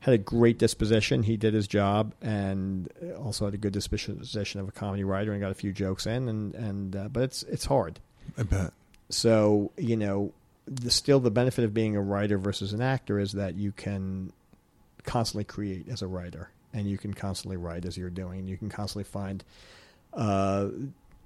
had 0.00 0.14
a 0.14 0.18
great 0.18 0.58
disposition. 0.58 1.22
He 1.22 1.36
did 1.36 1.52
his 1.52 1.68
job 1.68 2.14
and 2.22 2.90
also 3.18 3.44
had 3.44 3.54
a 3.54 3.58
good 3.58 3.72
disposition 3.72 4.60
of 4.60 4.68
a 4.68 4.72
comedy 4.72 5.04
writer 5.04 5.32
and 5.32 5.40
got 5.40 5.50
a 5.50 5.54
few 5.54 5.72
jokes 5.72 6.06
in. 6.06 6.28
And 6.28 6.54
and 6.54 6.96
uh, 6.96 7.08
but 7.08 7.24
it's 7.24 7.42
it's 7.44 7.66
hard. 7.66 8.00
I 8.38 8.44
bet. 8.44 8.72
so 9.08 9.72
you 9.76 9.96
know 9.96 10.32
the, 10.70 10.90
still 10.90 11.20
the 11.20 11.30
benefit 11.30 11.64
of 11.64 11.74
being 11.74 11.96
a 11.96 12.00
writer 12.00 12.38
versus 12.38 12.72
an 12.72 12.80
actor 12.80 13.18
is 13.18 13.32
that 13.32 13.56
you 13.56 13.72
can 13.72 14.32
constantly 15.04 15.44
create 15.44 15.88
as 15.88 16.02
a 16.02 16.06
writer 16.06 16.50
and 16.72 16.88
you 16.88 16.96
can 16.96 17.12
constantly 17.12 17.56
write 17.56 17.84
as 17.84 17.96
you're 17.96 18.10
doing. 18.10 18.38
And 18.38 18.48
you 18.48 18.56
can 18.56 18.68
constantly 18.68 19.04
find 19.04 19.42
uh, 20.14 20.68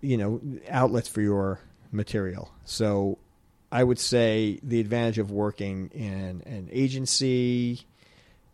you 0.01 0.17
know 0.17 0.41
outlets 0.71 1.09
for 1.09 1.21
your 1.21 1.61
material. 1.93 2.51
So 2.65 3.19
i 3.75 3.83
would 3.83 3.99
say 3.99 4.61
the 4.63 4.79
advantage 4.79 5.19
of 5.19 5.33
working 5.33 5.91
in 5.93 6.43
an 6.47 6.69
agency 6.71 7.81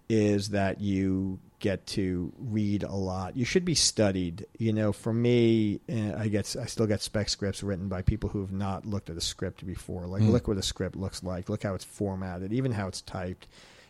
is 0.08 0.48
that 0.48 0.80
you 0.80 1.38
get 1.60 1.86
to 1.86 2.32
read 2.38 2.82
a 2.82 2.92
lot. 2.94 3.36
You 3.36 3.44
should 3.44 3.64
be 3.64 3.74
studied. 3.74 4.46
You 4.58 4.72
know, 4.72 4.92
for 4.92 5.12
me, 5.12 5.80
eh, 5.88 6.12
I 6.16 6.28
get 6.28 6.56
I 6.60 6.66
still 6.66 6.86
get 6.86 7.00
spec 7.02 7.28
scripts 7.28 7.62
written 7.62 7.88
by 7.88 8.02
people 8.02 8.30
who 8.30 8.40
have 8.40 8.52
not 8.52 8.84
looked 8.86 9.08
at 9.10 9.16
a 9.16 9.20
script 9.20 9.64
before. 9.64 10.06
Like, 10.06 10.22
Hmm. 10.22 10.30
look 10.30 10.48
what 10.48 10.56
a 10.56 10.62
script 10.62 10.96
looks 10.96 11.22
like. 11.22 11.48
Look 11.48 11.62
how 11.62 11.74
it's 11.74 11.84
formatted. 11.84 12.52
Even 12.52 12.72
how 12.72 12.88
it's 12.88 13.02
typed. 13.02 13.46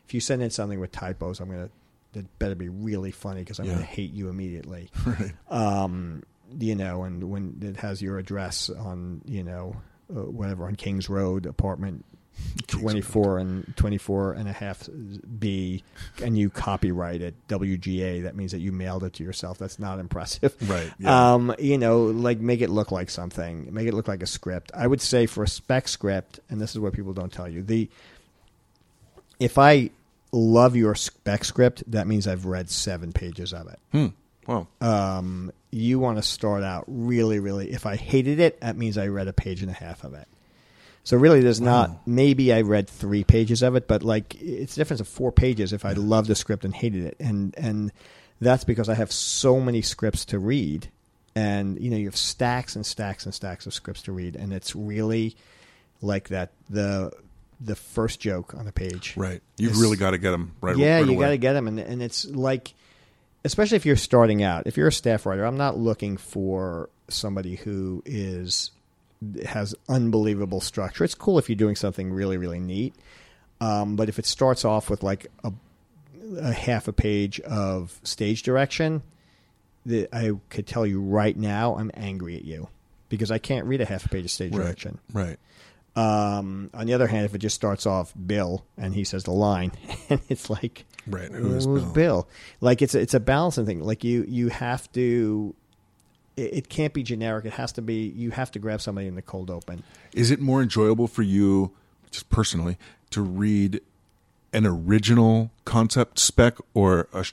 If 0.06 0.12
you 0.14 0.20
send 0.20 0.42
in 0.42 0.50
something 0.50 0.78
with 0.80 0.92
typos, 0.92 1.40
I'm 1.40 1.48
gonna. 1.48 1.70
It 2.12 2.26
better 2.40 2.56
be 2.56 2.68
really 2.68 3.12
funny 3.12 3.40
because 3.40 3.60
I'm 3.60 3.66
Yeah. 3.66 3.74
gonna 3.74 3.84
hate 3.84 4.12
you 4.12 4.28
immediately. 4.28 4.90
Right. 5.06 5.32
Um, 5.48 6.24
you 6.58 6.74
know, 6.74 7.04
and 7.04 7.30
when 7.30 7.58
it 7.62 7.76
has 7.76 8.02
your 8.02 8.18
address 8.18 8.68
on, 8.68 9.22
you 9.24 9.44
know, 9.44 9.76
uh, 10.12 10.22
whatever 10.22 10.66
on 10.66 10.74
Kings 10.74 11.08
Road, 11.08 11.46
apartment 11.46 12.04
24 12.66 13.38
and 13.38 13.76
24 13.76 14.32
and 14.32 14.48
a 14.48 14.52
half 14.52 14.88
B, 15.38 15.82
and 16.22 16.36
you 16.36 16.50
copyright 16.50 17.20
it 17.20 17.34
WGA, 17.48 18.22
that 18.22 18.36
means 18.36 18.52
that 18.52 18.60
you 18.60 18.72
mailed 18.72 19.04
it 19.04 19.14
to 19.14 19.24
yourself. 19.24 19.58
That's 19.58 19.78
not 19.78 19.98
impressive. 19.98 20.54
Right. 20.68 20.92
Yeah. 20.98 21.34
Um, 21.34 21.54
you 21.58 21.78
know, 21.78 22.04
like 22.04 22.38
make 22.38 22.60
it 22.60 22.70
look 22.70 22.92
like 22.92 23.10
something, 23.10 23.72
make 23.72 23.86
it 23.88 23.94
look 23.94 24.08
like 24.08 24.22
a 24.22 24.26
script. 24.26 24.70
I 24.74 24.86
would 24.86 25.00
say 25.00 25.26
for 25.26 25.42
a 25.42 25.48
spec 25.48 25.88
script, 25.88 26.40
and 26.48 26.60
this 26.60 26.70
is 26.70 26.78
what 26.78 26.92
people 26.92 27.12
don't 27.12 27.32
tell 27.32 27.48
you 27.48 27.62
the 27.62 27.88
if 29.38 29.58
I 29.58 29.90
love 30.32 30.76
your 30.76 30.94
spec 30.94 31.44
script, 31.44 31.82
that 31.90 32.06
means 32.06 32.26
I've 32.26 32.44
read 32.44 32.70
seven 32.70 33.12
pages 33.12 33.52
of 33.52 33.68
it 33.68 33.78
hmm. 33.90 34.06
Wow. 34.46 34.68
um, 34.80 35.50
you 35.70 35.98
want 35.98 36.18
to 36.18 36.22
start 36.22 36.62
out 36.62 36.84
really, 36.86 37.38
really. 37.38 37.70
If 37.70 37.86
I 37.86 37.96
hated 37.96 38.40
it, 38.40 38.60
that 38.60 38.76
means 38.76 38.98
I 38.98 39.06
read 39.06 39.28
a 39.28 39.32
page 39.32 39.62
and 39.62 39.70
a 39.70 39.74
half 39.74 40.04
of 40.04 40.14
it. 40.14 40.26
So 41.02 41.16
really, 41.16 41.40
there's 41.40 41.60
not. 41.60 42.06
Maybe 42.06 42.52
I 42.52 42.60
read 42.60 42.88
three 42.88 43.24
pages 43.24 43.62
of 43.62 43.74
it, 43.74 43.88
but 43.88 44.02
like 44.02 44.40
it's 44.40 44.76
a 44.76 44.80
difference 44.80 45.00
of 45.00 45.08
four 45.08 45.32
pages 45.32 45.72
if 45.72 45.84
I 45.84 45.92
loved 45.94 46.28
the 46.28 46.34
script 46.34 46.64
and 46.64 46.74
hated 46.74 47.04
it, 47.04 47.16
and 47.18 47.54
and 47.56 47.92
that's 48.40 48.64
because 48.64 48.88
I 48.88 48.94
have 48.94 49.10
so 49.10 49.60
many 49.60 49.82
scripts 49.82 50.26
to 50.26 50.38
read, 50.38 50.90
and 51.34 51.80
you 51.80 51.90
know 51.90 51.96
you 51.96 52.06
have 52.06 52.16
stacks 52.16 52.76
and 52.76 52.84
stacks 52.84 53.24
and 53.24 53.34
stacks 53.34 53.66
of 53.66 53.72
scripts 53.74 54.02
to 54.02 54.12
read, 54.12 54.36
and 54.36 54.52
it's 54.52 54.76
really 54.76 55.36
like 56.02 56.28
that 56.28 56.50
the 56.68 57.12
the 57.62 57.76
first 57.76 58.20
joke 58.20 58.54
on 58.54 58.64
the 58.64 58.72
page 58.72 59.14
Right. 59.18 59.42
You've 59.58 59.72
It's- 59.72 59.82
really 59.82 59.98
got 59.98 60.12
to 60.12 60.18
get 60.18 60.30
them 60.30 60.52
right. 60.62 60.76
yeah, 60.78 60.96
right 61.00 61.06
you 61.06 61.18
got 61.18 61.28
to 61.30 61.38
get 61.38 61.54
them, 61.54 61.66
and 61.66 61.78
and 61.80 62.02
it's 62.02 62.24
like, 62.26 62.74
especially 63.44 63.76
if 63.76 63.86
you're 63.86 63.96
starting 63.96 64.42
out. 64.42 64.66
If 64.66 64.76
you're 64.76 64.88
a 64.88 64.92
staff 64.92 65.24
writer, 65.26 65.44
I'm 65.44 65.56
not 65.58 65.78
looking 65.78 66.16
for 66.18 66.88
somebody 67.08 67.56
who 67.56 68.02
is 68.06 68.70
has 69.46 69.74
unbelievable 69.88 70.60
structure. 70.60 71.04
It's 71.04 71.14
cool 71.14 71.38
if 71.38 71.48
you're 71.48 71.56
doing 71.56 71.76
something 71.76 72.12
really 72.12 72.36
really 72.38 72.60
neat, 72.60 72.94
um, 73.60 73.96
but 73.96 74.08
if 74.08 74.18
it 74.18 74.26
starts 74.26 74.64
off 74.64 74.88
with 74.90 75.02
like 75.02 75.26
a, 75.44 75.52
a 76.38 76.52
half 76.52 76.88
a 76.88 76.92
page 76.92 77.38
of 77.40 77.98
stage 78.02 78.42
direction, 78.42 79.02
that 79.86 80.08
I 80.14 80.32
could 80.48 80.66
tell 80.66 80.86
you 80.86 81.00
right 81.00 81.36
now, 81.36 81.76
I'm 81.76 81.90
angry 81.94 82.36
at 82.36 82.44
you 82.44 82.68
because 83.08 83.30
I 83.30 83.38
can't 83.38 83.66
read 83.66 83.80
a 83.80 83.84
half 83.86 84.06
a 84.06 84.08
page 84.08 84.24
of 84.24 84.30
stage 84.30 84.52
Right. 84.54 84.62
direction. 84.64 84.98
Right. 85.12 85.38
Um, 85.96 86.70
on 86.72 86.86
the 86.86 86.94
other 86.94 87.08
hand, 87.08 87.24
if 87.24 87.34
it 87.34 87.38
just 87.38 87.56
starts 87.56 87.84
off 87.84 88.12
Bill 88.26 88.64
and 88.78 88.94
he 88.94 89.02
says 89.04 89.24
the 89.24 89.32
line, 89.32 89.72
and 90.08 90.20
it's 90.28 90.48
like, 90.48 90.84
Right. 91.06 91.30
Who's 91.32 91.64
Who's 91.64 91.82
Bill? 91.82 91.92
Bill? 91.92 92.28
Like 92.60 92.80
it's 92.82 92.94
a, 92.94 93.00
it's 93.00 93.14
a 93.14 93.20
balancing 93.20 93.66
thing. 93.66 93.80
Like 93.82 94.04
you 94.04 94.24
you 94.28 94.48
have 94.50 94.90
to. 94.92 95.54
It, 96.40 96.54
it 96.54 96.68
can't 96.68 96.92
be 96.92 97.02
generic. 97.02 97.44
It 97.44 97.52
has 97.54 97.72
to 97.72 97.82
be. 97.82 98.08
You 98.16 98.30
have 98.32 98.50
to 98.52 98.58
grab 98.58 98.80
somebody 98.80 99.06
in 99.06 99.14
the 99.14 99.22
cold 99.22 99.50
open. 99.50 99.82
Is 100.12 100.30
it 100.30 100.40
more 100.40 100.62
enjoyable 100.62 101.06
for 101.06 101.22
you, 101.22 101.72
just 102.10 102.28
personally, 102.30 102.76
to 103.10 103.22
read 103.22 103.80
an 104.52 104.66
original 104.66 105.50
concept 105.64 106.18
spec 106.18 106.56
or 106.74 107.06
a, 107.12 107.24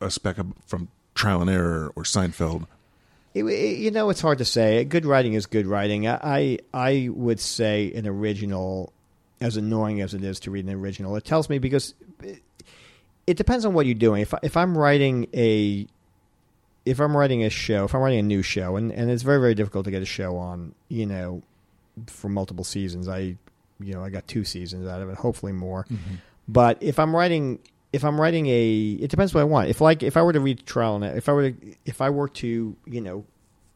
a 0.00 0.10
spec 0.10 0.36
from 0.66 0.88
Trial 1.14 1.40
and 1.40 1.50
Error 1.50 1.92
or 1.96 2.02
Seinfeld? 2.02 2.66
It, 3.34 3.44
it- 3.44 3.78
you 3.78 3.90
know, 3.90 4.10
it's 4.10 4.20
hard 4.20 4.38
to 4.38 4.44
say. 4.44 4.84
Good 4.84 5.06
writing 5.06 5.34
is 5.34 5.46
good 5.46 5.66
writing. 5.66 6.06
I, 6.08 6.18
I 6.22 6.58
I 6.74 7.08
would 7.12 7.40
say 7.40 7.92
an 7.94 8.06
original, 8.06 8.92
as 9.40 9.56
annoying 9.56 10.00
as 10.00 10.14
it 10.14 10.24
is 10.24 10.40
to 10.40 10.50
read 10.50 10.64
an 10.66 10.72
original, 10.74 11.14
it 11.16 11.24
tells 11.24 11.48
me 11.48 11.58
because 11.58 11.94
it, 12.22 12.42
it 13.26 13.36
depends 13.36 13.64
on 13.64 13.74
what 13.74 13.86
you're 13.86 13.94
doing. 13.94 14.22
If 14.22 14.34
if 14.42 14.56
I'm 14.56 14.76
writing 14.76 15.26
a 15.34 15.86
if 16.88 17.00
I'm 17.00 17.16
writing 17.16 17.44
a 17.44 17.50
show, 17.50 17.84
if 17.84 17.94
I'm 17.94 18.00
writing 18.00 18.20
a 18.20 18.22
new 18.22 18.42
show, 18.42 18.76
and, 18.76 18.90
and 18.92 19.10
it's 19.10 19.22
very 19.22 19.38
very 19.40 19.54
difficult 19.54 19.84
to 19.84 19.90
get 19.90 20.02
a 20.02 20.06
show 20.06 20.36
on, 20.36 20.74
you 20.88 21.06
know, 21.06 21.42
for 22.06 22.28
multiple 22.28 22.64
seasons. 22.64 23.08
I 23.08 23.36
you 23.80 23.94
know 23.94 24.02
I 24.02 24.10
got 24.10 24.26
two 24.26 24.44
seasons 24.44 24.86
out 24.88 25.02
of 25.02 25.10
it, 25.10 25.16
hopefully 25.16 25.52
more. 25.52 25.86
But 26.48 26.78
if 26.82 26.98
I'm 26.98 27.14
writing, 27.14 27.58
if 27.92 28.04
I'm 28.04 28.20
writing 28.20 28.46
a, 28.46 28.98
it 29.00 29.10
depends 29.10 29.34
what 29.34 29.42
I 29.42 29.44
want. 29.44 29.68
If 29.68 29.80
like 29.80 30.02
if 30.02 30.16
I 30.16 30.22
were 30.22 30.32
to 30.32 30.40
read 30.40 30.64
trial 30.66 30.96
and 30.96 31.04
if 31.04 31.28
I 31.28 31.32
were 31.32 31.50
to, 31.50 31.76
if 31.84 32.00
I 32.00 32.10
were 32.10 32.28
to 32.28 32.76
you 32.86 33.00
know 33.00 33.24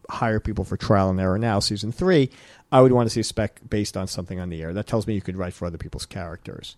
hire 0.08 0.40
people 0.40 0.64
for 0.64 0.76
trial 0.76 1.10
and 1.10 1.20
error 1.20 1.38
now 1.38 1.58
season 1.58 1.92
three, 1.92 2.30
I 2.70 2.80
would 2.80 2.92
want 2.92 3.06
to 3.06 3.10
see 3.10 3.20
a 3.20 3.24
spec 3.24 3.60
based 3.68 3.96
on 3.96 4.06
something 4.06 4.40
on 4.40 4.48
the 4.48 4.62
air. 4.62 4.72
That 4.72 4.86
tells 4.86 5.06
me 5.06 5.14
you 5.14 5.22
could 5.22 5.36
write 5.36 5.52
for 5.52 5.66
other 5.66 5.78
people's 5.78 6.06
characters. 6.06 6.76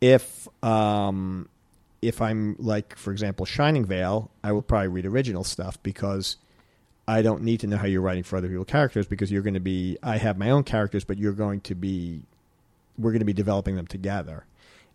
If 0.00 0.46
um 0.62 1.48
if 2.06 2.20
I'm 2.22 2.56
like 2.58 2.96
for 2.96 3.10
example 3.12 3.46
Shining 3.46 3.84
Vale, 3.84 4.30
I 4.42 4.52
will 4.52 4.62
probably 4.62 4.88
read 4.88 5.06
original 5.06 5.44
stuff 5.44 5.82
because 5.82 6.36
I 7.06 7.22
don't 7.22 7.42
need 7.42 7.60
to 7.60 7.66
know 7.66 7.76
how 7.76 7.86
you're 7.86 8.00
writing 8.00 8.22
for 8.22 8.36
other 8.36 8.48
people's 8.48 8.66
characters 8.66 9.06
because 9.06 9.30
you're 9.30 9.42
going 9.42 9.54
to 9.54 9.60
be 9.60 9.98
I 10.02 10.16
have 10.18 10.38
my 10.38 10.50
own 10.50 10.64
characters, 10.64 11.04
but 11.04 11.18
you're 11.18 11.32
going 11.32 11.60
to 11.62 11.74
be 11.74 12.22
we're 12.98 13.10
going 13.10 13.20
to 13.20 13.24
be 13.26 13.32
developing 13.32 13.76
them 13.76 13.86
together 13.86 14.44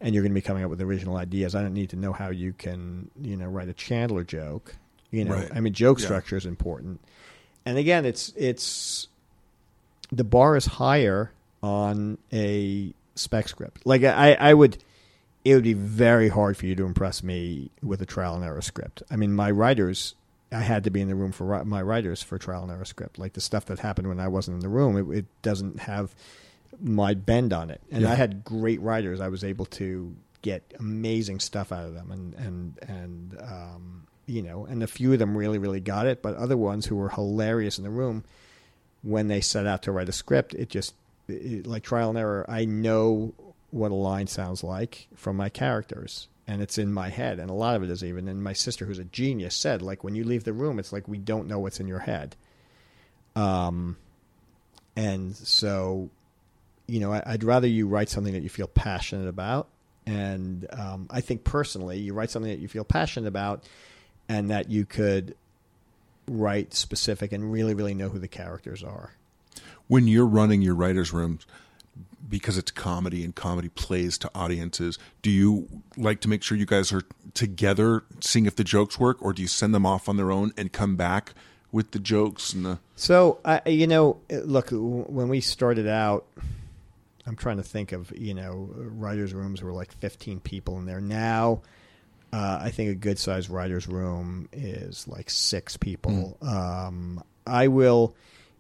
and 0.02 0.14
you're 0.16 0.24
going 0.24 0.32
to 0.32 0.36
be 0.36 0.42
coming 0.42 0.64
up 0.64 0.70
with 0.70 0.82
original 0.82 1.18
ideas. 1.18 1.56
I 1.56 1.62
don't 1.62 1.74
need 1.74 1.90
to 1.90 1.98
know 1.98 2.14
how 2.14 2.30
you 2.30 2.54
can, 2.54 3.12
you 3.22 3.36
know, 3.36 3.48
write 3.48 3.68
a 3.68 3.74
Chandler 3.74 4.24
joke. 4.24 4.76
You 5.12 5.26
know, 5.26 5.34
Right. 5.36 5.52
I 5.54 5.60
mean, 5.60 5.74
joke 5.74 6.00
Yeah. 6.00 6.06
structure 6.06 6.38
is 6.38 6.46
important. 6.46 7.02
And 7.66 7.78
again, 7.78 8.06
it's 8.06 8.32
it's 8.38 9.08
the 10.12 10.24
bar 10.24 10.56
is 10.56 10.66
higher 10.66 11.32
on 11.62 12.18
a 12.32 12.94
spec 13.16 13.48
script. 13.50 13.86
Like 13.86 14.04
I, 14.04 14.34
I 14.36 14.54
would, 14.54 14.78
it 15.46 15.56
would 15.56 15.64
be 15.64 15.74
very 15.74 16.30
hard 16.30 16.58
for 16.58 16.66
you 16.66 16.76
to 16.76 16.86
impress 16.86 17.24
me 17.24 17.72
with 17.82 18.02
a 18.02 18.06
trial 18.06 18.36
and 18.36 18.44
error 18.44 18.62
script. 18.62 19.02
I 19.10 19.16
mean, 19.16 19.34
my 19.34 19.50
writers 19.52 20.16
I 20.52 20.62
had 20.62 20.84
to 20.86 20.90
be 20.90 21.00
in 21.02 21.08
the 21.08 21.16
room 21.16 21.32
for 21.32 21.64
my 21.64 21.82
writers 21.82 22.24
for 22.24 22.38
trial 22.40 22.64
and 22.64 22.72
error 22.72 22.86
script. 22.86 23.20
Like 23.20 23.34
the 23.34 23.42
stuff 23.42 23.66
that 23.66 23.80
happened 23.80 24.08
when 24.08 24.20
I 24.20 24.28
wasn't 24.28 24.56
in 24.56 24.62
the 24.62 24.70
room, 24.70 24.98
it, 24.98 25.18
it 25.20 25.26
doesn't 25.44 25.82
have 25.82 26.16
my 26.82 27.14
bend 27.14 27.54
on 27.54 27.70
it. 27.70 27.82
And 27.92 28.02
Yeah. 28.02 28.12
I 28.12 28.16
had 28.16 28.44
great 28.44 28.82
writers. 28.82 29.22
I 29.22 29.28
was 29.28 29.44
able 29.44 29.66
to 29.66 30.16
get 30.42 30.74
amazing 30.80 31.40
stuff 31.40 31.72
out 31.72 31.86
of 31.86 31.94
them, 31.94 32.12
and 32.12 32.34
and 32.36 32.80
and 32.90 33.42
um, 33.42 34.08
you 34.26 34.42
know, 34.42 34.66
and 34.66 34.82
a 34.82 34.88
few 34.88 35.14
of 35.14 35.20
them 35.20 35.38
really 35.38 35.58
really 35.60 35.82
got 35.82 36.08
it. 36.08 36.22
But 36.22 36.36
other 36.36 36.58
ones 36.58 36.88
who 36.88 36.96
were 36.96 37.10
hilarious 37.10 37.78
in 37.78 37.84
the 37.84 37.90
room, 37.92 38.24
when 39.04 39.28
they 39.28 39.42
set 39.42 39.68
out 39.68 39.84
to 39.84 39.92
write 39.92 40.10
a 40.10 40.14
script, 40.14 40.56
it 40.56 40.70
just 40.70 40.96
it, 41.28 41.68
like 41.68 41.84
trial 41.84 42.10
and 42.10 42.18
error. 42.18 42.46
I 42.50 42.66
know 42.66 43.34
what 43.72 43.92
a 43.92 43.96
line 43.96 44.28
sounds 44.28 44.64
like 44.64 45.08
from 45.16 45.36
my 45.38 45.50
characters. 45.50 46.28
And 46.48 46.64
it's 46.64 46.80
in 46.80 46.92
my 46.92 47.10
head, 47.10 47.38
and 47.38 47.52
a 47.52 47.54
lot 47.54 47.76
of 47.76 47.84
it 47.84 47.92
is 47.92 48.04
even. 48.04 48.28
And 48.28 48.44
my 48.44 48.54
sister, 48.54 48.84
who's 48.84 48.98
a 48.98 49.04
genius, 49.04 49.54
said, 49.54 49.84
like, 49.84 50.04
when 50.04 50.16
you 50.16 50.24
leave 50.24 50.46
the 50.46 50.52
room, 50.52 50.80
it's 50.80 50.92
like 50.92 51.08
we 51.08 51.20
don't 51.20 51.48
know 51.48 51.60
what's 51.60 51.80
in 51.80 51.88
your 51.88 52.00
head. 52.00 52.36
Um, 53.36 53.98
and 54.96 55.36
so, 55.36 56.10
you 56.88 57.00
know, 57.00 57.14
I, 57.14 57.22
I'd 57.24 57.44
rather 57.44 57.68
you 57.68 57.88
write 57.88 58.10
something 58.10 58.34
that 58.34 58.42
you 58.42 58.50
feel 58.50 58.66
passionate 58.66 59.28
about. 59.28 59.68
And 60.08 60.66
um, 60.74 61.06
I 61.12 61.22
think 61.22 61.44
personally, 61.44 62.00
you 62.00 62.16
write 62.16 62.32
something 62.32 62.52
that 62.52 62.58
you 62.58 62.68
feel 62.68 62.84
passionate 62.84 63.28
about, 63.28 63.64
and 64.28 64.50
that 64.50 64.72
you 64.72 64.88
could 64.88 65.36
write 66.28 66.74
specific 66.74 67.32
and 67.32 67.52
really, 67.52 67.76
really 67.76 67.94
know 67.94 68.10
who 68.10 68.18
the 68.18 68.28
characters 68.28 68.84
are. 68.84 69.12
when 69.90 70.08
you're 70.08 70.26
running 70.26 70.62
your 70.62 70.76
writers' 70.76 71.12
rooms 71.12 71.46
because 72.28 72.58
it's 72.58 72.72
comedy 72.72 73.24
and 73.24 73.36
comedy 73.36 73.70
plays 73.70 74.18
to 74.18 74.30
audiences 74.36 75.00
do 75.22 75.32
you 75.32 75.68
like 75.98 76.20
to 76.22 76.30
make 76.30 76.44
sure 76.44 76.58
you 76.58 76.66
guys 76.66 76.94
are 76.94 77.04
together 77.34 78.04
seeing 78.20 78.46
if 78.46 78.56
the 78.56 78.64
jokes 78.64 79.00
work 79.00 79.18
or 79.22 79.34
do 79.34 79.42
you 79.42 79.48
send 79.48 79.74
them 79.74 79.86
off 79.86 80.08
on 80.08 80.18
their 80.18 80.32
own 80.32 80.52
and 80.58 80.72
come 80.72 80.96
back 80.96 81.34
with 81.72 81.92
the 81.92 82.00
jokes 82.00 82.54
and 82.54 82.66
the 82.66 82.80
So 82.96 83.40
I, 83.46 83.62
you 83.68 83.88
know, 83.88 84.20
look, 84.30 84.70
when 84.72 85.30
we 85.30 85.42
started 85.42 85.88
out, 85.88 86.26
I'm 87.26 87.36
trying 87.36 87.58
to 87.58 87.64
think 87.64 87.92
of, 87.92 88.12
you 88.18 88.34
know, 88.34 88.70
writers' 88.76 89.34
rooms 89.34 89.62
were 89.62 89.72
like 89.72 89.92
15 89.92 90.40
people 90.40 90.80
in 90.80 90.86
there. 90.86 91.02
Now, 91.02 91.62
uh, 92.34 92.60
I 92.62 92.72
think 92.72 92.90
a 92.90 92.96
good 92.96 93.20
sized 93.20 93.50
writers' 93.50 93.88
room 93.88 94.50
is 94.52 95.08
like 95.08 95.30
six 95.30 95.78
people. 95.78 96.38
Um, 96.42 97.24
I 97.46 97.68
will, 97.68 98.16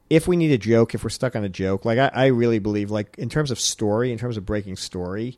if 0.10 0.28
we 0.28 0.36
need 0.38 0.51
a 0.51 0.57
joke, 0.57 0.95
if 0.95 1.03
we're 1.03 1.10
stuck 1.10 1.36
on 1.36 1.43
a 1.43 1.49
joke, 1.49 1.86
like 1.86 1.99
I, 1.99 2.10
I 2.14 2.26
really 2.28 2.60
believe, 2.60 2.89
like 2.91 3.16
in 3.18 3.30
terms 3.30 3.51
of 3.51 3.60
story, 3.60 4.12
in 4.12 4.18
terms 4.18 4.38
of 4.38 4.45
breaking 4.45 4.76
story, 4.76 5.38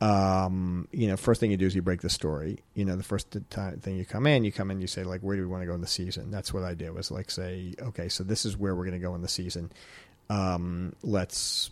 um, 0.00 0.88
you 0.92 1.06
know, 1.06 1.16
first 1.16 1.40
thing 1.40 1.50
you 1.50 1.56
do 1.56 1.66
is 1.66 1.74
you 1.74 1.82
break 1.82 2.00
the 2.00 2.10
story. 2.10 2.58
You 2.74 2.84
know, 2.84 2.96
the 2.96 3.04
first 3.04 3.36
time 3.50 3.78
thing 3.78 3.96
you 3.96 4.04
come 4.04 4.26
in, 4.26 4.42
you 4.44 4.50
come 4.52 4.70
in, 4.70 4.80
you 4.80 4.86
say 4.88 5.04
like, 5.04 5.20
where 5.20 5.36
do 5.36 5.42
we 5.42 5.48
want 5.48 5.62
to 5.62 5.66
go 5.66 5.74
in 5.74 5.80
the 5.80 5.86
season? 5.86 6.30
That's 6.30 6.52
what 6.52 6.64
I 6.64 6.74
did 6.74 6.92
was 6.92 7.10
like 7.10 7.30
say, 7.30 7.74
okay, 7.80 8.08
so 8.08 8.24
this 8.24 8.44
is 8.44 8.56
where 8.56 8.74
we're 8.74 8.84
going 8.84 9.00
to 9.00 9.06
go 9.06 9.14
in 9.14 9.22
the 9.22 9.28
season. 9.28 9.70
Um, 10.28 10.94
let's 11.02 11.70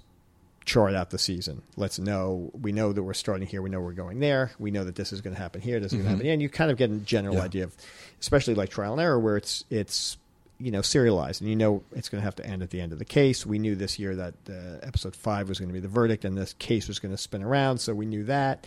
chart 0.64 0.94
out 0.94 1.10
the 1.10 1.18
season. 1.18 1.62
Let's 1.76 1.98
know 1.98 2.50
we 2.54 2.70
know 2.70 2.92
that 2.92 3.02
we're 3.02 3.14
starting 3.14 3.48
here. 3.48 3.62
We 3.62 3.70
know 3.70 3.80
we're 3.80 3.92
going 3.92 4.20
there. 4.20 4.52
We 4.60 4.70
know 4.70 4.84
that 4.84 4.94
this 4.94 5.12
is 5.12 5.20
going 5.20 5.34
to 5.34 5.40
happen 5.42 5.60
here. 5.60 5.80
This 5.80 5.92
is 5.92 5.96
going 5.96 6.04
to 6.04 6.10
happen 6.10 6.24
here. 6.24 6.32
And 6.34 6.42
you 6.42 6.48
kind 6.48 6.70
of 6.70 6.76
get 6.76 6.90
a 6.90 6.96
general 6.98 7.34
Yeah. 7.36 7.42
idea 7.42 7.64
of, 7.64 7.76
especially 8.20 8.54
like 8.54 8.70
trial 8.70 8.92
and 8.92 9.00
error, 9.00 9.18
where 9.18 9.36
it's 9.36 9.64
it's 9.70 10.16
you 10.60 10.70
know 10.70 10.82
serialized 10.82 11.40
and 11.40 11.48
you 11.48 11.56
know 11.56 11.82
it's 11.92 12.08
going 12.08 12.20
to 12.20 12.24
have 12.24 12.36
to 12.36 12.46
end 12.46 12.62
at 12.62 12.70
the 12.70 12.80
end 12.80 12.92
of 12.92 12.98
the 12.98 13.04
case. 13.04 13.46
We 13.46 13.58
knew 13.58 13.74
this 13.74 13.98
year 13.98 14.14
that 14.16 14.34
uh, 14.48 14.78
episode 14.82 15.16
five 15.16 15.48
was 15.48 15.58
going 15.58 15.68
to 15.68 15.72
be 15.72 15.80
the 15.80 15.88
verdict, 15.88 16.24
and 16.24 16.36
this 16.36 16.54
case 16.54 16.86
was 16.86 16.98
going 16.98 17.12
to 17.12 17.18
spin 17.18 17.42
around, 17.42 17.78
so 17.78 17.94
we 17.94 18.06
knew 18.06 18.24
that. 18.24 18.66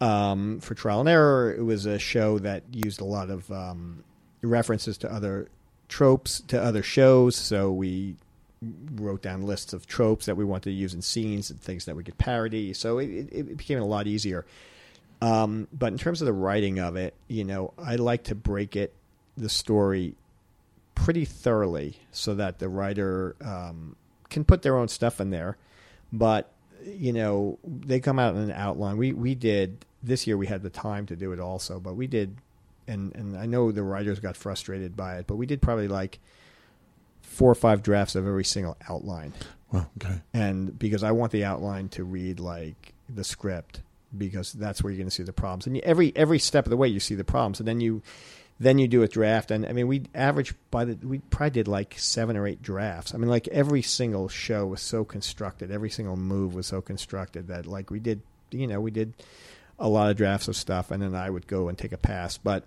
Um, 0.00 0.60
for 0.60 0.74
trial 0.74 1.00
and 1.00 1.08
error, 1.08 1.54
it 1.54 1.62
was 1.62 1.86
a 1.86 1.98
show 1.98 2.38
that 2.40 2.62
used 2.70 3.00
a 3.00 3.04
lot 3.04 3.30
of 3.30 3.50
um, 3.50 4.04
references 4.42 4.98
to 4.98 5.12
other 5.12 5.48
tropes, 5.88 6.40
to 6.48 6.62
other 6.62 6.82
shows. 6.82 7.36
So 7.36 7.72
we 7.72 8.16
wrote 8.94 9.22
down 9.22 9.42
lists 9.42 9.72
of 9.72 9.86
tropes 9.86 10.26
that 10.26 10.36
we 10.36 10.44
wanted 10.44 10.64
to 10.64 10.72
use 10.72 10.94
in 10.94 11.02
scenes 11.02 11.50
and 11.50 11.60
things 11.60 11.84
that 11.86 11.96
we 11.96 12.04
could 12.04 12.18
parody. 12.18 12.72
So 12.74 12.98
it, 12.98 13.28
it, 13.32 13.56
became 13.56 13.78
a 13.78 13.86
lot 13.86 14.06
easier. 14.06 14.44
Um, 15.22 15.68
but 15.72 15.92
in 15.92 15.98
terms 15.98 16.20
of 16.20 16.26
the 16.26 16.32
writing 16.32 16.78
of 16.78 16.96
it, 16.96 17.14
you 17.28 17.44
know, 17.44 17.72
I 17.78 17.96
like 17.96 18.24
to 18.24 18.34
break 18.34 18.76
it, 18.76 18.92
the 19.36 19.48
story, 19.48 20.14
pretty 20.96 21.24
thoroughly 21.24 21.96
so 22.10 22.34
that 22.34 22.58
the 22.58 22.68
writer 22.68 23.36
um, 23.40 23.94
can 24.28 24.44
put 24.44 24.62
their 24.62 24.76
own 24.76 24.88
stuff 24.88 25.20
in 25.20 25.30
there. 25.30 25.56
But 26.12 26.50
you 26.84 27.12
know, 27.12 27.58
they 27.64 28.00
come 28.00 28.18
out 28.18 28.34
in 28.34 28.40
an 28.42 28.50
outline. 28.50 28.96
We 28.96 29.12
we 29.12 29.36
did 29.36 29.84
this 30.02 30.26
year. 30.26 30.36
We 30.36 30.48
had 30.48 30.62
the 30.62 30.70
time 30.70 31.06
to 31.06 31.16
do 31.16 31.32
it 31.32 31.38
also, 31.38 31.78
but 31.78 31.94
we 31.94 32.08
did, 32.08 32.36
and 32.88 33.14
and 33.14 33.36
I 33.36 33.46
know 33.46 33.70
the 33.70 33.84
writers 33.84 34.18
got 34.18 34.36
frustrated 34.36 34.96
by 34.96 35.18
it, 35.18 35.28
but 35.28 35.36
we 35.36 35.46
did 35.46 35.62
probably 35.62 35.88
like 35.88 36.18
four 37.26 37.50
or 37.50 37.54
five 37.54 37.82
drafts 37.82 38.14
of 38.14 38.26
every 38.26 38.44
single 38.44 38.76
outline 38.88 39.32
well 39.72 39.90
okay 40.02 40.20
and 40.32 40.78
because 40.78 41.02
I 41.02 41.10
want 41.12 41.32
the 41.32 41.44
outline 41.44 41.88
to 41.90 42.04
read 42.04 42.40
like 42.40 42.94
the 43.08 43.24
script 43.24 43.82
because 44.16 44.52
that's 44.52 44.82
where 44.82 44.90
you're 44.90 44.98
going 44.98 45.08
to 45.08 45.14
see 45.14 45.22
the 45.22 45.32
problems 45.32 45.66
and 45.66 45.76
every 45.78 46.12
every 46.16 46.38
step 46.38 46.64
of 46.64 46.70
the 46.70 46.76
way 46.76 46.88
you 46.88 47.00
see 47.00 47.14
the 47.14 47.24
problems 47.24 47.58
and 47.58 47.68
then 47.68 47.80
you 47.80 48.00
then 48.58 48.78
you 48.78 48.88
do 48.88 49.02
a 49.02 49.08
draft. 49.08 49.50
And 49.50 49.66
I 49.66 49.72
mean 49.72 49.88
we 49.88 50.04
average 50.14 50.54
by 50.70 50.84
the 50.84 51.06
we 51.06 51.18
probably 51.18 51.50
did 51.50 51.68
like 51.68 51.94
seven 51.98 52.36
or 52.36 52.46
eight 52.46 52.62
drafts. 52.62 53.14
I 53.14 53.18
mean 53.18 53.28
like 53.28 53.48
every 53.48 53.82
single 53.82 54.28
show 54.28 54.66
was 54.66 54.80
so 54.80 55.04
constructed. 55.04 55.70
Every 55.70 55.90
single 55.90 56.16
move 56.16 56.54
was 56.54 56.66
so 56.66 56.80
constructed 56.80 57.48
that 57.48 57.66
like 57.66 57.90
we 57.90 58.00
did 58.00 58.22
you 58.50 58.66
know 58.66 58.80
we 58.80 58.90
did 58.90 59.14
a 59.78 59.88
lot 59.88 60.10
of 60.10 60.16
drafts 60.16 60.48
of 60.48 60.56
stuff 60.56 60.90
and 60.90 61.02
then 61.02 61.14
I 61.14 61.28
would 61.28 61.46
go 61.46 61.68
and 61.68 61.76
take 61.76 61.92
a 61.92 61.98
pass. 61.98 62.38
But 62.38 62.64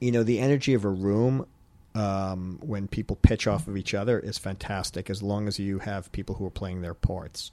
you 0.00 0.12
know 0.12 0.22
the 0.22 0.40
energy 0.40 0.74
of 0.74 0.84
a 0.84 0.90
room 0.90 1.46
um, 1.94 2.58
when 2.62 2.88
people 2.88 3.16
pitch 3.16 3.46
off 3.46 3.68
of 3.68 3.76
each 3.76 3.94
other 3.94 4.18
is 4.18 4.38
fantastic 4.38 5.10
as 5.10 5.22
long 5.22 5.46
as 5.46 5.58
you 5.58 5.78
have 5.78 6.10
people 6.12 6.34
who 6.34 6.46
are 6.46 6.50
playing 6.50 6.80
their 6.80 6.94
parts. 6.94 7.50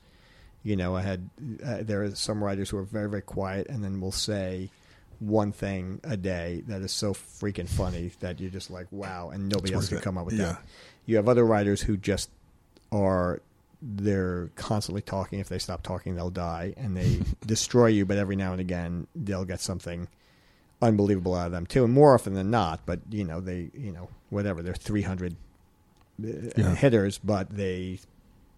You 0.63 0.75
know, 0.75 0.95
I 0.95 1.01
had 1.01 1.29
uh, 1.63 1.77
there 1.81 2.03
are 2.03 2.15
some 2.15 2.43
writers 2.43 2.69
who 2.69 2.77
are 2.77 2.83
very 2.83 3.09
very 3.09 3.21
quiet 3.21 3.67
and 3.69 3.83
then 3.83 4.01
will 4.01 4.11
say 4.11 4.69
one 5.19 5.51
thing 5.51 5.99
a 6.03 6.15
day 6.17 6.63
that 6.67 6.81
is 6.81 6.91
so 6.91 7.13
freaking 7.13 7.67
funny 7.67 8.11
that 8.21 8.39
you're 8.39 8.49
just 8.51 8.71
like 8.71 8.87
wow, 8.91 9.29
and 9.29 9.49
nobody 9.49 9.73
else 9.73 9.89
can 9.89 9.99
come 9.99 10.17
up 10.17 10.25
with 10.25 10.35
Yeah. 10.35 10.45
that. 10.53 10.63
You 11.05 11.15
have 11.17 11.27
other 11.29 11.45
writers 11.45 11.81
who 11.81 11.97
just 11.97 12.29
are 12.91 13.41
they're 13.81 14.49
constantly 14.55 15.01
talking. 15.01 15.39
If 15.39 15.47
they 15.49 15.57
stop 15.59 15.83
talking, 15.83 16.15
they'll 16.15 16.29
die, 16.29 16.73
and 16.77 16.95
they 16.97 17.19
destroy 17.45 17.87
you. 17.87 18.05
But 18.05 18.17
every 18.17 18.35
now 18.35 18.51
and 18.51 18.59
again, 18.61 19.07
they'll 19.15 19.45
get 19.45 19.61
something 19.61 20.07
unbelievable 20.81 21.35
out 21.35 21.47
of 21.47 21.51
them 21.51 21.65
too, 21.65 21.83
and 21.83 21.93
more 21.93 22.13
often 22.13 22.33
than 22.33 22.49
not. 22.51 22.81
But 22.85 22.99
you 23.09 23.23
know, 23.23 23.39
they 23.39 23.69
you 23.73 23.91
know 23.91 24.09
whatever 24.29 24.61
they're 24.61 24.73
three 24.73 25.01
hundred 25.03 25.35
uh, 26.23 26.27
Yeah. 26.57 26.75
hitters, 26.75 27.17
but 27.17 27.49
they 27.49 27.99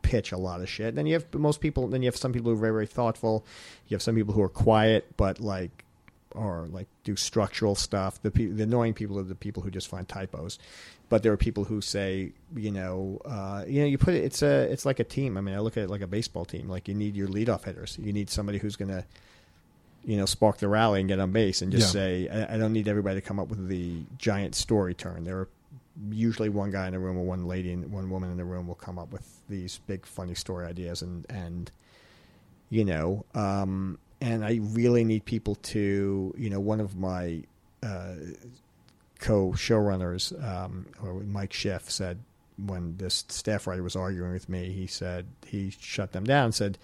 pitch 0.01 0.31
a 0.31 0.37
lot 0.37 0.61
of 0.61 0.67
shit. 0.69 0.95
Then 0.95 1.05
you 1.05 1.13
have 1.13 1.31
most 1.33 1.61
people. 1.61 1.87
Then 1.87 2.01
you 2.01 2.07
have 2.07 2.17
some 2.17 2.33
people 2.33 2.51
who 2.51 2.57
are 2.57 2.61
very 2.61 2.73
very 2.73 2.87
thoughtful. 2.87 3.45
You 3.87 3.95
have 3.95 4.01
some 4.01 4.15
people 4.15 4.33
who 4.33 4.41
are 4.41 4.49
quiet, 4.49 5.15
but 5.17 5.39
like 5.39 5.85
or 6.33 6.67
like 6.71 6.87
do 7.03 7.15
structural 7.15 7.75
stuff. 7.75 8.21
The 8.21 8.31
pe- 8.31 8.45
the 8.47 8.63
annoying 8.63 8.93
people 8.93 9.19
are 9.19 9.23
the 9.23 9.35
people 9.35 9.63
who 9.63 9.71
just 9.71 9.87
find 9.87 10.07
typos. 10.07 10.59
But 11.09 11.23
there 11.23 11.31
are 11.33 11.37
people 11.37 11.65
who 11.65 11.81
say, 11.81 12.31
you 12.55 12.71
know, 12.71 13.19
uh, 13.25 13.65
you 13.67 13.81
know, 13.81 13.87
you 13.87 13.97
put 13.97 14.13
it. 14.13 14.23
It's 14.23 14.41
a, 14.41 14.71
it's 14.71 14.85
like 14.85 14.99
a 14.99 15.03
team. 15.03 15.37
I 15.37 15.41
mean, 15.41 15.53
I 15.55 15.59
look 15.59 15.75
at 15.75 15.83
it 15.83 15.89
like 15.89 16.01
a 16.01 16.07
baseball 16.07 16.45
team. 16.45 16.69
Like 16.69 16.87
you 16.87 16.93
need 16.93 17.15
your 17.15 17.27
leadoff 17.27 17.65
hitters. 17.65 17.97
You 18.01 18.13
need 18.13 18.29
somebody 18.29 18.59
who's 18.59 18.77
going 18.77 18.89
to, 18.91 19.03
you 20.05 20.15
know, 20.17 20.25
spark 20.25 20.57
the 20.59 20.67
rally 20.69 21.01
and 21.01 21.09
get 21.09 21.19
on 21.19 21.31
base, 21.31 21.61
and 21.61 21.71
just 21.71 21.87
Yeah. 21.93 22.01
say, 22.01 22.29
I, 22.29 22.55
I 22.55 22.57
don't 22.57 22.71
need 22.73 22.87
everybody 22.87 23.19
to 23.19 23.21
come 23.21 23.39
up 23.39 23.49
with 23.49 23.67
the 23.67 24.01
giant 24.17 24.55
story 24.55 24.93
turn. 24.93 25.25
There 25.25 25.37
are 25.39 25.49
usually 26.09 26.47
one 26.47 26.71
guy 26.71 26.87
in 26.87 26.93
the 26.93 26.99
room 26.99 27.17
or 27.17 27.25
one 27.25 27.45
lady 27.45 27.73
and 27.73 27.91
one 27.91 28.09
woman 28.09 28.31
in 28.31 28.37
the 28.37 28.45
room 28.45 28.65
will 28.65 28.75
come 28.75 28.97
up 28.97 29.11
with 29.11 29.27
these 29.49 29.79
big 29.87 30.05
funny 30.05 30.33
story 30.33 30.65
ideas 30.65 31.01
and 31.01 31.25
and 31.29 31.69
you 32.69 32.85
know 32.85 33.25
um 33.35 33.99
and 34.21 34.45
i 34.45 34.59
really 34.61 35.03
need 35.03 35.25
people 35.25 35.55
to 35.55 36.33
you 36.37 36.49
know 36.49 36.59
one 36.59 36.79
of 36.79 36.95
my 36.95 37.41
uh 37.83 38.13
co 39.19 39.51
showrunners 39.51 40.31
um 40.43 40.85
or 41.03 41.13
mike 41.13 41.53
schiff 41.53 41.89
said 41.89 42.19
when 42.65 42.95
this 42.97 43.25
staff 43.27 43.67
writer 43.67 43.83
was 43.83 43.95
arguing 43.95 44.31
with 44.31 44.47
me 44.47 44.71
he 44.71 44.87
said 44.87 45.25
he 45.45 45.73
shut 45.79 46.11
them 46.11 46.23
down 46.23 46.45
and 46.45 46.55
said 46.55 46.77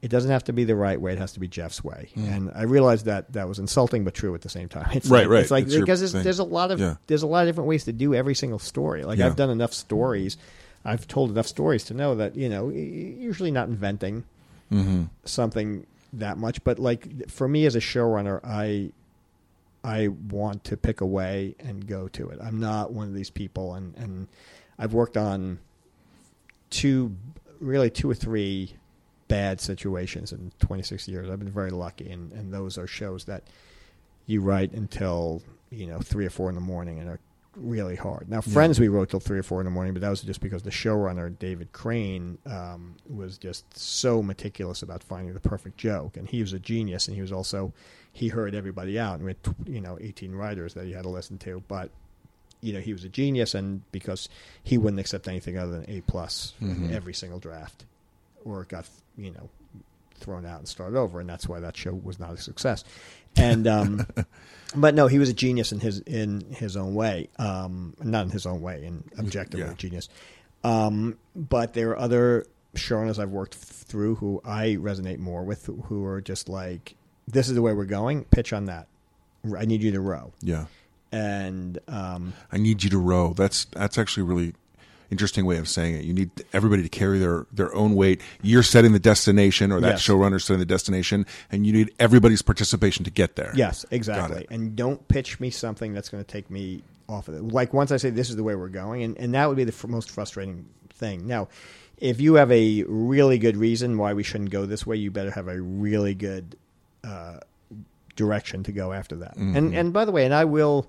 it 0.00 0.08
doesn't 0.08 0.30
have 0.30 0.44
to 0.44 0.52
be 0.52 0.64
the 0.64 0.76
right 0.76 1.00
way; 1.00 1.12
it 1.12 1.18
has 1.18 1.32
to 1.32 1.40
be 1.40 1.48
Jeff's 1.48 1.82
way. 1.82 2.08
Mm. 2.16 2.36
And 2.36 2.52
I 2.54 2.62
realized 2.62 3.06
that 3.06 3.32
that 3.32 3.48
was 3.48 3.58
insulting, 3.58 4.04
but 4.04 4.14
true 4.14 4.34
at 4.34 4.42
the 4.42 4.48
same 4.48 4.68
time. 4.68 4.88
It's 4.94 5.08
Right, 5.08 5.22
like, 5.22 5.28
right. 5.28 5.42
It's 5.42 5.50
like 5.50 5.64
It's 5.64 5.76
because 5.76 6.00
there's, 6.00 6.24
there's 6.24 6.38
a 6.38 6.44
lot 6.44 6.70
of 6.70 6.78
Yeah. 6.78 6.96
there's 7.08 7.24
a 7.24 7.26
lot 7.26 7.42
of 7.42 7.48
different 7.48 7.68
ways 7.68 7.84
to 7.84 7.92
do 7.92 8.14
every 8.14 8.34
single 8.34 8.60
story. 8.60 9.02
Like 9.04 9.18
Yeah. 9.18 9.26
I've 9.26 9.36
done 9.36 9.50
enough 9.50 9.72
stories, 9.72 10.36
I've 10.84 11.08
told 11.08 11.30
enough 11.30 11.48
stories 11.48 11.84
to 11.84 11.94
know 11.94 12.14
that 12.14 12.36
you 12.36 12.48
know, 12.48 12.68
usually 12.68 13.50
not 13.50 13.68
inventing 13.68 14.24
mm-hmm. 14.72 15.04
something 15.24 15.84
that 16.12 16.38
much, 16.38 16.62
but 16.64 16.78
like 16.78 17.28
for 17.30 17.48
me 17.48 17.66
as 17.66 17.76
a 17.76 17.80
showrunner, 17.80 18.40
I 18.44 18.92
I 19.84 20.08
want 20.08 20.64
to 20.64 20.76
pick 20.76 21.00
a 21.00 21.06
way 21.06 21.54
and 21.58 21.86
go 21.86 22.08
to 22.08 22.30
it. 22.30 22.38
I'm 22.42 22.60
not 22.60 22.92
one 22.92 23.08
of 23.08 23.14
these 23.14 23.30
people, 23.30 23.74
and 23.74 23.94
and 23.96 24.28
I've 24.78 24.92
worked 24.92 25.16
on 25.16 25.58
two, 26.70 27.14
really 27.60 27.90
two 27.90 28.10
or 28.10 28.14
three 28.14 28.74
bad 29.28 29.60
situations 29.60 30.32
in 30.32 30.52
26 30.60 31.06
years. 31.08 31.30
I've 31.30 31.38
been 31.38 31.50
very 31.50 31.70
lucky, 31.70 32.10
and 32.10 32.32
and 32.32 32.52
those 32.52 32.78
are 32.78 32.86
shows 32.86 33.24
that 33.26 33.44
you 34.26 34.40
write 34.40 34.72
until 34.72 35.42
you 35.70 35.86
know 35.86 35.98
three 35.98 36.26
or 36.26 36.30
four 36.30 36.48
in 36.48 36.54
the 36.54 36.60
morning 36.60 36.98
and 36.98 37.08
are 37.08 37.20
really 37.58 37.96
hard. 37.96 38.28
Now, 38.28 38.40
Friends 38.40 38.80
we 38.80 38.88
wrote 38.88 39.10
till 39.10 39.20
three 39.20 39.38
or 39.38 39.42
four 39.42 39.60
in 39.60 39.64
the 39.64 39.70
morning, 39.70 39.92
but 39.92 40.02
that 40.02 40.08
was 40.10 40.22
just 40.22 40.40
because 40.40 40.62
the 40.62 40.70
showrunner 40.70 41.36
David 41.38 41.72
Crane 41.72 42.38
um, 42.46 42.96
was 43.08 43.38
just 43.38 43.76
so 43.76 44.22
meticulous 44.22 44.82
about 44.82 45.02
finding 45.02 45.34
the 45.34 45.40
perfect 45.40 45.76
joke, 45.76 46.16
and 46.16 46.28
he 46.28 46.40
was 46.40 46.52
a 46.52 46.58
genius, 46.58 47.06
and 47.08 47.14
he 47.14 47.22
was 47.22 47.32
also 47.32 47.72
he 48.12 48.28
heard 48.28 48.54
everybody 48.54 48.98
out, 48.98 49.16
and 49.16 49.24
we 49.24 49.30
had 49.30 49.54
you 49.66 49.80
know 49.80 49.98
eighteen 50.00 50.34
writers 50.34 50.74
that 50.74 50.86
he 50.86 50.92
had 50.92 51.02
to 51.02 51.08
listen 51.08 51.38
to, 51.38 51.62
but 51.68 51.90
you 52.60 52.72
know 52.72 52.80
he 52.80 52.92
was 52.92 53.04
a 53.04 53.08
genius, 53.08 53.54
and 53.54 53.82
because 53.92 54.28
he 54.62 54.78
wouldn't 54.78 55.00
accept 55.00 55.28
anything 55.28 55.58
other 55.58 55.72
than 55.72 55.84
A 55.88 56.00
plus 56.02 56.54
in 56.60 56.92
every 56.92 57.14
single 57.14 57.38
draft, 57.38 57.84
or 58.44 58.62
it 58.62 58.68
got 58.68 58.88
you 59.16 59.30
know 59.30 59.48
thrown 60.18 60.44
out 60.46 60.58
and 60.58 60.68
started 60.68 60.96
over, 60.98 61.20
and 61.20 61.28
that's 61.28 61.48
why 61.48 61.60
that 61.60 61.76
show 61.76 61.94
was 61.94 62.18
not 62.18 62.32
a 62.34 62.36
success. 62.36 62.84
And 63.36 63.66
um, 63.66 64.06
but 64.76 64.94
no, 64.94 65.06
he 65.06 65.18
was 65.18 65.28
a 65.28 65.34
genius 65.34 65.72
in 65.72 65.80
his 65.80 66.00
in 66.00 66.40
his 66.50 66.76
own 66.76 66.94
way, 66.94 67.28
um, 67.38 67.94
not 68.02 68.26
in 68.26 68.30
his 68.30 68.46
own 68.46 68.60
way, 68.60 68.84
in 68.84 69.04
objectively 69.18 69.66
Yeah. 69.66 69.74
genius. 69.74 70.08
Um, 70.64 71.18
but 71.36 71.74
there 71.74 71.90
are 71.90 71.98
other 71.98 72.46
showrunners 72.74 73.18
I've 73.18 73.30
worked 73.30 73.54
through 73.54 74.16
who 74.16 74.40
I 74.44 74.76
resonate 74.80 75.18
more 75.18 75.42
with, 75.44 75.68
who 75.86 76.04
are 76.04 76.20
just 76.20 76.48
like, 76.48 76.94
"This 77.26 77.48
is 77.48 77.54
the 77.54 77.62
way 77.62 77.72
we're 77.72 77.84
going. 77.84 78.24
Pitch 78.24 78.52
on 78.52 78.64
that. 78.66 78.88
I 79.56 79.64
need 79.64 79.82
you 79.82 79.92
to 79.92 80.00
row." 80.00 80.32
Yeah. 80.42 80.66
And 81.12 81.78
um, 81.88 82.34
I 82.52 82.58
need 82.58 82.82
you 82.82 82.90
to 82.90 82.98
row. 82.98 83.32
That's 83.32 83.64
that's 83.66 83.96
actually 83.98 84.24
really 84.24 84.54
interesting 85.10 85.46
way 85.46 85.56
of 85.58 85.68
saying 85.68 85.94
it. 85.94 86.04
You 86.04 86.12
need 86.12 86.30
everybody 86.52 86.82
to 86.82 86.88
carry 86.88 87.18
their 87.18 87.46
their 87.52 87.74
own 87.74 87.94
weight. 87.94 88.20
You're 88.42 88.62
setting 88.62 88.92
the 88.92 88.98
destination, 88.98 89.72
or 89.72 89.80
that 89.80 89.88
Yes. 89.92 90.06
showrunner 90.06 90.40
setting 90.40 90.60
the 90.60 90.66
destination, 90.66 91.26
and 91.50 91.66
you 91.66 91.72
need 91.72 91.92
everybody's 91.98 92.42
participation 92.42 93.04
to 93.04 93.10
get 93.10 93.36
there. 93.36 93.52
Yes, 93.54 93.84
exactly. 93.90 94.46
And 94.50 94.76
don't 94.76 95.06
pitch 95.08 95.40
me 95.40 95.50
something 95.50 95.94
that's 95.94 96.08
going 96.08 96.22
to 96.22 96.30
take 96.30 96.50
me 96.50 96.82
off 97.08 97.28
of 97.28 97.34
it. 97.34 97.42
Like 97.42 97.72
once 97.72 97.90
I 97.90 97.96
say 97.96 98.10
this 98.10 98.28
is 98.28 98.36
the 98.36 98.44
way 98.44 98.54
we're 98.54 98.68
going, 98.68 99.02
and, 99.02 99.16
and 99.18 99.34
that 99.34 99.48
would 99.48 99.56
be 99.56 99.64
the 99.64 99.72
fr- 99.72 99.86
most 99.86 100.10
frustrating 100.10 100.66
thing. 100.90 101.26
Now, 101.26 101.48
if 101.96 102.20
you 102.20 102.34
have 102.34 102.52
a 102.52 102.84
really 102.86 103.38
good 103.38 103.56
reason 103.56 103.96
why 103.98 104.12
we 104.12 104.22
shouldn't 104.22 104.50
go 104.50 104.66
this 104.66 104.86
way, 104.86 104.96
you 104.96 105.10
better 105.10 105.30
have 105.30 105.48
a 105.48 105.60
really 105.60 106.14
good 106.14 106.56
uh, 107.02 107.38
direction 108.14 108.62
to 108.64 108.72
go 108.72 108.92
after 108.92 109.16
that. 109.16 109.36
And 109.36 109.74
and 109.74 109.92
by 109.92 110.04
the 110.04 110.12
way, 110.12 110.24
and 110.24 110.34
I 110.34 110.44
will, 110.44 110.86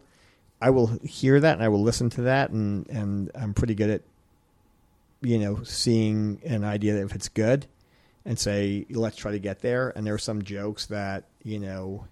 I 0.61 0.69
will 0.71 0.87
hear 1.03 1.39
that 1.39 1.53
and 1.53 1.63
I 1.63 1.69
will 1.69 1.81
listen 1.81 2.09
to 2.11 2.21
that, 2.23 2.49
and 2.51 2.87
and 2.89 3.31
I'm 3.35 3.53
pretty 3.53 3.75
good 3.75 3.89
at, 3.89 4.01
you 5.21 5.39
know, 5.39 5.63
seeing 5.63 6.41
an 6.45 6.63
idea 6.63 7.03
if 7.03 7.15
it's 7.15 7.29
good, 7.29 7.65
and 8.25 8.37
say 8.37 8.85
let's 8.89 9.17
try 9.17 9.31
to 9.31 9.39
get 9.39 9.59
there. 9.59 9.91
And 9.95 10.05
there 10.05 10.13
are 10.13 10.19
some 10.19 10.41
jokes 10.41 10.87
that 10.87 11.25
you 11.43 11.59
know, 11.59 12.05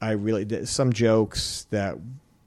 I 0.00 0.12
really 0.12 0.44
did 0.44 0.68
some 0.68 0.92
jokes 0.92 1.66
that 1.70 1.96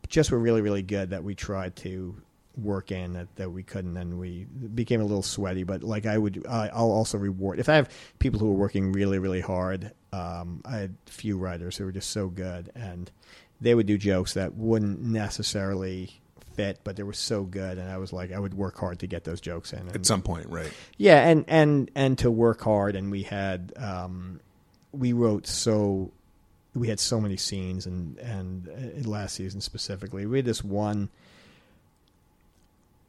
just 0.08 0.32
were 0.32 0.40
really 0.40 0.62
really 0.62 0.82
good 0.82 1.12
that 1.12 1.24
we 1.24 1.36
tried 1.36 1.76
to 1.78 2.16
work 2.58 2.92
in 2.92 3.14
that, 3.14 3.34
that 3.36 3.52
we 3.52 3.64
couldn't 3.64 3.96
and 3.98 4.20
we 4.20 4.46
became 4.76 5.02
a 5.02 5.06
little 5.06 5.24
sweaty 5.24 5.64
but 5.64 5.84
like 5.84 6.06
i 6.06 6.18
would 6.18 6.46
I, 6.48 6.70
i'll 6.74 6.92
also 6.92 7.18
reward 7.18 7.60
if 7.60 7.70
i 7.70 7.76
have 7.76 7.90
people 8.18 8.40
who 8.40 8.50
are 8.50 8.56
working 8.56 8.92
really 8.92 9.20
really 9.20 9.40
hard 9.40 9.92
um, 10.12 10.62
i 10.66 10.78
had 10.78 10.96
a 11.08 11.12
few 11.12 11.38
writers 11.38 11.78
who 11.78 11.86
were 11.86 11.92
just 11.92 12.10
so 12.10 12.28
good 12.28 12.72
and 12.76 13.12
they 13.62 13.76
would 13.76 13.86
do 13.88 13.98
jokes 13.98 14.34
that 14.34 14.56
wouldn't 14.56 15.02
necessarily 15.02 16.12
fit 16.56 16.80
but 16.84 16.96
they 16.96 17.04
were 17.04 17.14
so 17.14 17.44
good 17.44 17.78
and 17.78 17.90
i 17.90 17.98
was 17.98 18.12
like 18.12 18.32
i 18.34 18.40
would 18.40 18.54
work 18.54 18.78
hard 18.78 19.00
to 19.00 19.08
get 19.08 19.24
those 19.24 19.40
jokes 19.40 19.72
in 19.72 19.80
and, 19.80 19.96
At 19.96 20.06
some 20.06 20.22
point, 20.22 20.48
right? 20.50 20.72
yeah, 20.98 21.28
and 21.28 21.46
and 21.48 21.90
and 21.96 22.18
to 22.20 22.30
work 22.30 22.62
hard, 22.62 22.96
and 22.96 23.10
we 23.12 23.24
had 23.24 23.72
um, 23.78 24.40
we 24.92 25.14
wrote 25.14 25.48
so 25.48 26.12
we 26.76 26.88
had 26.88 27.00
so 27.00 27.20
many 27.20 27.38
scenes, 27.38 27.86
and 27.86 28.18
and 28.20 28.70
uh, 28.70 29.10
last 29.10 29.36
season 29.36 29.62
specifically, 29.62 30.26
we 30.26 30.38
had 30.38 30.46
this 30.46 30.64
one. 30.64 31.10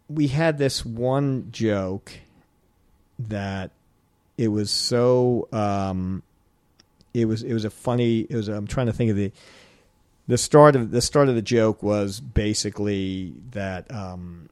We 0.08 0.28
had 0.28 0.58
this 0.58 0.84
one 0.84 1.48
joke 1.52 2.12
that 3.18 3.70
it 4.38 4.48
was 4.48 4.70
so 4.70 5.48
um, 5.52 6.22
it 7.14 7.26
was 7.26 7.42
it 7.42 7.52
was 7.52 7.64
a 7.64 7.70
funny 7.70 8.20
it 8.20 8.34
was 8.34 8.48
I'm 8.48 8.66
trying 8.66 8.86
to 8.86 8.92
think 8.92 9.10
of 9.10 9.16
the 9.16 9.30
the 10.30 10.38
start 10.38 10.76
of 10.76 10.92
the 10.92 11.00
start 11.00 11.28
of 11.28 11.34
the 11.34 11.42
joke 11.42 11.82
was 11.82 12.20
basically 12.20 13.34
that 13.50 13.92
um, 13.92 14.48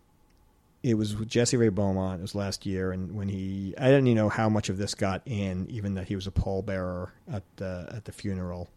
it 0.82 0.94
was 0.94 1.14
with 1.14 1.28
Jesse 1.28 1.56
Ray 1.56 1.68
Beaumont. 1.68 2.18
It 2.18 2.22
was 2.22 2.34
last 2.34 2.66
year, 2.66 2.90
and 2.90 3.14
when 3.14 3.28
he, 3.28 3.74
I 3.78 3.84
didn't 3.84 4.08
even 4.08 4.16
know 4.16 4.28
how 4.28 4.48
much 4.48 4.70
of 4.70 4.76
this 4.76 4.96
got 4.96 5.22
in, 5.24 5.68
even 5.70 5.94
that 5.94 6.08
he 6.08 6.16
was 6.16 6.26
a 6.26 6.32
pallbearer 6.32 7.10
at 7.32 7.44
the 7.58 7.88
at 7.94 8.06
the 8.06 8.10
funeral, 8.10 8.68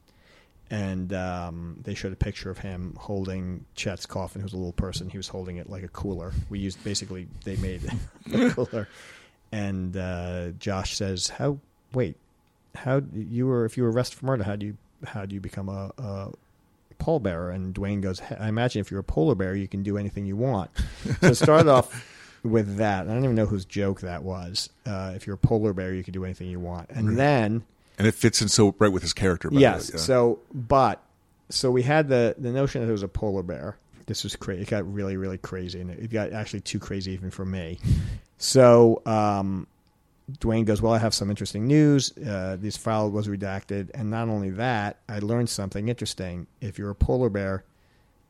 and 0.70 1.12
um, 1.12 1.80
they 1.82 1.96
showed 1.96 2.14
a 2.14 2.16
picture 2.16 2.52
of 2.52 2.60
him 2.60 2.96
holding 3.00 3.66
Chet's 3.74 4.06
coffin, 4.06 4.40
who's 4.44 4.54
a 4.54 4.58
little 4.58 4.72
person. 4.72 5.10
He 5.10 5.18
was 5.18 5.28
holding 5.28 5.58
it 5.58 5.72
like 5.72 5.82
a 5.82 5.88
cooler. 5.88 6.34
We 6.52 6.60
used 6.60 6.84
basically 6.84 7.28
they 7.46 7.56
made 7.56 7.82
a 8.32 8.52
cooler, 8.52 8.88
and 9.52 9.98
uh, 9.98 10.50
Josh 10.60 10.96
says, 10.98 11.30
"How? 11.30 11.58
Wait, 11.94 12.16
how 12.76 13.02
you 13.12 13.48
were 13.48 13.66
if 13.66 13.76
you 13.76 13.82
were 13.82 13.92
arrested 13.92 14.20
for 14.20 14.28
murder? 14.28 14.44
How 14.44 14.56
do 14.56 14.68
you 14.68 14.78
how 15.04 15.26
do 15.26 15.34
you 15.34 15.42
become 15.42 15.68
a, 15.68 15.92
a 15.98 16.32
pallbearer?" 17.02 17.54
And 17.54 17.74
Dwayne 17.74 18.02
goes, 18.02 18.22
"I 18.40 18.48
imagine 18.48 18.80
if 18.82 18.92
you're 18.92 19.00
a 19.00 19.04
polar 19.04 19.36
bear, 19.36 19.56
you 19.56 19.68
can 19.68 19.84
do 19.84 19.98
anything 19.98 20.26
you 20.26 20.36
want." 20.38 20.70
so 21.22 21.28
it 21.28 21.36
started 21.36 21.68
off 21.70 22.08
with 22.44 22.78
that. 22.78 23.08
I 23.08 23.14
don't 23.14 23.24
even 23.24 23.36
know 23.36 23.46
whose 23.46 23.66
joke 23.66 24.02
that 24.02 24.24
was. 24.24 24.70
Uh, 24.86 25.14
if 25.16 25.26
you're 25.28 25.36
a 25.36 25.38
polar 25.40 25.74
bear, 25.74 25.94
you 25.94 26.04
can 26.04 26.14
do 26.14 26.24
anything 26.26 26.48
you 26.48 26.60
want, 26.60 26.90
and 26.90 27.18
then. 27.18 27.64
And 27.98 28.08
it 28.08 28.16
fits 28.16 28.42
in 28.42 28.48
so 28.48 28.74
right 28.80 28.92
with 28.92 29.04
his 29.04 29.14
character. 29.14 29.50
by 29.50 29.56
the 29.56 29.62
Yes. 29.62 29.90
way, 29.92 29.98
yeah. 30.00 30.02
So, 30.06 30.40
but 30.54 31.04
so 31.50 31.70
we 31.72 31.84
had 31.84 32.08
the 32.10 32.36
the 32.38 32.52
notion 32.52 32.82
that 32.82 32.88
it 32.88 32.92
was 32.92 33.04
a 33.04 33.08
polar 33.08 33.44
bear. 33.44 33.78
This 34.08 34.24
was 34.24 34.36
crazy. 34.36 34.64
It 34.64 34.68
got 34.70 34.92
really, 34.92 35.16
really 35.18 35.38
crazy, 35.38 35.80
and 35.80 35.92
it 35.92 36.10
got 36.12 36.32
actually 36.34 36.62
too 36.62 36.80
crazy 36.80 37.12
even 37.12 37.30
for 37.32 37.46
me. 37.46 37.78
So, 38.38 39.02
um, 39.06 39.68
Dwayne 40.40 40.66
goes, 40.66 40.82
"Well, 40.82 40.94
I 40.94 41.00
have 41.00 41.14
some 41.14 41.30
interesting 41.30 41.68
news. 41.68 42.16
Uh, 42.18 42.58
this 42.60 42.78
file 42.78 43.10
was 43.10 43.28
redacted, 43.28 43.90
and 43.94 44.10
not 44.10 44.28
only 44.30 44.50
that, 44.52 44.98
I 45.10 45.20
learned 45.20 45.50
something 45.50 45.90
interesting. 45.90 46.48
If 46.60 46.78
you're 46.78 46.92
a 46.92 46.96
polar 46.96 47.30
bear." 47.30 47.64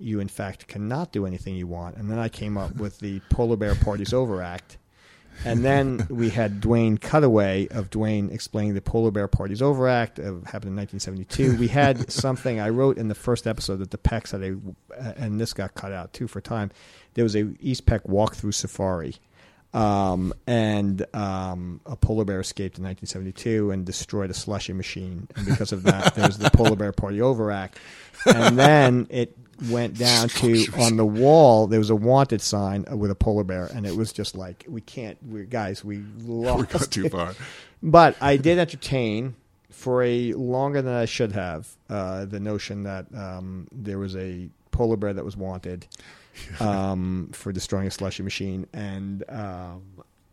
You 0.03 0.19
in 0.19 0.29
fact 0.29 0.67
cannot 0.67 1.11
do 1.11 1.27
anything 1.27 1.53
you 1.55 1.67
want, 1.67 1.95
and 1.97 2.09
then 2.09 2.17
I 2.17 2.27
came 2.27 2.57
up 2.57 2.75
with 2.75 2.99
the 3.01 3.19
Polar 3.29 3.55
Bear 3.55 3.75
Parties 3.75 4.13
Over 4.13 4.41
Act, 4.41 4.79
and 5.43 5.65
then 5.65 6.05
we 6.09 6.29
had 6.29 6.61
Dwayne 6.61 6.99
cutaway 6.99 7.67
of 7.69 7.89
Dwayne 7.89 8.31
explaining 8.31 8.73
the 8.75 8.81
Polar 8.81 9.11
Bear 9.11 9.27
Parties 9.27 9.61
Over 9.61 9.87
Act 9.87 10.19
of 10.19 10.43
happened 10.45 10.71
in 10.71 10.75
1972. 10.75 11.57
We 11.57 11.67
had 11.67 12.11
something 12.21 12.59
I 12.59 12.69
wrote 12.69 12.97
in 12.97 13.07
the 13.07 13.15
first 13.15 13.47
episode 13.47 13.77
that 13.77 13.91
the 13.91 13.97
Pecks 13.97 14.31
had 14.31 14.43
a, 14.43 14.57
and 15.17 15.39
this 15.39 15.53
got 15.53 15.73
cut 15.73 15.91
out 15.91 16.13
too 16.13 16.27
for 16.27 16.41
time. 16.41 16.71
There 17.15 17.23
was 17.23 17.35
a 17.35 17.53
East 17.59 17.85
Peck 17.85 18.03
walkthrough 18.03 18.53
safari, 18.53 19.15
um, 19.73 20.33
and 20.47 21.05
um, 21.13 21.79
a 21.85 21.95
polar 21.95 22.25
bear 22.25 22.39
escaped 22.39 22.77
in 22.77 22.83
1972 22.83 23.71
and 23.71 23.85
destroyed 23.85 24.29
a 24.29 24.33
slushy 24.33 24.73
machine, 24.73 25.27
and 25.35 25.45
because 25.45 25.71
of 25.71 25.83
that, 25.83 26.15
there's 26.15 26.37
the 26.37 26.49
Polar 26.49 26.75
Bear 26.75 26.91
Party 26.91 27.21
Over 27.21 27.51
Act, 27.51 27.79
and 28.25 28.57
then 28.57 29.07
it 29.09 29.37
went 29.69 29.97
down 29.97 30.27
to 30.27 30.65
on 30.79 30.97
the 30.97 31.05
wall 31.05 31.67
there 31.67 31.79
was 31.79 31.89
a 31.89 31.95
wanted 31.95 32.41
sign 32.41 32.85
with 32.91 33.11
a 33.11 33.15
polar 33.15 33.43
bear. 33.43 33.67
And 33.67 33.85
it 33.85 33.95
was 33.95 34.11
just 34.11 34.35
like 34.35 34.65
we 34.67 34.81
can't 34.81 35.17
we 35.27 35.45
guys 35.45 35.83
we 35.83 35.99
we 36.25 36.43
got 36.43 36.89
too 36.89 37.09
far. 37.09 37.35
but 37.83 38.15
i 38.21 38.37
did 38.37 38.57
entertain 38.57 39.35
for 39.69 40.01
a 40.03 40.33
longer 40.33 40.81
than 40.81 40.93
i 40.93 41.05
should 41.05 41.31
have 41.33 41.69
uh, 41.89 42.25
the 42.25 42.39
notion 42.39 42.83
that 42.83 43.05
um, 43.15 43.67
there 43.71 43.99
was 43.99 44.15
a 44.15 44.49
polar 44.71 44.97
bear 44.97 45.13
that 45.13 45.25
was 45.25 45.37
wanted 45.37 45.85
um, 46.59 47.29
for 47.33 47.51
destroying 47.51 47.87
a 47.87 47.91
slushy 47.91 48.23
machine 48.23 48.67
and 48.73 49.23
um, 49.29 49.81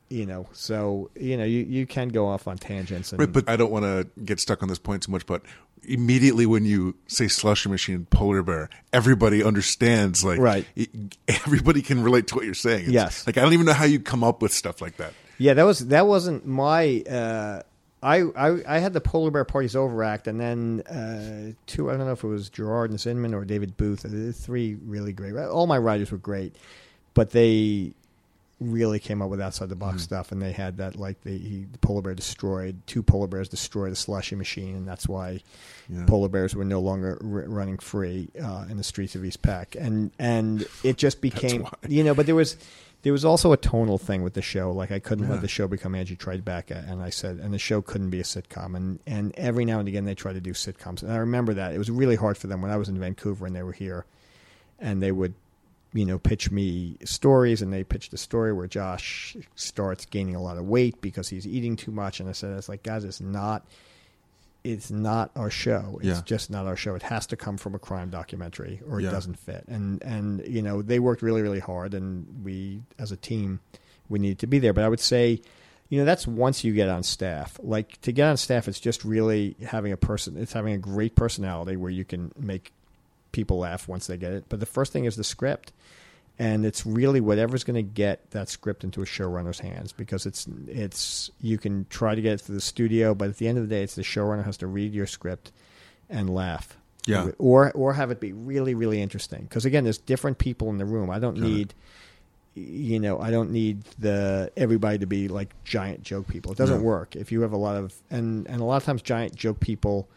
you 0.09 0.25
know 0.27 0.47
so 0.53 1.11
you 1.19 1.37
know 1.37 1.45
you, 1.45 1.61
you 1.65 1.87
can 1.87 2.09
go 2.09 2.27
off 2.29 2.49
on 2.49 2.57
tangents 2.59 3.13
and 3.13 3.21
Right, 3.21 3.31
but 3.33 3.49
I 3.49 3.57
don't 3.57 3.71
want 3.71 3.85
to 3.85 4.07
get 4.25 4.41
stuck 4.41 4.63
on 4.63 4.69
this 4.69 4.79
point 4.79 5.03
too 5.03 5.13
much. 5.13 5.27
But 5.27 5.43
immediately 5.85 6.45
when 6.47 6.65
you 6.65 6.97
say 7.07 7.29
slushy 7.29 7.69
machine, 7.69 8.07
polar 8.11 8.43
bear, 8.43 8.69
everybody 8.93 9.43
understands. 9.45 10.25
Like, 10.25 10.39
Right. 10.41 10.67
it- 10.77 10.91
everybody 11.29 11.83
can 11.83 12.03
relate 12.03 12.27
to 12.29 12.35
what 12.37 12.45
you're 12.45 12.55
saying. 12.55 12.81
It's- 12.89 12.93
Yes. 12.95 13.27
Like 13.27 13.37
I 13.39 13.43
don't 13.43 13.53
even 13.53 13.67
know 13.67 13.73
how 13.75 13.85
you 13.85 14.01
come 14.01 14.25
up 14.25 14.43
with 14.43 14.53
stuff 14.53 14.81
like 14.81 14.97
that. 14.97 15.13
Yeah, 15.39 15.55
that 15.55 15.65
was 15.65 15.79
that 15.89 16.07
wasn't 16.07 16.47
my. 16.47 17.01
Uh, 17.09 17.63
I, 18.03 18.23
I 18.37 18.77
I 18.77 18.79
had 18.79 18.93
the 18.93 19.01
Polar 19.01 19.31
Bear 19.31 19.45
Parties 19.45 19.75
overact, 19.75 20.27
and 20.29 20.39
then 20.41 20.83
uh, 20.83 21.53
two. 21.67 21.91
I 21.91 21.97
don't 21.97 22.07
know 22.07 22.13
if 22.13 22.23
it 22.23 22.29
was 22.29 22.49
Gerard 22.49 22.91
and 22.91 22.99
Zinman 22.99 23.35
or 23.35 23.45
David 23.45 23.77
Booth. 23.77 24.05
uh, 24.05 24.33
Three 24.33 24.77
really 24.87 25.13
great. 25.13 25.35
All 25.37 25.67
my 25.67 25.79
writers 25.79 26.13
were 26.13 26.19
great, 26.19 26.55
but 27.15 27.31
they 27.31 27.93
really 28.61 28.99
came 28.99 29.23
up 29.23 29.31
with 29.31 29.41
outside 29.41 29.69
the 29.69 29.77
box 29.77 30.03
stuff, 30.03 30.33
and 30.33 30.43
they 30.43 30.51
had 30.53 30.77
that 30.79 30.97
like 30.97 31.21
the, 31.23 31.31
he, 31.39 31.65
the 31.71 31.79
polar 31.79 32.03
bear 32.03 32.15
destroyed 32.15 32.77
two 32.87 33.03
polar 33.05 33.29
bears 33.29 33.49
destroyed 33.49 33.93
a 33.93 33.97
slushy 33.97 34.35
machine, 34.37 34.75
and 34.77 34.87
that's 34.87 35.09
why 35.09 35.41
Yeah. 35.89 36.05
polar 36.07 36.29
bears 36.29 36.55
were 36.57 36.65
no 36.65 36.81
longer 36.81 37.19
r- 37.23 37.49
running 37.49 37.79
free 37.79 38.29
uh, 38.43 38.65
in 38.69 38.77
the 38.77 38.83
streets 38.85 39.15
of 39.15 39.25
East 39.25 39.43
Peck, 39.43 39.77
and 39.79 40.11
and 40.19 40.67
it 40.85 40.97
just 40.99 41.21
became 41.29 41.67
you 41.89 42.05
know, 42.05 42.15
but 42.15 42.27
there 42.27 42.35
was. 42.37 42.57
There 43.03 43.13
was 43.13 43.25
also 43.25 43.53
a 43.53 43.57
tonal 43.57 43.97
thing 43.99 44.23
with 44.23 44.35
the 44.35 44.43
show. 44.43 44.73
Like 44.73 44.91
I 44.91 44.99
couldn't 44.99 45.27
Yeah. 45.27 45.33
let 45.35 45.41
the 45.41 45.49
show 45.49 45.69
become 45.69 45.95
Angie 45.95 46.17
Tribeca, 46.17 46.91
and 46.91 47.01
I 47.03 47.11
said, 47.11 47.37
and 47.37 47.55
the 47.55 47.59
show 47.59 47.81
couldn't 47.81 48.11
be 48.11 48.21
a 48.21 48.25
sitcom. 48.25 48.75
And 48.77 48.99
and 49.07 49.33
every 49.37 49.65
now 49.65 49.79
and 49.79 49.89
again 49.89 50.05
they 50.05 50.15
try 50.15 50.33
to 50.33 50.41
do 50.41 50.53
sitcoms, 50.53 51.03
and 51.03 51.13
I 51.13 51.17
remember 51.19 51.55
that 51.55 51.73
it 51.75 51.79
was 51.79 51.91
really 51.91 52.17
hard 52.17 52.37
for 52.37 52.49
them 52.49 52.61
when 52.61 52.71
I 52.71 52.77
was 52.77 52.89
in 52.89 52.99
Vancouver 52.99 53.47
and 53.47 53.55
they 53.55 53.63
were 53.63 53.73
here, 53.73 54.05
and 54.79 55.03
they 55.03 55.13
would 55.13 55.35
you 55.95 56.05
know, 56.05 56.19
pitch 56.19 56.51
me 56.51 56.99
stories, 57.03 57.63
and 57.63 57.73
they 57.73 57.83
pitched 57.83 58.13
a 58.13 58.19
story 58.19 58.53
where 58.53 58.67
Josh 58.67 59.35
starts 59.55 60.05
gaining 60.05 60.35
a 60.35 60.43
lot 60.43 60.59
of 60.59 60.67
weight 60.69 61.01
because 61.01 61.31
he's 61.31 61.47
eating 61.47 61.77
too 61.77 61.91
much. 61.91 62.21
And 62.21 62.29
I 62.29 62.33
said, 62.33 62.57
"It's 62.59 62.69
like, 62.69 62.83
guys, 62.83 63.05
it's 63.05 63.23
not." 63.23 63.65
It's 64.65 64.91
not 64.91 65.31
our 65.37 65.51
show. 65.51 65.99
It's 66.03 66.07
Yeah. 66.19 66.21
just 66.25 66.51
not 66.51 66.67
our 66.67 66.77
show. 66.77 66.95
It 66.95 67.03
has 67.05 67.27
to 67.29 67.37
come 67.37 67.57
from 67.57 67.75
a 67.75 67.79
crime 67.79 68.11
documentary, 68.11 68.81
or 68.89 69.01
it 69.01 69.05
Yeah. 69.05 69.11
doesn't 69.13 69.39
fit. 69.39 69.65
And 69.69 70.03
and 70.03 70.43
you 70.47 70.63
know 70.63 70.83
they 70.83 70.99
worked 70.99 71.23
really 71.23 71.43
really 71.43 71.61
hard, 71.61 71.95
and 71.95 72.27
we 72.45 72.83
as 72.99 73.13
a 73.13 73.17
team 73.17 73.61
we 74.09 74.19
needed 74.19 74.39
to 74.41 74.47
be 74.47 74.59
there. 74.59 74.73
But 74.73 74.85
I 74.85 74.89
would 74.89 75.01
say, 75.01 75.41
you 75.91 75.99
know, 75.99 76.05
that's 76.05 76.27
once 76.27 76.65
you 76.65 76.73
get 76.73 76.89
on 76.89 77.03
staff. 77.03 77.59
Like 77.63 78.01
to 78.03 78.13
get 78.13 78.27
on 78.29 78.37
staff, 78.37 78.67
it's 78.69 78.81
just 78.81 79.05
really 79.05 79.55
having 79.67 79.93
a 79.93 79.97
person. 79.97 80.37
It's 80.37 80.53
having 80.55 80.73
a 80.75 80.79
great 80.79 81.15
personality 81.15 81.77
where 81.77 81.91
you 81.91 82.05
can 82.05 82.33
make 82.39 82.73
people 83.33 83.59
laugh 83.59 83.87
once 83.87 84.07
they 84.07 84.17
get 84.17 84.33
it. 84.33 84.45
But 84.49 84.61
the 84.61 84.67
first 84.67 84.93
thing 84.93 85.05
is 85.05 85.17
the 85.17 85.25
script, 85.25 85.73
and 86.39 86.65
it's 86.65 86.87
really 86.87 87.21
whatever's 87.21 87.65
going 87.65 87.75
to 87.77 87.83
get 87.83 88.31
that 88.31 88.49
script 88.49 88.85
into 88.85 89.03
a 89.03 89.05
showrunner's 89.05 89.59
hands 89.61 89.93
because 89.93 90.25
it's 90.27 90.47
it's 90.69 91.31
you 91.41 91.59
can 91.59 91.87
try 91.91 92.15
to 92.15 92.21
get 92.23 92.35
it 92.35 92.45
to 92.47 92.53
the 92.53 92.61
studio, 92.61 93.15
but 93.15 93.29
at 93.29 93.37
the 93.39 93.49
end 93.49 93.59
of 93.59 93.69
the 93.69 93.75
day, 93.75 93.83
it's 93.83 93.95
the 93.95 94.03
showrunner 94.03 94.45
has 94.45 94.57
to 94.59 94.67
read 94.67 94.93
your 94.95 95.07
script 95.07 95.51
and 96.09 96.31
laugh. 96.33 96.77
Yeah. 97.07 97.31
Or 97.39 97.73
or 97.73 97.95
have 97.95 98.11
it 98.11 98.21
be 98.21 98.33
really 98.33 98.75
really 98.75 99.01
interesting 99.01 99.43
because 99.43 99.65
again, 99.65 99.85
there's 99.85 99.99
different 99.99 100.39
people 100.39 100.69
in 100.71 100.79
the 100.79 100.85
room. 100.85 101.11
I 101.11 101.19
don't 101.19 101.39
need 101.39 101.75
you 102.55 102.99
know, 102.99 103.21
I 103.21 103.31
don't 103.31 103.51
need 103.53 103.85
the 104.01 104.51
everybody 104.57 104.99
to 104.99 105.07
be 105.07 105.29
like 105.29 105.55
giant 105.65 106.03
joke 106.03 106.27
people. 106.27 106.51
It 106.53 106.59
doesn't 106.59 106.79
No. 106.79 106.85
work 106.85 107.15
if 107.15 107.31
you 107.31 107.43
have 107.43 107.53
a 107.53 107.57
lot 107.57 107.77
of 107.77 107.95
and 108.11 108.47
and 108.49 108.61
a 108.61 108.65
lot 108.65 108.77
of 108.79 108.85
times 108.85 109.01
giant 109.03 109.35
joke 109.37 109.61
people 109.61 110.09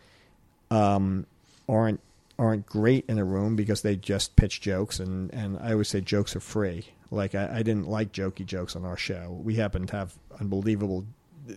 um, 0.71 1.25
aren't 1.69 1.99
aren't 2.39 2.65
great 2.65 3.05
in 3.07 3.17
a 3.17 3.23
room 3.25 3.55
because 3.55 3.81
they 3.81 3.95
just 3.95 4.35
pitch 4.35 4.61
jokes 4.61 4.99
and 4.99 5.33
and 5.33 5.57
I 5.59 5.71
always 5.73 5.89
say 5.89 6.01
jokes 6.01 6.35
are 6.35 6.39
free. 6.39 6.85
Like 7.11 7.35
I, 7.35 7.57
I 7.57 7.63
didn't 7.63 7.87
like 7.87 8.11
jokey 8.13 8.45
jokes 8.45 8.75
on 8.75 8.85
our 8.85 8.97
show. 8.97 9.37
We 9.43 9.55
happen 9.55 9.85
to 9.87 9.95
have 9.95 10.13
unbelievable 10.39 11.05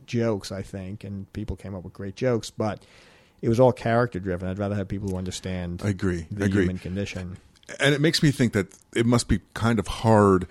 jokes, 0.06 0.50
I 0.50 0.62
think, 0.62 1.04
and 1.04 1.32
people 1.32 1.56
came 1.56 1.74
up 1.74 1.84
with 1.84 1.92
great 1.92 2.16
jokes, 2.16 2.50
but 2.50 2.84
it 3.42 3.48
was 3.48 3.60
all 3.60 3.72
character 3.72 4.18
driven. 4.18 4.48
I'd 4.48 4.58
rather 4.58 4.74
have 4.74 4.88
people 4.88 5.08
who 5.10 5.16
understand 5.16 5.82
I 5.84 5.90
agree. 5.90 6.26
the 6.30 6.44
I 6.44 6.46
agree. 6.46 6.62
human 6.62 6.78
condition. 6.78 7.36
and 7.80 7.94
it 7.94 8.00
makes 8.00 8.22
me 8.22 8.30
think 8.30 8.52
that 8.54 8.68
it 8.96 9.06
must 9.06 9.28
be 9.28 9.40
kind 9.54 9.78
of 9.78 9.86
hard 9.86 10.46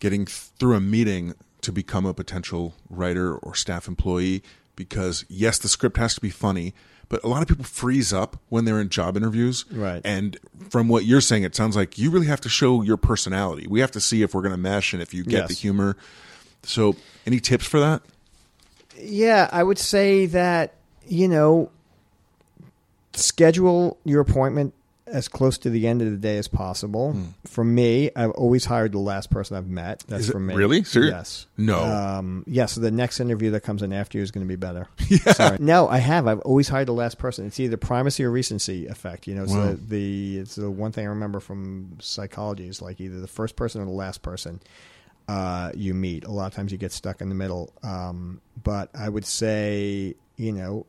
getting 0.00 0.26
through 0.26 0.74
a 0.76 0.80
meeting 0.80 1.34
to 1.60 1.72
become 1.72 2.06
a 2.06 2.14
potential 2.14 2.74
writer 2.88 3.36
or 3.36 3.54
staff 3.54 3.88
employee 3.88 4.42
because 4.76 5.24
yes 5.28 5.58
the 5.58 5.68
script 5.68 5.96
has 5.96 6.14
to 6.14 6.20
be 6.20 6.30
funny 6.30 6.72
but 7.08 7.22
a 7.24 7.28
lot 7.28 7.40
of 7.42 7.48
people 7.48 7.64
freeze 7.64 8.12
up 8.12 8.36
when 8.50 8.64
they're 8.64 8.80
in 8.80 8.88
job 8.88 9.16
interviews 9.16 9.64
Right. 9.70 10.00
and 10.04 10.36
from 10.70 10.88
what 10.88 11.04
you're 11.06 11.20
saying 11.20 11.42
it 11.44 11.54
sounds 11.56 11.74
like 11.76 11.98
you 11.98 12.10
really 12.10 12.26
have 12.26 12.40
to 12.42 12.48
show 12.48 12.82
your 12.82 12.96
personality 12.96 13.66
we 13.68 13.80
have 13.80 13.90
to 13.92 14.00
see 14.00 14.22
if 14.22 14.34
we're 14.34 14.42
going 14.42 14.52
to 14.52 14.58
mesh 14.58 14.92
and 14.92 15.00
if 15.02 15.12
you 15.14 15.24
get 15.24 15.32
Yes. 15.32 15.48
the 15.48 15.54
humor 15.54 15.96
so 16.62 16.96
any 17.26 17.40
tips 17.40 17.64
for 17.66 17.80
that 17.80 18.02
Yeah, 19.00 19.48
I 19.52 19.62
would 19.62 19.78
say 19.78 20.26
that, 20.26 20.74
you 21.06 21.28
know, 21.28 21.70
schedule 23.14 23.96
your 24.04 24.20
appointment 24.20 24.74
as 25.10 25.28
close 25.28 25.58
to 25.58 25.70
the 25.70 25.86
end 25.86 26.02
of 26.02 26.10
the 26.10 26.16
day 26.16 26.38
as 26.38 26.48
possible. 26.48 27.16
For 27.46 27.64
me, 27.64 28.10
I've 28.14 28.30
always 28.32 28.64
hired 28.64 28.92
the 28.92 28.98
last 28.98 29.30
person 29.30 29.56
I've 29.56 29.68
met. 29.68 30.04
That's 30.08 30.28
for 30.30 30.38
me. 30.38 30.54
really? 30.54 30.84
Serious? 30.84 31.10
Yes. 31.12 31.46
No. 31.56 31.82
Um, 31.82 32.44
yes. 32.46 32.72
so 32.72 32.80
the 32.80 32.90
next 32.90 33.20
interview 33.20 33.50
that 33.52 33.60
comes 33.62 33.82
in 33.82 33.92
after 33.92 34.18
you 34.18 34.22
is 34.22 34.30
going 34.30 34.46
to 34.46 34.48
be 34.48 34.56
better. 34.56 34.86
Sorry. 35.34 35.58
No, 35.60 35.88
I 35.88 35.98
have. 35.98 36.26
I've 36.28 36.40
always 36.40 36.68
hired 36.68 36.88
the 36.88 36.92
last 36.92 37.18
person. 37.18 37.46
It's 37.46 37.58
either 37.60 37.76
primacy 37.76 38.24
or 38.24 38.30
recency 38.30 38.86
effect. 38.86 39.26
You 39.26 39.34
know, 39.34 39.44
Wow. 39.44 39.48
so 39.48 39.74
the 39.74 40.38
it's 40.38 40.54
the 40.56 40.70
one 40.70 40.92
thing 40.92 41.06
I 41.06 41.10
remember 41.10 41.40
from 41.40 41.96
psychology 42.00 42.68
is 42.68 42.80
like 42.82 43.00
either 43.00 43.20
the 43.20 43.26
first 43.26 43.56
person 43.56 43.80
or 43.80 43.84
the 43.86 43.90
last 43.90 44.22
person 44.22 44.60
uh, 45.28 45.72
you 45.74 45.94
meet. 45.94 46.24
A 46.24 46.30
lot 46.30 46.46
of 46.46 46.54
times 46.54 46.72
you 46.72 46.78
get 46.78 46.92
stuck 46.92 47.20
in 47.20 47.28
the 47.28 47.34
middle. 47.34 47.72
Um, 47.82 48.40
but 48.62 48.90
I 48.94 49.08
would 49.08 49.26
say, 49.26 50.14
you 50.36 50.52
know, 50.52 50.86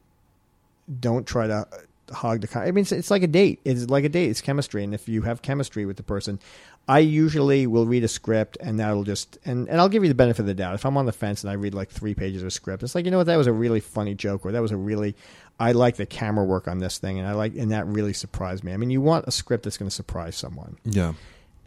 don't 1.00 1.28
try 1.28 1.48
to 1.48 1.68
hog 2.10 2.42
the. 2.42 2.48
Con- 2.48 2.64
I 2.64 2.72
mean, 2.72 2.82
it's, 2.82 2.92
it's 2.92 3.12
like 3.12 3.24
a 3.24 3.28
date. 3.28 3.62
It's 3.66 3.90
like 3.90 4.04
a 4.04 4.10
date. 4.10 4.30
It's 4.30 4.42
chemistry, 4.42 4.84
and 4.84 4.94
if 4.94 5.08
you 5.08 5.24
have 5.24 5.42
chemistry 5.42 5.86
with 5.86 5.98
the 5.98 6.04
person, 6.04 6.40
I 6.88 7.00
usually 7.00 7.68
will 7.68 7.86
read 7.86 8.04
a 8.04 8.08
script, 8.08 8.58
and 8.60 8.80
that'll 8.80 9.04
just 9.04 9.38
and 9.46 9.68
and 9.68 9.80
I'll 9.80 9.90
give 9.90 10.04
you 10.04 10.10
the 10.10 10.16
benefit 10.16 10.42
of 10.42 10.46
the 10.48 10.54
doubt. 10.54 10.76
If 10.76 10.86
I'm 10.86 10.98
on 10.98 11.06
the 11.06 11.12
fence 11.12 11.44
and 11.44 11.52
I 11.52 11.54
read 11.54 11.74
like 11.74 11.90
three 11.90 12.16
pages 12.16 12.44
of 12.44 12.52
script, 12.54 12.84
it's 12.84 12.96
like 12.96 13.06
you 13.06 13.12
know 13.12 13.18
what, 13.18 13.28
that 13.28 13.38
was 13.38 13.48
a 13.48 13.54
really 13.54 13.80
funny 13.80 14.16
joke, 14.16 14.46
or 14.46 14.52
that 14.52 14.62
was 14.62 14.72
a 14.72 14.78
really. 14.78 15.16
I 15.60 15.74
like 15.74 15.98
the 15.98 16.06
camera 16.06 16.46
work 16.46 16.70
on 16.70 16.80
this 16.80 17.00
thing, 17.00 17.20
and 17.20 17.28
I 17.28 17.34
like, 17.34 17.54
and 17.56 17.72
that 17.72 17.86
really 17.86 18.14
surprised 18.14 18.64
me. 18.64 18.72
I 18.72 18.78
mean, 18.78 18.90
you 18.90 19.02
want 19.02 19.28
a 19.28 19.32
script 19.32 19.66
that's 19.66 19.78
going 19.78 19.90
to 19.90 19.96
surprise 19.96 20.38
someone. 20.38 20.78
yeah 20.86 21.14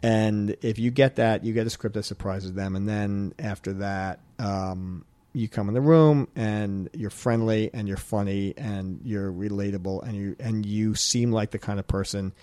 And 0.01 0.57
if 0.61 0.79
you 0.79 0.91
get 0.91 1.15
that, 1.17 1.43
you 1.45 1.53
get 1.53 1.65
a 1.65 1.69
script 1.69 1.93
that 1.93 2.03
surprises 2.03 2.53
them. 2.53 2.75
And 2.75 2.89
then 2.89 3.33
after 3.39 3.73
that, 3.73 4.19
um, 4.39 5.05
you 5.33 5.47
come 5.49 5.67
in 5.67 5.73
the 5.73 5.81
room 5.81 6.27
and 6.35 6.89
you're 6.93 7.09
friendly 7.09 7.69
and 7.73 7.87
you're 7.87 7.97
funny 7.97 8.53
and 8.55 8.99
you're 9.03 9.31
relatable 9.31 10.03
and 10.03 10.15
you 10.15 10.35
and 10.39 10.65
you 10.65 10.93
seem 10.95 11.31
like 11.31 11.51
the 11.51 11.59
kind 11.59 11.79
of 11.79 11.87
person 11.87 12.33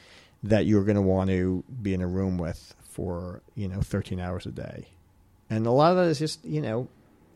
that 0.43 0.67
you're 0.67 0.85
going 0.85 0.97
to 0.97 1.03
want 1.03 1.31
to 1.31 1.63
be 1.83 1.95
in 1.95 2.01
a 2.01 2.07
room 2.07 2.37
with 2.39 2.75
for 2.83 3.43
you 3.55 3.69
know 3.69 3.81
13 3.81 4.19
hours 4.19 4.47
a 4.47 4.51
day. 4.51 4.89
And 5.49 5.67
a 5.67 5.71
lot 5.71 5.93
of 5.93 5.99
that 5.99 6.05
is 6.09 6.19
just 6.19 6.45
you 6.45 6.61
know, 6.61 6.89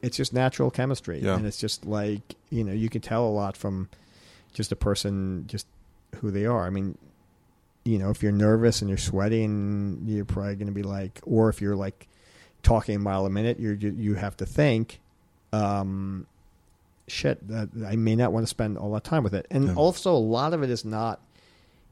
it's 0.03 0.17
just 0.17 0.33
natural 0.33 0.71
chemistry, 0.71 1.21
Yeah. 1.21 1.37
and 1.37 1.47
it's 1.47 1.59
just 1.59 1.87
like 1.87 2.35
you 2.51 2.65
know 2.65 2.73
you 2.73 2.89
can 2.89 3.01
tell 3.01 3.25
a 3.27 3.31
lot 3.31 3.57
from 3.57 3.89
just 4.53 4.73
a 4.73 4.77
person 4.77 5.45
just 5.47 5.67
who 6.17 6.31
they 6.31 6.47
are. 6.47 6.67
I 6.67 6.71
mean, 6.71 6.97
you 7.85 7.99
know, 7.99 8.11
if 8.11 8.23
you're 8.23 8.33
nervous 8.33 8.81
and 8.81 8.89
you're 8.89 8.99
sweating, 8.99 10.03
you're 10.07 10.25
probably 10.25 10.55
going 10.57 10.69
to 10.69 10.73
be 10.73 10.83
like, 10.85 11.21
or 11.25 11.49
if 11.49 11.61
you're 11.61 11.77
like 11.77 12.09
talking 12.63 12.97
a 12.97 12.99
mile 12.99 13.27
a 13.27 13.31
minute, 13.31 13.61
you're 13.61 13.75
you, 13.75 13.95
you 13.97 14.15
have 14.15 14.37
to 14.39 14.47
think, 14.47 15.01
um, 15.55 16.27
shit, 17.07 17.47
that 17.49 17.69
I 17.87 17.97
may 17.97 18.17
not 18.17 18.33
want 18.33 18.45
to 18.45 18.49
spend 18.49 18.79
all 18.79 18.93
that 18.93 19.05
time 19.05 19.23
with 19.23 19.35
it. 19.35 19.47
And 19.51 19.67
Yeah. 19.69 19.75
also, 19.75 20.15
a 20.15 20.17
lot 20.19 20.53
of 20.55 20.63
it 20.63 20.71
is 20.71 20.85
not 20.85 21.21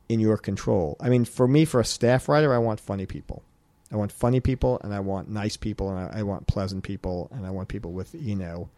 in 0.09 0.21
your 0.21 0.37
control. 0.37 0.97
I 1.01 1.09
mean, 1.09 1.25
for 1.25 1.47
me, 1.47 1.65
for 1.65 1.81
a 1.81 1.85
staff 1.85 2.29
writer, 2.29 2.53
I 2.53 2.59
want 2.59 2.81
funny 2.81 3.07
people. 3.07 3.43
I 3.91 3.97
want 3.97 4.11
funny 4.11 4.41
people, 4.41 4.81
and 4.83 4.95
I 4.95 5.01
want 5.01 5.29
nice 5.29 5.57
people, 5.57 5.91
and 5.91 5.99
I, 5.99 6.21
I 6.21 6.23
want 6.23 6.47
pleasant 6.47 6.83
people, 6.83 7.29
and 7.33 7.45
I 7.47 7.51
want 7.51 7.69
people 7.69 7.93
with 7.93 8.15
you 8.15 8.35
know. 8.35 8.71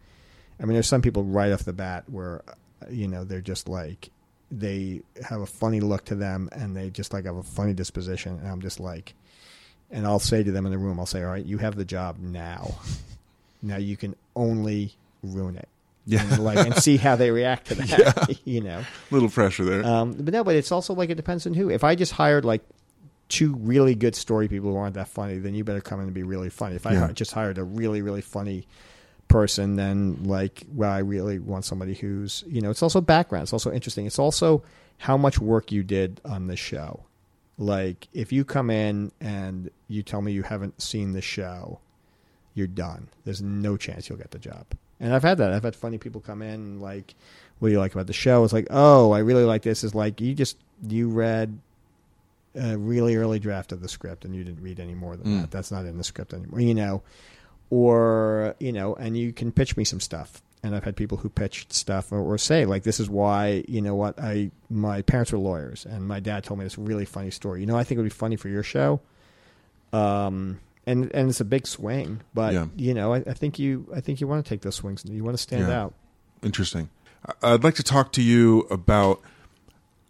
I 0.59 0.65
mean, 0.65 0.73
there's 0.73 0.87
some 0.87 1.01
people 1.01 1.23
right 1.23 1.51
off 1.51 1.63
the 1.63 1.73
bat 1.73 2.03
where, 2.07 2.41
uh, 2.47 2.89
you 2.89 3.07
know, 3.07 3.23
they're 3.23 3.41
just 3.41 3.67
like 3.69 4.09
they 4.51 5.01
have 5.27 5.41
a 5.41 5.45
funny 5.45 5.79
look 5.79 6.05
to 6.05 6.15
them, 6.15 6.49
and 6.51 6.75
they 6.75 6.89
just 6.89 7.13
like 7.13 7.25
have 7.25 7.37
a 7.37 7.43
funny 7.43 7.73
disposition, 7.73 8.37
and 8.39 8.47
I'm 8.47 8.61
just 8.61 8.79
like, 8.81 9.13
and 9.89 10.05
I'll 10.05 10.19
say 10.19 10.43
to 10.43 10.51
them 10.51 10.65
in 10.65 10.71
the 10.73 10.77
room, 10.77 10.99
I'll 10.99 11.05
say, 11.05 11.23
all 11.23 11.31
right, 11.31 11.45
you 11.45 11.57
have 11.59 11.75
the 11.75 11.85
job 11.85 12.17
now. 12.19 12.75
Now 13.61 13.77
you 13.77 13.97
can 13.97 14.15
only 14.35 14.93
ruin 15.23 15.55
it. 15.57 15.67
Yeah. 16.07 16.21
And 16.23 16.43
like 16.43 16.57
and 16.57 16.75
see 16.75 16.97
how 16.97 17.15
they 17.15 17.31
react 17.31 17.67
to 17.67 17.75
that. 17.75 18.39
You 18.45 18.61
know. 18.61 18.83
little 19.11 19.29
pressure 19.29 19.63
there 19.65 19.83
Um, 19.85 20.13
but 20.13 20.33
no, 20.33 20.43
but 20.43 20.55
it's 20.55 20.71
also 20.71 20.93
like 20.93 21.09
it 21.09 21.15
depends 21.15 21.47
on 21.47 21.53
who. 21.55 21.69
If 21.69 21.83
I 21.83 21.95
just 21.95 22.11
hired 22.11 22.45
like 22.45 22.61
two 23.27 23.55
really 23.55 23.95
good 23.95 24.15
story 24.15 24.47
people 24.47 24.69
who 24.71 24.77
aren't 24.77 24.93
that 24.93 25.07
funny, 25.07 25.39
then 25.39 25.55
you 25.55 25.63
better 25.63 25.81
come 25.81 25.99
in 25.99 26.05
and 26.05 26.13
be 26.13 26.21
really 26.21 26.49
funny. 26.51 26.75
If 26.75 26.85
I 26.85 26.93
Yeah. 26.93 27.11
just 27.11 27.31
hired 27.31 27.57
a 27.57 27.63
really 27.63 28.01
really 28.03 28.21
funny 28.21 28.67
person, 29.27 29.77
then 29.77 30.23
like 30.25 30.63
well, 30.73 30.91
I 30.91 30.99
really 30.99 31.39
want 31.39 31.65
somebody 31.65 31.95
who's 31.95 32.43
you 32.47 32.61
know. 32.61 32.69
It's 32.69 32.83
also 32.83 33.01
background. 33.01 33.43
It's 33.43 33.53
also 33.53 33.71
interesting. 33.71 34.05
It's 34.05 34.19
also 34.19 34.61
how 34.99 35.17
much 35.17 35.39
work 35.39 35.71
you 35.71 35.81
did 35.83 36.21
on 36.23 36.45
the 36.47 36.55
show. 36.55 37.01
Like 37.57 38.07
if 38.13 38.31
you 38.31 38.45
come 38.45 38.69
in 38.69 39.11
and 39.19 39.71
you 39.87 40.03
tell 40.03 40.21
me 40.21 40.31
you 40.33 40.43
haven't 40.43 40.81
seen 40.81 41.13
the 41.13 41.21
show, 41.21 41.79
you're 42.55 42.67
done. 42.67 43.07
There's 43.25 43.41
no 43.41 43.77
chance 43.77 44.09
you'll 44.09 44.17
get 44.17 44.31
the 44.31 44.39
job. 44.39 44.65
And 44.99 45.13
I've 45.13 45.23
had 45.23 45.37
that. 45.37 45.51
I've 45.53 45.63
had 45.63 45.75
funny 45.75 45.97
people 45.97 46.21
come 46.21 46.41
in 46.41 46.53
and 46.53 46.81
like, 46.81 47.13
what 47.59 47.67
do 47.67 47.73
you 47.73 47.79
like 47.79 47.93
about 47.93 48.07
the 48.07 48.13
show? 48.13 48.43
It's 48.43 48.53
like, 48.53 48.67
oh, 48.69 49.11
I 49.11 49.19
really 49.19 49.43
like 49.43 49.61
this. 49.61 49.83
Is 49.83 49.93
like 49.93 50.19
you 50.21 50.33
just 50.33 50.57
you 50.87 51.09
read 51.09 51.59
a 52.55 52.77
really 52.77 53.15
early 53.17 53.37
draft 53.39 53.71
of 53.73 53.81
the 53.81 53.89
script 53.89 54.23
and 54.25 54.33
you 54.33 54.43
didn't 54.43 54.63
read 54.63 54.79
any 54.79 54.95
more 54.95 55.15
than 55.17 55.27
Mm. 55.27 55.41
that. 55.41 55.51
That's 55.51 55.71
not 55.71 55.85
in 55.85 55.97
the 55.97 56.03
script 56.03 56.33
anymore. 56.33 56.61
You 56.61 56.73
know, 56.73 57.03
or 57.69 58.55
you 58.59 58.71
know, 58.71 58.95
and 58.95 59.17
you 59.17 59.33
can 59.33 59.51
pitch 59.51 59.75
me 59.77 59.83
some 59.83 59.99
stuff. 59.99 60.41
And 60.63 60.75
I've 60.75 60.83
had 60.83 60.95
people 60.95 61.17
who 61.19 61.29
pitched 61.29 61.73
stuff 61.73 62.11
or, 62.11 62.19
or 62.19 62.37
say 62.39 62.65
like, 62.65 62.81
this 62.83 62.99
is 62.99 63.07
why 63.09 63.63
you 63.67 63.81
know 63.81 63.95
what 63.95 64.17
I 64.19 64.49
my 64.69 65.01
parents 65.03 65.31
were 65.31 65.37
lawyers 65.37 65.85
and 65.85 66.07
my 66.07 66.19
dad 66.19 66.43
told 66.43 66.57
me 66.59 66.63
this 66.65 66.77
really 66.77 67.05
funny 67.05 67.29
story. 67.31 67.59
You 67.59 67.67
know, 67.67 67.77
I 67.77 67.83
think 67.83 67.97
it 67.97 68.01
would 68.01 68.05
be 68.09 68.15
funny 68.15 68.35
for 68.37 68.49
your 68.49 68.63
show. 68.63 68.99
Um, 69.93 70.59
and 70.85 71.11
and 71.13 71.29
it's 71.29 71.39
a 71.41 71.45
big 71.45 71.65
swing, 71.67 72.21
but 72.33 72.53
Yeah. 72.53 72.67
you 72.75 72.93
know, 72.93 73.13
I, 73.13 73.17
I 73.27 73.33
think 73.33 73.57
you 73.59 73.87
I 73.95 74.01
think 74.01 74.21
you 74.21 74.27
want 74.27 74.45
to 74.45 74.49
take 74.49 74.61
those 74.61 74.75
swings. 74.75 75.03
You 75.07 75.23
want 75.23 75.35
to 75.37 75.41
stand 75.41 75.67
Yeah. 75.67 75.81
out. 75.83 75.93
Interesting. 76.43 76.89
I'd 77.41 77.63
like 77.63 77.75
to 77.75 77.83
talk 77.83 78.11
to 78.13 78.21
you 78.21 78.61
about 78.69 79.19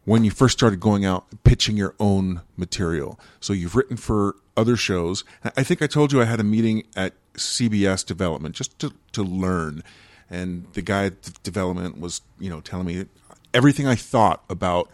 when 0.04 0.24
you 0.24 0.32
first 0.32 0.58
started 0.58 0.80
going 0.80 1.06
out 1.06 1.26
pitching 1.44 1.78
your 1.78 1.96
own 2.00 2.42
material. 2.58 3.20
So 3.40 3.54
you've 3.54 3.76
written 3.76 3.98
for 3.98 4.36
other 4.58 4.76
shows. 4.76 5.24
I 5.58 5.64
think 5.64 5.82
I 5.82 5.88
told 5.88 6.12
you 6.12 6.22
I 6.22 6.26
had 6.26 6.40
a 6.40 6.44
meeting 6.44 6.84
at 6.96 7.14
CBS 7.36 8.06
Development 8.06 8.54
just 8.54 8.78
to, 8.80 8.94
to 9.14 9.24
learn. 9.24 9.82
And 10.30 10.68
the 10.74 10.82
guy 10.82 11.06
at 11.06 11.42
development 11.44 12.00
was, 12.00 12.22
you 12.40 12.50
know, 12.50 12.60
telling 12.62 12.86
me 12.88 13.06
everything 13.54 13.88
I 13.88 13.96
thought 13.96 14.44
about 14.50 14.90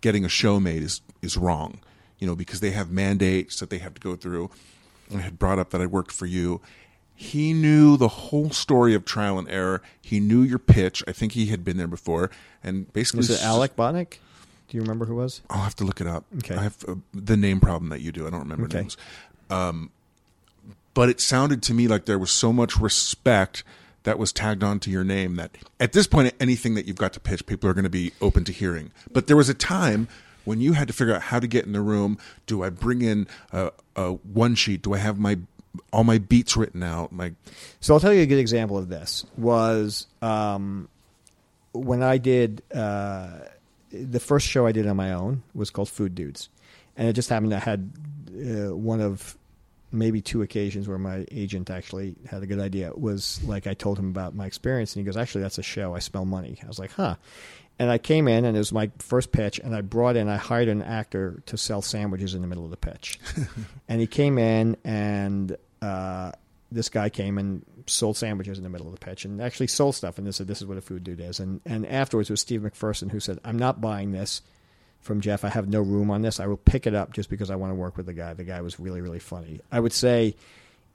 getting 0.00 0.24
a 0.24 0.28
show 0.28 0.58
made 0.60 0.82
is 0.82 1.00
is 1.22 1.36
wrong. 1.36 1.78
you 2.18 2.26
know, 2.26 2.34
because 2.36 2.60
they 2.60 2.72
have 2.72 2.90
mandates 2.90 3.60
that 3.60 3.70
they 3.70 3.78
have 3.78 3.94
to 3.94 4.00
go 4.00 4.14
through. 4.16 4.50
I 5.14 5.18
had 5.18 5.38
brought 5.38 5.58
up 5.58 5.70
that 5.70 5.80
I 5.80 5.86
worked 5.86 6.12
for 6.12 6.26
you. 6.26 6.60
He 7.14 7.52
knew 7.52 7.96
the 7.96 8.08
whole 8.08 8.50
story 8.50 8.94
of 8.94 9.04
trial 9.04 9.38
and 9.38 9.48
error. 9.50 9.82
He 10.00 10.20
knew 10.20 10.42
your 10.42 10.58
pitch. 10.58 11.02
I 11.06 11.12
think 11.12 11.32
he 11.32 11.46
had 11.46 11.64
been 11.64 11.76
there 11.76 11.86
before, 11.86 12.30
and 12.64 12.90
basically, 12.92 13.18
Was 13.18 13.30
it 13.30 13.42
Alec 13.42 13.76
Botnick? 13.76 14.18
Do 14.68 14.76
you 14.76 14.80
remember 14.82 15.04
who 15.04 15.16
was? 15.16 15.42
I'll 15.50 15.62
have 15.62 15.74
to 15.76 15.84
look 15.84 16.00
it 16.00 16.06
up. 16.06 16.24
Okay. 16.38 16.54
I 16.54 16.62
have 16.62 16.76
uh, 16.88 16.94
the 17.12 17.36
name 17.36 17.60
problem 17.60 17.90
that 17.90 18.00
you 18.00 18.12
do. 18.12 18.26
I 18.26 18.30
don't 18.30 18.40
remember 18.40 18.64
Okay. 18.66 18.78
names. 18.78 18.96
Um, 19.50 19.90
but 20.94 21.08
it 21.08 21.20
sounded 21.20 21.62
to 21.64 21.74
me 21.74 21.88
like 21.88 22.04
there 22.06 22.18
was 22.18 22.30
so 22.30 22.52
much 22.52 22.78
respect 22.78 23.64
that 24.04 24.18
was 24.18 24.32
tagged 24.32 24.62
onto 24.64 24.90
your 24.90 25.04
name 25.04 25.36
that 25.36 25.50
at 25.78 25.92
this 25.92 26.06
point, 26.06 26.32
anything 26.40 26.74
that 26.74 26.86
you've 26.86 26.96
got 26.96 27.12
to 27.12 27.20
pitch, 27.20 27.44
people 27.46 27.68
are 27.68 27.74
going 27.74 27.84
to 27.84 27.90
be 27.90 28.12
open 28.20 28.44
to 28.44 28.52
hearing. 28.52 28.92
But 29.12 29.26
there 29.26 29.36
was 29.36 29.48
a 29.48 29.54
time 29.54 30.08
when 30.44 30.60
you 30.60 30.72
had 30.72 30.88
to 30.88 30.94
figure 30.94 31.14
out 31.14 31.22
how 31.22 31.40
to 31.40 31.46
get 31.46 31.64
in 31.66 31.72
the 31.72 31.80
room. 31.80 32.18
Do 32.46 32.62
I 32.62 32.70
bring 32.70 33.02
in 33.02 33.26
a, 33.52 33.72
a 33.96 34.12
one 34.12 34.54
sheet? 34.54 34.82
Do 34.82 34.94
I 34.94 34.98
have 34.98 35.18
my 35.18 35.38
all 35.92 36.04
my 36.04 36.18
beats 36.18 36.56
written 36.56 36.82
out? 36.82 37.12
My 37.12 37.32
So 37.80 37.94
I'll 37.94 38.00
tell 38.00 38.12
you 38.12 38.22
a 38.22 38.26
good 38.26 38.38
example 38.38 38.76
of 38.78 38.88
this 38.88 39.24
was 39.36 40.06
um, 40.22 40.88
when 41.72 42.02
I 42.02 42.18
did 42.18 42.62
uh, 42.74 43.28
the 43.92 44.20
first 44.20 44.46
show 44.46 44.66
I 44.66 44.72
did 44.72 44.86
on 44.86 44.96
my 44.96 45.12
own 45.12 45.42
was 45.54 45.70
called 45.70 45.88
Food 45.88 46.14
Dudes, 46.14 46.48
and 46.96 47.08
it 47.08 47.12
just 47.12 47.28
happened 47.28 47.54
I 47.54 47.58
had 47.58 47.90
uh, 48.30 48.74
one 48.74 49.00
of 49.00 49.36
maybe 49.92 50.20
two 50.20 50.42
occasions 50.42 50.86
where 50.86 50.98
my 50.98 51.26
agent 51.32 51.68
actually 51.68 52.14
had 52.28 52.42
a 52.42 52.46
good 52.46 52.60
idea. 52.60 52.88
It 52.88 53.00
was 53.00 53.42
like 53.44 53.66
I 53.66 53.74
told 53.74 53.98
him 53.98 54.08
about 54.08 54.34
my 54.34 54.46
experience, 54.46 54.94
and 54.94 55.00
he 55.00 55.06
goes, 55.06 55.16
"Actually, 55.16 55.42
that's 55.42 55.58
a 55.58 55.62
show. 55.62 55.94
I 55.94 55.98
smell 55.98 56.24
money." 56.24 56.58
I 56.62 56.66
was 56.66 56.78
like, 56.78 56.92
"Huh." 56.92 57.16
And 57.80 57.90
I 57.90 57.96
came 57.96 58.28
in, 58.28 58.44
and 58.44 58.54
it 58.54 58.60
was 58.60 58.74
my 58.74 58.90
first 58.98 59.32
pitch, 59.32 59.58
and 59.58 59.74
I 59.74 59.80
brought 59.80 60.14
in, 60.14 60.28
I 60.28 60.36
hired 60.36 60.68
an 60.68 60.82
actor 60.82 61.42
to 61.46 61.56
sell 61.56 61.80
sandwiches 61.80 62.34
in 62.34 62.42
the 62.42 62.46
middle 62.46 62.66
of 62.66 62.70
the 62.70 62.76
pitch. 62.76 63.18
and 63.88 64.02
he 64.02 64.06
came 64.06 64.36
in, 64.36 64.76
and 64.84 65.56
uh, 65.80 66.32
this 66.70 66.90
guy 66.90 67.08
came 67.08 67.38
and 67.38 67.64
sold 67.86 68.18
sandwiches 68.18 68.58
in 68.58 68.64
the 68.64 68.68
middle 68.68 68.86
of 68.86 68.92
the 68.92 69.00
pitch, 69.00 69.24
and 69.24 69.40
actually 69.40 69.66
sold 69.68 69.94
stuff, 69.94 70.18
and 70.18 70.26
they 70.26 70.32
said, 70.32 70.46
"This 70.46 70.60
is 70.60 70.66
what 70.66 70.76
a 70.76 70.82
food 70.82 71.04
dude 71.04 71.20
is." 71.20 71.40
And 71.40 71.62
and 71.64 71.86
afterwards 71.86 72.28
it 72.28 72.34
was 72.34 72.42
Steve 72.42 72.60
McPherson 72.60 73.10
who 73.10 73.18
said, 73.18 73.38
"I'm 73.46 73.58
not 73.58 73.80
buying 73.80 74.12
this 74.12 74.42
from 75.00 75.22
Jeff. 75.22 75.42
I 75.42 75.48
have 75.48 75.66
no 75.66 75.80
room 75.80 76.10
on 76.10 76.20
this. 76.20 76.38
I 76.38 76.48
will 76.48 76.58
pick 76.58 76.86
it 76.86 76.94
up 76.94 77.14
just 77.14 77.30
because 77.30 77.50
I 77.50 77.56
want 77.56 77.70
to 77.70 77.76
work 77.76 77.96
with 77.96 78.04
the 78.04 78.12
guy. 78.12 78.34
The 78.34 78.44
guy 78.44 78.60
was 78.60 78.78
really 78.78 79.00
really 79.00 79.20
funny." 79.20 79.60
I 79.72 79.80
would 79.80 79.94
say, 79.94 80.36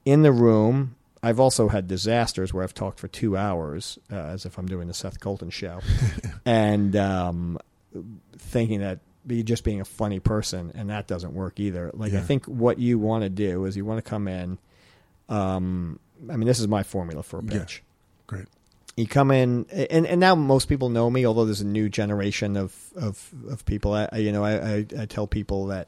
in 0.06 0.22
the 0.22 0.32
room. 0.32 0.96
I've 1.26 1.40
also 1.40 1.68
had 1.68 1.88
disasters 1.88 2.54
where 2.54 2.64
I've 2.64 2.74
talked 2.74 3.00
for 3.00 3.08
two 3.08 3.36
hours, 3.36 3.98
uh, 4.12 4.16
as 4.16 4.46
if 4.46 4.58
I'm 4.58 4.68
doing 4.68 4.88
the 4.88 4.94
Seth 4.94 5.20
Colton 5.20 5.50
show, 5.50 5.80
and 6.46 6.96
um, 6.96 7.58
thinking 8.38 8.80
that 8.82 9.00
be 9.28 9.42
just 9.44 9.64
being 9.64 9.82
a 9.82 9.86
funny 9.86 10.20
person, 10.20 10.72
and 10.76 10.90
that 10.92 11.08
doesn't 11.08 11.34
work 11.34 11.60
either. 11.60 11.90
Like 11.94 12.14
I 12.14 12.22
think 12.22 12.46
what 12.46 12.78
you 12.80 13.00
want 13.00 13.24
to 13.24 13.30
do 13.30 13.66
is 13.66 13.76
you 13.76 13.84
want 13.86 14.04
to 14.04 14.08
come 14.10 14.28
in. 14.28 14.58
Um, 15.30 16.00
I 16.30 16.36
mean, 16.38 16.48
this 16.48 16.60
is 16.60 16.68
my 16.68 16.84
formula 16.84 17.24
for 17.24 17.40
a 17.40 17.44
Yeah. 17.44 17.60
pitch. 17.60 17.82
great. 18.28 18.46
You 18.98 19.08
come 19.08 19.30
in, 19.32 19.66
and, 19.72 20.06
and 20.08 20.20
now 20.22 20.36
most 20.36 20.70
people 20.70 20.88
know 20.90 21.10
me. 21.10 21.26
Although 21.26 21.44
there's 21.46 21.60
a 21.62 21.66
new 21.66 21.90
generation 21.90 22.56
of 22.56 22.74
of, 22.96 23.32
of 23.50 23.66
people, 23.66 23.94
I- 23.94 24.10
you 24.18 24.32
know, 24.32 24.44
I, 24.44 24.54
I, 24.76 24.86
I 25.00 25.06
tell 25.06 25.28
people 25.28 25.66
that 25.68 25.88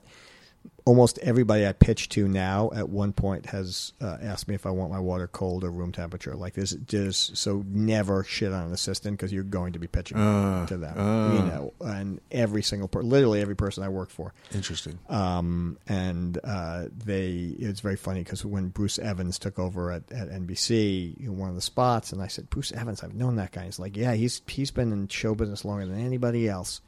almost 0.88 1.20
everybody 1.20 1.68
I 1.68 1.74
pitch 1.74 2.08
to 2.10 2.28
now 2.30 2.72
at 2.74 2.88
one 2.88 3.12
point 3.12 3.48
has 3.48 3.92
uh, 4.02 4.18
asked 4.22 4.48
me 4.48 4.56
if 4.56 4.66
I 4.66 4.70
want 4.70 4.90
my 4.92 5.00
water 5.00 5.28
cold 5.28 5.64
or 5.66 5.70
room 5.70 5.92
temperature. 5.92 6.34
Like 6.34 6.54
this, 6.54 6.72
just 6.72 7.36
so 7.36 7.64
never 7.68 8.24
shit 8.24 8.54
on 8.54 8.68
an 8.68 8.72
assistant 8.74 9.18
because 9.18 9.34
you're 9.34 9.44
going 9.44 9.74
to 9.74 9.80
be 9.80 9.88
pitching 9.88 10.18
Uh, 10.18 10.66
to 10.68 10.78
them, 10.78 10.98
uh. 10.98 11.34
you 11.34 11.40
know. 11.40 11.74
And 11.82 12.22
every 12.32 12.64
single, 12.64 12.88
per- 12.88 13.04
literally 13.04 13.42
every 13.42 13.56
person 13.56 13.84
I 13.84 13.90
work 13.90 14.10
for, 14.10 14.34
Interesting. 14.54 14.98
um, 15.10 15.78
and 15.88 16.40
uh, 16.44 16.86
they 17.06 17.54
it's 17.60 17.82
very 17.82 17.98
funny 17.98 18.24
because 18.24 18.46
when 18.46 18.70
Bruce 18.70 18.98
Evans 18.98 19.38
took 19.40 19.60
over 19.60 19.92
at, 19.92 20.04
at 20.12 20.30
NBC, 20.30 21.28
one 21.28 21.50
of 21.50 21.56
the 21.56 21.62
spots, 21.62 22.14
and 22.14 22.22
I 22.22 22.28
said, 22.28 22.50
Bruce 22.50 22.72
Evans, 22.72 23.04
I've 23.04 23.14
known 23.14 23.36
that 23.36 23.52
guy. 23.52 23.66
He's 23.66 23.78
like, 23.80 23.98
yeah, 23.98 24.14
he's 24.14 24.42
he's 24.48 24.72
been 24.72 24.94
in 24.94 25.10
show 25.10 25.36
business 25.36 25.66
longer 25.66 25.86
than 25.86 26.00
anybody 26.00 26.48
else. 26.48 26.80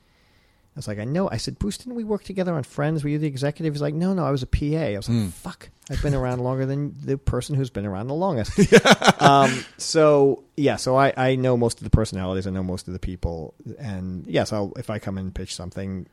I 0.75 0.79
was 0.79 0.87
like, 0.87 0.99
I 0.99 1.03
know. 1.03 1.29
I 1.29 1.37
said, 1.37 1.59
Bruce, 1.59 1.77
didn't 1.77 1.95
we 1.95 2.03
work 2.03 2.23
together 2.23 2.53
on 2.53 2.63
Friends? 2.63 3.03
Were 3.03 3.09
you 3.09 3.17
the 3.17 3.27
executive? 3.27 3.73
He's 3.73 3.81
like, 3.81 3.93
no, 3.95 4.13
no, 4.13 4.25
I 4.25 4.31
was 4.31 4.43
a 4.43 4.47
PA. 4.47 4.65
I 4.65 4.95
was 4.95 5.09
like, 5.09 5.31
fuck, 5.31 5.69
I've 5.89 6.01
been 6.01 6.13
around 6.15 6.39
longer 6.39 6.65
than 6.65 6.95
the 7.03 7.17
person 7.17 7.55
who's 7.55 7.69
been 7.69 7.85
around 7.85 8.07
the 8.07 8.13
longest. 8.13 8.57
um, 9.21 9.65
so 9.77 10.43
yeah, 10.55 10.75
so 10.77 10.95
I, 10.95 11.13
I 11.17 11.35
know 11.35 11.57
most 11.57 11.79
of 11.79 11.83
the 11.83 11.89
personalities. 11.89 12.45
I 12.47 12.51
know 12.51 12.63
most 12.63 12.87
of 12.87 12.93
the 12.93 12.99
people, 12.99 13.55
and 13.77 14.25
yes, 14.27 14.53
I'll 14.53 14.71
if 14.77 14.89
I 14.89 14.99
come 14.99 15.17
and 15.17 15.33
pitch 15.33 15.55
something, 15.55 16.05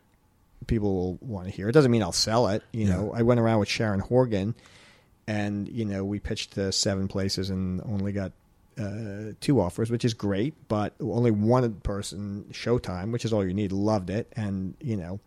people 0.66 0.94
will 0.94 1.18
want 1.20 1.46
to 1.46 1.52
hear. 1.52 1.68
It 1.68 1.72
doesn't 1.72 1.90
mean 1.90 2.02
I'll 2.02 2.12
sell 2.12 2.48
it. 2.48 2.62
You 2.72 2.86
know, 2.86 3.12
I 3.14 3.22
went 3.22 3.38
around 3.38 3.60
with 3.60 3.68
Sharon 3.68 4.00
Horgan, 4.00 4.54
and 5.26 5.68
you 5.68 5.84
know 5.84 6.04
we 6.04 6.18
pitched 6.18 6.52
to 6.54 6.72
seven 6.72 7.06
places 7.08 7.50
and 7.50 7.82
only 7.82 8.12
got 8.12 8.32
uh, 8.78 9.32
two 9.40 9.60
offers, 9.60 9.90
which 9.90 10.04
is 10.04 10.14
great. 10.14 10.54
But 10.68 10.94
only 11.00 11.30
one 11.30 11.74
person, 11.80 12.46
Showtime, 12.52 13.12
which 13.12 13.24
is 13.24 13.32
all 13.32 13.46
you 13.46 13.54
need, 13.54 13.72
loved 13.72 14.10
it, 14.10 14.32
and 14.36 14.74
you 14.80 14.96
know, 14.96 15.20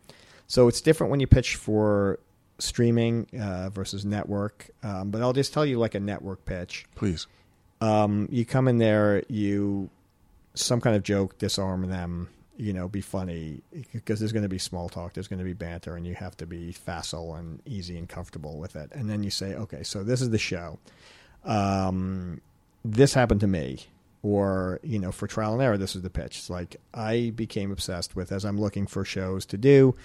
so 0.47 0.67
it's 0.67 0.81
different 0.81 1.11
when 1.11 1.19
you 1.19 1.27
pitch 1.27 1.55
for 1.55 2.19
streaming 2.57 3.27
uh, 3.39 3.69
versus 3.69 4.05
network. 4.05 4.69
Um, 4.83 5.11
but 5.11 5.21
I'll 5.21 5.33
just 5.33 5.53
tell 5.53 5.65
you 5.65 5.79
like 5.79 5.95
a 5.95 5.99
network 5.99 6.43
pitch 6.45 6.85
Please. 6.95 7.27
um, 7.81 8.27
you 8.31 8.45
come 8.45 8.67
in 8.67 8.77
there, 8.79 9.23
you 9.29 9.89
some 10.55 10.81
kind 10.81 10.95
of 10.95 11.03
joke, 11.03 11.37
disarm 11.37 11.87
them, 11.89 12.29
you 12.57 12.73
know, 12.73 12.89
be 12.89 12.99
funny 12.99 13.61
because 13.93 14.19
there's 14.19 14.33
going 14.33 14.43
to 14.43 14.49
be 14.49 14.57
small 14.57 14.89
talk, 14.89 15.13
there's 15.13 15.29
going 15.29 15.39
to 15.39 15.45
be 15.45 15.53
banter, 15.53 15.95
and 15.95 16.05
you 16.05 16.15
have 16.15 16.35
to 16.35 16.45
be 16.45 16.73
facile 16.73 17.35
and 17.35 17.61
easy 17.65 17.97
and 17.97 18.09
comfortable 18.09 18.57
with 18.57 18.75
it. 18.75 18.91
And 18.91 19.09
then 19.09 19.23
you 19.23 19.29
say, 19.29 19.55
okay, 19.55 19.83
so 19.83 20.03
this 20.03 20.21
is 20.21 20.29
the 20.31 20.37
show. 20.37 20.77
Um, 21.45 22.41
this 22.83 23.13
happened 23.13 23.41
to 23.41 23.47
me. 23.47 23.87
Or, 24.21 24.81
you 24.83 24.99
know, 24.99 25.13
for 25.13 25.27
trial 25.27 25.53
and 25.53 25.61
error, 25.61 25.77
this 25.77 25.95
is 25.95 26.01
the 26.01 26.09
pitch. 26.09 26.39
It's 26.39 26.49
like 26.49 26.75
I 26.93 27.31
became 27.35 27.71
obsessed 27.71 28.17
with 28.17 28.33
as 28.33 28.43
I'm 28.43 28.59
looking 28.59 28.85
for 28.85 29.05
shows 29.05 29.45
to 29.47 29.57
do. 29.57 29.95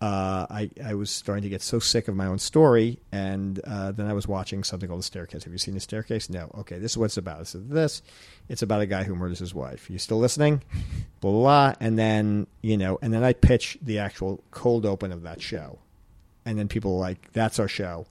Uh, 0.00 0.46
I, 0.48 0.70
I 0.82 0.94
was 0.94 1.10
starting 1.10 1.42
to 1.42 1.50
get 1.50 1.60
so 1.60 1.78
sick 1.78 2.08
of 2.08 2.16
my 2.16 2.24
own 2.24 2.38
story, 2.38 2.98
and 3.12 3.60
uh, 3.60 3.92
then 3.92 4.06
I 4.06 4.14
was 4.14 4.26
watching 4.26 4.64
something 4.64 4.88
called 4.88 5.00
The 5.00 5.04
Staircase. 5.04 5.44
Have 5.44 5.52
you 5.52 5.58
seen 5.58 5.74
The 5.74 5.80
Staircase? 5.80 6.30
No. 6.30 6.50
Okay, 6.58 6.78
this 6.78 6.92
is 6.92 6.98
what 6.98 7.06
it's 7.06 7.18
about. 7.18 7.42
It's 7.42 7.52
this. 7.52 8.00
It's 8.48 8.62
about 8.62 8.80
a 8.80 8.86
guy 8.86 9.04
who 9.04 9.14
murders 9.14 9.40
his 9.40 9.54
wife. 9.54 9.90
You 9.90 9.98
still 9.98 10.18
listening? 10.18 10.62
Blah, 11.20 11.32
blah, 11.32 11.40
blah. 11.40 11.74
And 11.80 11.98
then, 11.98 12.46
you 12.62 12.78
know, 12.78 12.98
and 13.02 13.12
then 13.12 13.22
I 13.22 13.34
pitch 13.34 13.76
the 13.82 13.98
actual 13.98 14.42
cold 14.52 14.86
open 14.86 15.12
of 15.12 15.22
that 15.22 15.42
show. 15.42 15.78
And 16.46 16.58
then 16.58 16.66
people 16.66 16.96
are 16.96 17.00
like, 17.00 17.30
that's 17.32 17.58
our 17.58 17.68
show. 17.68 18.06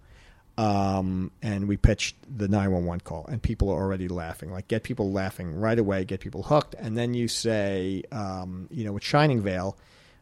Um, 0.59 1.31
and 1.41 1.69
we 1.69 1.77
pitched 1.77 2.17
the 2.37 2.49
911 2.49 2.99
call, 2.99 3.25
and 3.27 3.41
people 3.41 3.69
are 3.69 3.81
already 3.81 4.09
laughing. 4.09 4.51
Like, 4.51 4.67
get 4.67 4.83
people 4.83 5.13
laughing 5.13 5.55
right 5.55 5.79
away, 5.79 6.03
get 6.03 6.19
people 6.19 6.43
hooked. 6.43 6.75
And 6.77 6.97
then 6.97 7.13
you 7.13 7.29
say, 7.29 8.03
um, 8.11 8.67
you 8.69 8.83
know, 8.83 8.91
with 8.91 9.03
Shining 9.03 9.41
Vale, 9.41 9.77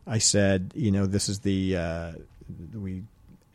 I 0.05 0.19
said, 0.19 0.73
you 0.75 0.91
know, 0.91 1.07
this 1.07 1.27
is 1.27 1.39
the 1.39 1.77
uh, 1.77 2.11
we 2.71 3.01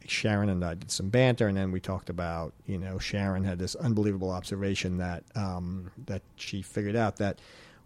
Sharon 0.06 0.48
and 0.48 0.64
I 0.64 0.74
did 0.74 0.90
some 0.90 1.08
banter, 1.08 1.46
and 1.46 1.56
then 1.56 1.70
we 1.70 1.78
talked 1.78 2.10
about, 2.10 2.52
you 2.66 2.78
know, 2.78 2.98
Sharon 2.98 3.44
had 3.44 3.60
this 3.60 3.76
unbelievable 3.76 4.32
observation 4.32 4.98
that 4.98 5.22
um, 5.36 5.92
that 6.06 6.22
she 6.34 6.62
figured 6.62 6.96
out 6.96 7.18
that 7.18 7.38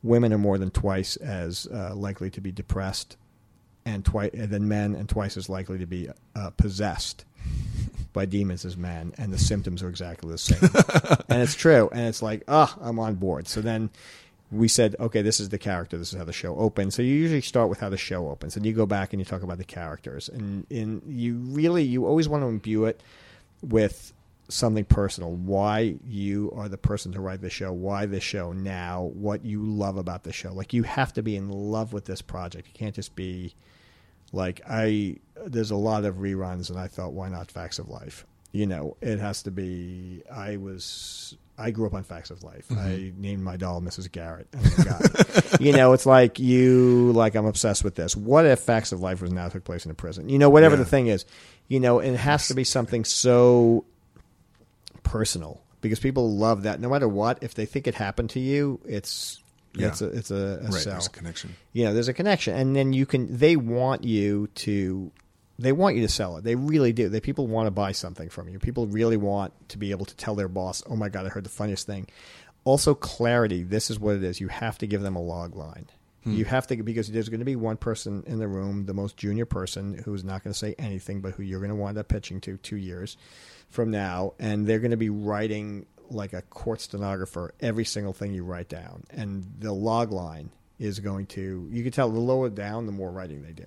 women 0.03 0.33
are 0.33 0.39
more 0.39 0.57
than 0.57 0.71
twice 0.71 1.17
as 1.17 1.69
uh, 1.71 1.95
likely 1.95 2.31
to 2.31 2.41
be 2.41 2.51
depressed 2.51 3.19
and 3.85 4.07
twice 4.07 4.31
than 4.33 4.69
men, 4.69 4.95
and 4.95 5.07
twice 5.07 5.37
as 5.37 5.51
likely 5.51 5.77
to 5.77 5.87
be 5.87 6.09
uh, 6.35 6.49
possessed 6.57 7.27
by 8.17 8.25
demons 8.25 8.65
as 8.65 8.77
men, 8.77 9.13
and 9.19 9.33
the 9.33 9.39
symptoms 9.39 9.83
are 9.83 9.89
exactly 9.89 10.33
the 10.33 10.39
same. 10.39 10.59
and 11.29 11.43
it's 11.43 11.55
true, 11.55 11.89
and 11.93 12.09
it's 12.09 12.23
like, 12.23 12.43
ah, 12.49 12.77
I'm 12.81 12.99
on 12.99 13.15
board. 13.17 13.47
So 13.47 13.61
then 13.61 13.91
we 14.51 14.67
said, 14.69 14.97
okay, 14.99 15.23
this 15.23 15.39
is 15.39 15.51
the 15.51 15.59
character. 15.59 15.99
This 15.99 16.13
is 16.13 16.19
how 16.19 16.25
the 16.25 16.33
show 16.33 16.57
opens. 16.57 16.95
So 16.95 17.03
you 17.03 17.15
usually 17.15 17.43
start 17.43 17.69
with 17.69 17.79
how 17.79 17.91
the 17.91 17.99
show 17.99 18.29
opens, 18.29 18.57
and 18.57 18.65
you 18.65 18.73
go 18.73 18.87
back 18.87 19.13
and 19.13 19.21
you 19.21 19.25
talk 19.25 19.43
about 19.43 19.59
the 19.59 19.65
characters, 19.65 20.29
and 20.29 20.67
and 20.71 21.03
you 21.07 21.35
really 21.35 21.85
you 21.85 22.07
always 22.07 22.29
want 22.29 22.43
to 22.43 22.49
imbue 22.49 22.87
it 22.87 23.01
with 23.63 24.15
something 24.49 24.87
personal. 24.87 25.33
Why 25.33 25.97
you 26.07 26.53
are 26.57 26.69
the 26.69 26.79
person 26.79 27.13
to 27.13 27.21
write 27.21 27.43
the 27.43 27.51
show? 27.51 27.71
Why 27.71 28.07
the 28.07 28.21
show 28.21 28.53
now? 28.53 29.11
What 29.15 29.45
you 29.45 29.63
love 29.63 29.99
about 29.99 30.23
the 30.23 30.33
show? 30.33 30.55
Like 30.55 30.73
you 30.73 30.85
have 30.85 31.13
to 31.13 31.23
be 31.23 31.37
in 31.37 31.51
love 31.51 31.93
with 31.93 32.07
this 32.07 32.23
project. 32.23 32.67
You 32.69 32.75
can't 32.75 32.95
just 32.95 33.15
be 33.15 33.55
like 34.33 34.61
I. 34.69 35.17
There's 35.45 35.71
a 35.71 35.77
lot 35.77 36.05
of 36.05 36.17
reruns, 36.17 36.71
and 36.71 36.79
I 36.79 36.89
thought, 36.89 37.13
why 37.13 37.29
not 37.29 37.51
Facts 37.51 37.79
of 37.79 37.89
Life? 37.89 38.27
You 38.53 38.67
know, 38.67 38.97
it 39.01 39.19
has 39.19 39.43
to 39.45 39.51
be. 39.51 40.23
I 40.33 40.57
was. 40.57 41.37
I 41.59 41.71
grew 41.71 41.87
up 41.87 41.95
on 41.95 42.03
Facts 42.05 42.31
of 42.31 42.43
Life. 42.43 42.69
Mm-hmm. 42.69 42.81
I 42.81 43.13
named 43.17 43.43
my 43.43 43.57
doll 43.57 43.81
Mrs. 43.81 44.11
Garrett. 44.13 44.47
Oh 44.55 45.57
you 45.61 45.73
know, 45.73 45.93
it's 45.95 46.05
like 46.07 46.39
you 46.39 47.13
like 47.13 47.35
I'm 47.35 47.47
obsessed 47.47 47.83
with 47.85 47.95
this. 47.95 48.15
What 48.17 48.45
if 48.47 48.61
Facts 48.61 48.93
of 48.93 49.01
Life 49.01 49.23
was 49.23 49.33
now 49.33 49.49
took 49.49 49.65
place 49.65 49.85
in 49.85 49.91
a 49.91 49.95
prison? 49.95 50.29
You 50.29 50.39
know, 50.39 50.51
whatever 50.51 50.75
Yeah. 50.75 50.83
the 50.83 50.89
thing 50.89 51.07
is. 51.07 51.25
You 51.69 51.81
know, 51.81 51.99
it 51.99 52.15
has 52.17 52.49
to 52.49 52.55
be 52.55 52.63
something 52.65 53.05
so 53.05 53.85
personal 55.03 55.61
because 55.81 55.99
people 55.99 56.37
love 56.37 56.63
that. 56.63 56.81
No 56.81 56.89
matter 56.91 57.09
what, 57.09 57.39
if 57.43 57.55
they 57.55 57.67
think 57.67 57.87
it 57.87 57.95
happened 57.95 58.31
to 58.31 58.41
you, 58.41 58.81
it's 58.87 59.41
Yeah. 59.81 59.89
it's 59.89 60.03
a 60.03 60.07
it's 60.09 60.31
a, 60.31 60.61
a 60.63 60.65
Right. 60.65 60.73
sell 60.75 60.93
There's 60.95 61.07
a 61.07 61.11
connection. 61.11 61.55
you 61.73 61.85
know 61.85 61.95
there's 61.95 62.09
a 62.09 62.15
connection 62.15 62.55
and 62.57 62.75
then 62.75 62.93
you 62.93 63.07
can 63.07 63.37
they 63.37 63.57
want 63.57 64.05
you 64.05 64.49
to 64.67 65.13
They 65.59 65.73
want 65.73 65.97
you 65.97 66.03
to 66.03 66.09
sell 66.13 66.37
it. 66.37 66.45
They 66.45 66.55
really 66.55 66.93
do. 66.93 67.09
They 67.09 67.21
people 67.21 67.47
want 67.47 67.67
to 67.67 67.71
buy 67.71 67.93
something 67.93 68.29
from 68.29 68.49
you. 68.49 68.59
People 68.59 68.87
really 68.87 69.17
want 69.17 69.53
to 69.71 69.79
be 69.79 69.91
able 69.91 70.05
to 70.07 70.15
tell 70.17 70.35
their 70.35 70.49
boss, 70.49 70.83
"Oh 70.87 70.97
my 70.97 71.09
god, 71.09 71.25
I 71.25 71.31
heard 71.31 71.45
the 71.45 71.51
funniest 71.51 71.87
thing." 71.87 72.09
Also, 72.65 72.95
clarity. 72.95 73.63
This 73.63 73.91
is 73.91 73.99
what 73.99 74.17
it 74.17 74.23
is. 74.25 74.41
You 74.41 74.49
have 74.49 74.77
to 74.79 74.87
give 74.87 75.01
them 75.01 75.17
a 75.17 75.23
log 75.23 75.55
line. 75.57 75.87
Hmm. 76.25 76.35
You 76.35 76.45
have 76.45 76.67
to 76.67 76.77
because 76.83 77.09
there's 77.11 77.29
going 77.31 77.39
to 77.41 77.47
be 77.47 77.57
one 77.57 77.77
person 77.79 78.23
in 78.27 78.39
the 78.39 78.49
room, 78.49 78.85
the 78.87 78.93
most 78.93 79.17
junior 79.17 79.47
person, 79.47 80.03
who's 80.05 80.25
not 80.25 80.43
going 80.45 80.53
to 80.53 80.59
say 80.59 80.75
anything, 80.79 81.21
but 81.23 81.33
who 81.35 81.43
you're 81.43 81.61
going 81.61 81.71
to 81.71 81.77
wind 81.77 81.97
up 81.97 82.09
pitching 82.09 82.41
to 82.43 82.57
two 82.59 82.77
years 82.77 83.17
from 83.71 83.91
now, 83.91 84.35
and 84.39 84.67
they're 84.67 84.81
going 84.81 84.91
to 84.91 84.97
be 84.97 85.11
writing 85.11 85.87
like 86.11 86.33
a 86.33 86.43
court 86.43 86.81
stenographer 86.81 87.55
every 87.61 87.85
single 87.85 88.13
thing 88.13 88.33
you 88.33 88.45
write 88.45 88.69
down, 88.69 89.05
and 89.11 89.47
the 89.59 89.73
log 89.73 90.13
line 90.13 90.51
is 90.79 91.01
going 91.01 91.27
to. 91.27 91.69
You 91.71 91.83
can 91.83 91.93
tell 91.93 92.11
the 92.11 92.21
lower 92.21 92.51
down, 92.51 92.87
the 92.87 92.93
more 92.93 93.11
writing 93.11 93.43
they 93.43 93.53
do. 93.53 93.67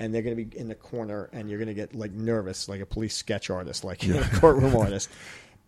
And 0.00 0.14
they're 0.14 0.22
going 0.22 0.36
to 0.36 0.44
be 0.44 0.56
in 0.56 0.68
the 0.68 0.76
corner, 0.76 1.28
and 1.32 1.50
you're 1.50 1.58
going 1.58 1.68
to 1.68 1.74
get 1.74 1.94
like 1.94 2.12
nervous, 2.12 2.68
like 2.68 2.80
a 2.80 2.86
police 2.86 3.16
sketch 3.16 3.50
artist, 3.50 3.84
like 3.84 4.06
a 4.06 4.22
courtroom 4.34 4.76
artist 4.80 5.10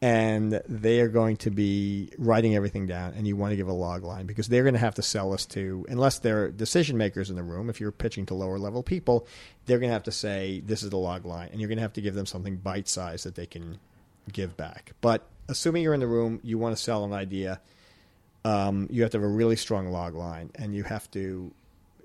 and 0.03 0.63
they 0.67 1.01
are 1.01 1.09
going 1.09 1.37
to 1.37 1.51
be 1.51 2.11
writing 2.17 2.55
everything 2.55 2.87
down 2.87 3.13
and 3.15 3.27
you 3.27 3.37
want 3.37 3.53
to 3.53 3.57
give 3.57 3.69
a 3.69 3.73
log 3.73 4.03
line 4.03 4.27
because 4.27 4.49
they're 4.49 4.63
going 4.63 4.75
to 4.75 4.81
have 4.81 4.95
to 4.95 5.03
sell 5.03 5.33
us 5.33 5.45
to 5.45 5.85
unless 5.89 6.19
they're 6.19 6.51
decision 6.51 6.97
makers 6.97 7.29
in 7.29 7.37
the 7.37 7.43
room 7.43 7.69
if 7.69 7.81
you're 7.81 7.93
pitching 7.93 8.25
to 8.25 8.35
lower 8.35 8.59
level 8.59 8.83
people 8.83 9.27
they're 9.67 9.79
going 9.79 9.91
to 9.91 9.95
have 9.95 10.03
to 10.03 10.13
say 10.13 10.61
this 10.65 10.83
is 10.83 10.91
the 10.91 10.97
log 10.97 11.27
line 11.27 11.49
and 11.53 11.61
you're 11.61 11.69
going 11.69 11.79
to 11.79 11.83
have 11.83 11.93
to 11.93 12.01
give 12.01 12.15
them 12.15 12.27
something 12.27 12.57
bite 12.57 12.89
sized 12.89 13.27
that 13.27 13.35
they 13.35 13.47
can 13.47 13.79
give 14.33 14.57
back 14.57 14.93
but 15.01 15.27
assuming 15.51 15.83
you're 15.83 15.95
in 15.95 16.01
the 16.01 16.07
room 16.07 16.41
you 16.43 16.59
want 16.59 16.77
to 16.77 16.83
sell 16.83 17.05
an 17.05 17.13
idea 17.13 17.61
um, 18.45 18.89
you 18.91 19.03
have 19.03 19.11
to 19.11 19.19
have 19.19 19.25
a 19.25 19.29
really 19.29 19.57
strong 19.57 19.91
log 19.91 20.15
line 20.15 20.51
and 20.55 20.75
you 20.75 20.83
have 20.83 21.11
to 21.11 21.53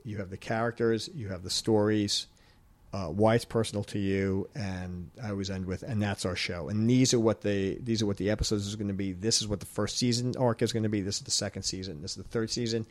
you 0.04 0.18
have 0.18 0.30
the 0.30 0.38
characters 0.38 1.10
you 1.14 1.30
have 1.30 1.44
the 1.44 1.50
stories 1.50 2.28
uh, 2.96 3.08
why 3.08 3.36
it's 3.36 3.44
personal 3.44 3.84
to 3.84 4.00
you, 4.00 4.48
and 4.56 5.12
I 5.22 5.32
always 5.32 5.50
end 5.50 5.66
with, 5.66 5.84
and 5.84 6.02
that's 6.02 6.26
our 6.26 6.38
show. 6.38 6.70
And 6.70 6.90
these 6.90 7.14
are 7.14 7.20
what 7.20 7.42
the 7.42 7.78
these 7.84 8.02
are 8.02 8.06
what 8.06 8.16
the 8.16 8.30
episodes 8.30 8.66
is 8.66 8.78
going 8.78 8.88
to 8.88 8.94
be. 8.94 9.12
This 9.12 9.42
is 9.42 9.50
what 9.50 9.60
the 9.60 9.66
first 9.66 9.98
season 9.98 10.34
arc 10.40 10.62
is 10.62 10.72
going 10.72 10.84
to 10.84 10.90
be. 10.90 11.02
This 11.02 11.18
is 11.18 11.24
the 11.24 11.32
second 11.32 11.64
season. 11.64 12.02
This 12.02 12.12
is 12.12 12.24
the 12.24 12.30
third 12.30 12.50
season, 12.50 12.86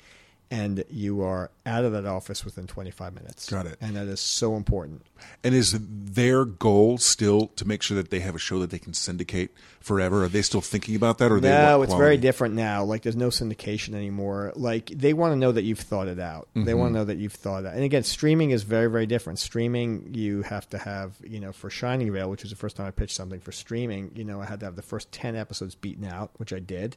and 0.50 0.84
you 0.90 1.22
are 1.22 1.50
out 1.66 1.84
of 1.84 1.92
that 1.92 2.06
office 2.06 2.44
within 2.44 2.66
25 2.66 3.14
minutes. 3.14 3.50
Got 3.50 3.66
it. 3.66 3.76
And 3.80 3.96
that 3.96 4.06
is 4.06 4.20
so 4.20 4.54
important. 4.56 5.02
And 5.42 5.54
is 5.54 5.76
their 5.80 6.44
goal 6.44 6.98
still 6.98 7.48
to 7.56 7.66
make 7.66 7.82
sure 7.82 7.96
that 7.96 8.10
they 8.10 8.20
have 8.20 8.34
a 8.34 8.38
show 8.38 8.58
that 8.60 8.70
they 8.70 8.78
can 8.78 8.92
syndicate 8.94 9.50
forever? 9.80 10.22
Are 10.24 10.28
they 10.28 10.42
still 10.42 10.60
thinking 10.60 10.94
about 10.96 11.18
that, 11.18 11.32
or 11.32 11.40
no, 11.40 11.82
it's 11.82 11.94
very 11.94 12.16
different 12.18 12.54
now. 12.54 12.84
Like 12.84 13.02
there's 13.02 13.16
no 13.16 13.28
syndication 13.28 13.94
anymore. 13.94 14.52
Like 14.54 14.86
they 14.86 15.12
want 15.14 15.32
to 15.32 15.36
know 15.36 15.50
that 15.52 15.62
you've 15.62 15.80
thought 15.80 16.08
it 16.08 16.20
out. 16.20 16.48
They 16.54 16.60
Mm-hmm. 16.60 16.78
want 16.78 16.92
to 16.94 16.98
know 16.98 17.04
that 17.04 17.16
you've 17.16 17.32
thought 17.32 17.64
it 17.64 17.68
out. 17.68 17.74
And 17.74 17.82
again, 17.84 18.02
streaming 18.04 18.50
is 18.50 18.62
very, 18.62 18.90
very 18.90 19.06
different. 19.06 19.38
Streaming, 19.38 20.10
you 20.14 20.42
have 20.42 20.68
to 20.70 20.78
have, 20.78 21.16
you 21.24 21.40
know, 21.40 21.52
for 21.52 21.70
Shining 21.70 22.12
Vale, 22.12 22.28
which 22.30 22.42
was 22.42 22.50
the 22.50 22.56
first 22.56 22.76
time 22.76 22.86
I 22.86 22.90
pitched 22.90 23.16
something 23.16 23.40
for 23.40 23.52
streaming. 23.52 24.12
You 24.14 24.24
know, 24.24 24.40
I 24.40 24.44
had 24.44 24.60
to 24.60 24.66
have 24.66 24.76
the 24.76 24.82
first 24.82 25.10
ten 25.10 25.34
episodes 25.36 25.74
beaten 25.74 26.04
out, 26.04 26.30
which 26.36 26.52
I 26.52 26.58
did, 26.58 26.96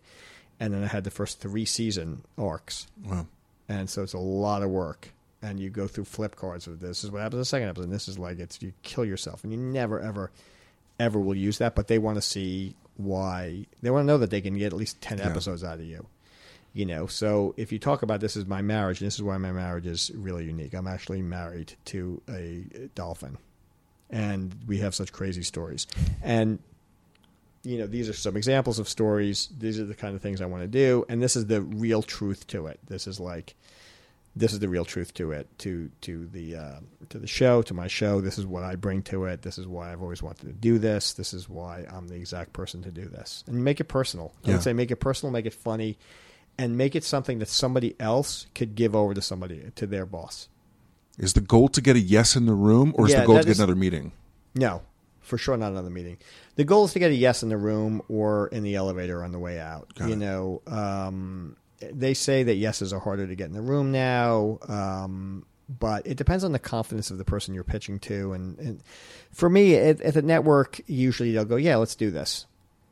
and 0.59 0.73
then 0.73 0.83
I 0.83 0.87
had 0.87 1.03
the 1.05 1.11
first 1.11 1.39
three 1.39 1.65
season 1.65 2.23
arcs. 2.37 2.87
Wow. 3.05 3.27
And 3.69 3.89
so 3.89 4.03
it's 4.03 4.13
a 4.13 4.19
lot 4.19 4.63
of 4.63 4.69
work. 4.69 5.09
And 5.41 5.59
you 5.59 5.69
go 5.69 5.87
through 5.87 6.05
flip 6.05 6.35
cards 6.35 6.65
of 6.65 6.79
this 6.79 7.03
is 7.03 7.11
what 7.11 7.21
happens 7.21 7.35
in 7.35 7.39
the 7.39 7.45
second 7.45 7.69
episode. 7.69 7.83
And 7.85 7.93
this 7.93 8.07
is 8.07 8.17
like 8.17 8.39
it's 8.39 8.59
you 8.61 8.73
kill 8.81 9.05
yourself, 9.05 9.43
and 9.43 9.53
you 9.53 9.57
never 9.59 9.99
ever 9.99 10.31
ever 10.99 11.19
will 11.19 11.35
use 11.35 11.59
that. 11.59 11.75
But 11.75 11.87
they 11.87 11.99
want 11.99 12.15
to 12.17 12.21
see 12.23 12.75
why 12.95 13.65
they 13.83 13.91
want 13.91 14.01
to 14.03 14.07
know 14.07 14.17
that 14.17 14.31
they 14.31 14.41
can 14.41 14.57
get 14.57 14.67
at 14.73 14.73
least 14.73 14.99
ten 14.99 15.19
Yeah. 15.19 15.27
episodes 15.27 15.63
out 15.63 15.79
of 15.79 15.85
you. 15.85 16.07
You 16.73 16.85
know, 16.85 17.07
so 17.07 17.53
if 17.57 17.71
you 17.71 17.79
talk 17.79 18.01
about 18.03 18.19
this 18.19 18.35
as 18.37 18.45
my 18.45 18.61
marriage, 18.61 18.99
and 19.01 19.07
this 19.07 19.15
is 19.15 19.23
why 19.23 19.37
my 19.37 19.51
marriage 19.51 19.85
is 19.87 20.11
really 20.15 20.45
unique. 20.45 20.73
I'm 20.73 20.87
actually 20.87 21.21
married 21.21 21.73
to 21.85 22.21
a 22.29 22.63
dolphin, 22.95 23.37
and 24.09 24.55
we 24.67 24.77
have 24.79 24.93
such 24.95 25.11
crazy 25.11 25.43
stories. 25.43 25.87
And 26.21 26.59
you 27.63 27.77
know, 27.77 27.87
these 27.87 28.07
are 28.09 28.13
some 28.13 28.37
examples 28.37 28.79
of 28.79 28.87
stories. 28.87 29.49
These 29.57 29.79
are 29.79 29.85
the 29.85 29.95
kind 29.95 30.15
of 30.15 30.21
things 30.21 30.41
I 30.41 30.45
want 30.45 30.63
to 30.63 30.67
do, 30.67 31.05
and 31.09 31.21
this 31.21 31.35
is 31.35 31.47
the 31.47 31.61
real 31.61 32.01
truth 32.01 32.47
to 32.47 32.67
it. 32.67 32.79
This 32.87 33.07
is 33.07 33.19
like, 33.19 33.55
this 34.35 34.53
is 34.53 34.59
the 34.59 34.69
real 34.69 34.85
truth 34.85 35.13
to 35.15 35.31
it, 35.31 35.47
to 35.59 35.89
to 36.01 36.27
the 36.27 36.55
uh, 36.55 36.79
to 37.09 37.17
the 37.17 37.27
show, 37.27 37.61
to 37.63 37.73
my 37.73 37.87
show. 37.87 38.21
This 38.21 38.37
is 38.37 38.45
what 38.45 38.63
I 38.63 38.75
bring 38.75 39.01
to 39.03 39.25
it. 39.25 39.41
This 39.41 39.57
is 39.57 39.65
why 39.67 39.91
I've 39.91 40.01
always 40.01 40.21
wanted 40.21 40.45
to 40.47 40.53
do 40.53 40.77
this. 40.77 41.13
This 41.13 41.33
is 41.33 41.49
why 41.49 41.85
I'm 41.91 42.07
the 42.07 42.15
exact 42.15 42.53
person 42.53 42.83
to 42.83 42.91
do 42.91 43.05
this, 43.05 43.43
and 43.47 43.63
make 43.63 43.79
it 43.79 43.85
personal. 43.85 44.33
I 44.45 44.49
Yeah. 44.49 44.53
would 44.55 44.63
say 44.63 44.73
make 44.73 44.91
it 44.91 44.97
personal, 44.97 45.31
make 45.31 45.45
it 45.47 45.53
funny, 45.53 45.97
and 46.57 46.77
make 46.77 46.95
it 46.95 47.03
something 47.03 47.39
that 47.39 47.49
somebody 47.49 47.95
else 47.99 48.45
could 48.55 48.75
give 48.75 48.95
over 48.95 49.13
to 49.13 49.21
somebody 49.21 49.71
to 49.75 49.87
their 49.87 50.05
boss. 50.05 50.47
Is 51.17 51.33
the 51.33 51.41
goal 51.41 51.67
to 51.69 51.81
get 51.81 51.95
a 51.95 51.99
yes 51.99 52.35
in 52.35 52.45
the 52.45 52.53
room, 52.53 52.93
or 52.95 53.07
is 53.07 53.11
Yeah, 53.13 53.21
the 53.21 53.25
goal 53.27 53.37
to 53.39 53.43
get 53.43 53.51
is- 53.51 53.59
another 53.59 53.75
meeting? 53.75 54.11
No, 54.53 54.83
for 55.27 55.37
sure 55.37 55.57
not 55.57 55.71
another 55.71 55.89
meeting. 55.89 56.17
The 56.55 56.63
goal 56.63 56.85
is 56.85 56.93
to 56.93 56.99
get 56.99 57.11
a 57.11 57.15
yes 57.15 57.43
in 57.43 57.49
the 57.49 57.57
room 57.57 58.01
or 58.07 58.47
in 58.47 58.63
the 58.63 58.75
elevator 58.75 59.23
on 59.23 59.31
the 59.31 59.39
way 59.39 59.59
out. 59.59 59.93
Got 59.95 60.07
you 60.07 60.13
it. 60.13 60.17
know, 60.17 60.61
um, 60.67 61.57
they 61.79 62.13
say 62.13 62.43
that 62.43 62.55
yeses 62.55 62.93
are 62.93 62.99
harder 62.99 63.27
to 63.27 63.35
get 63.35 63.47
in 63.47 63.53
the 63.53 63.61
room 63.61 63.91
now, 63.91 64.59
um, 64.67 65.45
but 65.69 66.07
it 66.07 66.17
depends 66.17 66.43
on 66.43 66.53
the 66.53 66.59
confidence 66.59 67.11
of 67.11 67.17
the 67.17 67.25
person 67.25 67.53
you're 67.53 67.63
pitching 67.63 67.99
to. 67.99 68.33
And, 68.33 68.57
and 68.59 68.83
for 69.31 69.49
me, 69.49 69.75
at, 69.75 70.01
at 70.01 70.13
the 70.13 70.21
network, 70.21 70.79
usually 70.87 71.33
they'll 71.33 71.45
go, 71.45 71.57
"Yeah, 71.57 71.75
let's 71.75 71.95
do 71.95 72.09
this." 72.09 72.45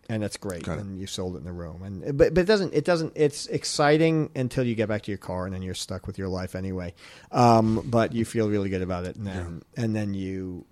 And 0.08 0.22
that's 0.22 0.38
great, 0.38 0.68
and 0.68 1.00
you 1.00 1.08
sold 1.08 1.34
it 1.34 1.40
in 1.40 1.46
the 1.46 1.52
room. 1.52 1.82
And 1.82 2.16
but 2.16 2.36
but 2.36 2.42
it 2.42 2.46
doesn't 2.46 2.76
it 2.76 2.86
doesn't 2.86 3.14
it's 3.16 3.48
exciting 3.48 4.30
until 4.36 4.64
you 4.64 4.76
get 4.76 4.88
back 4.88 5.02
to 5.04 5.12
your 5.12 5.18
car, 5.18 5.46
and 5.46 5.56
then 5.56 5.64
you're 5.64 5.74
stuck 5.74 6.06
with 6.06 6.20
your 6.20 6.28
life 6.28 6.54
anyway. 6.54 6.94
Um, 7.32 7.82
but 7.86 8.14
you 8.14 8.24
feel 8.24 8.48
really 8.48 8.70
good 8.70 8.84
about 8.84 9.06
it, 9.06 9.16
and 9.16 9.26
then 9.26 9.64
and 9.76 9.96
then 9.96 10.14
you 10.14 10.66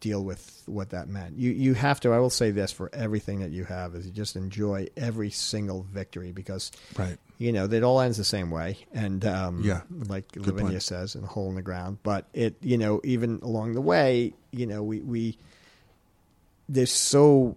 deal 0.00 0.24
with 0.24 0.62
what 0.66 0.90
that 0.90 1.08
meant. 1.08 1.38
You 1.38 1.50
you 1.52 1.74
have 1.74 2.00
to. 2.00 2.12
I 2.12 2.18
will 2.18 2.30
say 2.30 2.50
this 2.50 2.72
for 2.72 2.90
everything 2.92 3.40
that 3.40 3.50
you 3.50 3.64
have 3.64 3.94
is 3.94 4.04
you 4.06 4.12
just 4.12 4.34
enjoy 4.36 4.88
every 4.96 5.30
single 5.30 5.82
victory 5.92 6.32
because 6.32 6.72
Right. 6.98 7.18
you 7.38 7.52
know 7.52 7.66
it 7.66 7.82
all 7.84 8.00
ends 8.00 8.16
the 8.18 8.24
same 8.24 8.50
way. 8.50 8.78
And 8.92 9.24
um, 9.24 9.62
Yeah. 9.62 9.82
like 10.08 10.32
Good 10.32 10.46
Lavinia 10.46 10.70
point. 10.72 10.82
says, 10.82 11.14
in 11.14 11.22
a 11.24 11.28
hole 11.28 11.48
in 11.50 11.54
the 11.54 11.62
ground. 11.62 11.98
But 12.02 12.26
it 12.34 12.56
you 12.60 12.78
know 12.78 13.00
even 13.04 13.38
along 13.42 13.74
the 13.74 13.80
way, 13.80 14.32
you 14.50 14.66
know 14.66 14.82
we 14.82 15.00
we 15.00 15.38
there's 16.68 16.92
so 16.92 17.56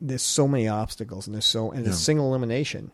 there's 0.00 0.22
so 0.22 0.46
many 0.48 0.68
obstacles 0.68 1.26
and 1.26 1.34
there's 1.34 1.44
so 1.44 1.70
and 1.70 1.84
Yeah. 1.84 1.90
it's 1.90 2.00
single 2.00 2.28
elimination. 2.28 2.90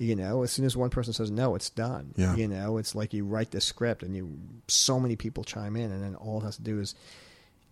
You 0.00 0.14
know, 0.14 0.44
as 0.44 0.52
soon 0.52 0.64
as 0.64 0.76
one 0.76 0.90
person 0.90 1.12
says 1.12 1.30
no, 1.30 1.56
it's 1.56 1.70
done. 1.70 2.14
Yeah. 2.16 2.36
You 2.36 2.46
know, 2.46 2.76
it's 2.78 2.94
like 2.94 3.12
you 3.12 3.24
write 3.24 3.50
the 3.50 3.60
script 3.60 4.02
and 4.04 4.14
you 4.14 4.38
so 4.68 5.00
many 5.00 5.16
people 5.16 5.42
chime 5.42 5.74
in, 5.76 5.90
and 5.90 6.02
then 6.02 6.14
all 6.14 6.40
it 6.40 6.44
has 6.44 6.54
to 6.56 6.62
do 6.62 6.78
is 6.78 6.94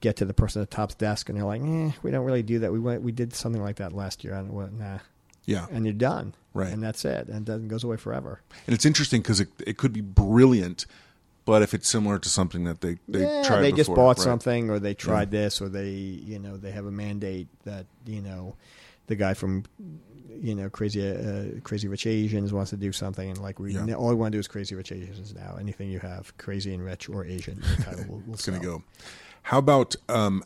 get 0.07 0.17
to 0.17 0.25
the 0.25 0.35
person 0.35 0.63
at 0.63 0.71
the 0.71 0.77
top's 0.77 0.95
desk, 0.95 1.29
and 1.29 1.37
they're 1.37 1.45
like, 1.45 1.63
"Eh, 1.63 1.91
we 2.03 2.11
don't 2.11 2.25
really 2.25 2.43
do 2.43 2.61
that. 2.61 2.73
We 2.73 2.79
went, 2.79 3.03
we 3.03 3.13
did 3.13 3.35
something 3.35 3.63
like 3.63 3.77
that 3.77 3.93
last 3.93 4.25
year. 4.25 4.35
And 4.35 4.51
don't 4.51 4.79
nah." 4.79 4.99
Yeah. 5.47 5.67
And 5.71 5.85
you're 5.85 5.95
done, 5.95 6.35
Right. 6.55 6.73
And 6.73 6.83
that's 6.83 7.05
it, 7.05 7.29
and 7.29 7.39
it 7.39 7.45
doesn't 7.45 7.69
goes 7.69 7.85
away 7.85 7.97
forever. 7.99 8.41
And 8.67 8.75
it's 8.75 8.85
interesting 8.87 9.21
because 9.21 9.41
it, 9.41 9.49
it 9.67 9.77
could 9.77 9.93
be 9.93 10.01
brilliant, 10.01 10.87
but 11.45 11.61
if 11.63 11.75
it's 11.75 11.89
similar 11.89 12.19
to 12.19 12.29
something 12.29 12.65
that 12.65 12.81
they 12.81 12.97
they 13.07 13.21
yeah, 13.21 13.43
tried 13.43 13.61
they 13.61 13.71
before, 13.71 13.77
just 13.77 13.95
bought 13.95 14.19
right. 14.19 14.25
something, 14.25 14.71
or 14.71 14.79
they 14.79 14.95
tried 14.95 15.31
this, 15.31 15.61
or 15.61 15.69
they, 15.69 15.91
you 15.91 16.39
know, 16.39 16.57
they 16.57 16.71
have 16.71 16.87
a 16.87 16.91
mandate 16.91 17.49
that 17.65 17.85
you 18.07 18.23
know, 18.23 18.57
the 19.07 19.17
guy 19.17 19.35
from, 19.35 19.65
you 20.41 20.55
know, 20.55 20.71
crazy, 20.71 21.07
uh, 21.07 21.61
crazy 21.63 21.89
rich 21.89 22.07
Asians 22.07 22.53
wants 22.53 22.71
to 22.71 22.77
do 22.77 22.91
something, 22.91 23.29
and 23.29 23.39
like 23.39 23.61
we, 23.61 23.75
Yeah. 23.75 23.95
all 23.95 24.09
we 24.09 24.15
want 24.15 24.33
to 24.33 24.37
do 24.37 24.41
is 24.41 24.49
crazy 24.49 24.75
rich 24.75 24.93
Asians 24.93 25.35
now. 25.35 25.59
Anything 25.61 25.91
you 25.91 26.01
have, 26.01 26.37
crazy 26.39 26.73
and 26.73 26.83
rich 26.83 27.09
or 27.09 27.25
Asian, 27.25 27.63
will, 28.09 28.23
will 28.27 28.33
It's 28.35 28.47
going 28.47 28.59
to 28.59 28.67
go. 28.67 28.83
How 29.47 29.59
about 29.59 29.95
um, 30.09 30.43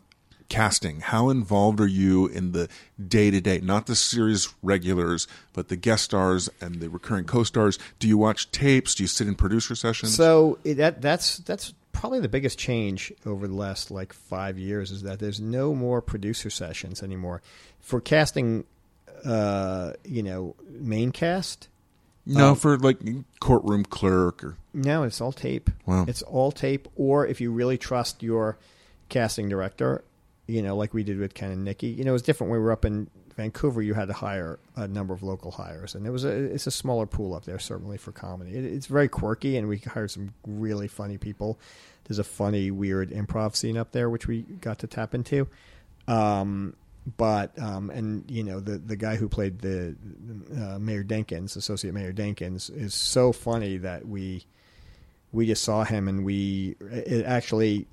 casting? 0.47 0.99
How 0.99 1.29
involved 1.29 1.79
are 1.79 1.87
you 1.87 2.27
in 2.27 2.51
the 2.51 2.69
day 3.03 3.31
to 3.31 3.41
day? 3.41 3.59
Not 3.59 3.87
the 3.87 3.95
series 3.95 4.53
regulars, 4.61 5.27
but 5.53 5.69
the 5.69 5.75
guest 5.75 6.03
stars 6.03 6.51
and 6.61 6.75
the 6.75 6.87
recurring 6.87 7.25
co-stars. 7.25 7.79
Do 7.97 8.07
you 8.07 8.15
watch 8.15 8.51
tapes? 8.51 8.93
Do 8.93 9.01
you 9.01 9.07
sit 9.07 9.27
in 9.27 9.33
producer 9.33 9.73
sessions? 9.73 10.13
So 10.13 10.59
that 10.63 11.01
that's 11.01 11.39
that's 11.39 11.73
probably 11.93 12.19
the 12.19 12.29
biggest 12.29 12.59
change 12.59 13.11
over 13.25 13.47
the 13.47 13.55
last 13.55 13.89
like 13.89 14.13
five 14.13 14.59
years 14.59 14.91
is 14.91 15.01
that 15.01 15.17
there's 15.17 15.41
no 15.41 15.73
more 15.73 15.99
producer 15.99 16.51
sessions 16.51 17.01
anymore 17.01 17.41
for 17.79 18.01
casting. 18.01 18.65
Uh, 19.25 19.93
you 20.05 20.21
know, 20.21 20.55
main 20.69 21.11
cast. 21.11 21.69
no, 22.27 22.49
um, 22.49 22.55
for 22.55 22.77
like 22.77 22.99
courtroom 23.39 23.83
clerk 23.83 24.43
or 24.43 24.57
No, 24.75 25.01
it's 25.01 25.19
all 25.19 25.31
tape. 25.31 25.71
Wow. 25.87 26.05
It's 26.07 26.21
all 26.21 26.51
tape. 26.51 26.87
Or 26.95 27.25
if 27.25 27.41
you 27.41 27.51
really 27.51 27.79
trust 27.79 28.21
your 28.21 28.59
casting 29.11 29.47
director, 29.47 30.03
you 30.47 30.63
know, 30.63 30.75
like 30.75 30.93
we 30.93 31.03
did 31.03 31.19
with 31.19 31.35
Ken 31.35 31.51
and 31.51 31.63
Nikki, 31.63 31.87
you 31.87 32.03
know, 32.03 32.11
it 32.11 32.13
was 32.13 32.21
different. 32.23 32.49
When 32.49 32.59
we 32.59 32.65
were 32.65 32.71
up 32.71 32.85
in 32.85 33.07
Vancouver, 33.35 33.83
you 33.83 33.93
had 33.93 34.07
to 34.07 34.13
hire 34.13 34.57
a 34.75 34.87
number 34.87 35.13
of 35.13 35.21
local 35.21 35.51
hires, 35.51 35.93
and 35.93 36.07
it 36.07 36.09
was 36.09 36.25
a 36.25 36.31
it's 36.31 36.65
a 36.65 36.71
smaller 36.71 37.05
pool 37.05 37.35
up 37.35 37.45
there, 37.45 37.59
certainly 37.59 37.97
for 37.97 38.11
comedy. 38.11 38.55
It, 38.55 38.65
it's 38.65 38.87
very 38.87 39.07
quirky, 39.07 39.57
and 39.57 39.67
we 39.67 39.77
hired 39.77 40.09
some 40.09 40.33
really 40.47 40.87
funny 40.87 41.19
people. 41.19 41.59
There's 42.05 42.19
a 42.19 42.23
funny, 42.23 42.71
weird 42.71 43.11
improv 43.11 43.55
scene 43.55 43.77
up 43.77 43.91
there, 43.91 44.09
which 44.09 44.27
we 44.27 44.41
got 44.41 44.79
to 44.79 44.87
tap 44.87 45.13
into. 45.13 45.47
Um, 46.07 46.75
but 47.17 47.57
um, 47.59 47.89
and 47.89 48.29
you 48.29 48.43
know 48.43 48.59
the 48.59 48.77
the 48.77 48.95
guy 48.95 49.15
who 49.15 49.29
played 49.29 49.59
the 49.59 49.95
uh, 50.55 50.79
Mayor 50.79 51.03
Denkins, 51.03 51.55
Associate 51.55 51.93
Mayor 51.93 52.13
Denkins, 52.13 52.75
is 52.75 52.93
so 52.93 53.31
funny 53.31 53.77
that 53.77 54.07
we 54.07 54.45
we 55.31 55.47
just 55.47 55.63
saw 55.63 55.83
him 55.83 56.07
and 56.07 56.25
we 56.25 56.75
it 56.81 57.25
actually 57.25 57.87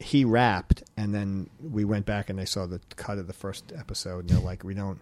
he 0.00 0.24
rapped, 0.24 0.82
and 0.96 1.14
then 1.14 1.48
we 1.62 1.84
went 1.84 2.06
back 2.06 2.28
and 2.30 2.38
they 2.38 2.44
saw 2.46 2.66
the 2.66 2.80
cut 2.96 3.18
of 3.18 3.26
the 3.26 3.32
first 3.32 3.72
episode, 3.76 4.20
and 4.20 4.30
they're 4.30 4.38
like, 4.40 4.64
we 4.64 4.74
don't 4.74 5.00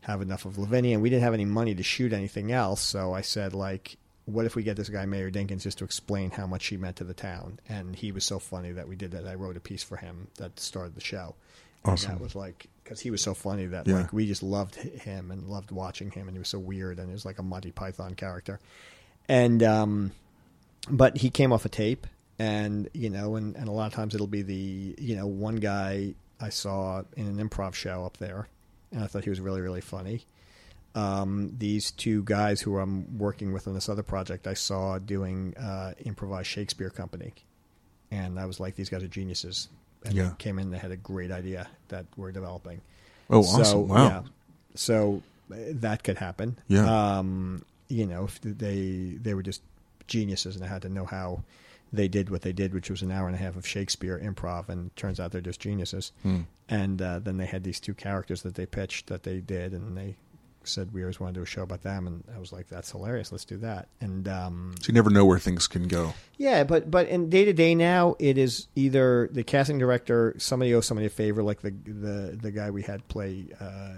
have 0.00 0.20
enough 0.22 0.44
of 0.46 0.58
Lavinia, 0.58 0.94
and 0.94 1.02
we 1.02 1.10
didn't 1.10 1.22
have 1.22 1.34
any 1.34 1.44
money 1.44 1.74
to 1.74 1.82
shoot 1.82 2.12
anything 2.12 2.50
else. 2.50 2.80
So 2.80 3.12
I 3.12 3.20
said, 3.20 3.54
like, 3.54 3.96
what 4.26 4.46
if 4.46 4.56
we 4.56 4.62
get 4.62 4.76
this 4.76 4.88
guy 4.88 5.04
Mayor 5.06 5.30
Dinkins 5.30 5.62
just 5.62 5.78
to 5.78 5.84
explain 5.84 6.30
how 6.30 6.46
much 6.46 6.62
she 6.62 6.76
meant 6.78 6.96
to 6.96 7.04
the 7.04 7.14
town? 7.14 7.60
And 7.68 7.94
he 7.94 8.10
was 8.12 8.24
so 8.24 8.38
funny 8.38 8.72
that 8.72 8.88
we 8.88 8.96
did 8.96 9.10
that. 9.12 9.26
I 9.26 9.34
wrote 9.34 9.56
a 9.56 9.60
piece 9.60 9.82
for 9.84 9.96
him 9.96 10.28
that 10.38 10.58
started 10.58 10.94
the 10.94 11.00
show. 11.02 11.34
And 11.86 11.98
that 11.98 12.18
was 12.18 12.34
like 12.34 12.66
because 12.82 13.00
he 13.00 13.10
was 13.10 13.20
so 13.20 13.34
funny 13.34 13.66
that 13.66 13.86
Yeah. 13.86 13.96
like 13.96 14.12
we 14.14 14.26
just 14.26 14.42
loved 14.42 14.76
him 14.76 15.30
and 15.30 15.48
loved 15.48 15.70
watching 15.70 16.10
him, 16.10 16.28
and 16.28 16.34
he 16.34 16.38
was 16.38 16.48
so 16.48 16.58
weird 16.58 16.98
and 16.98 17.08
he 17.08 17.12
was 17.12 17.26
like 17.26 17.38
a 17.38 17.42
Monty 17.42 17.72
Python 17.72 18.14
character. 18.14 18.58
And 19.28 19.62
um, 19.62 20.12
but 20.88 21.18
he 21.18 21.28
came 21.28 21.52
off 21.52 21.66
a 21.66 21.68
tape, 21.68 22.06
and 22.38 22.88
you 22.94 23.10
know, 23.10 23.36
and, 23.36 23.56
and 23.56 23.68
a 23.68 23.72
lot 23.72 23.86
of 23.86 23.92
times 23.92 24.14
it'll 24.14 24.26
be 24.26 24.42
the 24.42 24.94
you 24.98 25.16
know 25.16 25.26
one 25.26 25.56
guy 25.56 26.14
I 26.40 26.48
saw 26.50 27.02
in 27.16 27.26
an 27.26 27.48
improv 27.48 27.74
show 27.74 28.04
up 28.04 28.16
there, 28.18 28.48
and 28.92 29.02
I 29.02 29.06
thought 29.06 29.24
he 29.24 29.30
was 29.30 29.40
really 29.40 29.60
really 29.60 29.80
funny. 29.80 30.24
Um, 30.94 31.52
these 31.58 31.90
two 31.90 32.22
guys 32.22 32.60
who 32.60 32.78
I'm 32.78 33.18
working 33.18 33.52
with 33.52 33.66
on 33.66 33.74
this 33.74 33.88
other 33.88 34.04
project, 34.04 34.46
I 34.46 34.54
saw 34.54 34.98
doing 35.00 35.56
uh, 35.56 35.94
improvised 36.04 36.46
Shakespeare 36.48 36.90
company, 36.90 37.32
and 38.12 38.38
I 38.38 38.46
was 38.46 38.60
like, 38.60 38.76
these 38.76 38.88
guys 38.90 39.02
are 39.02 39.08
geniuses. 39.08 39.68
And 40.04 40.14
Yeah. 40.14 40.28
they 40.28 40.34
came 40.38 40.58
in, 40.60 40.70
they 40.70 40.78
had 40.78 40.92
a 40.92 40.96
great 40.96 41.30
idea 41.32 41.66
that 41.88 42.06
we're 42.16 42.30
developing. 42.30 42.80
Oh, 43.30 43.42
So, 43.42 43.60
awesome! 43.60 43.88
Wow. 43.88 44.04
yeah. 44.06 44.22
So 44.76 45.22
uh, 45.50 45.56
that 45.80 46.04
could 46.04 46.18
happen. 46.18 46.58
Yeah. 46.68 46.84
Um, 47.18 47.64
you 47.88 48.06
know, 48.06 48.24
if 48.24 48.40
they 48.42 49.16
they 49.20 49.34
were 49.34 49.42
just 49.42 49.62
geniuses 50.06 50.54
and 50.54 50.62
they 50.64 50.68
had 50.68 50.82
to 50.82 50.88
know 50.90 51.06
how 51.06 51.42
they 51.94 52.08
did 52.08 52.30
what 52.30 52.42
they 52.42 52.52
did, 52.52 52.74
which 52.74 52.90
was 52.90 53.02
an 53.02 53.10
hour 53.10 53.26
and 53.26 53.34
a 53.34 53.38
half 53.38 53.56
of 53.56 53.66
Shakespeare 53.66 54.18
improv, 54.18 54.68
and 54.68 54.94
turns 54.96 55.20
out 55.20 55.32
they're 55.32 55.40
just 55.40 55.60
geniuses. 55.60 56.12
Hmm. 56.22 56.42
And 56.68 57.00
uh, 57.00 57.18
then 57.20 57.36
they 57.36 57.46
had 57.46 57.64
these 57.64 57.80
two 57.80 57.94
characters 57.94 58.42
that 58.42 58.54
they 58.54 58.66
pitched 58.66 59.06
that 59.08 59.22
they 59.22 59.40
did, 59.40 59.72
and 59.72 59.96
they 59.96 60.16
said 60.66 60.94
we 60.94 61.02
always 61.02 61.20
want 61.20 61.34
to 61.34 61.40
do 61.40 61.42
a 61.42 61.46
show 61.46 61.62
about 61.62 61.82
them, 61.82 62.06
and 62.06 62.24
I 62.34 62.38
was 62.38 62.52
like, 62.52 62.68
that's 62.68 62.90
hilarious. 62.90 63.30
Let's 63.30 63.44
do 63.44 63.58
that. 63.58 63.88
And 64.00 64.26
um, 64.28 64.74
So 64.80 64.88
you 64.88 64.94
never 64.94 65.10
know 65.10 65.26
where 65.26 65.38
things 65.38 65.66
can 65.66 65.88
go. 65.88 66.14
yeah, 66.38 66.64
but 66.64 66.90
but 66.90 67.06
in 67.08 67.28
day 67.28 67.44
to 67.44 67.52
day 67.52 67.74
now, 67.74 68.16
it 68.18 68.38
is 68.38 68.68
either 68.74 69.28
the 69.30 69.44
casting 69.44 69.78
director, 69.78 70.34
somebody 70.38 70.74
owes 70.74 70.86
somebody 70.86 71.06
a 71.06 71.10
favor, 71.10 71.42
like 71.42 71.60
the 71.60 71.70
the 71.70 72.38
the 72.40 72.50
guy 72.50 72.70
we 72.70 72.82
had 72.82 73.06
play 73.08 73.44
uh, 73.60 73.94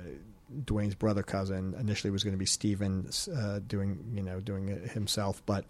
Dwayne's 0.64 0.94
brother 0.96 1.22
cousin. 1.22 1.74
Initially, 1.78 2.10
was 2.10 2.24
going 2.24 2.34
to 2.34 2.38
be 2.38 2.46
Steven 2.46 3.08
uh, 3.34 3.60
doing 3.66 4.04
you 4.12 4.22
know 4.22 4.40
doing 4.40 4.68
it 4.68 4.90
himself, 4.90 5.42
but 5.46 5.64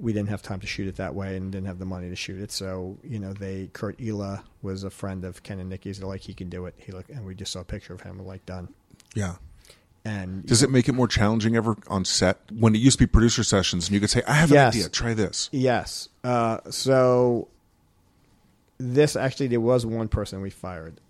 we 0.00 0.12
didn't 0.12 0.30
have 0.30 0.42
time 0.42 0.60
to 0.60 0.66
shoot 0.66 0.88
it 0.88 0.96
that 0.96 1.14
way 1.14 1.36
and 1.36 1.52
didn't 1.52 1.66
have 1.66 1.78
the 1.78 1.84
money 1.84 2.08
to 2.08 2.16
shoot 2.16 2.40
it. 2.40 2.50
So 2.50 2.98
you 3.04 3.18
know, 3.18 3.32
they 3.32 3.68
Kurt 3.72 4.00
Ela 4.00 4.42
was 4.62 4.82
a 4.84 4.90
friend 4.90 5.24
of 5.24 5.42
Ken 5.42 5.60
and 5.60 5.68
Nikki's. 5.68 5.98
They're 5.98 6.08
like, 6.08 6.22
he 6.22 6.34
can 6.34 6.48
do 6.48 6.66
it. 6.66 6.74
He 6.78 6.90
look, 6.92 7.08
and 7.10 7.24
we 7.26 7.34
just 7.34 7.52
saw 7.52 7.60
a 7.60 7.64
picture 7.64 7.92
of 7.94 8.00
him. 8.00 8.18
We're 8.18 8.24
like, 8.24 8.46
done. 8.46 8.68
Yeah. 9.14 9.34
And 10.04 10.46
Does 10.46 10.62
it 10.62 10.70
make 10.70 10.88
it 10.88 10.92
more 10.92 11.06
challenging 11.08 11.54
ever 11.56 11.76
on 11.88 12.06
set 12.06 12.38
when 12.50 12.74
it 12.74 12.78
used 12.78 12.96
to 12.98 13.02
be 13.02 13.06
producer 13.06 13.44
sessions 13.44 13.86
and 13.88 13.94
you 13.94 14.00
could 14.00 14.08
say, 14.08 14.22
"I 14.26 14.32
have 14.32 14.50
Yes. 14.50 14.74
an 14.74 14.78
idea. 14.80 14.88
Try 14.88 15.12
this." 15.12 15.50
Yes. 15.52 16.08
Uh, 16.24 16.58
so 16.70 17.48
this 18.78 19.16
actually, 19.16 19.48
there 19.48 19.60
was 19.60 19.84
one 19.84 20.08
person 20.08 20.40
we 20.40 20.50
fired, 20.50 21.00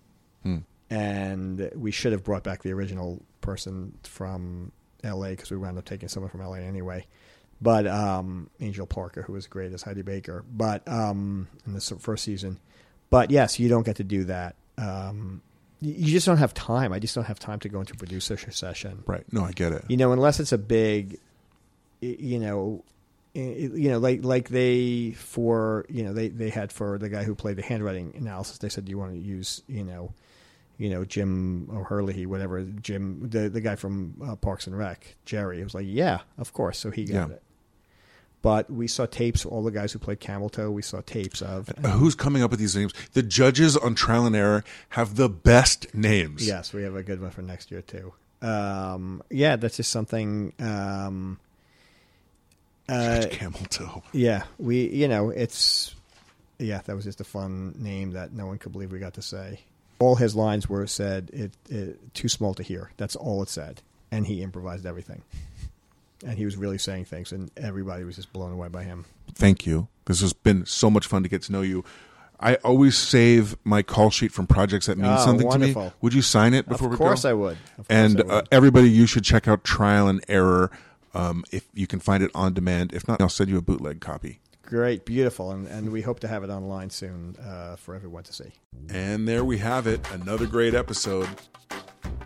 Hmm. 0.43 0.57
and 0.89 1.71
we 1.75 1.91
should 1.91 2.11
have 2.11 2.23
brought 2.23 2.43
back 2.43 2.63
the 2.63 2.73
original 2.73 3.21
person 3.39 3.93
from 4.03 4.71
L.A. 5.03 5.31
because 5.31 5.49
we 5.51 5.57
wound 5.57 5.77
up 5.77 5.85
taking 5.85 6.09
someone 6.09 6.29
from 6.29 6.41
L.A. 6.41 6.59
anyway. 6.59 7.05
But 7.61 7.85
um, 7.87 8.49
Angel 8.59 8.87
Parker, 8.87 9.21
who 9.21 9.33
was 9.33 9.45
great 9.47 9.71
as 9.71 9.83
Heidi 9.83 10.01
Baker, 10.01 10.43
but 10.51 10.87
um, 10.87 11.47
in 11.67 11.73
the 11.73 11.81
first 11.81 12.23
season. 12.23 12.59
But 13.11 13.29
yes, 13.29 13.59
you 13.59 13.69
don't 13.69 13.83
get 13.85 13.97
to 13.97 14.03
do 14.03 14.23
that. 14.25 14.55
Um, 14.77 15.41
you 15.79 16.11
just 16.11 16.25
don't 16.25 16.37
have 16.37 16.53
time. 16.53 16.91
I 16.93 16.99
just 16.99 17.13
don't 17.13 17.25
have 17.25 17.39
time 17.39 17.59
to 17.59 17.69
go 17.69 17.79
into 17.79 17.93
a 17.93 17.97
producer 17.97 18.37
session 18.51 19.03
Right. 19.05 19.23
No, 19.33 19.43
I 19.43 19.51
get 19.51 19.71
it. 19.73 19.83
you 19.89 19.97
know, 19.97 20.11
unless 20.11 20.39
it's 20.39 20.51
a 20.51 20.57
big, 20.57 21.19
you 22.01 22.39
know, 22.39 22.83
you 23.33 23.89
know, 23.89 23.97
like 23.99 24.23
like 24.23 24.49
they 24.49 25.11
for 25.11 25.85
you 25.89 26.03
know 26.03 26.13
they 26.13 26.27
they 26.29 26.49
had 26.49 26.71
for 26.71 26.97
the 26.97 27.09
guy 27.09 27.23
who 27.23 27.33
played 27.35 27.55
the 27.57 27.61
handwriting 27.61 28.13
analysis. 28.17 28.57
They 28.57 28.69
said, 28.69 28.85
"Do 28.85 28.89
you 28.89 28.97
want 28.97 29.13
to 29.13 29.19
use 29.19 29.61
you 29.67 29.83
know, 29.83 30.13
you 30.77 30.89
know 30.89 31.05
Jim 31.05 31.69
O'Hurley, 31.71 32.25
whatever 32.25 32.63
Jim 32.63 33.29
the 33.29 33.49
the 33.49 33.61
guy 33.61 33.75
from 33.75 34.15
uh, 34.25 34.35
Parks 34.35 34.67
and 34.67 34.77
Rec, 34.77 35.15
Jerry." 35.25 35.61
It 35.61 35.63
was 35.63 35.73
like, 35.75 35.85
"Yeah, 35.87 36.19
of 36.37 36.51
course." 36.53 36.77
So 36.77 36.91
he 36.91 37.05
got 37.05 37.29
Yeah. 37.29 37.35
it. 37.35 37.43
But 38.41 38.71
we 38.71 38.87
saw 38.87 39.05
tapes. 39.05 39.45
All 39.45 39.63
the 39.63 39.71
guys 39.71 39.91
who 39.91 39.99
played 39.99 40.19
Camel 40.19 40.49
Toe, 40.49 40.71
we 40.71 40.81
saw 40.81 41.01
tapes 41.01 41.41
of. 41.41 41.69
Uh, 41.83 41.89
Who's 41.89 42.15
coming 42.15 42.41
up 42.41 42.49
with 42.49 42.59
these 42.59 42.75
names? 42.75 42.91
The 43.13 43.21
judges 43.21 43.77
on 43.77 43.93
Trial 43.93 44.25
and 44.25 44.35
Error 44.35 44.63
have 44.89 45.15
the 45.15 45.29
best 45.29 45.93
names. 45.93 46.47
Yes, 46.47 46.73
we 46.73 46.83
have 46.83 46.95
a 46.95 47.03
good 47.03 47.21
one 47.21 47.29
for 47.31 47.43
next 47.43 47.69
year 47.69 47.81
too. 47.81 48.13
Um, 48.41 49.21
yeah, 49.29 49.55
that's 49.55 49.77
just 49.77 49.91
something. 49.91 50.53
Um, 50.59 51.39
uh, 52.89 53.21
Judge 53.21 53.31
Camel 53.31 53.59
Toe. 53.69 54.03
Yeah, 54.11 54.43
we 54.57 54.89
you 54.89 55.07
know 55.07 55.29
it's 55.29 55.95
yeah 56.57 56.81
that 56.85 56.95
was 56.95 57.05
just 57.05 57.21
a 57.21 57.23
fun 57.23 57.75
name 57.77 58.11
that 58.11 58.33
no 58.33 58.47
one 58.47 58.57
could 58.57 58.71
believe 58.71 58.91
we 58.91 58.99
got 58.99 59.13
to 59.15 59.21
say. 59.21 59.59
All 59.99 60.15
his 60.15 60.35
lines 60.35 60.67
were 60.67 60.87
said 60.87 61.29
it, 61.31 61.51
it 61.69 62.13
too 62.15 62.27
small 62.27 62.55
to 62.55 62.63
hear. 62.63 62.91
That's 62.97 63.15
all 63.15 63.43
it 63.43 63.49
said, 63.49 63.81
and 64.11 64.25
he 64.25 64.41
improvised 64.41 64.87
everything. 64.87 65.21
And 66.25 66.37
he 66.37 66.45
was 66.45 66.55
really 66.57 66.77
saying 66.77 67.05
things, 67.05 67.31
and 67.31 67.49
everybody 67.57 68.03
was 68.03 68.15
just 68.15 68.31
blown 68.31 68.51
away 68.51 68.67
by 68.67 68.83
him. 68.83 69.05
Thank 69.33 69.65
you. 69.65 69.87
This 70.05 70.21
has 70.21 70.33
been 70.33 70.65
so 70.65 70.89
much 70.91 71.07
fun 71.07 71.23
to 71.23 71.29
get 71.29 71.41
to 71.43 71.51
know 71.51 71.61
you. 71.61 71.83
I 72.39 72.55
always 72.55 72.97
save 72.97 73.55
my 73.63 73.81
call 73.83 74.09
sheet 74.09 74.31
from 74.31 74.47
projects 74.47 74.87
that 74.87 74.97
mean 74.97 75.11
Oh, 75.11 75.17
something 75.17 75.41
to 75.41 75.47
wonderful. 75.47 75.85
me. 75.85 75.91
Would 76.01 76.13
you 76.13 76.21
sign 76.23 76.53
it 76.53 76.67
before 76.67 76.87
of 76.87 76.91
we 76.93 76.97
course, 76.97 77.23
go? 77.23 77.29
I 77.29 77.33
would. 77.33 77.57
Of 77.77 77.87
course 77.87 77.87
and 77.89 78.19
I 78.19 78.23
would. 78.23 78.31
uh, 78.31 78.41
everybody, 78.51 78.89
you 78.89 79.05
should 79.05 79.23
check 79.23 79.47
out 79.47 79.63
Trial 79.63 80.07
and 80.07 80.23
Error 80.27 80.71
um, 81.13 81.43
if 81.51 81.67
you 81.73 81.85
can 81.87 81.99
find 81.99 82.23
it 82.23 82.31
on 82.33 82.53
demand. 82.53 82.93
If 82.93 83.07
not, 83.07 83.21
I'll 83.21 83.29
send 83.29 83.49
you 83.49 83.57
a 83.57 83.61
bootleg 83.61 83.99
copy. 84.01 84.39
great, 84.63 85.05
beautiful, 85.05 85.51
and 85.51 85.67
and 85.67 85.91
we 85.91 86.01
hope 86.01 86.19
to 86.21 86.27
have 86.27 86.43
it 86.43 86.49
online 86.49 86.89
soon 86.89 87.35
uh, 87.43 87.75
for 87.75 87.93
everyone 87.95 88.23
to 88.23 88.33
see. 88.33 88.51
And 88.89 89.27
there 89.27 89.43
we 89.45 89.57
have 89.59 89.85
it, 89.87 89.99
another 90.11 90.47
great 90.47 90.73
episode. 90.73 91.27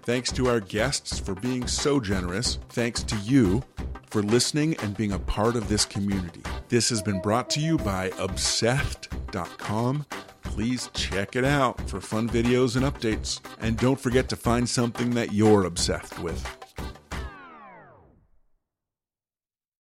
Thanks 0.03 0.31
to 0.34 0.47
our 0.47 0.59
guests 0.59 1.19
for 1.19 1.35
being 1.35 1.67
so 1.67 1.99
generous. 1.99 2.59
Thanks 2.69 3.03
to 3.03 3.15
you 3.17 3.63
for 4.09 4.22
listening 4.22 4.76
and 4.77 4.95
being 4.95 5.11
a 5.11 5.19
part 5.19 5.55
of 5.55 5.67
this 5.67 5.85
community. 5.85 6.41
This 6.69 6.89
has 6.89 7.01
been 7.01 7.22
brought 7.22 7.49
to 7.51 7.59
you 7.59 7.77
by 7.77 8.09
obSETHed.com. 8.11 10.05
Please 10.43 10.89
check 10.93 11.35
it 11.35 11.43
out 11.43 11.89
for 11.89 11.99
fun 11.99 12.30
videos 12.30 12.76
and 12.76 12.85
updates. 12.85 13.41
And 13.59 13.77
don't 13.77 13.99
forget 13.99 14.30
to 14.30 14.35
find 14.35 14.69
something 14.69 15.11
that 15.11 15.34
you're 15.34 15.65
obsessed 15.65 16.17
with. 16.19 16.65